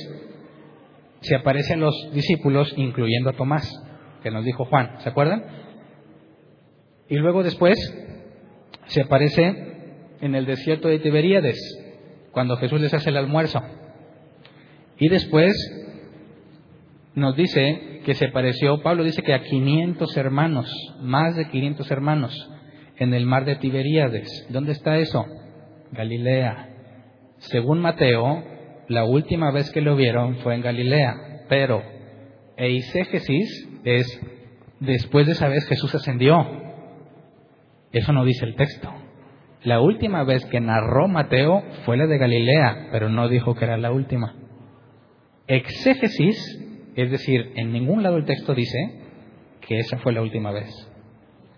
se 1.23 1.37
aparece 1.37 1.73
a 1.73 1.79
los 1.79 2.11
discípulos, 2.13 2.75
incluyendo 2.77 3.31
a 3.31 3.33
Tomás, 3.33 3.67
que 4.23 4.31
nos 4.31 4.45
dijo 4.45 4.67
Juan, 4.67 5.01
¿se 5.01 5.09
acuerdan? 5.09 5.43
Y 7.09 7.17
luego 7.17 7.43
después 7.43 7.79
se 8.89 9.01
aparece 9.01 9.74
en 10.21 10.35
el 10.35 10.47
desierto 10.47 10.89
de 10.89 10.99
Tiberíades, 10.99 11.59
cuando 12.33 12.57
Jesús 12.57 12.81
les 12.81 12.95
hace 12.95 13.11
el 13.11 13.17
almuerzo. 13.17 13.61
Y 14.99 15.09
después 15.09 15.55
nos 17.15 17.37
dice 17.37 18.01
que 18.05 18.15
se 18.15 18.29
pareció, 18.29 18.83
Pablo 18.83 19.05
dice 19.05 19.23
que 19.23 19.35
a 19.35 19.43
500 19.43 20.17
hermanos, 20.17 20.71
más 21.01 21.37
de 21.37 21.49
500 21.49 21.91
hermanos, 21.91 22.51
en 22.97 23.15
el 23.15 23.27
mar 23.27 23.45
de 23.45 23.57
Tiberíades. 23.57 24.47
¿Dónde 24.51 24.73
está 24.73 24.99
eso? 24.99 25.25
Galilea. 25.93 26.71
Según 27.39 27.81
Mateo, 27.81 28.43
la 28.89 29.05
última 29.05 29.51
vez 29.51 29.71
que 29.71 29.81
lo 29.81 29.97
vieron 29.97 30.37
fue 30.37 30.55
en 30.55 30.61
Galilea, 30.61 31.45
pero 31.49 31.83
eisegesis 32.57 33.69
es 33.85 34.21
después 34.81 35.27
de 35.27 35.33
esa 35.33 35.49
vez 35.49 35.67
Jesús 35.67 35.95
ascendió. 35.95 36.47
Eso 37.93 38.13
no 38.13 38.25
dice 38.25 38.45
el 38.45 38.57
texto. 38.57 38.93
La 39.65 39.81
última 39.81 40.25
vez 40.25 40.45
que 40.47 40.61
narró 40.61 41.09
Mateo 41.09 41.63
fue 41.87 41.97
la 41.97 42.07
de 42.07 42.19
Galilea, 42.19 42.89
pero 42.93 43.09
no 43.09 43.29
dijo 43.29 43.55
que 43.55 43.65
era 43.65 43.79
la 43.79 43.93
última. 43.93 44.35
Exégesis, 45.47 46.37
es 46.95 47.11
decir, 47.11 47.53
en 47.57 47.73
ningún 47.73 48.03
lado 48.03 48.19
el 48.19 48.27
texto 48.27 48.55
dice 48.55 48.79
que 49.63 49.79
esa 49.79 49.97
fue 49.99 50.13
la 50.13 50.21
última 50.21 50.51
vez. 50.51 50.69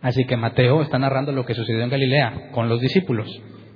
Así 0.03 0.25
que 0.25 0.37
Mateo 0.37 0.83
está 0.83 1.01
narrando 1.01 1.33
lo 1.33 1.45
que 1.45 1.55
sucedió 1.55 1.83
en 1.83 1.91
Galilea 1.91 2.51
con 2.53 2.69
los 2.69 2.81
discípulos. 2.81 3.29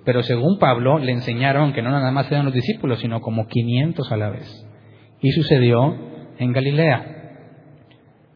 Pero 0.04 0.22
según 0.22 0.60
Pablo, 0.60 1.00
le 1.00 1.10
enseñaron 1.10 1.72
que 1.72 1.82
no 1.82 1.90
nada 1.90 2.12
más 2.12 2.30
eran 2.30 2.44
los 2.44 2.54
discípulos, 2.54 3.00
sino 3.00 3.20
como 3.20 3.48
500 3.48 4.12
a 4.12 4.16
la 4.16 4.30
vez. 4.30 4.66
Y 5.20 5.32
sucedió 5.32 5.96
en 6.38 6.52
Galilea. 6.52 7.16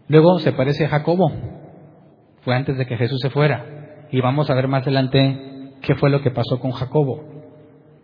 Luego 0.08 0.40
se 0.40 0.50
parece 0.50 0.86
a 0.86 0.88
Jacobo. 0.88 1.30
Fue 2.42 2.56
antes 2.56 2.76
de 2.76 2.86
que 2.86 2.96
Jesús 2.96 3.20
se 3.22 3.30
fuera. 3.30 4.06
Y 4.10 4.20
vamos 4.20 4.50
a 4.50 4.54
ver 4.54 4.66
más 4.66 4.82
adelante 4.82 5.53
qué 5.84 5.94
fue 5.96 6.10
lo 6.10 6.22
que 6.22 6.30
pasó 6.30 6.58
con 6.58 6.72
Jacobo, 6.72 7.22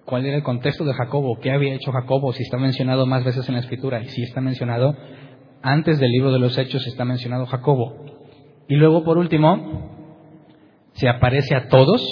cuál 0.04 0.26
era 0.26 0.36
el 0.36 0.42
contexto 0.42 0.84
de 0.84 0.92
Jacobo, 0.94 1.38
qué 1.40 1.50
había 1.50 1.74
hecho 1.74 1.92
Jacobo, 1.92 2.32
si 2.32 2.42
está 2.42 2.58
mencionado 2.58 3.06
más 3.06 3.24
veces 3.24 3.48
en 3.48 3.54
la 3.54 3.60
escritura, 3.60 4.02
y 4.02 4.08
si 4.08 4.22
está 4.22 4.40
mencionado 4.40 4.96
antes 5.62 5.98
del 5.98 6.10
libro 6.10 6.32
de 6.32 6.38
los 6.38 6.56
Hechos 6.56 6.86
está 6.86 7.04
mencionado 7.04 7.46
Jacobo. 7.46 8.04
Y 8.68 8.76
luego, 8.76 9.04
por 9.04 9.18
último, 9.18 9.90
se 10.92 11.08
aparece 11.08 11.54
a 11.54 11.68
todos 11.68 12.02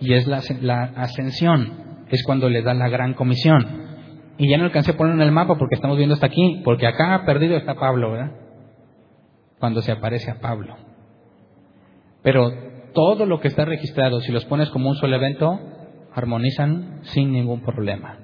y 0.00 0.14
es 0.14 0.26
la, 0.26 0.82
ascensión. 0.96 2.06
es 2.10 2.24
cuando 2.24 2.48
le 2.48 2.62
da 2.62 2.74
la 2.74 2.88
gran 2.88 3.14
comisión. 3.14 3.82
Y 4.38 4.48
ya 4.48 4.58
no 4.58 4.64
alcancé 4.64 4.92
a 4.92 4.96
poner 4.96 5.14
en 5.14 5.20
el 5.20 5.32
mapa 5.32 5.56
porque 5.58 5.76
estamos 5.76 5.96
viendo 5.96 6.14
hasta 6.14 6.26
aquí, 6.26 6.60
porque 6.64 6.86
acá 6.86 7.22
perdido 7.24 7.56
está 7.56 7.74
Pablo, 7.74 8.10
¿verdad? 8.10 8.32
Cuando 9.60 9.80
se 9.82 9.92
aparece 9.92 10.30
a 10.30 10.40
Pablo. 10.40 10.76
Pero 12.22 12.71
todo 12.92 13.26
lo 13.26 13.40
que 13.40 13.48
está 13.48 13.64
registrado, 13.64 14.20
si 14.20 14.32
los 14.32 14.44
pones 14.46 14.70
como 14.70 14.90
un 14.90 14.96
solo 14.96 15.16
evento, 15.16 15.58
armonizan 16.14 17.00
sin 17.02 17.32
ningún 17.32 17.62
problema. 17.62 18.18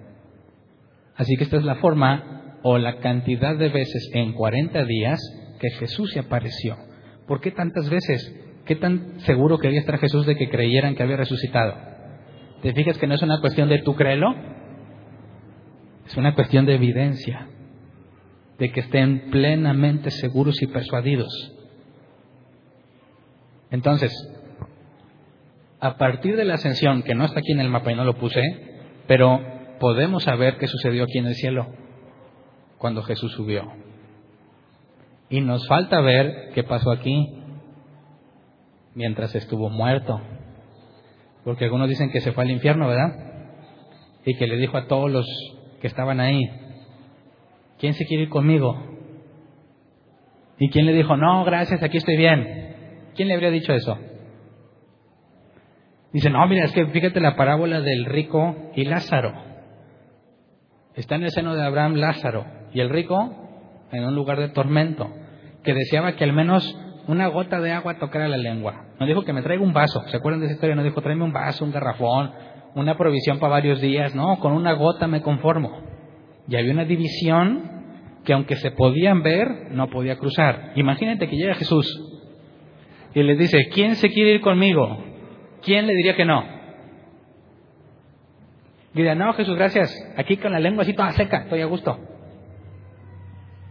Así 1.16 1.36
que 1.36 1.44
esta 1.44 1.56
es 1.56 1.64
la 1.64 1.76
forma 1.76 2.58
o 2.62 2.78
la 2.78 2.98
cantidad 2.98 3.56
de 3.56 3.68
veces 3.68 4.10
en 4.14 4.32
40 4.32 4.84
días 4.84 5.20
que 5.58 5.70
Jesús 5.70 6.12
se 6.12 6.20
apareció. 6.20 6.76
¿Por 7.26 7.40
qué 7.40 7.50
tantas 7.50 7.90
veces? 7.90 8.34
¿Qué 8.64 8.76
tan 8.76 9.20
seguro 9.20 9.58
quería 9.58 9.80
estar 9.80 9.98
Jesús 9.98 10.26
de 10.26 10.36
que 10.36 10.48
creyeran 10.48 10.94
que 10.94 11.02
había 11.02 11.16
resucitado? 11.16 11.74
¿Te 12.62 12.72
fijas 12.74 12.98
que 12.98 13.06
no 13.06 13.14
es 13.14 13.22
una 13.22 13.40
cuestión 13.40 13.68
de 13.68 13.78
tú 13.78 13.94
créelo? 13.94 14.34
Es 16.06 16.16
una 16.16 16.34
cuestión 16.34 16.66
de 16.66 16.74
evidencia, 16.74 17.48
de 18.58 18.70
que 18.70 18.80
estén 18.80 19.30
plenamente 19.30 20.10
seguros 20.10 20.60
y 20.62 20.66
persuadidos. 20.66 21.28
Entonces, 23.70 24.12
a 25.80 25.96
partir 25.96 26.36
de 26.36 26.44
la 26.44 26.54
ascensión, 26.54 27.02
que 27.02 27.14
no 27.14 27.24
está 27.24 27.40
aquí 27.40 27.52
en 27.52 27.60
el 27.60 27.68
mapa 27.68 27.92
y 27.92 27.94
no 27.94 28.04
lo 28.04 28.14
puse, 28.14 28.42
pero 29.06 29.40
podemos 29.78 30.24
saber 30.24 30.58
qué 30.58 30.66
sucedió 30.66 31.04
aquí 31.04 31.18
en 31.18 31.26
el 31.26 31.34
cielo 31.34 31.66
cuando 32.78 33.02
Jesús 33.02 33.32
subió. 33.32 33.72
Y 35.30 35.40
nos 35.40 35.66
falta 35.68 36.00
ver 36.00 36.50
qué 36.54 36.64
pasó 36.64 36.90
aquí 36.90 37.34
mientras 38.94 39.34
estuvo 39.34 39.70
muerto. 39.70 40.20
Porque 41.44 41.64
algunos 41.64 41.88
dicen 41.88 42.10
que 42.10 42.20
se 42.20 42.32
fue 42.32 42.44
al 42.44 42.50
infierno, 42.50 42.88
¿verdad? 42.88 43.12
Y 44.24 44.34
que 44.36 44.46
le 44.46 44.56
dijo 44.56 44.76
a 44.76 44.86
todos 44.86 45.10
los 45.10 45.26
que 45.80 45.86
estaban 45.86 46.18
ahí, 46.20 46.40
¿quién 47.78 47.94
se 47.94 48.04
quiere 48.06 48.24
ir 48.24 48.28
conmigo? 48.28 48.76
¿Y 50.58 50.70
quién 50.70 50.86
le 50.86 50.92
dijo, 50.92 51.16
no, 51.16 51.44
gracias, 51.44 51.82
aquí 51.82 51.98
estoy 51.98 52.16
bien? 52.16 53.12
¿Quién 53.14 53.28
le 53.28 53.34
habría 53.34 53.50
dicho 53.50 53.72
eso? 53.72 53.96
Dice, 56.12 56.30
no, 56.30 56.46
mira, 56.46 56.64
es 56.64 56.72
que 56.72 56.86
fíjate 56.86 57.20
la 57.20 57.36
parábola 57.36 57.80
del 57.80 58.04
rico 58.06 58.70
y 58.74 58.84
Lázaro. 58.84 59.32
Está 60.94 61.16
en 61.16 61.24
el 61.24 61.30
seno 61.30 61.54
de 61.54 61.62
Abraham 61.62 61.94
Lázaro 61.94 62.44
y 62.72 62.80
el 62.80 62.88
rico 62.88 63.48
en 63.92 64.04
un 64.04 64.14
lugar 64.14 64.38
de 64.38 64.48
tormento, 64.48 65.08
que 65.62 65.74
deseaba 65.74 66.12
que 66.12 66.24
al 66.24 66.32
menos 66.32 66.78
una 67.06 67.28
gota 67.28 67.60
de 67.60 67.72
agua 67.72 67.98
tocara 67.98 68.28
la 68.28 68.36
lengua. 68.36 68.86
No 68.98 69.06
dijo 69.06 69.22
que 69.22 69.32
me 69.32 69.42
traiga 69.42 69.62
un 69.62 69.72
vaso, 69.72 70.02
¿se 70.08 70.16
acuerdan 70.16 70.40
de 70.40 70.46
esa 70.46 70.54
historia? 70.54 70.74
No 70.74 70.82
dijo, 70.82 71.00
tráeme 71.00 71.24
un 71.24 71.32
vaso, 71.32 71.64
un 71.64 71.72
garrafón, 71.72 72.32
una 72.74 72.96
provisión 72.96 73.38
para 73.38 73.52
varios 73.52 73.80
días. 73.80 74.14
No, 74.14 74.38
con 74.40 74.52
una 74.52 74.72
gota 74.72 75.06
me 75.06 75.22
conformo. 75.22 75.82
Y 76.48 76.56
había 76.56 76.72
una 76.72 76.84
división 76.84 77.78
que 78.24 78.32
aunque 78.32 78.56
se 78.56 78.70
podían 78.72 79.22
ver, 79.22 79.70
no 79.70 79.88
podía 79.88 80.16
cruzar. 80.16 80.72
Imagínate 80.74 81.28
que 81.28 81.36
llega 81.36 81.54
Jesús 81.54 81.86
y 83.14 83.22
les 83.22 83.38
dice, 83.38 83.68
¿quién 83.72 83.94
se 83.94 84.10
quiere 84.10 84.34
ir 84.34 84.40
conmigo? 84.40 85.02
¿Quién 85.62 85.86
le 85.86 85.94
diría 85.94 86.16
que 86.16 86.24
no? 86.24 86.44
Diría, 88.94 89.14
no, 89.14 89.32
Jesús, 89.34 89.56
gracias. 89.56 89.94
Aquí 90.16 90.36
con 90.38 90.52
la 90.52 90.60
lengua 90.60 90.82
así 90.82 90.92
toda 90.92 91.12
seca, 91.12 91.42
estoy 91.42 91.60
a 91.60 91.66
gusto. 91.66 91.98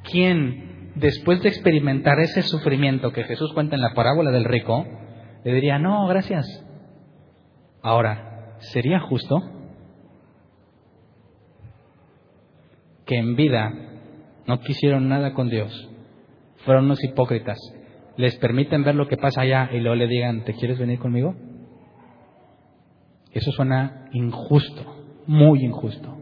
¿Quién, 0.03 0.91
después 0.95 1.41
de 1.41 1.49
experimentar 1.49 2.19
ese 2.19 2.43
sufrimiento 2.43 3.11
que 3.11 3.23
Jesús 3.23 3.51
cuenta 3.53 3.75
en 3.75 3.81
la 3.81 3.93
parábola 3.93 4.31
del 4.31 4.45
rico, 4.45 4.85
le 5.43 5.53
diría, 5.53 5.79
no, 5.79 6.07
gracias? 6.07 6.45
Ahora, 7.81 8.55
¿sería 8.59 8.99
justo 8.99 9.41
que 13.05 13.17
en 13.17 13.35
vida 13.35 13.73
no 14.45 14.59
quisieron 14.61 15.09
nada 15.09 15.33
con 15.33 15.49
Dios? 15.49 15.89
Fueron 16.65 16.85
unos 16.85 17.03
hipócritas. 17.03 17.57
Les 18.17 18.35
permiten 18.37 18.83
ver 18.83 18.95
lo 18.95 19.07
que 19.07 19.17
pasa 19.17 19.41
allá 19.41 19.69
y 19.71 19.79
luego 19.79 19.95
le 19.95 20.07
digan, 20.07 20.43
¿te 20.43 20.53
quieres 20.53 20.79
venir 20.79 20.99
conmigo? 20.99 21.35
Eso 23.33 23.51
suena 23.51 24.09
injusto, 24.13 24.83
muy 25.27 25.63
injusto. 25.63 26.17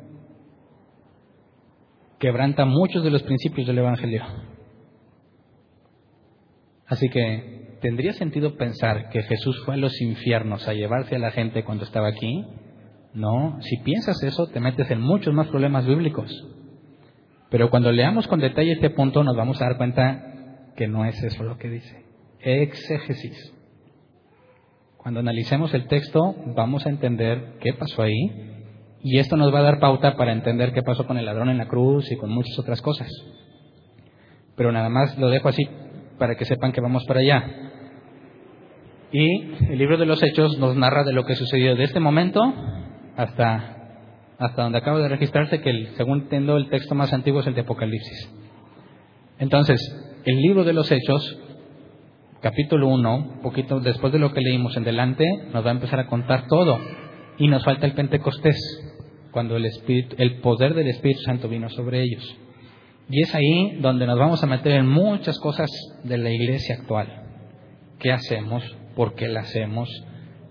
Quebranta 2.20 2.66
muchos 2.66 3.04
de 3.04 3.12
los 3.12 3.24
principios 3.24 3.68
del 3.68 3.78
Evangelio. 3.78 4.24
Así 6.88 7.10
que, 7.10 7.78
¿tendría 7.82 8.14
sentido 8.14 8.56
pensar 8.56 9.10
que 9.10 9.24
Jesús 9.24 9.62
fue 9.66 9.76
a 9.76 9.78
los 9.78 10.00
infiernos 10.02 10.68
a 10.68 10.74
llevarse 10.74 11.16
a 11.16 11.20
la 11.20 11.32
gente 11.32 11.64
cuando 11.64 11.84
estaba 11.84 12.10
aquí? 12.10 12.46
No, 13.14 13.58
si 13.62 13.78
piensas 13.78 14.22
eso, 14.24 14.48
te 14.48 14.60
metes 14.60 14.90
en 14.92 15.02
muchos 15.02 15.34
más 15.34 15.48
problemas 15.48 15.86
bíblicos. 15.86 16.32
Pero 17.50 17.70
cuando 17.70 17.92
leamos 17.92 18.28
con 18.28 18.40
detalle 18.40 18.74
este 18.74 18.90
punto, 18.90 19.24
nos 19.24 19.36
vamos 19.36 19.62
a 19.62 19.66
dar 19.66 19.78
cuenta 19.78 20.72
que 20.76 20.88
no 20.88 21.06
es 21.06 21.22
eso 21.24 21.44
lo 21.44 21.58
que 21.58 21.70
dice. 21.70 22.06
Exégesis. 22.42 23.55
Cuando 25.06 25.20
analicemos 25.20 25.72
el 25.76 25.86
texto 25.86 26.34
vamos 26.56 26.84
a 26.88 26.90
entender 26.90 27.60
qué 27.60 27.74
pasó 27.74 28.02
ahí 28.02 28.18
y 29.04 29.20
esto 29.20 29.38
nos 29.38 29.54
va 29.54 29.60
a 29.60 29.62
dar 29.62 29.80
pauta 29.80 30.18
para 30.18 30.32
entender 30.32 30.74
qué 30.74 30.82
pasó 30.82 31.06
con 31.06 31.20
el 31.20 31.26
ladrón 31.26 31.50
en 31.50 31.60
la 31.60 31.68
cruz 31.68 32.12
y 32.12 32.18
con 32.18 32.32
muchas 32.32 32.58
otras 32.58 32.82
cosas. 32.82 33.08
Pero 34.56 34.72
nada 34.72 34.90
más 34.90 35.16
lo 35.20 35.30
dejo 35.30 35.48
así 35.48 35.70
para 36.18 36.34
que 36.34 36.46
sepan 36.46 36.72
que 36.72 36.82
vamos 36.82 37.06
para 37.06 37.20
allá. 37.20 37.46
Y 39.12 39.54
el 39.70 39.78
libro 39.78 39.98
de 40.00 40.08
los 40.08 40.24
Hechos 40.24 40.58
nos 40.58 40.76
narra 40.76 41.04
de 41.04 41.14
lo 41.14 41.24
que 41.24 41.36
sucedió 41.36 41.76
de 41.76 41.84
este 41.84 42.00
momento 42.00 42.42
hasta, 43.16 44.34
hasta 44.40 44.64
donde 44.64 44.80
acaba 44.80 44.98
de 44.98 45.10
registrarse, 45.10 45.62
que 45.62 45.90
según 45.98 46.22
entiendo 46.22 46.58
el 46.58 46.68
texto 46.68 46.96
más 46.96 47.14
antiguo 47.14 47.42
es 47.42 47.46
el 47.46 47.54
de 47.54 47.62
Apocalipsis. 47.62 48.34
Entonces, 49.38 49.80
el 50.26 50.42
libro 50.42 50.64
de 50.64 50.74
los 50.74 50.92
Hechos 50.92 51.45
capítulo 52.46 52.90
1, 52.90 53.40
poquito 53.42 53.80
después 53.80 54.14
de 54.14 54.20
lo 54.20 54.32
que 54.32 54.40
leímos 54.40 54.78
en 54.78 54.84
delante, 54.84 55.26
nos 55.52 55.66
va 55.66 55.70
a 55.70 55.74
empezar 55.74 56.00
a 56.00 56.06
contar 56.06 56.46
todo. 56.46 56.78
Y 57.40 57.48
nos 57.48 57.66
falta 57.66 57.88
el 57.88 57.94
Pentecostés, 57.94 58.56
cuando 59.32 59.58
el, 59.58 59.66
Espíritu, 59.66 60.16
el 60.20 60.42
poder 60.42 60.76
del 60.76 60.90
Espíritu 60.90 61.22
Santo 61.22 61.50
vino 61.50 61.70
sobre 61.70 62.04
ellos. 62.04 62.38
Y 63.10 63.24
es 63.24 63.34
ahí 63.34 63.80
donde 63.80 64.06
nos 64.06 64.20
vamos 64.20 64.44
a 64.44 64.46
meter 64.46 64.74
en 64.74 64.88
muchas 64.88 65.40
cosas 65.40 65.72
de 66.04 66.20
la 66.20 66.30
iglesia 66.30 66.76
actual. 66.76 67.08
¿Qué 67.98 68.12
hacemos? 68.12 68.64
¿Por 68.96 69.16
qué 69.16 69.28
la 69.28 69.40
hacemos? 69.40 69.90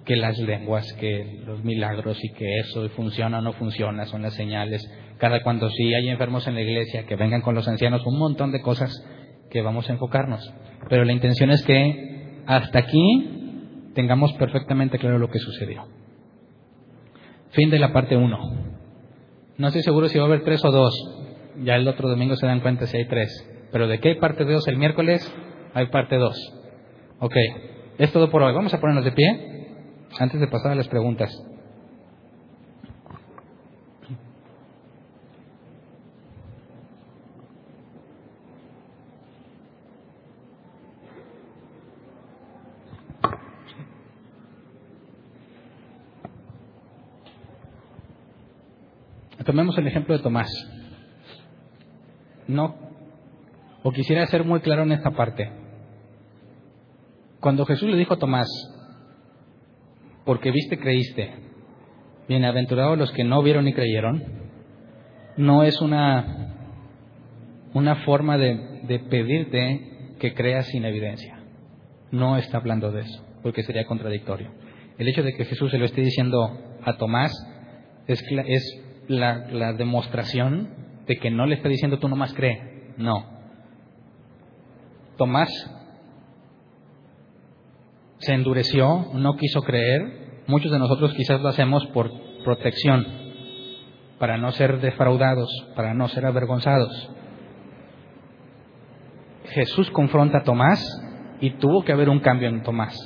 Que 0.05 0.17
las 0.17 0.37
lenguas, 0.41 0.93
que 0.95 1.43
los 1.47 1.63
milagros 1.63 2.19
y 2.25 2.33
que 2.33 2.59
eso 2.59 2.89
funciona 2.89 3.39
o 3.39 3.41
no 3.41 3.53
funciona, 3.53 4.05
son 4.07 4.23
las 4.23 4.35
señales. 4.35 4.85
Cada 5.19 5.45
cuando 5.45 5.71
sí 5.71 5.95
hay 5.95 6.09
enfermos 6.09 6.49
en 6.49 6.55
la 6.55 6.63
iglesia, 6.63 7.07
que 7.07 7.15
vengan 7.15 7.41
con 7.41 7.55
los 7.55 7.69
ancianos, 7.69 8.05
un 8.05 8.19
montón 8.19 8.51
de 8.51 8.63
cosas 8.63 8.93
que 9.55 9.63
vamos 9.63 9.89
a 9.89 9.93
enfocarnos. 9.93 10.53
Pero 10.89 11.05
la 11.05 11.13
intención 11.13 11.53
es 11.53 11.63
que 11.63 12.43
hasta 12.45 12.81
aquí 12.81 13.93
tengamos 13.95 14.33
perfectamente 14.33 14.99
claro 14.99 15.21
lo 15.21 15.31
que 15.31 15.39
sucedió. 15.39 15.87
Fin 17.53 17.71
de 17.71 17.79
la 17.79 17.93
parte 17.93 18.17
1. 18.17 18.39
No 19.57 19.67
estoy 19.69 19.85
seguro 19.85 20.09
si 20.09 20.19
va 20.19 20.25
a 20.25 20.27
haber 20.27 20.43
tres 20.43 20.65
o 20.65 20.73
dos. 20.73 20.93
Ya 21.63 21.77
el 21.77 21.87
otro 21.87 22.09
domingo 22.09 22.35
se 22.35 22.49
dan 22.49 22.63
cuenta 22.63 22.89
si 22.89 22.97
hay 22.97 23.07
tres. 23.07 23.31
Pero 23.71 23.87
de 23.87 24.01
qué 24.01 24.09
hay 24.09 24.15
parte 24.17 24.45
2 24.45 24.67
el 24.67 24.77
miércoles, 24.77 25.33
hay 25.73 25.87
parte 25.87 26.17
2. 26.17 26.37
Ok, 27.21 27.37
es 27.99 28.13
todo 28.13 28.33
por 28.33 28.43
hoy. 28.43 28.53
Vamos 28.53 28.75
a 28.75 28.81
ponernos 28.81 29.05
de 29.05 29.13
pie 29.13 29.69
antes 30.19 30.41
de 30.41 30.49
pasar 30.49 30.73
a 30.73 30.75
las 30.75 30.89
preguntas. 30.89 31.31
Tomemos 49.45 49.77
el 49.79 49.87
ejemplo 49.87 50.17
de 50.17 50.23
Tomás. 50.23 50.49
No, 52.47 52.75
o 53.83 53.93
quisiera 53.93 54.27
ser 54.27 54.45
muy 54.45 54.61
claro 54.61 54.83
en 54.83 54.93
esta 54.93 55.11
parte. 55.11 55.51
Cuando 57.41 57.67
Jesús 57.67 57.91
le 57.91 57.99
dijo 57.99 58.15
a 58.15 58.19
Tomás, 58.19 58.49
porque 60.25 60.51
viste, 60.51 60.79
creíste, 60.79 61.35
bienaventurados 62.27 62.99
los 62.99 63.13
que 63.13 63.25
no 63.25 63.43
vieron 63.43 63.69
y 63.69 63.75
creyeron, 63.75 64.25
no 65.37 65.63
es 65.65 65.79
una, 65.83 66.55
una 67.75 67.97
forma 68.07 68.39
de, 68.39 68.99
pedirte 69.11 70.17
que 70.19 70.33
creas 70.33 70.67
sin 70.69 70.87
evidencia. 70.87 71.39
No 72.11 72.39
está 72.39 72.59
hablando 72.59 72.91
de 72.91 73.03
eso, 73.03 73.27
porque 73.43 73.63
sería 73.63 73.85
contradictorio. 73.85 74.51
El 74.97 75.09
hecho 75.09 75.23
de 75.23 75.35
que 75.35 75.45
Jesús 75.45 75.71
se 75.71 75.79
lo 75.79 75.85
esté 75.85 76.01
diciendo 76.01 76.79
a 76.83 76.97
Tomás 76.97 77.33
es, 78.07 78.23
es 78.47 78.84
la, 79.09 79.73
demostración 79.73 80.71
de 81.07 81.17
que 81.19 81.31
no 81.31 81.47
le 81.47 81.57
está 81.57 81.69
diciendo 81.69 81.99
tú 81.99 82.09
nomás 82.09 82.33
cree. 82.35 82.93
No. 82.97 83.27
Tomás 85.17 85.49
se 88.19 88.35
endureció, 88.35 89.11
no 89.15 89.37
quiso 89.37 89.63
creer. 89.63 90.43
Muchos 90.47 90.71
de 90.73 90.79
nosotros 90.79 91.15
quizás 91.15 91.41
lo 91.41 91.49
hacemos 91.49 91.87
por 91.87 92.11
protección. 92.45 93.23
para 94.19 94.39
no 94.39 94.53
ser 94.53 94.81
defraudados, 94.81 95.51
para 95.75 95.93
no 95.93 96.09
ser 96.09 96.25
avergonzados. 96.25 97.11
Jesús 99.51 99.91
confronta 99.91 100.39
a 100.39 100.45
Tomás 100.45 100.81
y 101.41 101.51
tuvo 101.51 101.85
que 101.85 101.93
haber 101.93 102.09
un 102.09 102.21
cambio 102.21 102.49
en 102.49 102.63
Tomás. 102.63 102.97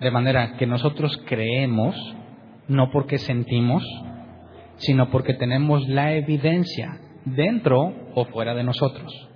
De 0.00 0.10
manera 0.10 0.56
que 0.56 0.66
nosotros 0.66 1.16
creemos, 1.26 1.94
no 2.66 2.90
porque 2.90 3.18
sentimos, 3.18 3.84
sino 4.80 5.10
porque 5.10 5.34
tenemos 5.34 5.88
la 5.88 6.14
evidencia 6.14 6.98
dentro 7.24 7.94
o 8.14 8.24
fuera 8.26 8.54
de 8.54 8.64
nosotros. 8.64 9.28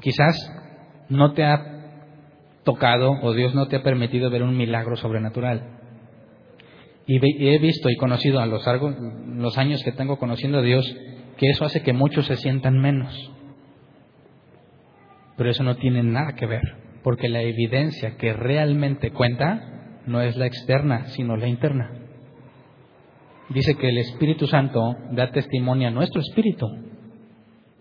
Quizás 0.00 0.36
no 1.08 1.32
te 1.32 1.44
ha 1.44 1.76
tocado 2.64 3.12
o 3.22 3.32
Dios 3.32 3.54
no 3.54 3.66
te 3.68 3.76
ha 3.76 3.82
permitido 3.82 4.30
ver 4.30 4.42
un 4.42 4.56
milagro 4.56 4.96
sobrenatural. 4.96 5.78
Y 7.06 7.18
he 7.48 7.58
visto 7.58 7.88
y 7.88 7.96
conocido 7.96 8.40
a 8.40 8.46
los, 8.46 8.64
los 9.26 9.58
años 9.58 9.82
que 9.84 9.92
tengo 9.92 10.18
conociendo 10.18 10.58
a 10.58 10.62
Dios 10.62 10.84
que 11.36 11.50
eso 11.50 11.64
hace 11.64 11.82
que 11.82 11.92
muchos 11.92 12.26
se 12.26 12.36
sientan 12.36 12.78
menos. 12.78 13.32
Pero 15.36 15.50
eso 15.50 15.62
no 15.62 15.76
tiene 15.76 16.02
nada 16.02 16.34
que 16.34 16.46
ver, 16.46 16.62
porque 17.02 17.28
la 17.28 17.42
evidencia 17.42 18.16
que 18.16 18.32
realmente 18.32 19.10
cuenta 19.10 20.00
no 20.06 20.20
es 20.22 20.36
la 20.36 20.46
externa, 20.46 21.06
sino 21.08 21.36
la 21.36 21.46
interna. 21.46 22.05
Dice 23.48 23.76
que 23.76 23.88
el 23.88 23.98
Espíritu 23.98 24.46
Santo 24.46 24.96
da 25.12 25.30
testimonio 25.30 25.88
a 25.88 25.92
nuestro 25.92 26.20
espíritu 26.20 26.66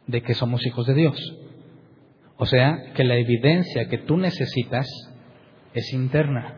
de 0.08 0.22
que 0.22 0.34
somos 0.34 0.66
hijos 0.66 0.86
de 0.86 0.94
Dios. 0.94 1.18
O 2.38 2.46
sea, 2.46 2.94
que 2.94 3.04
la 3.04 3.16
evidencia 3.16 3.88
que 3.88 3.98
tú 3.98 4.18
necesitas 4.18 4.88
es 5.74 5.94
interna. 5.94 6.56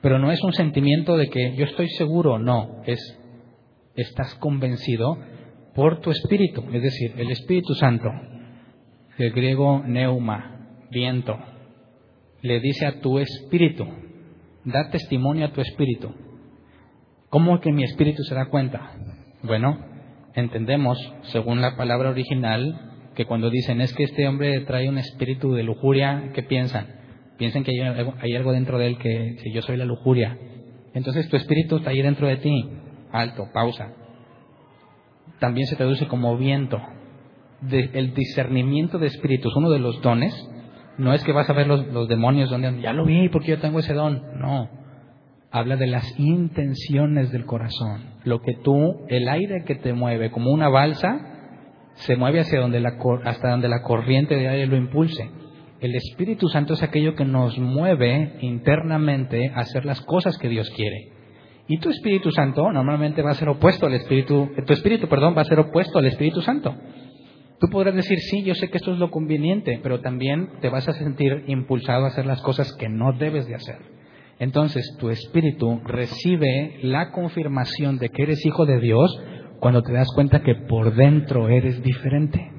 Pero 0.00 0.18
no 0.18 0.30
es 0.30 0.42
un 0.42 0.52
sentimiento 0.52 1.16
de 1.16 1.28
que 1.28 1.54
yo 1.56 1.64
estoy 1.64 1.88
seguro, 1.90 2.38
no, 2.38 2.82
es 2.86 3.18
estás 3.96 4.34
convencido 4.36 5.18
por 5.74 6.00
tu 6.00 6.10
espíritu, 6.10 6.64
es 6.72 6.82
decir, 6.82 7.14
el 7.16 7.30
Espíritu 7.30 7.74
Santo, 7.74 8.08
el 9.18 9.32
griego 9.32 9.82
neuma, 9.84 10.86
viento, 10.90 11.36
le 12.42 12.60
dice 12.60 12.86
a 12.86 13.00
tu 13.00 13.18
espíritu, 13.18 13.86
da 14.64 14.90
testimonio 14.90 15.46
a 15.46 15.52
tu 15.52 15.60
espíritu. 15.60 16.14
¿Cómo 17.30 17.60
que 17.60 17.70
mi 17.70 17.84
espíritu 17.84 18.24
se 18.24 18.34
da 18.34 18.46
cuenta? 18.46 18.90
Bueno, 19.44 19.78
entendemos, 20.34 20.98
según 21.22 21.60
la 21.60 21.76
palabra 21.76 22.10
original, 22.10 22.90
que 23.14 23.24
cuando 23.24 23.50
dicen 23.50 23.80
es 23.80 23.94
que 23.94 24.02
este 24.02 24.26
hombre 24.26 24.60
trae 24.62 24.88
un 24.88 24.98
espíritu 24.98 25.54
de 25.54 25.62
lujuria, 25.62 26.32
¿qué 26.34 26.42
piensan? 26.42 26.88
Piensen 27.38 27.62
que 27.62 27.70
hay 27.70 28.34
algo, 28.34 28.52
dentro 28.52 28.78
de 28.78 28.88
él 28.88 28.98
que 28.98 29.36
si 29.42 29.52
yo 29.52 29.62
soy 29.62 29.76
la 29.76 29.84
lujuria. 29.84 30.36
Entonces 30.92 31.28
tu 31.28 31.36
espíritu 31.36 31.76
está 31.76 31.90
ahí 31.90 32.02
dentro 32.02 32.26
de 32.26 32.36
ti. 32.38 32.68
Alto, 33.12 33.48
pausa. 33.54 33.92
También 35.38 35.68
se 35.68 35.76
traduce 35.76 36.08
como 36.08 36.36
viento. 36.36 36.80
el 37.70 38.12
discernimiento 38.12 38.98
de 38.98 39.06
espíritus, 39.06 39.54
uno 39.54 39.70
de 39.70 39.78
los 39.78 40.02
dones, 40.02 40.34
no 40.98 41.14
es 41.14 41.22
que 41.22 41.32
vas 41.32 41.48
a 41.48 41.52
ver 41.52 41.68
los, 41.68 42.08
demonios 42.08 42.50
donde 42.50 42.80
ya 42.80 42.92
lo 42.92 43.04
vi 43.04 43.28
porque 43.28 43.52
yo 43.52 43.60
tengo 43.60 43.78
ese 43.78 43.94
don. 43.94 44.20
No. 44.40 44.79
Habla 45.52 45.76
de 45.76 45.88
las 45.88 46.18
intenciones 46.18 47.32
del 47.32 47.44
corazón. 47.44 48.02
Lo 48.24 48.40
que 48.40 48.54
tú, 48.62 49.06
el 49.08 49.28
aire 49.28 49.64
que 49.66 49.74
te 49.74 49.92
mueve 49.92 50.30
como 50.30 50.52
una 50.52 50.68
balsa, 50.68 51.30
se 51.94 52.16
mueve 52.16 52.40
hacia 52.40 52.60
donde 52.60 52.80
la, 52.80 52.96
hasta 53.24 53.50
donde 53.50 53.68
la 53.68 53.82
corriente 53.82 54.36
de 54.36 54.48
aire 54.48 54.66
lo 54.66 54.76
impulse. 54.76 55.28
El 55.80 55.94
Espíritu 55.94 56.48
Santo 56.48 56.74
es 56.74 56.82
aquello 56.82 57.14
que 57.14 57.24
nos 57.24 57.58
mueve 57.58 58.36
internamente 58.42 59.50
a 59.54 59.60
hacer 59.60 59.84
las 59.84 60.00
cosas 60.02 60.36
que 60.38 60.48
Dios 60.48 60.70
quiere. 60.70 61.12
Y 61.66 61.78
tu 61.78 61.90
Espíritu 61.90 62.30
Santo 62.30 62.70
normalmente 62.70 63.22
va 63.22 63.30
a 63.30 63.34
ser 63.34 63.48
opuesto 63.48 63.86
al 63.86 63.94
Espíritu, 63.94 64.50
tu 64.66 64.72
Espíritu, 64.72 65.08
perdón, 65.08 65.34
va 65.36 65.42
a 65.42 65.46
ser 65.46 65.58
opuesto 65.58 65.98
al 65.98 66.06
Espíritu 66.06 66.42
Santo. 66.42 66.74
Tú 67.60 67.68
podrás 67.70 67.94
decir, 67.94 68.18
sí, 68.18 68.42
yo 68.42 68.54
sé 68.54 68.70
que 68.70 68.78
esto 68.78 68.92
es 68.92 68.98
lo 68.98 69.10
conveniente, 69.10 69.80
pero 69.82 70.00
también 70.00 70.50
te 70.60 70.68
vas 70.68 70.88
a 70.88 70.92
sentir 70.94 71.44
impulsado 71.46 72.04
a 72.04 72.08
hacer 72.08 72.26
las 72.26 72.40
cosas 72.42 72.72
que 72.78 72.88
no 72.88 73.12
debes 73.12 73.46
de 73.46 73.54
hacer. 73.54 73.99
Entonces, 74.40 74.96
tu 74.98 75.10
espíritu 75.10 75.80
recibe 75.84 76.80
la 76.82 77.12
confirmación 77.12 77.98
de 77.98 78.08
que 78.08 78.24
eres 78.24 78.44
hijo 78.44 78.66
de 78.66 78.80
Dios 78.80 79.16
cuando 79.60 79.82
te 79.82 79.92
das 79.92 80.08
cuenta 80.14 80.42
que 80.42 80.56
por 80.56 80.94
dentro 80.94 81.48
eres 81.48 81.80
diferente 81.82 82.50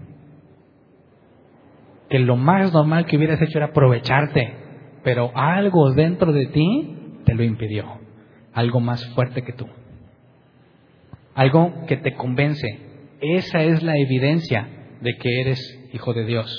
que 2.11 2.19
lo 2.19 2.35
más 2.35 2.73
normal 2.73 3.05
que 3.05 3.15
hubieras 3.15 3.41
hecho 3.41 3.57
era 3.57 3.67
aprovecharte, 3.67 4.53
pero 5.01 5.31
algo 5.33 5.91
dentro 5.93 6.33
de 6.33 6.47
ti 6.47 6.97
te 7.23 7.33
lo 7.33 7.41
impidió, 7.41 7.85
algo 8.51 8.81
más 8.81 9.03
fuerte 9.15 9.43
que 9.43 9.53
tú, 9.53 9.65
algo 11.33 11.85
que 11.87 11.95
te 11.95 12.13
convence. 12.13 12.67
Esa 13.21 13.63
es 13.63 13.81
la 13.81 13.97
evidencia 13.97 14.67
de 14.99 15.15
que 15.15 15.39
eres 15.39 15.89
hijo 15.93 16.13
de 16.13 16.25
Dios. 16.25 16.53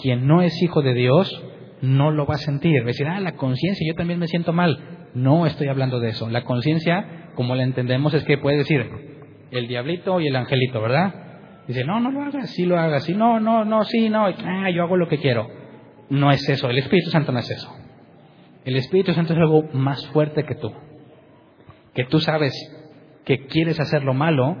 Quien 0.00 0.28
no 0.28 0.42
es 0.42 0.62
hijo 0.62 0.80
de 0.80 0.94
Dios 0.94 1.44
no 1.82 2.10
lo 2.10 2.26
va 2.26 2.34
a 2.34 2.38
sentir. 2.38 2.80
Va 2.80 2.84
a 2.84 2.86
decir, 2.86 3.06
ah, 3.06 3.20
la 3.20 3.36
conciencia, 3.36 3.86
yo 3.86 3.94
también 3.94 4.18
me 4.18 4.28
siento 4.28 4.52
mal. 4.52 5.10
No 5.14 5.46
estoy 5.46 5.68
hablando 5.68 6.00
de 6.00 6.10
eso. 6.10 6.28
La 6.28 6.44
conciencia, 6.44 7.30
como 7.34 7.54
la 7.54 7.62
entendemos, 7.62 8.14
es 8.14 8.24
que 8.24 8.38
puede 8.38 8.58
decir 8.58 8.86
el 9.50 9.66
diablito 9.66 10.20
y 10.20 10.26
el 10.26 10.36
angelito, 10.36 10.80
¿verdad? 10.80 11.14
Dice, 11.66 11.84
no, 11.84 12.00
no 12.00 12.10
lo 12.10 12.22
hagas, 12.22 12.50
sí 12.50 12.64
lo 12.64 12.78
hagas, 12.78 13.04
sí, 13.04 13.14
no, 13.14 13.40
no, 13.40 13.64
no, 13.64 13.84
sí, 13.84 14.08
no, 14.08 14.26
ah, 14.26 14.70
yo 14.70 14.82
hago 14.82 14.96
lo 14.96 15.08
que 15.08 15.18
quiero. 15.18 15.48
No 16.08 16.30
es 16.30 16.48
eso, 16.48 16.70
el 16.70 16.78
Espíritu 16.78 17.10
Santo 17.10 17.32
no 17.32 17.38
es 17.38 17.50
eso. 17.50 17.70
El 18.64 18.76
Espíritu 18.76 19.12
Santo 19.12 19.34
es 19.34 19.38
algo 19.38 19.64
más 19.74 20.06
fuerte 20.08 20.44
que 20.44 20.54
tú. 20.54 20.72
Que 21.94 22.04
tú 22.04 22.20
sabes 22.20 22.54
que 23.24 23.46
quieres 23.46 23.78
hacer 23.80 24.02
lo 24.02 24.14
malo 24.14 24.56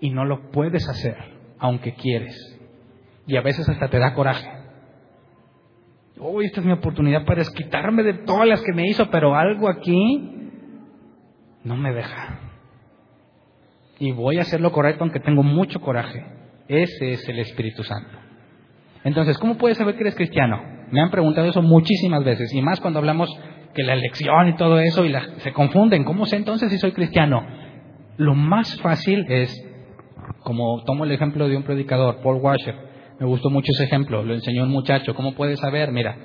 y 0.00 0.10
no 0.10 0.24
lo 0.24 0.50
puedes 0.50 0.88
hacer, 0.88 1.16
aunque 1.58 1.94
quieres. 1.94 2.58
Y 3.26 3.36
a 3.36 3.42
veces 3.42 3.68
hasta 3.68 3.88
te 3.88 3.98
da 3.98 4.14
coraje. 4.14 4.48
Uy, 6.18 6.46
esta 6.46 6.60
es 6.60 6.66
mi 6.66 6.72
oportunidad 6.72 7.24
para 7.24 7.40
desquitarme 7.40 8.02
de 8.02 8.14
todas 8.14 8.46
las 8.46 8.62
que 8.62 8.72
me 8.72 8.86
hizo, 8.88 9.10
pero 9.10 9.34
algo 9.34 9.68
aquí 9.68 10.50
no 11.64 11.76
me 11.76 11.92
deja 11.92 12.44
y 13.98 14.12
voy 14.12 14.38
a 14.38 14.42
hacer 14.42 14.60
lo 14.60 14.72
correcto 14.72 15.04
aunque 15.04 15.20
tengo 15.20 15.42
mucho 15.42 15.80
coraje. 15.80 16.24
Ese 16.68 17.12
es 17.12 17.28
el 17.28 17.38
Espíritu 17.38 17.82
Santo. 17.84 18.18
Entonces, 19.04 19.38
¿cómo 19.38 19.56
puedes 19.56 19.78
saber 19.78 19.94
que 19.96 20.02
eres 20.02 20.14
cristiano? 20.14 20.60
Me 20.90 21.00
han 21.00 21.10
preguntado 21.10 21.46
eso 21.46 21.62
muchísimas 21.62 22.24
veces, 22.24 22.52
y 22.54 22.62
más 22.62 22.80
cuando 22.80 22.98
hablamos 22.98 23.28
que 23.74 23.82
la 23.82 23.94
elección 23.94 24.48
y 24.48 24.56
todo 24.56 24.78
eso, 24.78 25.04
y 25.04 25.12
se 25.38 25.52
confunden. 25.52 26.04
¿Cómo 26.04 26.26
sé 26.26 26.36
entonces 26.36 26.70
si 26.70 26.78
soy 26.78 26.92
cristiano? 26.92 27.44
Lo 28.16 28.34
más 28.34 28.80
fácil 28.80 29.26
es, 29.28 29.52
como 30.40 30.82
tomo 30.84 31.04
el 31.04 31.12
ejemplo 31.12 31.48
de 31.48 31.56
un 31.56 31.64
predicador, 31.64 32.20
Paul 32.22 32.40
Washer, 32.40 32.74
me 33.20 33.26
gustó 33.26 33.50
mucho 33.50 33.70
ese 33.72 33.84
ejemplo, 33.84 34.22
lo 34.22 34.34
enseñó 34.34 34.64
un 34.64 34.70
muchacho. 34.70 35.14
¿Cómo 35.14 35.34
puedes 35.34 35.60
saber? 35.60 35.92
Mira, 35.92 36.16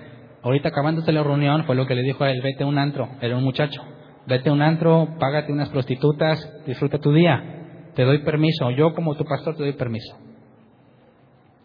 ahorita 0.42 0.70
acabándose 0.70 1.12
la 1.12 1.24
reunión 1.24 1.66
fue 1.66 1.76
lo 1.76 1.86
que 1.86 1.96
le 1.96 2.02
dijo 2.02 2.24
a 2.24 2.32
él, 2.32 2.42
vete 2.42 2.64
a 2.64 2.68
un 2.68 2.78
antro, 2.78 3.10
era 3.22 3.38
un 3.38 3.44
muchacho. 3.44 3.82
Vete 4.28 4.50
a 4.50 4.54
un 4.54 4.62
antro, 4.62 5.16
págate 5.20 5.52
unas 5.52 5.70
prostitutas, 5.70 6.64
disfruta 6.66 7.00
tu 7.00 7.14
día 7.14 7.56
te 8.00 8.06
doy 8.06 8.20
permiso, 8.20 8.72
yo 8.72 8.94
como 8.94 9.14
tu 9.16 9.26
pastor 9.26 9.58
te 9.58 9.64
doy 9.64 9.74
permiso. 9.74 10.16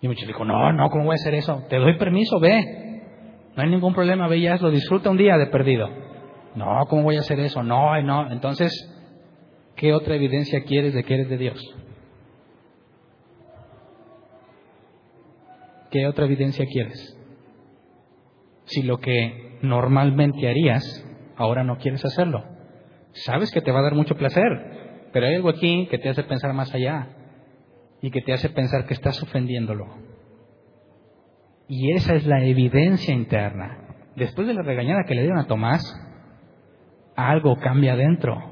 Y 0.01 0.09
muchos 0.09 0.27
dijo, 0.27 0.45
no, 0.45 0.73
no, 0.73 0.91
¿cómo 0.91 1.05
voy 1.05 1.13
a 1.13 1.15
hacer 1.15 1.33
eso? 1.35 1.63
Te 1.69 1.77
doy 1.77 1.97
permiso, 1.97 2.41
ve. 2.41 3.03
No 3.57 3.63
hay 3.63 3.71
ningún 3.71 3.95
problema, 3.95 4.27
ve 4.27 4.39
y 4.39 4.49
hazlo, 4.49 4.73
disfruta 4.73 5.11
un 5.11 5.17
día 5.17 5.39
de 5.39 5.47
perdido. 5.47 5.89
No, 6.57 6.87
¿cómo 6.89 7.05
voy 7.05 7.19
a 7.19 7.21
hacer 7.21 7.39
eso? 7.39 7.63
No, 7.63 8.03
no. 8.03 8.33
Entonces, 8.33 8.73
¿qué 9.77 9.95
otra 9.95 10.17
evidencia 10.17 10.65
quieres 10.65 10.93
de 10.93 11.05
que 11.05 11.15
eres 11.15 11.29
de 11.29 11.39
Dios? 11.39 11.75
¿Qué 15.95 16.09
otra 16.09 16.25
evidencia 16.25 16.67
quieres? 16.67 17.17
Si 18.65 18.83
lo 18.83 18.99
que 18.99 19.59
normalmente 19.63 20.49
harías, 20.49 20.83
ahora 21.37 21.63
no 21.63 21.79
quieres 21.79 22.05
hacerlo. 22.05 22.43
Sabes 23.13 23.53
que 23.53 23.61
te 23.61 23.71
va 23.71 23.79
a 23.79 23.85
dar 23.85 23.95
mucho 23.95 24.17
placer, 24.17 24.43
pero 25.13 25.29
hay 25.29 25.37
algo 25.37 25.51
aquí 25.51 25.87
que 25.93 25.99
te 25.99 26.09
hace 26.09 26.25
pensar 26.25 26.53
más 26.53 26.75
allá 26.75 27.11
y 28.03 28.11
que 28.11 28.23
te 28.23 28.33
hace 28.33 28.49
pensar 28.49 28.87
que 28.87 28.95
estás 28.95 29.23
ofendiéndolo. 29.23 29.87
Y 31.69 31.93
esa 31.93 32.17
es 32.17 32.27
la 32.27 32.45
evidencia 32.45 33.15
interna. 33.15 33.79
Después 34.17 34.49
de 34.49 34.55
la 34.55 34.63
regañada 34.63 35.05
que 35.07 35.15
le 35.15 35.23
dieron 35.23 35.39
a 35.39 35.47
Tomás, 35.47 35.81
algo 37.15 37.55
cambia 37.61 37.93
adentro. 37.93 38.43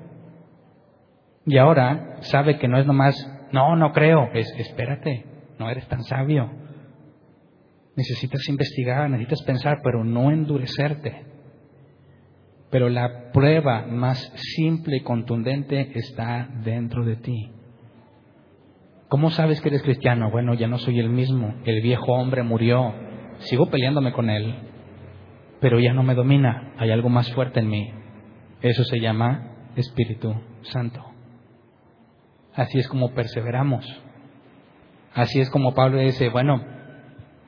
Y 1.44 1.58
ahora 1.58 2.18
sabe 2.20 2.60
que 2.60 2.68
no 2.68 2.78
es 2.78 2.86
nomás, 2.86 3.16
no, 3.50 3.74
no 3.74 3.90
creo, 3.90 4.30
es, 4.32 4.48
espérate, 4.58 5.26
no 5.58 5.68
eres 5.68 5.88
tan 5.88 6.04
sabio. 6.04 6.61
Necesitas 7.96 8.48
investigar, 8.48 9.08
necesitas 9.10 9.42
pensar, 9.42 9.80
pero 9.82 10.04
no 10.04 10.30
endurecerte. 10.30 11.26
Pero 12.70 12.88
la 12.88 13.30
prueba 13.32 13.86
más 13.86 14.18
simple 14.56 14.96
y 14.96 15.02
contundente 15.02 15.92
está 15.94 16.48
dentro 16.64 17.04
de 17.04 17.16
ti. 17.16 17.50
¿Cómo 19.08 19.30
sabes 19.30 19.60
que 19.60 19.68
eres 19.68 19.82
cristiano? 19.82 20.30
Bueno, 20.30 20.54
ya 20.54 20.68
no 20.68 20.78
soy 20.78 20.98
el 20.98 21.10
mismo. 21.10 21.54
El 21.66 21.82
viejo 21.82 22.12
hombre 22.12 22.42
murió. 22.42 22.94
Sigo 23.40 23.66
peleándome 23.66 24.12
con 24.12 24.30
él. 24.30 24.54
Pero 25.60 25.78
ya 25.80 25.92
no 25.92 26.02
me 26.02 26.14
domina. 26.14 26.72
Hay 26.78 26.90
algo 26.90 27.10
más 27.10 27.30
fuerte 27.34 27.60
en 27.60 27.68
mí. 27.68 27.92
Eso 28.62 28.84
se 28.84 29.00
llama 29.00 29.68
Espíritu 29.76 30.34
Santo. 30.62 31.04
Así 32.54 32.78
es 32.78 32.88
como 32.88 33.12
perseveramos. 33.12 33.84
Así 35.12 35.40
es 35.40 35.50
como 35.50 35.74
Pablo 35.74 35.98
dice, 35.98 36.30
bueno, 36.30 36.64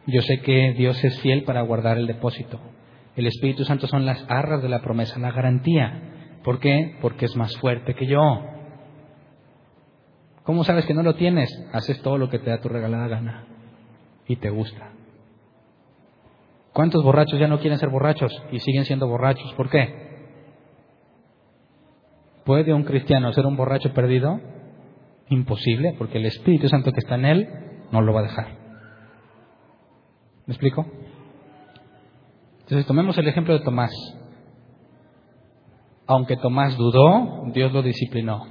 yo 0.07 0.23
sé 0.23 0.41
que 0.41 0.75
Dios 0.77 1.03
es 1.05 1.21
fiel 1.21 1.45
para 1.45 1.63
guardar 1.63 1.99
el 1.99 2.07
depósito. 2.07 2.61
El 3.17 3.27
Espíritu 3.27 3.65
Santo 3.65 3.87
son 3.87 4.05
las 4.05 4.25
arras 4.29 4.63
de 4.63 4.69
la 4.69 4.83
promesa, 4.83 5.19
la 5.19 5.31
garantía. 5.31 6.41
¿Por 6.43 6.61
qué? 6.61 6.97
Porque 7.01 7.27
es 7.27 7.37
más 7.37 7.57
fuerte 7.59 7.95
que 7.95 8.07
yo. 8.07 8.21
¿Cómo 10.43 10.65
sabes 10.65 10.85
que 10.85 10.95
no 10.95 11.03
lo 11.03 11.15
tienes? 11.15 11.51
Haces 11.73 12.03
todo 12.03 12.19
lo 12.19 12.29
que 12.29 12.39
te 12.39 12.51
da 12.51 12.61
tu 12.61 12.69
regalada 12.69 13.09
gana 13.09 13.47
y 14.27 14.37
te 14.37 14.51
gusta. 14.51 14.93
¿Cuántos 16.73 17.03
borrachos 17.03 17.39
ya 17.39 17.49
no 17.49 17.61
quieren 17.61 17.79
ser 17.79 17.89
borrachos 17.89 18.33
y 18.51 18.59
siguen 18.59 18.85
siendo 18.85 19.07
borrachos? 19.07 19.55
¿Por 19.55 19.71
qué? 19.71 20.05
¿Puede 22.45 22.75
un 22.75 22.83
cristiano 22.83 23.33
ser 23.33 23.47
un 23.47 23.57
borracho 23.57 23.95
perdido? 23.95 24.41
Imposible, 25.31 25.95
porque 25.97 26.19
el 26.19 26.27
Espíritu 26.27 26.69
Santo 26.69 26.93
que 26.93 27.01
está 27.01 27.15
en 27.15 27.25
él 27.25 27.49
no 27.91 28.03
lo 28.03 28.13
va 28.13 28.21
a 28.21 28.25
dejar. 28.25 28.64
¿Me 30.47 30.53
explico? 30.53 30.87
Entonces 32.61 32.87
tomemos 32.87 33.17
el 33.19 33.29
ejemplo 33.29 33.55
de 33.55 33.65
Tomás. 33.65 33.93
Aunque 36.07 36.37
Tomás 36.37 36.77
dudó, 36.77 37.45
Dios 37.53 37.73
lo 37.73 37.83
disciplinó. 37.83 38.47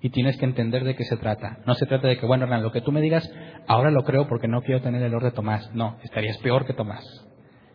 Y 0.00 0.10
tienes 0.10 0.36
que 0.36 0.44
entender 0.44 0.84
de 0.84 0.94
qué 0.94 1.04
se 1.04 1.16
trata. 1.16 1.58
No 1.66 1.74
se 1.74 1.86
trata 1.86 2.08
de 2.08 2.18
que, 2.18 2.26
bueno, 2.26 2.46
lo 2.46 2.72
que 2.72 2.82
tú 2.82 2.92
me 2.92 3.00
digas, 3.00 3.30
ahora 3.66 3.90
lo 3.90 4.04
creo 4.04 4.28
porque 4.28 4.48
no 4.48 4.60
quiero 4.60 4.82
tener 4.82 5.00
el 5.00 5.08
error 5.08 5.24
de 5.24 5.30
Tomás. 5.30 5.74
No, 5.74 5.96
estarías 6.02 6.36
peor 6.38 6.66
que 6.66 6.74
Tomás. 6.74 7.04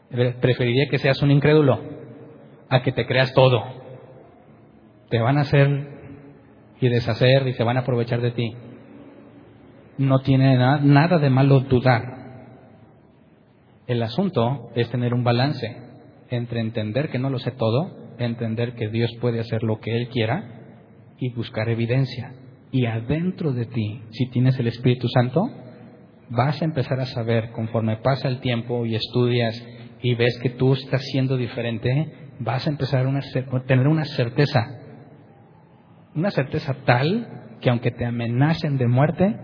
Preferiría 0.10 0.88
que 0.90 1.00
seas 1.00 1.22
un 1.22 1.32
incrédulo 1.32 1.80
a 2.70 2.82
que 2.82 2.92
te 2.92 3.06
creas 3.06 3.34
todo. 3.34 3.64
Te 5.10 5.20
van 5.20 5.38
a 5.38 5.42
hacer 5.42 6.00
y 6.80 6.90
deshacer 6.90 7.48
y 7.48 7.54
se 7.54 7.64
van 7.64 7.78
a 7.78 7.82
aprovechar 7.82 8.22
de 8.22 8.32
ti. 8.32 8.56
No 9.98 10.20
tiene 10.20 10.56
nada 10.58 11.18
de 11.18 11.30
malo 11.30 11.62
dudar. 11.62 12.19
El 13.90 14.04
asunto 14.04 14.70
es 14.76 14.88
tener 14.92 15.16
un 15.16 15.24
balance 15.24 15.76
entre 16.30 16.60
entender 16.60 17.10
que 17.10 17.18
no 17.18 17.32
lo 17.32 17.40
sé 17.40 17.50
todo, 17.50 18.14
entender 18.20 18.76
que 18.76 18.88
Dios 18.88 19.10
puede 19.20 19.40
hacer 19.40 19.64
lo 19.64 19.80
que 19.80 19.98
Él 19.98 20.10
quiera 20.10 20.44
y 21.18 21.34
buscar 21.34 21.70
evidencia. 21.70 22.36
Y 22.72 22.86
adentro 22.86 23.52
de 23.52 23.66
ti, 23.66 24.04
si 24.12 24.30
tienes 24.30 24.60
el 24.60 24.68
Espíritu 24.68 25.08
Santo, 25.08 25.50
vas 26.30 26.62
a 26.62 26.66
empezar 26.66 27.00
a 27.00 27.08
saber, 27.08 27.50
conforme 27.50 27.98
pasa 27.98 28.28
el 28.28 28.42
tiempo 28.42 28.86
y 28.86 28.94
estudias 28.94 29.60
y 30.04 30.14
ves 30.14 30.38
que 30.44 30.52
tú 30.52 30.74
estás 30.74 31.02
siendo 31.06 31.36
diferente, 31.36 32.14
vas 32.42 32.68
a 32.68 32.70
empezar 32.70 33.08
a 33.08 33.60
tener 33.66 33.88
una 33.88 34.06
certeza, 34.06 34.68
una 36.14 36.30
certeza 36.30 36.76
tal 36.86 37.58
que 37.60 37.72
aunque 37.72 37.90
te 37.90 38.06
amenacen 38.06 38.78
de 38.78 38.88
muerte, 38.88 39.36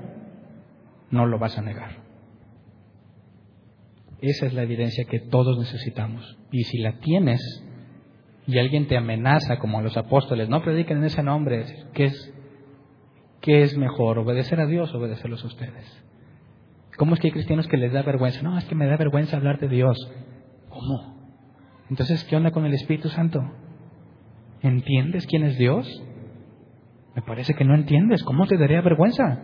no 1.09 1.25
lo 1.25 1.39
vas 1.39 1.57
a 1.57 1.63
negar. 1.63 2.04
Esa 4.29 4.47
es 4.47 4.53
la 4.53 4.63
evidencia 4.63 5.05
que 5.05 5.19
todos 5.19 5.57
necesitamos. 5.57 6.37
Y 6.51 6.63
si 6.63 6.79
la 6.79 6.99
tienes 6.99 7.41
y 8.47 8.57
alguien 8.59 8.87
te 8.87 8.97
amenaza, 8.97 9.57
como 9.57 9.81
los 9.81 9.97
apóstoles, 9.97 10.49
no 10.49 10.63
prediquen 10.63 10.97
en 10.97 11.05
ese 11.05 11.23
nombre, 11.23 11.65
¿qué 11.93 12.05
es, 12.05 12.33
qué 13.41 13.61
es 13.61 13.77
mejor? 13.77 14.19
¿Obedecer 14.19 14.59
a 14.59 14.65
Dios 14.65 14.93
o 14.93 14.97
obedecerlos 14.97 15.43
a 15.43 15.47
ustedes? 15.47 16.03
¿Cómo 16.97 17.13
es 17.13 17.19
que 17.19 17.27
hay 17.27 17.33
cristianos 17.33 17.67
que 17.67 17.77
les 17.77 17.93
da 17.93 18.03
vergüenza? 18.03 18.41
No, 18.41 18.57
es 18.57 18.65
que 18.65 18.75
me 18.75 18.87
da 18.87 18.97
vergüenza 18.97 19.37
hablar 19.37 19.59
de 19.59 19.67
Dios. 19.67 19.97
¿Cómo? 20.69 21.15
Entonces, 21.89 22.23
¿qué 22.23 22.35
onda 22.35 22.51
con 22.51 22.65
el 22.65 22.73
Espíritu 22.73 23.09
Santo? 23.09 23.39
¿Entiendes 24.61 25.27
quién 25.27 25.43
es 25.43 25.57
Dios? 25.57 25.87
Me 27.15 27.21
parece 27.21 27.53
que 27.53 27.65
no 27.65 27.75
entiendes. 27.75 28.23
¿Cómo 28.23 28.47
te 28.47 28.57
daría 28.57 28.81
vergüenza? 28.81 29.41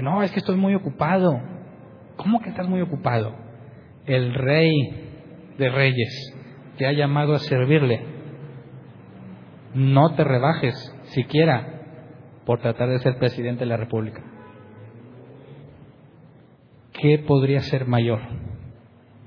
No, 0.00 0.22
es 0.22 0.32
que 0.32 0.40
estoy 0.40 0.56
muy 0.56 0.74
ocupado. 0.74 1.40
¿Cómo 2.16 2.40
que 2.40 2.50
estás 2.50 2.68
muy 2.68 2.80
ocupado? 2.80 3.34
El 4.06 4.34
rey 4.34 4.72
de 5.58 5.68
reyes 5.70 6.34
te 6.76 6.86
ha 6.86 6.92
llamado 6.92 7.34
a 7.34 7.38
servirle. 7.38 8.04
No 9.74 10.14
te 10.14 10.24
rebajes 10.24 10.74
siquiera 11.06 11.80
por 12.44 12.60
tratar 12.60 12.90
de 12.90 12.98
ser 12.98 13.18
presidente 13.18 13.60
de 13.60 13.66
la 13.70 13.76
República. 13.76 14.22
¿Qué 16.92 17.18
podría 17.18 17.60
ser 17.60 17.86
mayor 17.86 18.20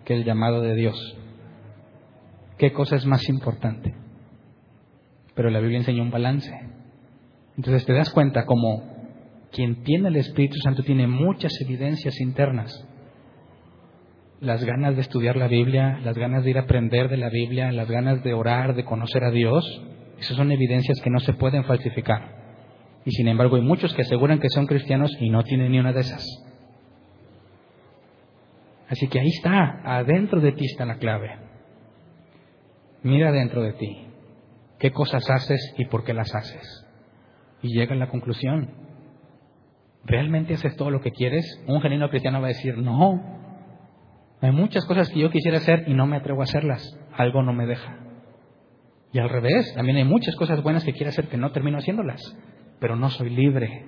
que 0.05 0.14
el 0.14 0.23
llamado 0.23 0.61
de 0.61 0.76
Dios? 0.76 1.18
¿Qué 2.57 2.72
cosa 2.72 2.95
es 2.95 3.05
más 3.05 3.27
importante? 3.30 3.93
Pero 5.35 5.49
la 5.49 5.59
Biblia 5.59 5.80
enseña 5.80 6.01
un 6.01 6.11
balance. 6.11 6.51
Entonces 7.55 7.85
te 7.85 7.93
das 7.93 8.09
cuenta 8.11 8.45
como 8.45 8.97
quien 9.58 9.82
tiene 9.82 10.10
el 10.10 10.18
Espíritu 10.18 10.56
Santo 10.64 10.84
tiene 10.84 11.08
muchas 11.08 11.52
evidencias 11.62 12.22
internas. 12.22 12.72
Las 14.40 14.64
ganas 14.64 14.94
de 14.94 15.02
estudiar 15.02 15.36
la 15.36 15.48
Biblia, 15.48 16.00
las 16.04 16.16
ganas 16.16 16.44
de 16.44 16.52
ir 16.52 16.60
a 16.60 16.62
aprender 16.62 17.10
de 17.10 17.18
la 17.18 17.32
Biblia, 17.32 17.72
las 17.72 17.90
ganas 17.90 18.24
de 18.24 18.36
orar, 18.36 18.76
de 18.76 18.86
conocer 18.86 19.24
a 19.24 19.32
Dios, 19.32 19.66
esas 20.20 20.38
son 20.38 20.52
evidencias 20.52 21.02
que 21.02 21.10
no 21.10 21.20
se 21.22 21.34
pueden 21.34 21.64
falsificar. 21.64 22.36
Y 23.04 23.10
sin 23.14 23.28
embargo 23.30 23.56
hay 23.56 23.64
muchos 23.64 23.96
que 23.96 24.04
aseguran 24.04 24.40
que 24.40 24.50
son 24.50 24.68
cristianos 24.68 25.12
y 25.20 25.32
no 25.32 25.42
tienen 25.42 25.72
ni 25.72 25.80
una 25.80 25.92
de 25.92 26.02
esas. 26.02 26.24
Así 28.90 29.08
que 29.08 29.20
ahí 29.20 29.30
está, 29.30 29.82
adentro 29.84 30.40
de 30.40 30.52
ti 30.52 30.66
está 30.66 30.86
la 30.86 31.00
clave. 31.00 31.36
Mira 33.02 33.32
dentro 33.32 33.64
de 33.64 33.74
ti 33.74 34.06
qué 34.78 34.92
cosas 34.92 35.28
haces 35.32 35.74
y 35.80 35.86
por 35.86 36.04
qué 36.04 36.14
las 36.14 36.36
haces. 36.36 36.86
Y 37.64 37.76
llega 37.76 37.96
a 37.96 37.98
la 37.98 38.10
conclusión, 38.10 38.86
¿realmente 40.08 40.54
haces 40.54 40.76
todo 40.78 40.90
lo 40.90 41.02
que 41.02 41.12
quieres? 41.12 41.46
Un 41.68 41.82
genuino 41.82 42.10
cristiano 42.10 42.40
va 42.40 42.48
a 42.48 42.50
decir, 42.50 42.78
no, 42.78 43.22
hay 44.42 44.52
muchas 44.52 44.86
cosas 44.86 45.10
que 45.10 45.20
yo 45.20 45.30
quisiera 45.30 45.58
hacer 45.58 45.84
y 45.88 45.94
no 45.94 46.08
me 46.08 46.16
atrevo 46.16 46.42
a 46.42 46.46
hacerlas, 46.46 46.98
algo 47.14 47.44
no 47.44 47.54
me 47.54 47.68
deja. 47.68 48.00
Y 49.12 49.20
al 49.20 49.30
revés, 49.30 49.74
también 49.76 49.98
hay 49.98 50.06
muchas 50.06 50.36
cosas 50.36 50.64
buenas 50.64 50.84
que 50.84 50.94
quiero 50.94 51.10
hacer 51.10 51.28
que 51.28 51.38
no 51.38 51.52
termino 51.52 51.78
haciéndolas, 51.78 52.22
pero 52.80 52.96
no 52.96 53.10
soy 53.10 53.30
libre. 53.30 53.86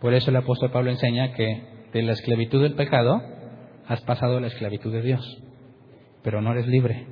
Por 0.00 0.14
eso 0.14 0.30
el 0.30 0.36
apóstol 0.36 0.70
Pablo 0.70 0.90
enseña 0.90 1.32
que 1.32 1.88
de 1.92 2.02
la 2.02 2.12
esclavitud 2.12 2.62
del 2.62 2.74
pecado 2.74 3.20
has 3.86 4.00
pasado 4.02 4.38
a 4.38 4.40
la 4.40 4.46
esclavitud 4.46 4.92
de 4.92 5.02
Dios, 5.02 5.42
pero 6.22 6.40
no 6.40 6.52
eres 6.52 6.66
libre. 6.66 7.06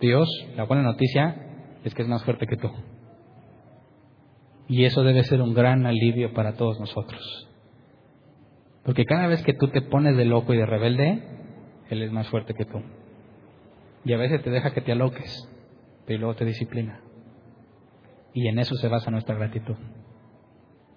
Dios, 0.00 0.28
la 0.54 0.64
buena 0.64 0.82
noticia 0.82 1.34
es 1.84 1.94
que 1.94 2.02
es 2.02 2.08
más 2.08 2.24
fuerte 2.24 2.46
que 2.46 2.56
tú. 2.56 2.70
Y 4.68 4.84
eso 4.84 5.02
debe 5.02 5.22
ser 5.24 5.40
un 5.40 5.54
gran 5.54 5.86
alivio 5.86 6.32
para 6.32 6.54
todos 6.54 6.80
nosotros. 6.80 7.48
Porque 8.84 9.04
cada 9.04 9.26
vez 9.26 9.42
que 9.42 9.54
tú 9.54 9.68
te 9.68 9.82
pones 9.82 10.16
de 10.16 10.24
loco 10.24 10.54
y 10.54 10.58
de 10.58 10.66
rebelde, 10.66 11.22
Él 11.88 12.02
es 12.02 12.10
más 12.10 12.28
fuerte 12.28 12.54
que 12.54 12.64
tú. 12.64 12.82
Y 14.04 14.12
a 14.12 14.16
veces 14.16 14.42
te 14.42 14.50
deja 14.50 14.72
que 14.72 14.80
te 14.80 14.92
aloques, 14.92 15.48
pero 16.06 16.20
luego 16.20 16.34
te 16.36 16.44
disciplina. 16.44 17.00
Y 18.32 18.48
en 18.48 18.58
eso 18.58 18.74
se 18.76 18.88
basa 18.88 19.10
nuestra 19.10 19.36
gratitud, 19.36 19.76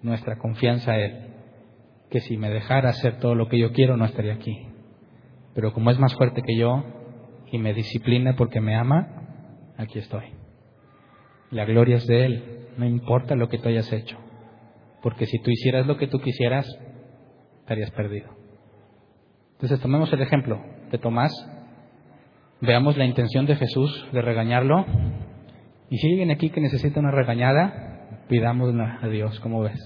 nuestra 0.02 0.38
confianza 0.38 0.92
a 0.92 0.98
Él. 0.98 1.26
Que 2.10 2.20
si 2.20 2.36
me 2.36 2.50
dejara 2.50 2.90
hacer 2.90 3.18
todo 3.18 3.34
lo 3.34 3.48
que 3.48 3.58
yo 3.58 3.72
quiero, 3.72 3.96
no 3.96 4.04
estaría 4.04 4.34
aquí. 4.34 4.68
Pero 5.54 5.72
como 5.72 5.90
es 5.90 5.98
más 5.98 6.14
fuerte 6.14 6.42
que 6.42 6.56
yo 6.56 6.84
y 7.50 7.58
me 7.58 7.72
disciplina 7.72 8.34
porque 8.36 8.60
me 8.60 8.74
ama, 8.76 9.72
aquí 9.76 9.98
estoy. 9.98 10.24
La 11.50 11.64
gloria 11.64 11.96
es 11.96 12.06
de 12.06 12.24
Él 12.24 12.59
no 12.80 12.86
importa 12.86 13.36
lo 13.36 13.50
que 13.50 13.58
tú 13.58 13.68
hayas 13.68 13.92
hecho. 13.92 14.16
Porque 15.02 15.26
si 15.26 15.38
tú 15.42 15.50
hicieras 15.50 15.86
lo 15.86 15.98
que 15.98 16.06
tú 16.06 16.18
quisieras, 16.18 16.66
estarías 17.60 17.90
perdido. 17.90 18.30
Entonces 19.52 19.78
tomemos 19.80 20.10
el 20.14 20.22
ejemplo 20.22 20.58
de 20.90 20.96
Tomás. 20.96 21.30
Veamos 22.62 22.96
la 22.96 23.04
intención 23.04 23.44
de 23.44 23.56
Jesús 23.56 24.08
de 24.12 24.22
regañarlo. 24.22 24.86
Y 25.90 25.98
si 25.98 26.08
alguien 26.08 26.30
aquí 26.30 26.48
que 26.48 26.62
necesita 26.62 27.00
una 27.00 27.10
regañada, 27.10 28.24
pidámosla 28.28 29.00
a 29.02 29.08
Dios, 29.08 29.38
¿cómo 29.40 29.60
ves? 29.60 29.78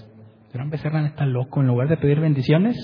¿Serán 0.53 0.69
Becerra 0.69 1.05
está 1.05 1.25
loco? 1.25 1.59
En 1.59 1.67
lugar 1.67 1.89
de 1.89 1.97
pedir 1.97 2.21
bendiciones, 2.21 2.77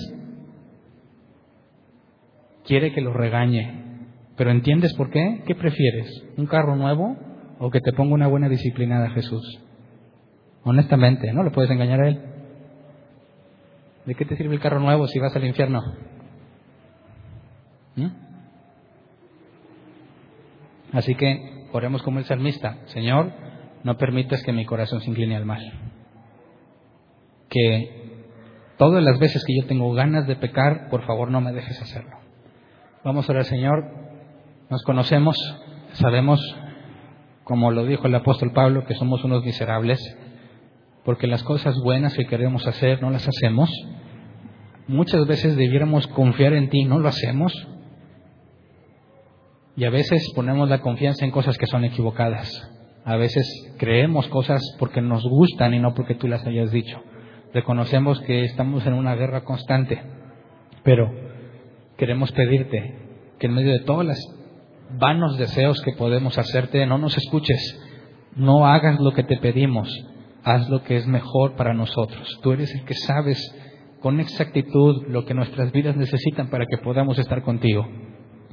quiere 2.66 2.92
que 2.92 3.00
lo 3.00 3.14
regañe. 3.14 4.08
Pero 4.36 4.50
¿entiendes 4.50 4.92
por 4.92 5.08
qué? 5.08 5.42
¿Qué 5.46 5.54
prefieres? 5.54 6.22
¿Un 6.36 6.44
carro 6.44 6.76
nuevo 6.76 7.16
o 7.58 7.70
que 7.70 7.80
te 7.80 7.94
ponga 7.94 8.12
una 8.12 8.28
buena 8.28 8.50
disciplinada 8.50 9.08
Jesús? 9.10 9.71
Honestamente, 10.64 11.32
no 11.32 11.42
le 11.42 11.50
puedes 11.50 11.70
engañar 11.70 12.00
a 12.00 12.08
él. 12.08 12.22
¿De 14.06 14.14
qué 14.14 14.24
te 14.24 14.36
sirve 14.36 14.54
el 14.54 14.60
carro 14.60 14.80
nuevo 14.80 15.06
si 15.06 15.18
vas 15.18 15.34
al 15.34 15.44
infierno? 15.44 15.80
¿Mm? 17.96 18.06
Así 20.92 21.14
que 21.14 21.68
oremos 21.72 22.02
como 22.02 22.18
el 22.18 22.24
salmista. 22.24 22.78
Señor, 22.86 23.32
no 23.82 23.96
permitas 23.96 24.42
que 24.42 24.52
mi 24.52 24.64
corazón 24.64 25.00
se 25.00 25.10
incline 25.10 25.36
al 25.36 25.46
mal. 25.46 25.62
Que 27.48 28.24
todas 28.78 29.02
las 29.02 29.18
veces 29.18 29.44
que 29.44 29.56
yo 29.60 29.66
tengo 29.66 29.92
ganas 29.92 30.26
de 30.26 30.36
pecar, 30.36 30.88
por 30.90 31.04
favor 31.06 31.30
no 31.30 31.40
me 31.40 31.52
dejes 31.52 31.80
hacerlo. 31.80 32.18
Vamos 33.04 33.28
a 33.28 33.32
orar, 33.32 33.44
Señor. 33.44 33.84
Nos 34.70 34.82
conocemos, 34.84 35.36
sabemos 35.94 36.40
como 37.44 37.70
lo 37.70 37.84
dijo 37.84 38.06
el 38.06 38.14
apóstol 38.14 38.52
Pablo, 38.52 38.84
que 38.86 38.94
somos 38.94 39.24
unos 39.24 39.44
miserables, 39.44 39.98
porque 41.04 41.26
las 41.26 41.42
cosas 41.42 41.74
buenas 41.82 42.14
que 42.14 42.26
queremos 42.26 42.66
hacer 42.66 43.02
no 43.02 43.10
las 43.10 43.26
hacemos. 43.26 43.70
Muchas 44.86 45.26
veces 45.26 45.56
debiéramos 45.56 46.06
confiar 46.08 46.52
en 46.52 46.68
ti, 46.68 46.84
no 46.84 46.98
lo 46.98 47.08
hacemos. 47.08 47.52
Y 49.76 49.84
a 49.84 49.90
veces 49.90 50.32
ponemos 50.34 50.68
la 50.68 50.80
confianza 50.80 51.24
en 51.24 51.30
cosas 51.30 51.56
que 51.58 51.66
son 51.66 51.84
equivocadas. 51.84 52.50
A 53.04 53.16
veces 53.16 53.46
creemos 53.78 54.28
cosas 54.28 54.60
porque 54.78 55.00
nos 55.00 55.24
gustan 55.24 55.74
y 55.74 55.80
no 55.80 55.94
porque 55.94 56.14
tú 56.14 56.28
las 56.28 56.46
hayas 56.46 56.70
dicho. 56.70 57.02
Reconocemos 57.52 58.20
que 58.20 58.44
estamos 58.44 58.86
en 58.86 58.94
una 58.94 59.14
guerra 59.14 59.44
constante, 59.44 60.00
pero 60.84 61.10
queremos 61.96 62.32
pedirte 62.32 62.98
que 63.38 63.46
en 63.46 63.54
medio 63.54 63.72
de 63.72 63.80
todos 63.80 64.04
los 64.04 64.18
vanos 64.98 65.36
deseos 65.36 65.80
que 65.82 65.92
podemos 65.92 66.38
hacerte, 66.38 66.86
no 66.86 66.98
nos 66.98 67.16
escuches, 67.16 67.80
no 68.36 68.66
hagas 68.66 69.00
lo 69.00 69.12
que 69.12 69.24
te 69.24 69.36
pedimos, 69.38 69.88
haz 70.44 70.68
lo 70.68 70.82
que 70.82 70.96
es 70.96 71.06
mejor 71.06 71.54
para 71.54 71.74
nosotros. 71.74 72.38
Tú 72.42 72.52
eres 72.52 72.74
el 72.74 72.84
que 72.84 72.94
sabes 72.94 73.38
con 74.00 74.20
exactitud 74.20 75.06
lo 75.08 75.24
que 75.24 75.34
nuestras 75.34 75.72
vidas 75.72 75.96
necesitan 75.96 76.50
para 76.50 76.66
que 76.66 76.78
podamos 76.78 77.18
estar 77.18 77.42
contigo. 77.42 77.86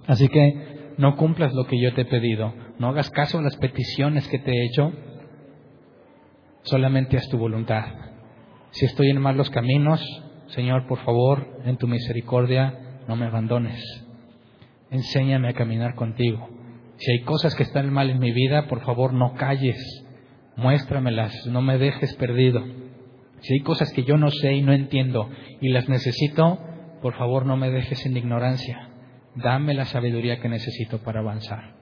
Así 0.07 0.27
que 0.27 0.93
no 0.97 1.15
cumplas 1.15 1.53
lo 1.53 1.65
que 1.65 1.79
yo 1.81 1.93
te 1.93 2.01
he 2.01 2.05
pedido, 2.05 2.53
no 2.77 2.89
hagas 2.89 3.09
caso 3.09 3.39
a 3.39 3.41
las 3.41 3.55
peticiones 3.57 4.27
que 4.27 4.39
te 4.39 4.51
he 4.51 4.65
hecho, 4.65 4.91
solamente 6.63 7.17
haz 7.17 7.27
tu 7.29 7.37
voluntad. 7.37 7.85
Si 8.71 8.85
estoy 8.85 9.09
en 9.09 9.21
malos 9.21 9.49
caminos, 9.49 10.01
Señor, 10.47 10.87
por 10.87 10.99
favor, 10.99 11.61
en 11.65 11.77
tu 11.77 11.87
misericordia, 11.87 13.01
no 13.07 13.15
me 13.15 13.25
abandones. 13.25 13.81
Enséñame 14.91 15.49
a 15.49 15.53
caminar 15.53 15.95
contigo. 15.95 16.49
Si 16.97 17.11
hay 17.11 17.21
cosas 17.21 17.55
que 17.55 17.63
están 17.63 17.91
mal 17.93 18.09
en 18.09 18.19
mi 18.19 18.31
vida, 18.31 18.67
por 18.67 18.81
favor, 18.81 19.13
no 19.13 19.33
calles. 19.35 19.77
Muéstramelas, 20.59 21.33
no 21.47 21.61
me 21.61 21.77
dejes 21.77 22.15
perdido. 22.15 22.63
Si 23.41 23.53
hay 23.53 23.61
cosas 23.61 23.91
que 23.93 24.03
yo 24.03 24.17
no 24.17 24.29
sé 24.29 24.53
y 24.53 24.61
no 24.61 24.73
entiendo 24.73 25.29
y 25.61 25.69
las 25.69 25.89
necesito, 25.89 26.59
por 27.01 27.17
favor, 27.17 27.45
no 27.45 27.57
me 27.57 27.69
dejes 27.69 28.05
en 28.05 28.17
ignorancia 28.17 28.89
dame 29.35 29.73
la 29.73 29.85
sabiduría 29.85 30.39
que 30.39 30.49
necesito 30.49 30.99
para 30.99 31.19
avanzar. 31.19 31.75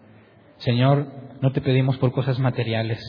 Señor, 0.58 1.08
no 1.41 1.52
te 1.52 1.62
pedimos 1.62 1.98
por 1.98 2.12
cosas 2.12 2.40
materiales, 2.40 2.99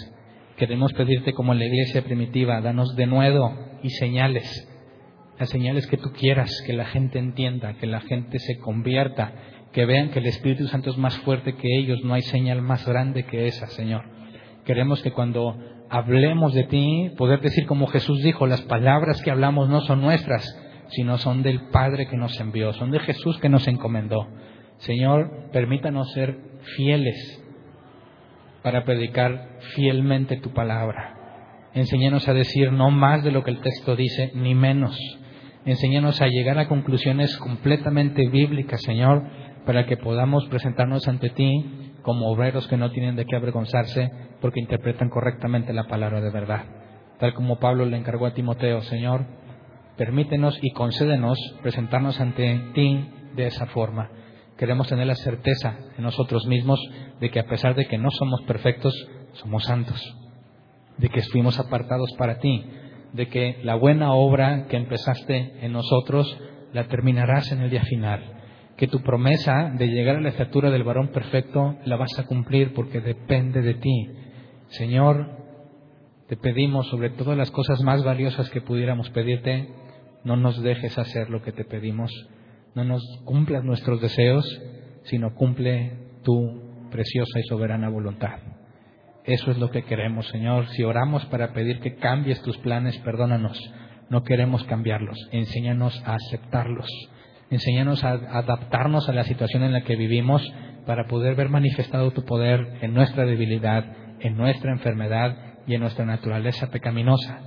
queremos 0.57 0.93
pedirte 0.93 1.33
como 1.33 1.53
en 1.53 1.61
la 1.61 1.67
iglesia 1.67 2.03
primitiva, 2.03 2.61
danos 2.61 2.95
de 2.97 3.07
nuevo 3.07 3.55
y 3.83 3.91
señales, 3.91 4.69
las 5.39 5.49
señales 5.49 5.87
que 5.87 5.97
tú 5.97 6.13
quieras, 6.13 6.51
que 6.67 6.73
la 6.73 6.87
gente 6.87 7.19
entienda, 7.19 7.75
que 7.75 7.87
la 7.87 8.01
gente 8.01 8.39
se 8.39 8.59
convierta, 8.59 9.33
que 9.73 9.87
vean 9.87 10.11
que 10.11 10.19
el 10.19 10.27
Espíritu 10.27 10.67
Santo 10.67 10.91
es 10.91 10.99
más 10.99 11.17
fuerte 11.19 11.55
que 11.55 11.69
ellos, 11.79 12.01
no 12.05 12.15
hay 12.15 12.23
señal 12.23 12.61
más 12.61 12.87
grande 12.87 13.25
que 13.25 13.47
esa, 13.47 13.67
Señor. 13.69 14.18
Queremos 14.69 15.01
que 15.01 15.13
cuando 15.13 15.57
hablemos 15.89 16.53
de 16.53 16.65
ti, 16.65 17.11
poder 17.17 17.41
decir 17.41 17.65
como 17.65 17.87
Jesús 17.87 18.23
dijo, 18.23 18.47
las 18.47 18.61
palabras 18.61 19.23
que 19.23 19.31
hablamos 19.31 19.71
no 19.71 19.81
son 19.81 20.03
nuestras, 20.03 20.45
sino 20.91 21.17
son 21.17 21.43
del 21.43 21.71
Padre 21.71 22.07
que 22.07 22.19
nos 22.19 22.39
envió, 22.39 22.75
son 22.75 22.91
de 22.91 22.99
Jesús 23.01 23.39
que 23.39 23.49
nos 23.49 23.67
encomendó. 23.67 24.29
Señor, 24.77 25.49
permítanos 25.53 26.13
ser 26.13 26.37
fieles 26.77 27.43
para 28.63 28.85
predicar 28.85 29.57
fielmente 29.75 30.37
tu 30.37 30.53
palabra. 30.53 31.15
Enséñanos 31.73 32.29
a 32.29 32.35
decir 32.35 32.71
no 32.71 32.91
más 32.91 33.25
de 33.25 33.31
lo 33.31 33.45
que 33.45 33.53
el 33.53 33.63
texto 33.63 33.97
dice, 33.97 34.33
ni 34.35 34.55
menos. 34.55 34.99
Enséñanos 35.65 36.21
a 36.21 36.29
llegar 36.29 36.59
a 36.59 36.69
conclusiones 36.69 37.35
completamente 37.39 38.29
bíblicas, 38.29 38.83
Señor, 38.83 39.31
para 39.65 39.87
que 39.87 39.97
podamos 39.97 40.47
presentarnos 40.49 41.09
ante 41.09 41.31
ti 41.31 41.88
como 42.09 42.31
obreros 42.31 42.67
que 42.69 42.79
no 42.79 42.91
tienen 42.91 43.17
de 43.17 43.27
qué 43.27 43.37
avergonzarse 43.37 44.11
porque 44.41 44.61
interpretan 44.61 45.11
correctamente 45.11 45.75
la 45.75 45.85
palabra 45.85 46.23
de 46.23 46.31
verdad. 46.31 46.65
Tal 47.19 47.35
como 47.35 47.59
Pablo 47.59 47.85
le 47.85 47.99
encargó 47.99 48.25
a 48.25 48.33
Timoteo, 48.33 48.81
Señor, 48.81 49.27
Permítenos 49.99 50.57
y 50.63 50.71
concédenos 50.71 51.37
presentarnos 51.61 52.21
ante 52.21 52.71
ti 52.73 53.05
de 53.35 53.49
esa 53.49 53.67
forma. 53.67 54.09
Queremos 54.57 54.87
tener 54.87 55.09
la 55.09 55.17
certeza 55.17 55.77
en 55.99 56.05
nosotros 56.05 56.47
mismos 56.47 56.81
de 57.21 57.31
que 57.31 57.41
a 57.41 57.47
pesar 57.47 57.75
de 57.75 57.87
que 57.87 57.99
no 57.99 58.09
somos 58.13 58.41
perfectos, 58.43 58.95
somos 59.33 59.65
santos, 59.65 60.01
de 60.99 61.09
que 61.09 61.21
fuimos 61.23 61.59
apartados 61.59 62.13
para 62.17 62.39
ti, 62.39 62.65
de 63.13 63.29
que 63.29 63.59
la 63.65 63.75
buena 63.75 64.13
obra 64.13 64.67
que 64.69 64.77
empezaste 64.77 65.67
en 65.67 65.73
nosotros 65.73 66.39
la 66.73 66.87
terminarás 66.87 67.51
en 67.51 67.63
el 67.63 67.69
día 67.71 67.83
final, 67.83 68.38
que 68.79 68.87
tu 68.87 69.03
promesa 69.03 69.73
de 69.77 69.89
llegar 69.89 70.17
a 70.17 70.21
la 70.21 70.29
estatura 70.29 70.71
del 70.71 70.85
varón 70.85 71.09
perfecto 71.09 71.77
la 71.85 71.97
vas 71.97 72.17
a 72.17 72.27
cumplir 72.27 72.73
porque 72.75 73.01
depende 73.01 73.61
de 73.61 73.75
ti. 73.75 74.11
Señor, 74.69 75.31
te 76.29 76.37
pedimos 76.37 76.87
sobre 76.87 77.11
todas 77.11 77.37
las 77.37 77.51
cosas 77.51 77.83
más 77.83 78.05
valiosas 78.05 78.49
que 78.51 78.61
pudiéramos 78.61 79.11
pedirte, 79.11 79.69
no 80.23 80.37
nos 80.37 80.63
dejes 80.63 80.97
hacer 80.97 81.29
lo 81.29 81.43
que 81.43 81.51
te 81.51 81.65
pedimos, 81.65 82.13
no 82.77 82.85
nos 82.85 83.03
cumplas 83.25 83.65
nuestros 83.65 84.01
deseos, 84.01 84.47
sino 85.03 85.35
cumple 85.35 86.21
tu 86.23 86.89
preciosa 86.93 87.41
y 87.41 87.49
soberana 87.49 87.89
voluntad. 87.89 88.39
Eso 89.25 89.51
es 89.51 89.59
lo 89.59 89.71
que 89.71 89.83
queremos, 89.83 90.29
Señor. 90.29 90.69
Si 90.69 90.85
oramos 90.85 91.27
para 91.27 91.53
pedir 91.53 91.81
que 91.81 91.97
cambies 91.97 92.41
tus 92.43 92.57
planes, 92.59 92.97
perdónanos. 92.99 93.59
No 94.09 94.23
queremos 94.23 94.63
cambiarlos. 94.65 95.19
Enséñanos 95.33 96.01
a 96.07 96.15
aceptarlos. 96.15 96.89
Enséñanos 97.51 98.05
a 98.05 98.11
adaptarnos 98.11 99.09
a 99.09 99.13
la 99.13 99.25
situación 99.25 99.63
en 99.63 99.73
la 99.73 99.83
que 99.83 99.97
vivimos 99.97 100.43
para 100.87 101.07
poder 101.07 101.35
ver 101.35 101.49
manifestado 101.49 102.11
tu 102.11 102.25
poder 102.25 102.79
en 102.83 102.95
nuestra 102.95 103.25
debilidad, 103.25 103.85
en 104.21 104.37
nuestra 104.37 104.73
enfermedad 104.73 105.37
y 105.67 105.75
en 105.75 105.81
nuestra 105.81 106.05
naturaleza 106.05 106.71
pecaminosa. 106.71 107.41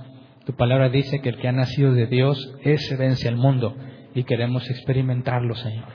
Tu 0.44 0.54
palabra 0.54 0.88
dice 0.88 1.20
que 1.20 1.28
el 1.28 1.38
que 1.38 1.48
ha 1.48 1.52
nacido 1.52 1.92
de 1.92 2.06
Dios, 2.06 2.56
ese 2.62 2.96
vence 2.96 3.28
al 3.28 3.36
mundo 3.36 3.76
y 4.14 4.24
queremos 4.24 4.68
experimentarlo, 4.70 5.54
Señor. 5.54 5.88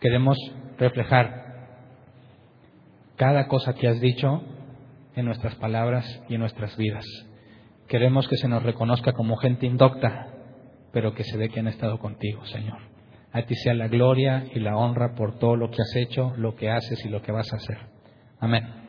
Queremos 0.00 0.36
reflejar 0.78 1.40
cada 3.16 3.46
cosa 3.46 3.74
que 3.74 3.86
has 3.86 4.00
dicho 4.00 4.42
en 5.14 5.26
nuestras 5.26 5.54
palabras 5.56 6.22
y 6.28 6.34
en 6.34 6.40
nuestras 6.40 6.76
vidas. 6.76 7.04
Queremos 7.86 8.26
que 8.28 8.36
se 8.36 8.48
nos 8.48 8.62
reconozca 8.62 9.12
como 9.12 9.36
gente 9.36 9.66
indocta, 9.66 10.28
pero 10.92 11.14
que 11.14 11.24
se 11.24 11.36
ve 11.36 11.48
que 11.48 11.60
han 11.60 11.68
estado 11.68 11.98
contigo, 11.98 12.44
Señor. 12.46 12.89
A 13.32 13.42
ti 13.42 13.54
sea 13.54 13.74
la 13.74 13.88
gloria 13.88 14.44
y 14.52 14.58
la 14.58 14.76
honra 14.76 15.14
por 15.14 15.38
todo 15.38 15.56
lo 15.56 15.70
que 15.70 15.82
has 15.82 15.94
hecho, 15.94 16.32
lo 16.36 16.56
que 16.56 16.70
haces 16.70 17.04
y 17.04 17.08
lo 17.08 17.22
que 17.22 17.30
vas 17.30 17.52
a 17.52 17.56
hacer. 17.56 17.78
Amén. 18.40 18.80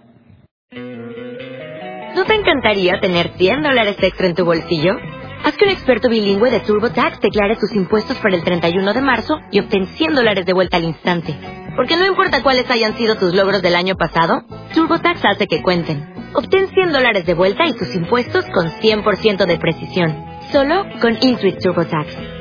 ¿No 2.15 2.25
te 2.25 2.33
encantaría 2.33 2.99
tener 2.99 3.29
100 3.37 3.61
dólares 3.61 3.97
extra 4.01 4.27
en 4.27 4.35
tu 4.35 4.43
bolsillo? 4.43 4.97
Haz 5.43 5.57
que 5.57 5.65
un 5.65 5.71
experto 5.71 6.09
bilingüe 6.09 6.51
de 6.51 6.59
TurboTax 6.59 7.19
declare 7.19 7.55
tus 7.55 7.73
impuestos 7.73 8.17
para 8.17 8.35
el 8.35 8.43
31 8.43 8.93
de 8.93 9.01
marzo 9.01 9.39
y 9.51 9.59
obtén 9.59 9.87
100 9.87 10.15
dólares 10.15 10.45
de 10.45 10.53
vuelta 10.53 10.77
al 10.77 10.83
instante. 10.83 11.35
Porque 11.75 11.95
no 11.95 12.05
importa 12.05 12.43
cuáles 12.43 12.69
hayan 12.69 12.95
sido 12.97 13.15
tus 13.15 13.33
logros 13.33 13.61
del 13.61 13.75
año 13.75 13.95
pasado, 13.95 14.43
TurboTax 14.73 15.23
hace 15.23 15.47
que 15.47 15.61
cuenten. 15.61 16.13
Obtén 16.33 16.67
100 16.67 16.91
dólares 16.91 17.25
de 17.25 17.33
vuelta 17.33 17.65
y 17.65 17.73
tus 17.73 17.93
impuestos 17.95 18.45
con 18.53 18.67
100% 18.69 19.45
de 19.45 19.57
precisión. 19.57 20.25
Solo 20.51 20.85
con 20.99 21.17
Intuit 21.21 21.59
TurboTax. 21.59 22.40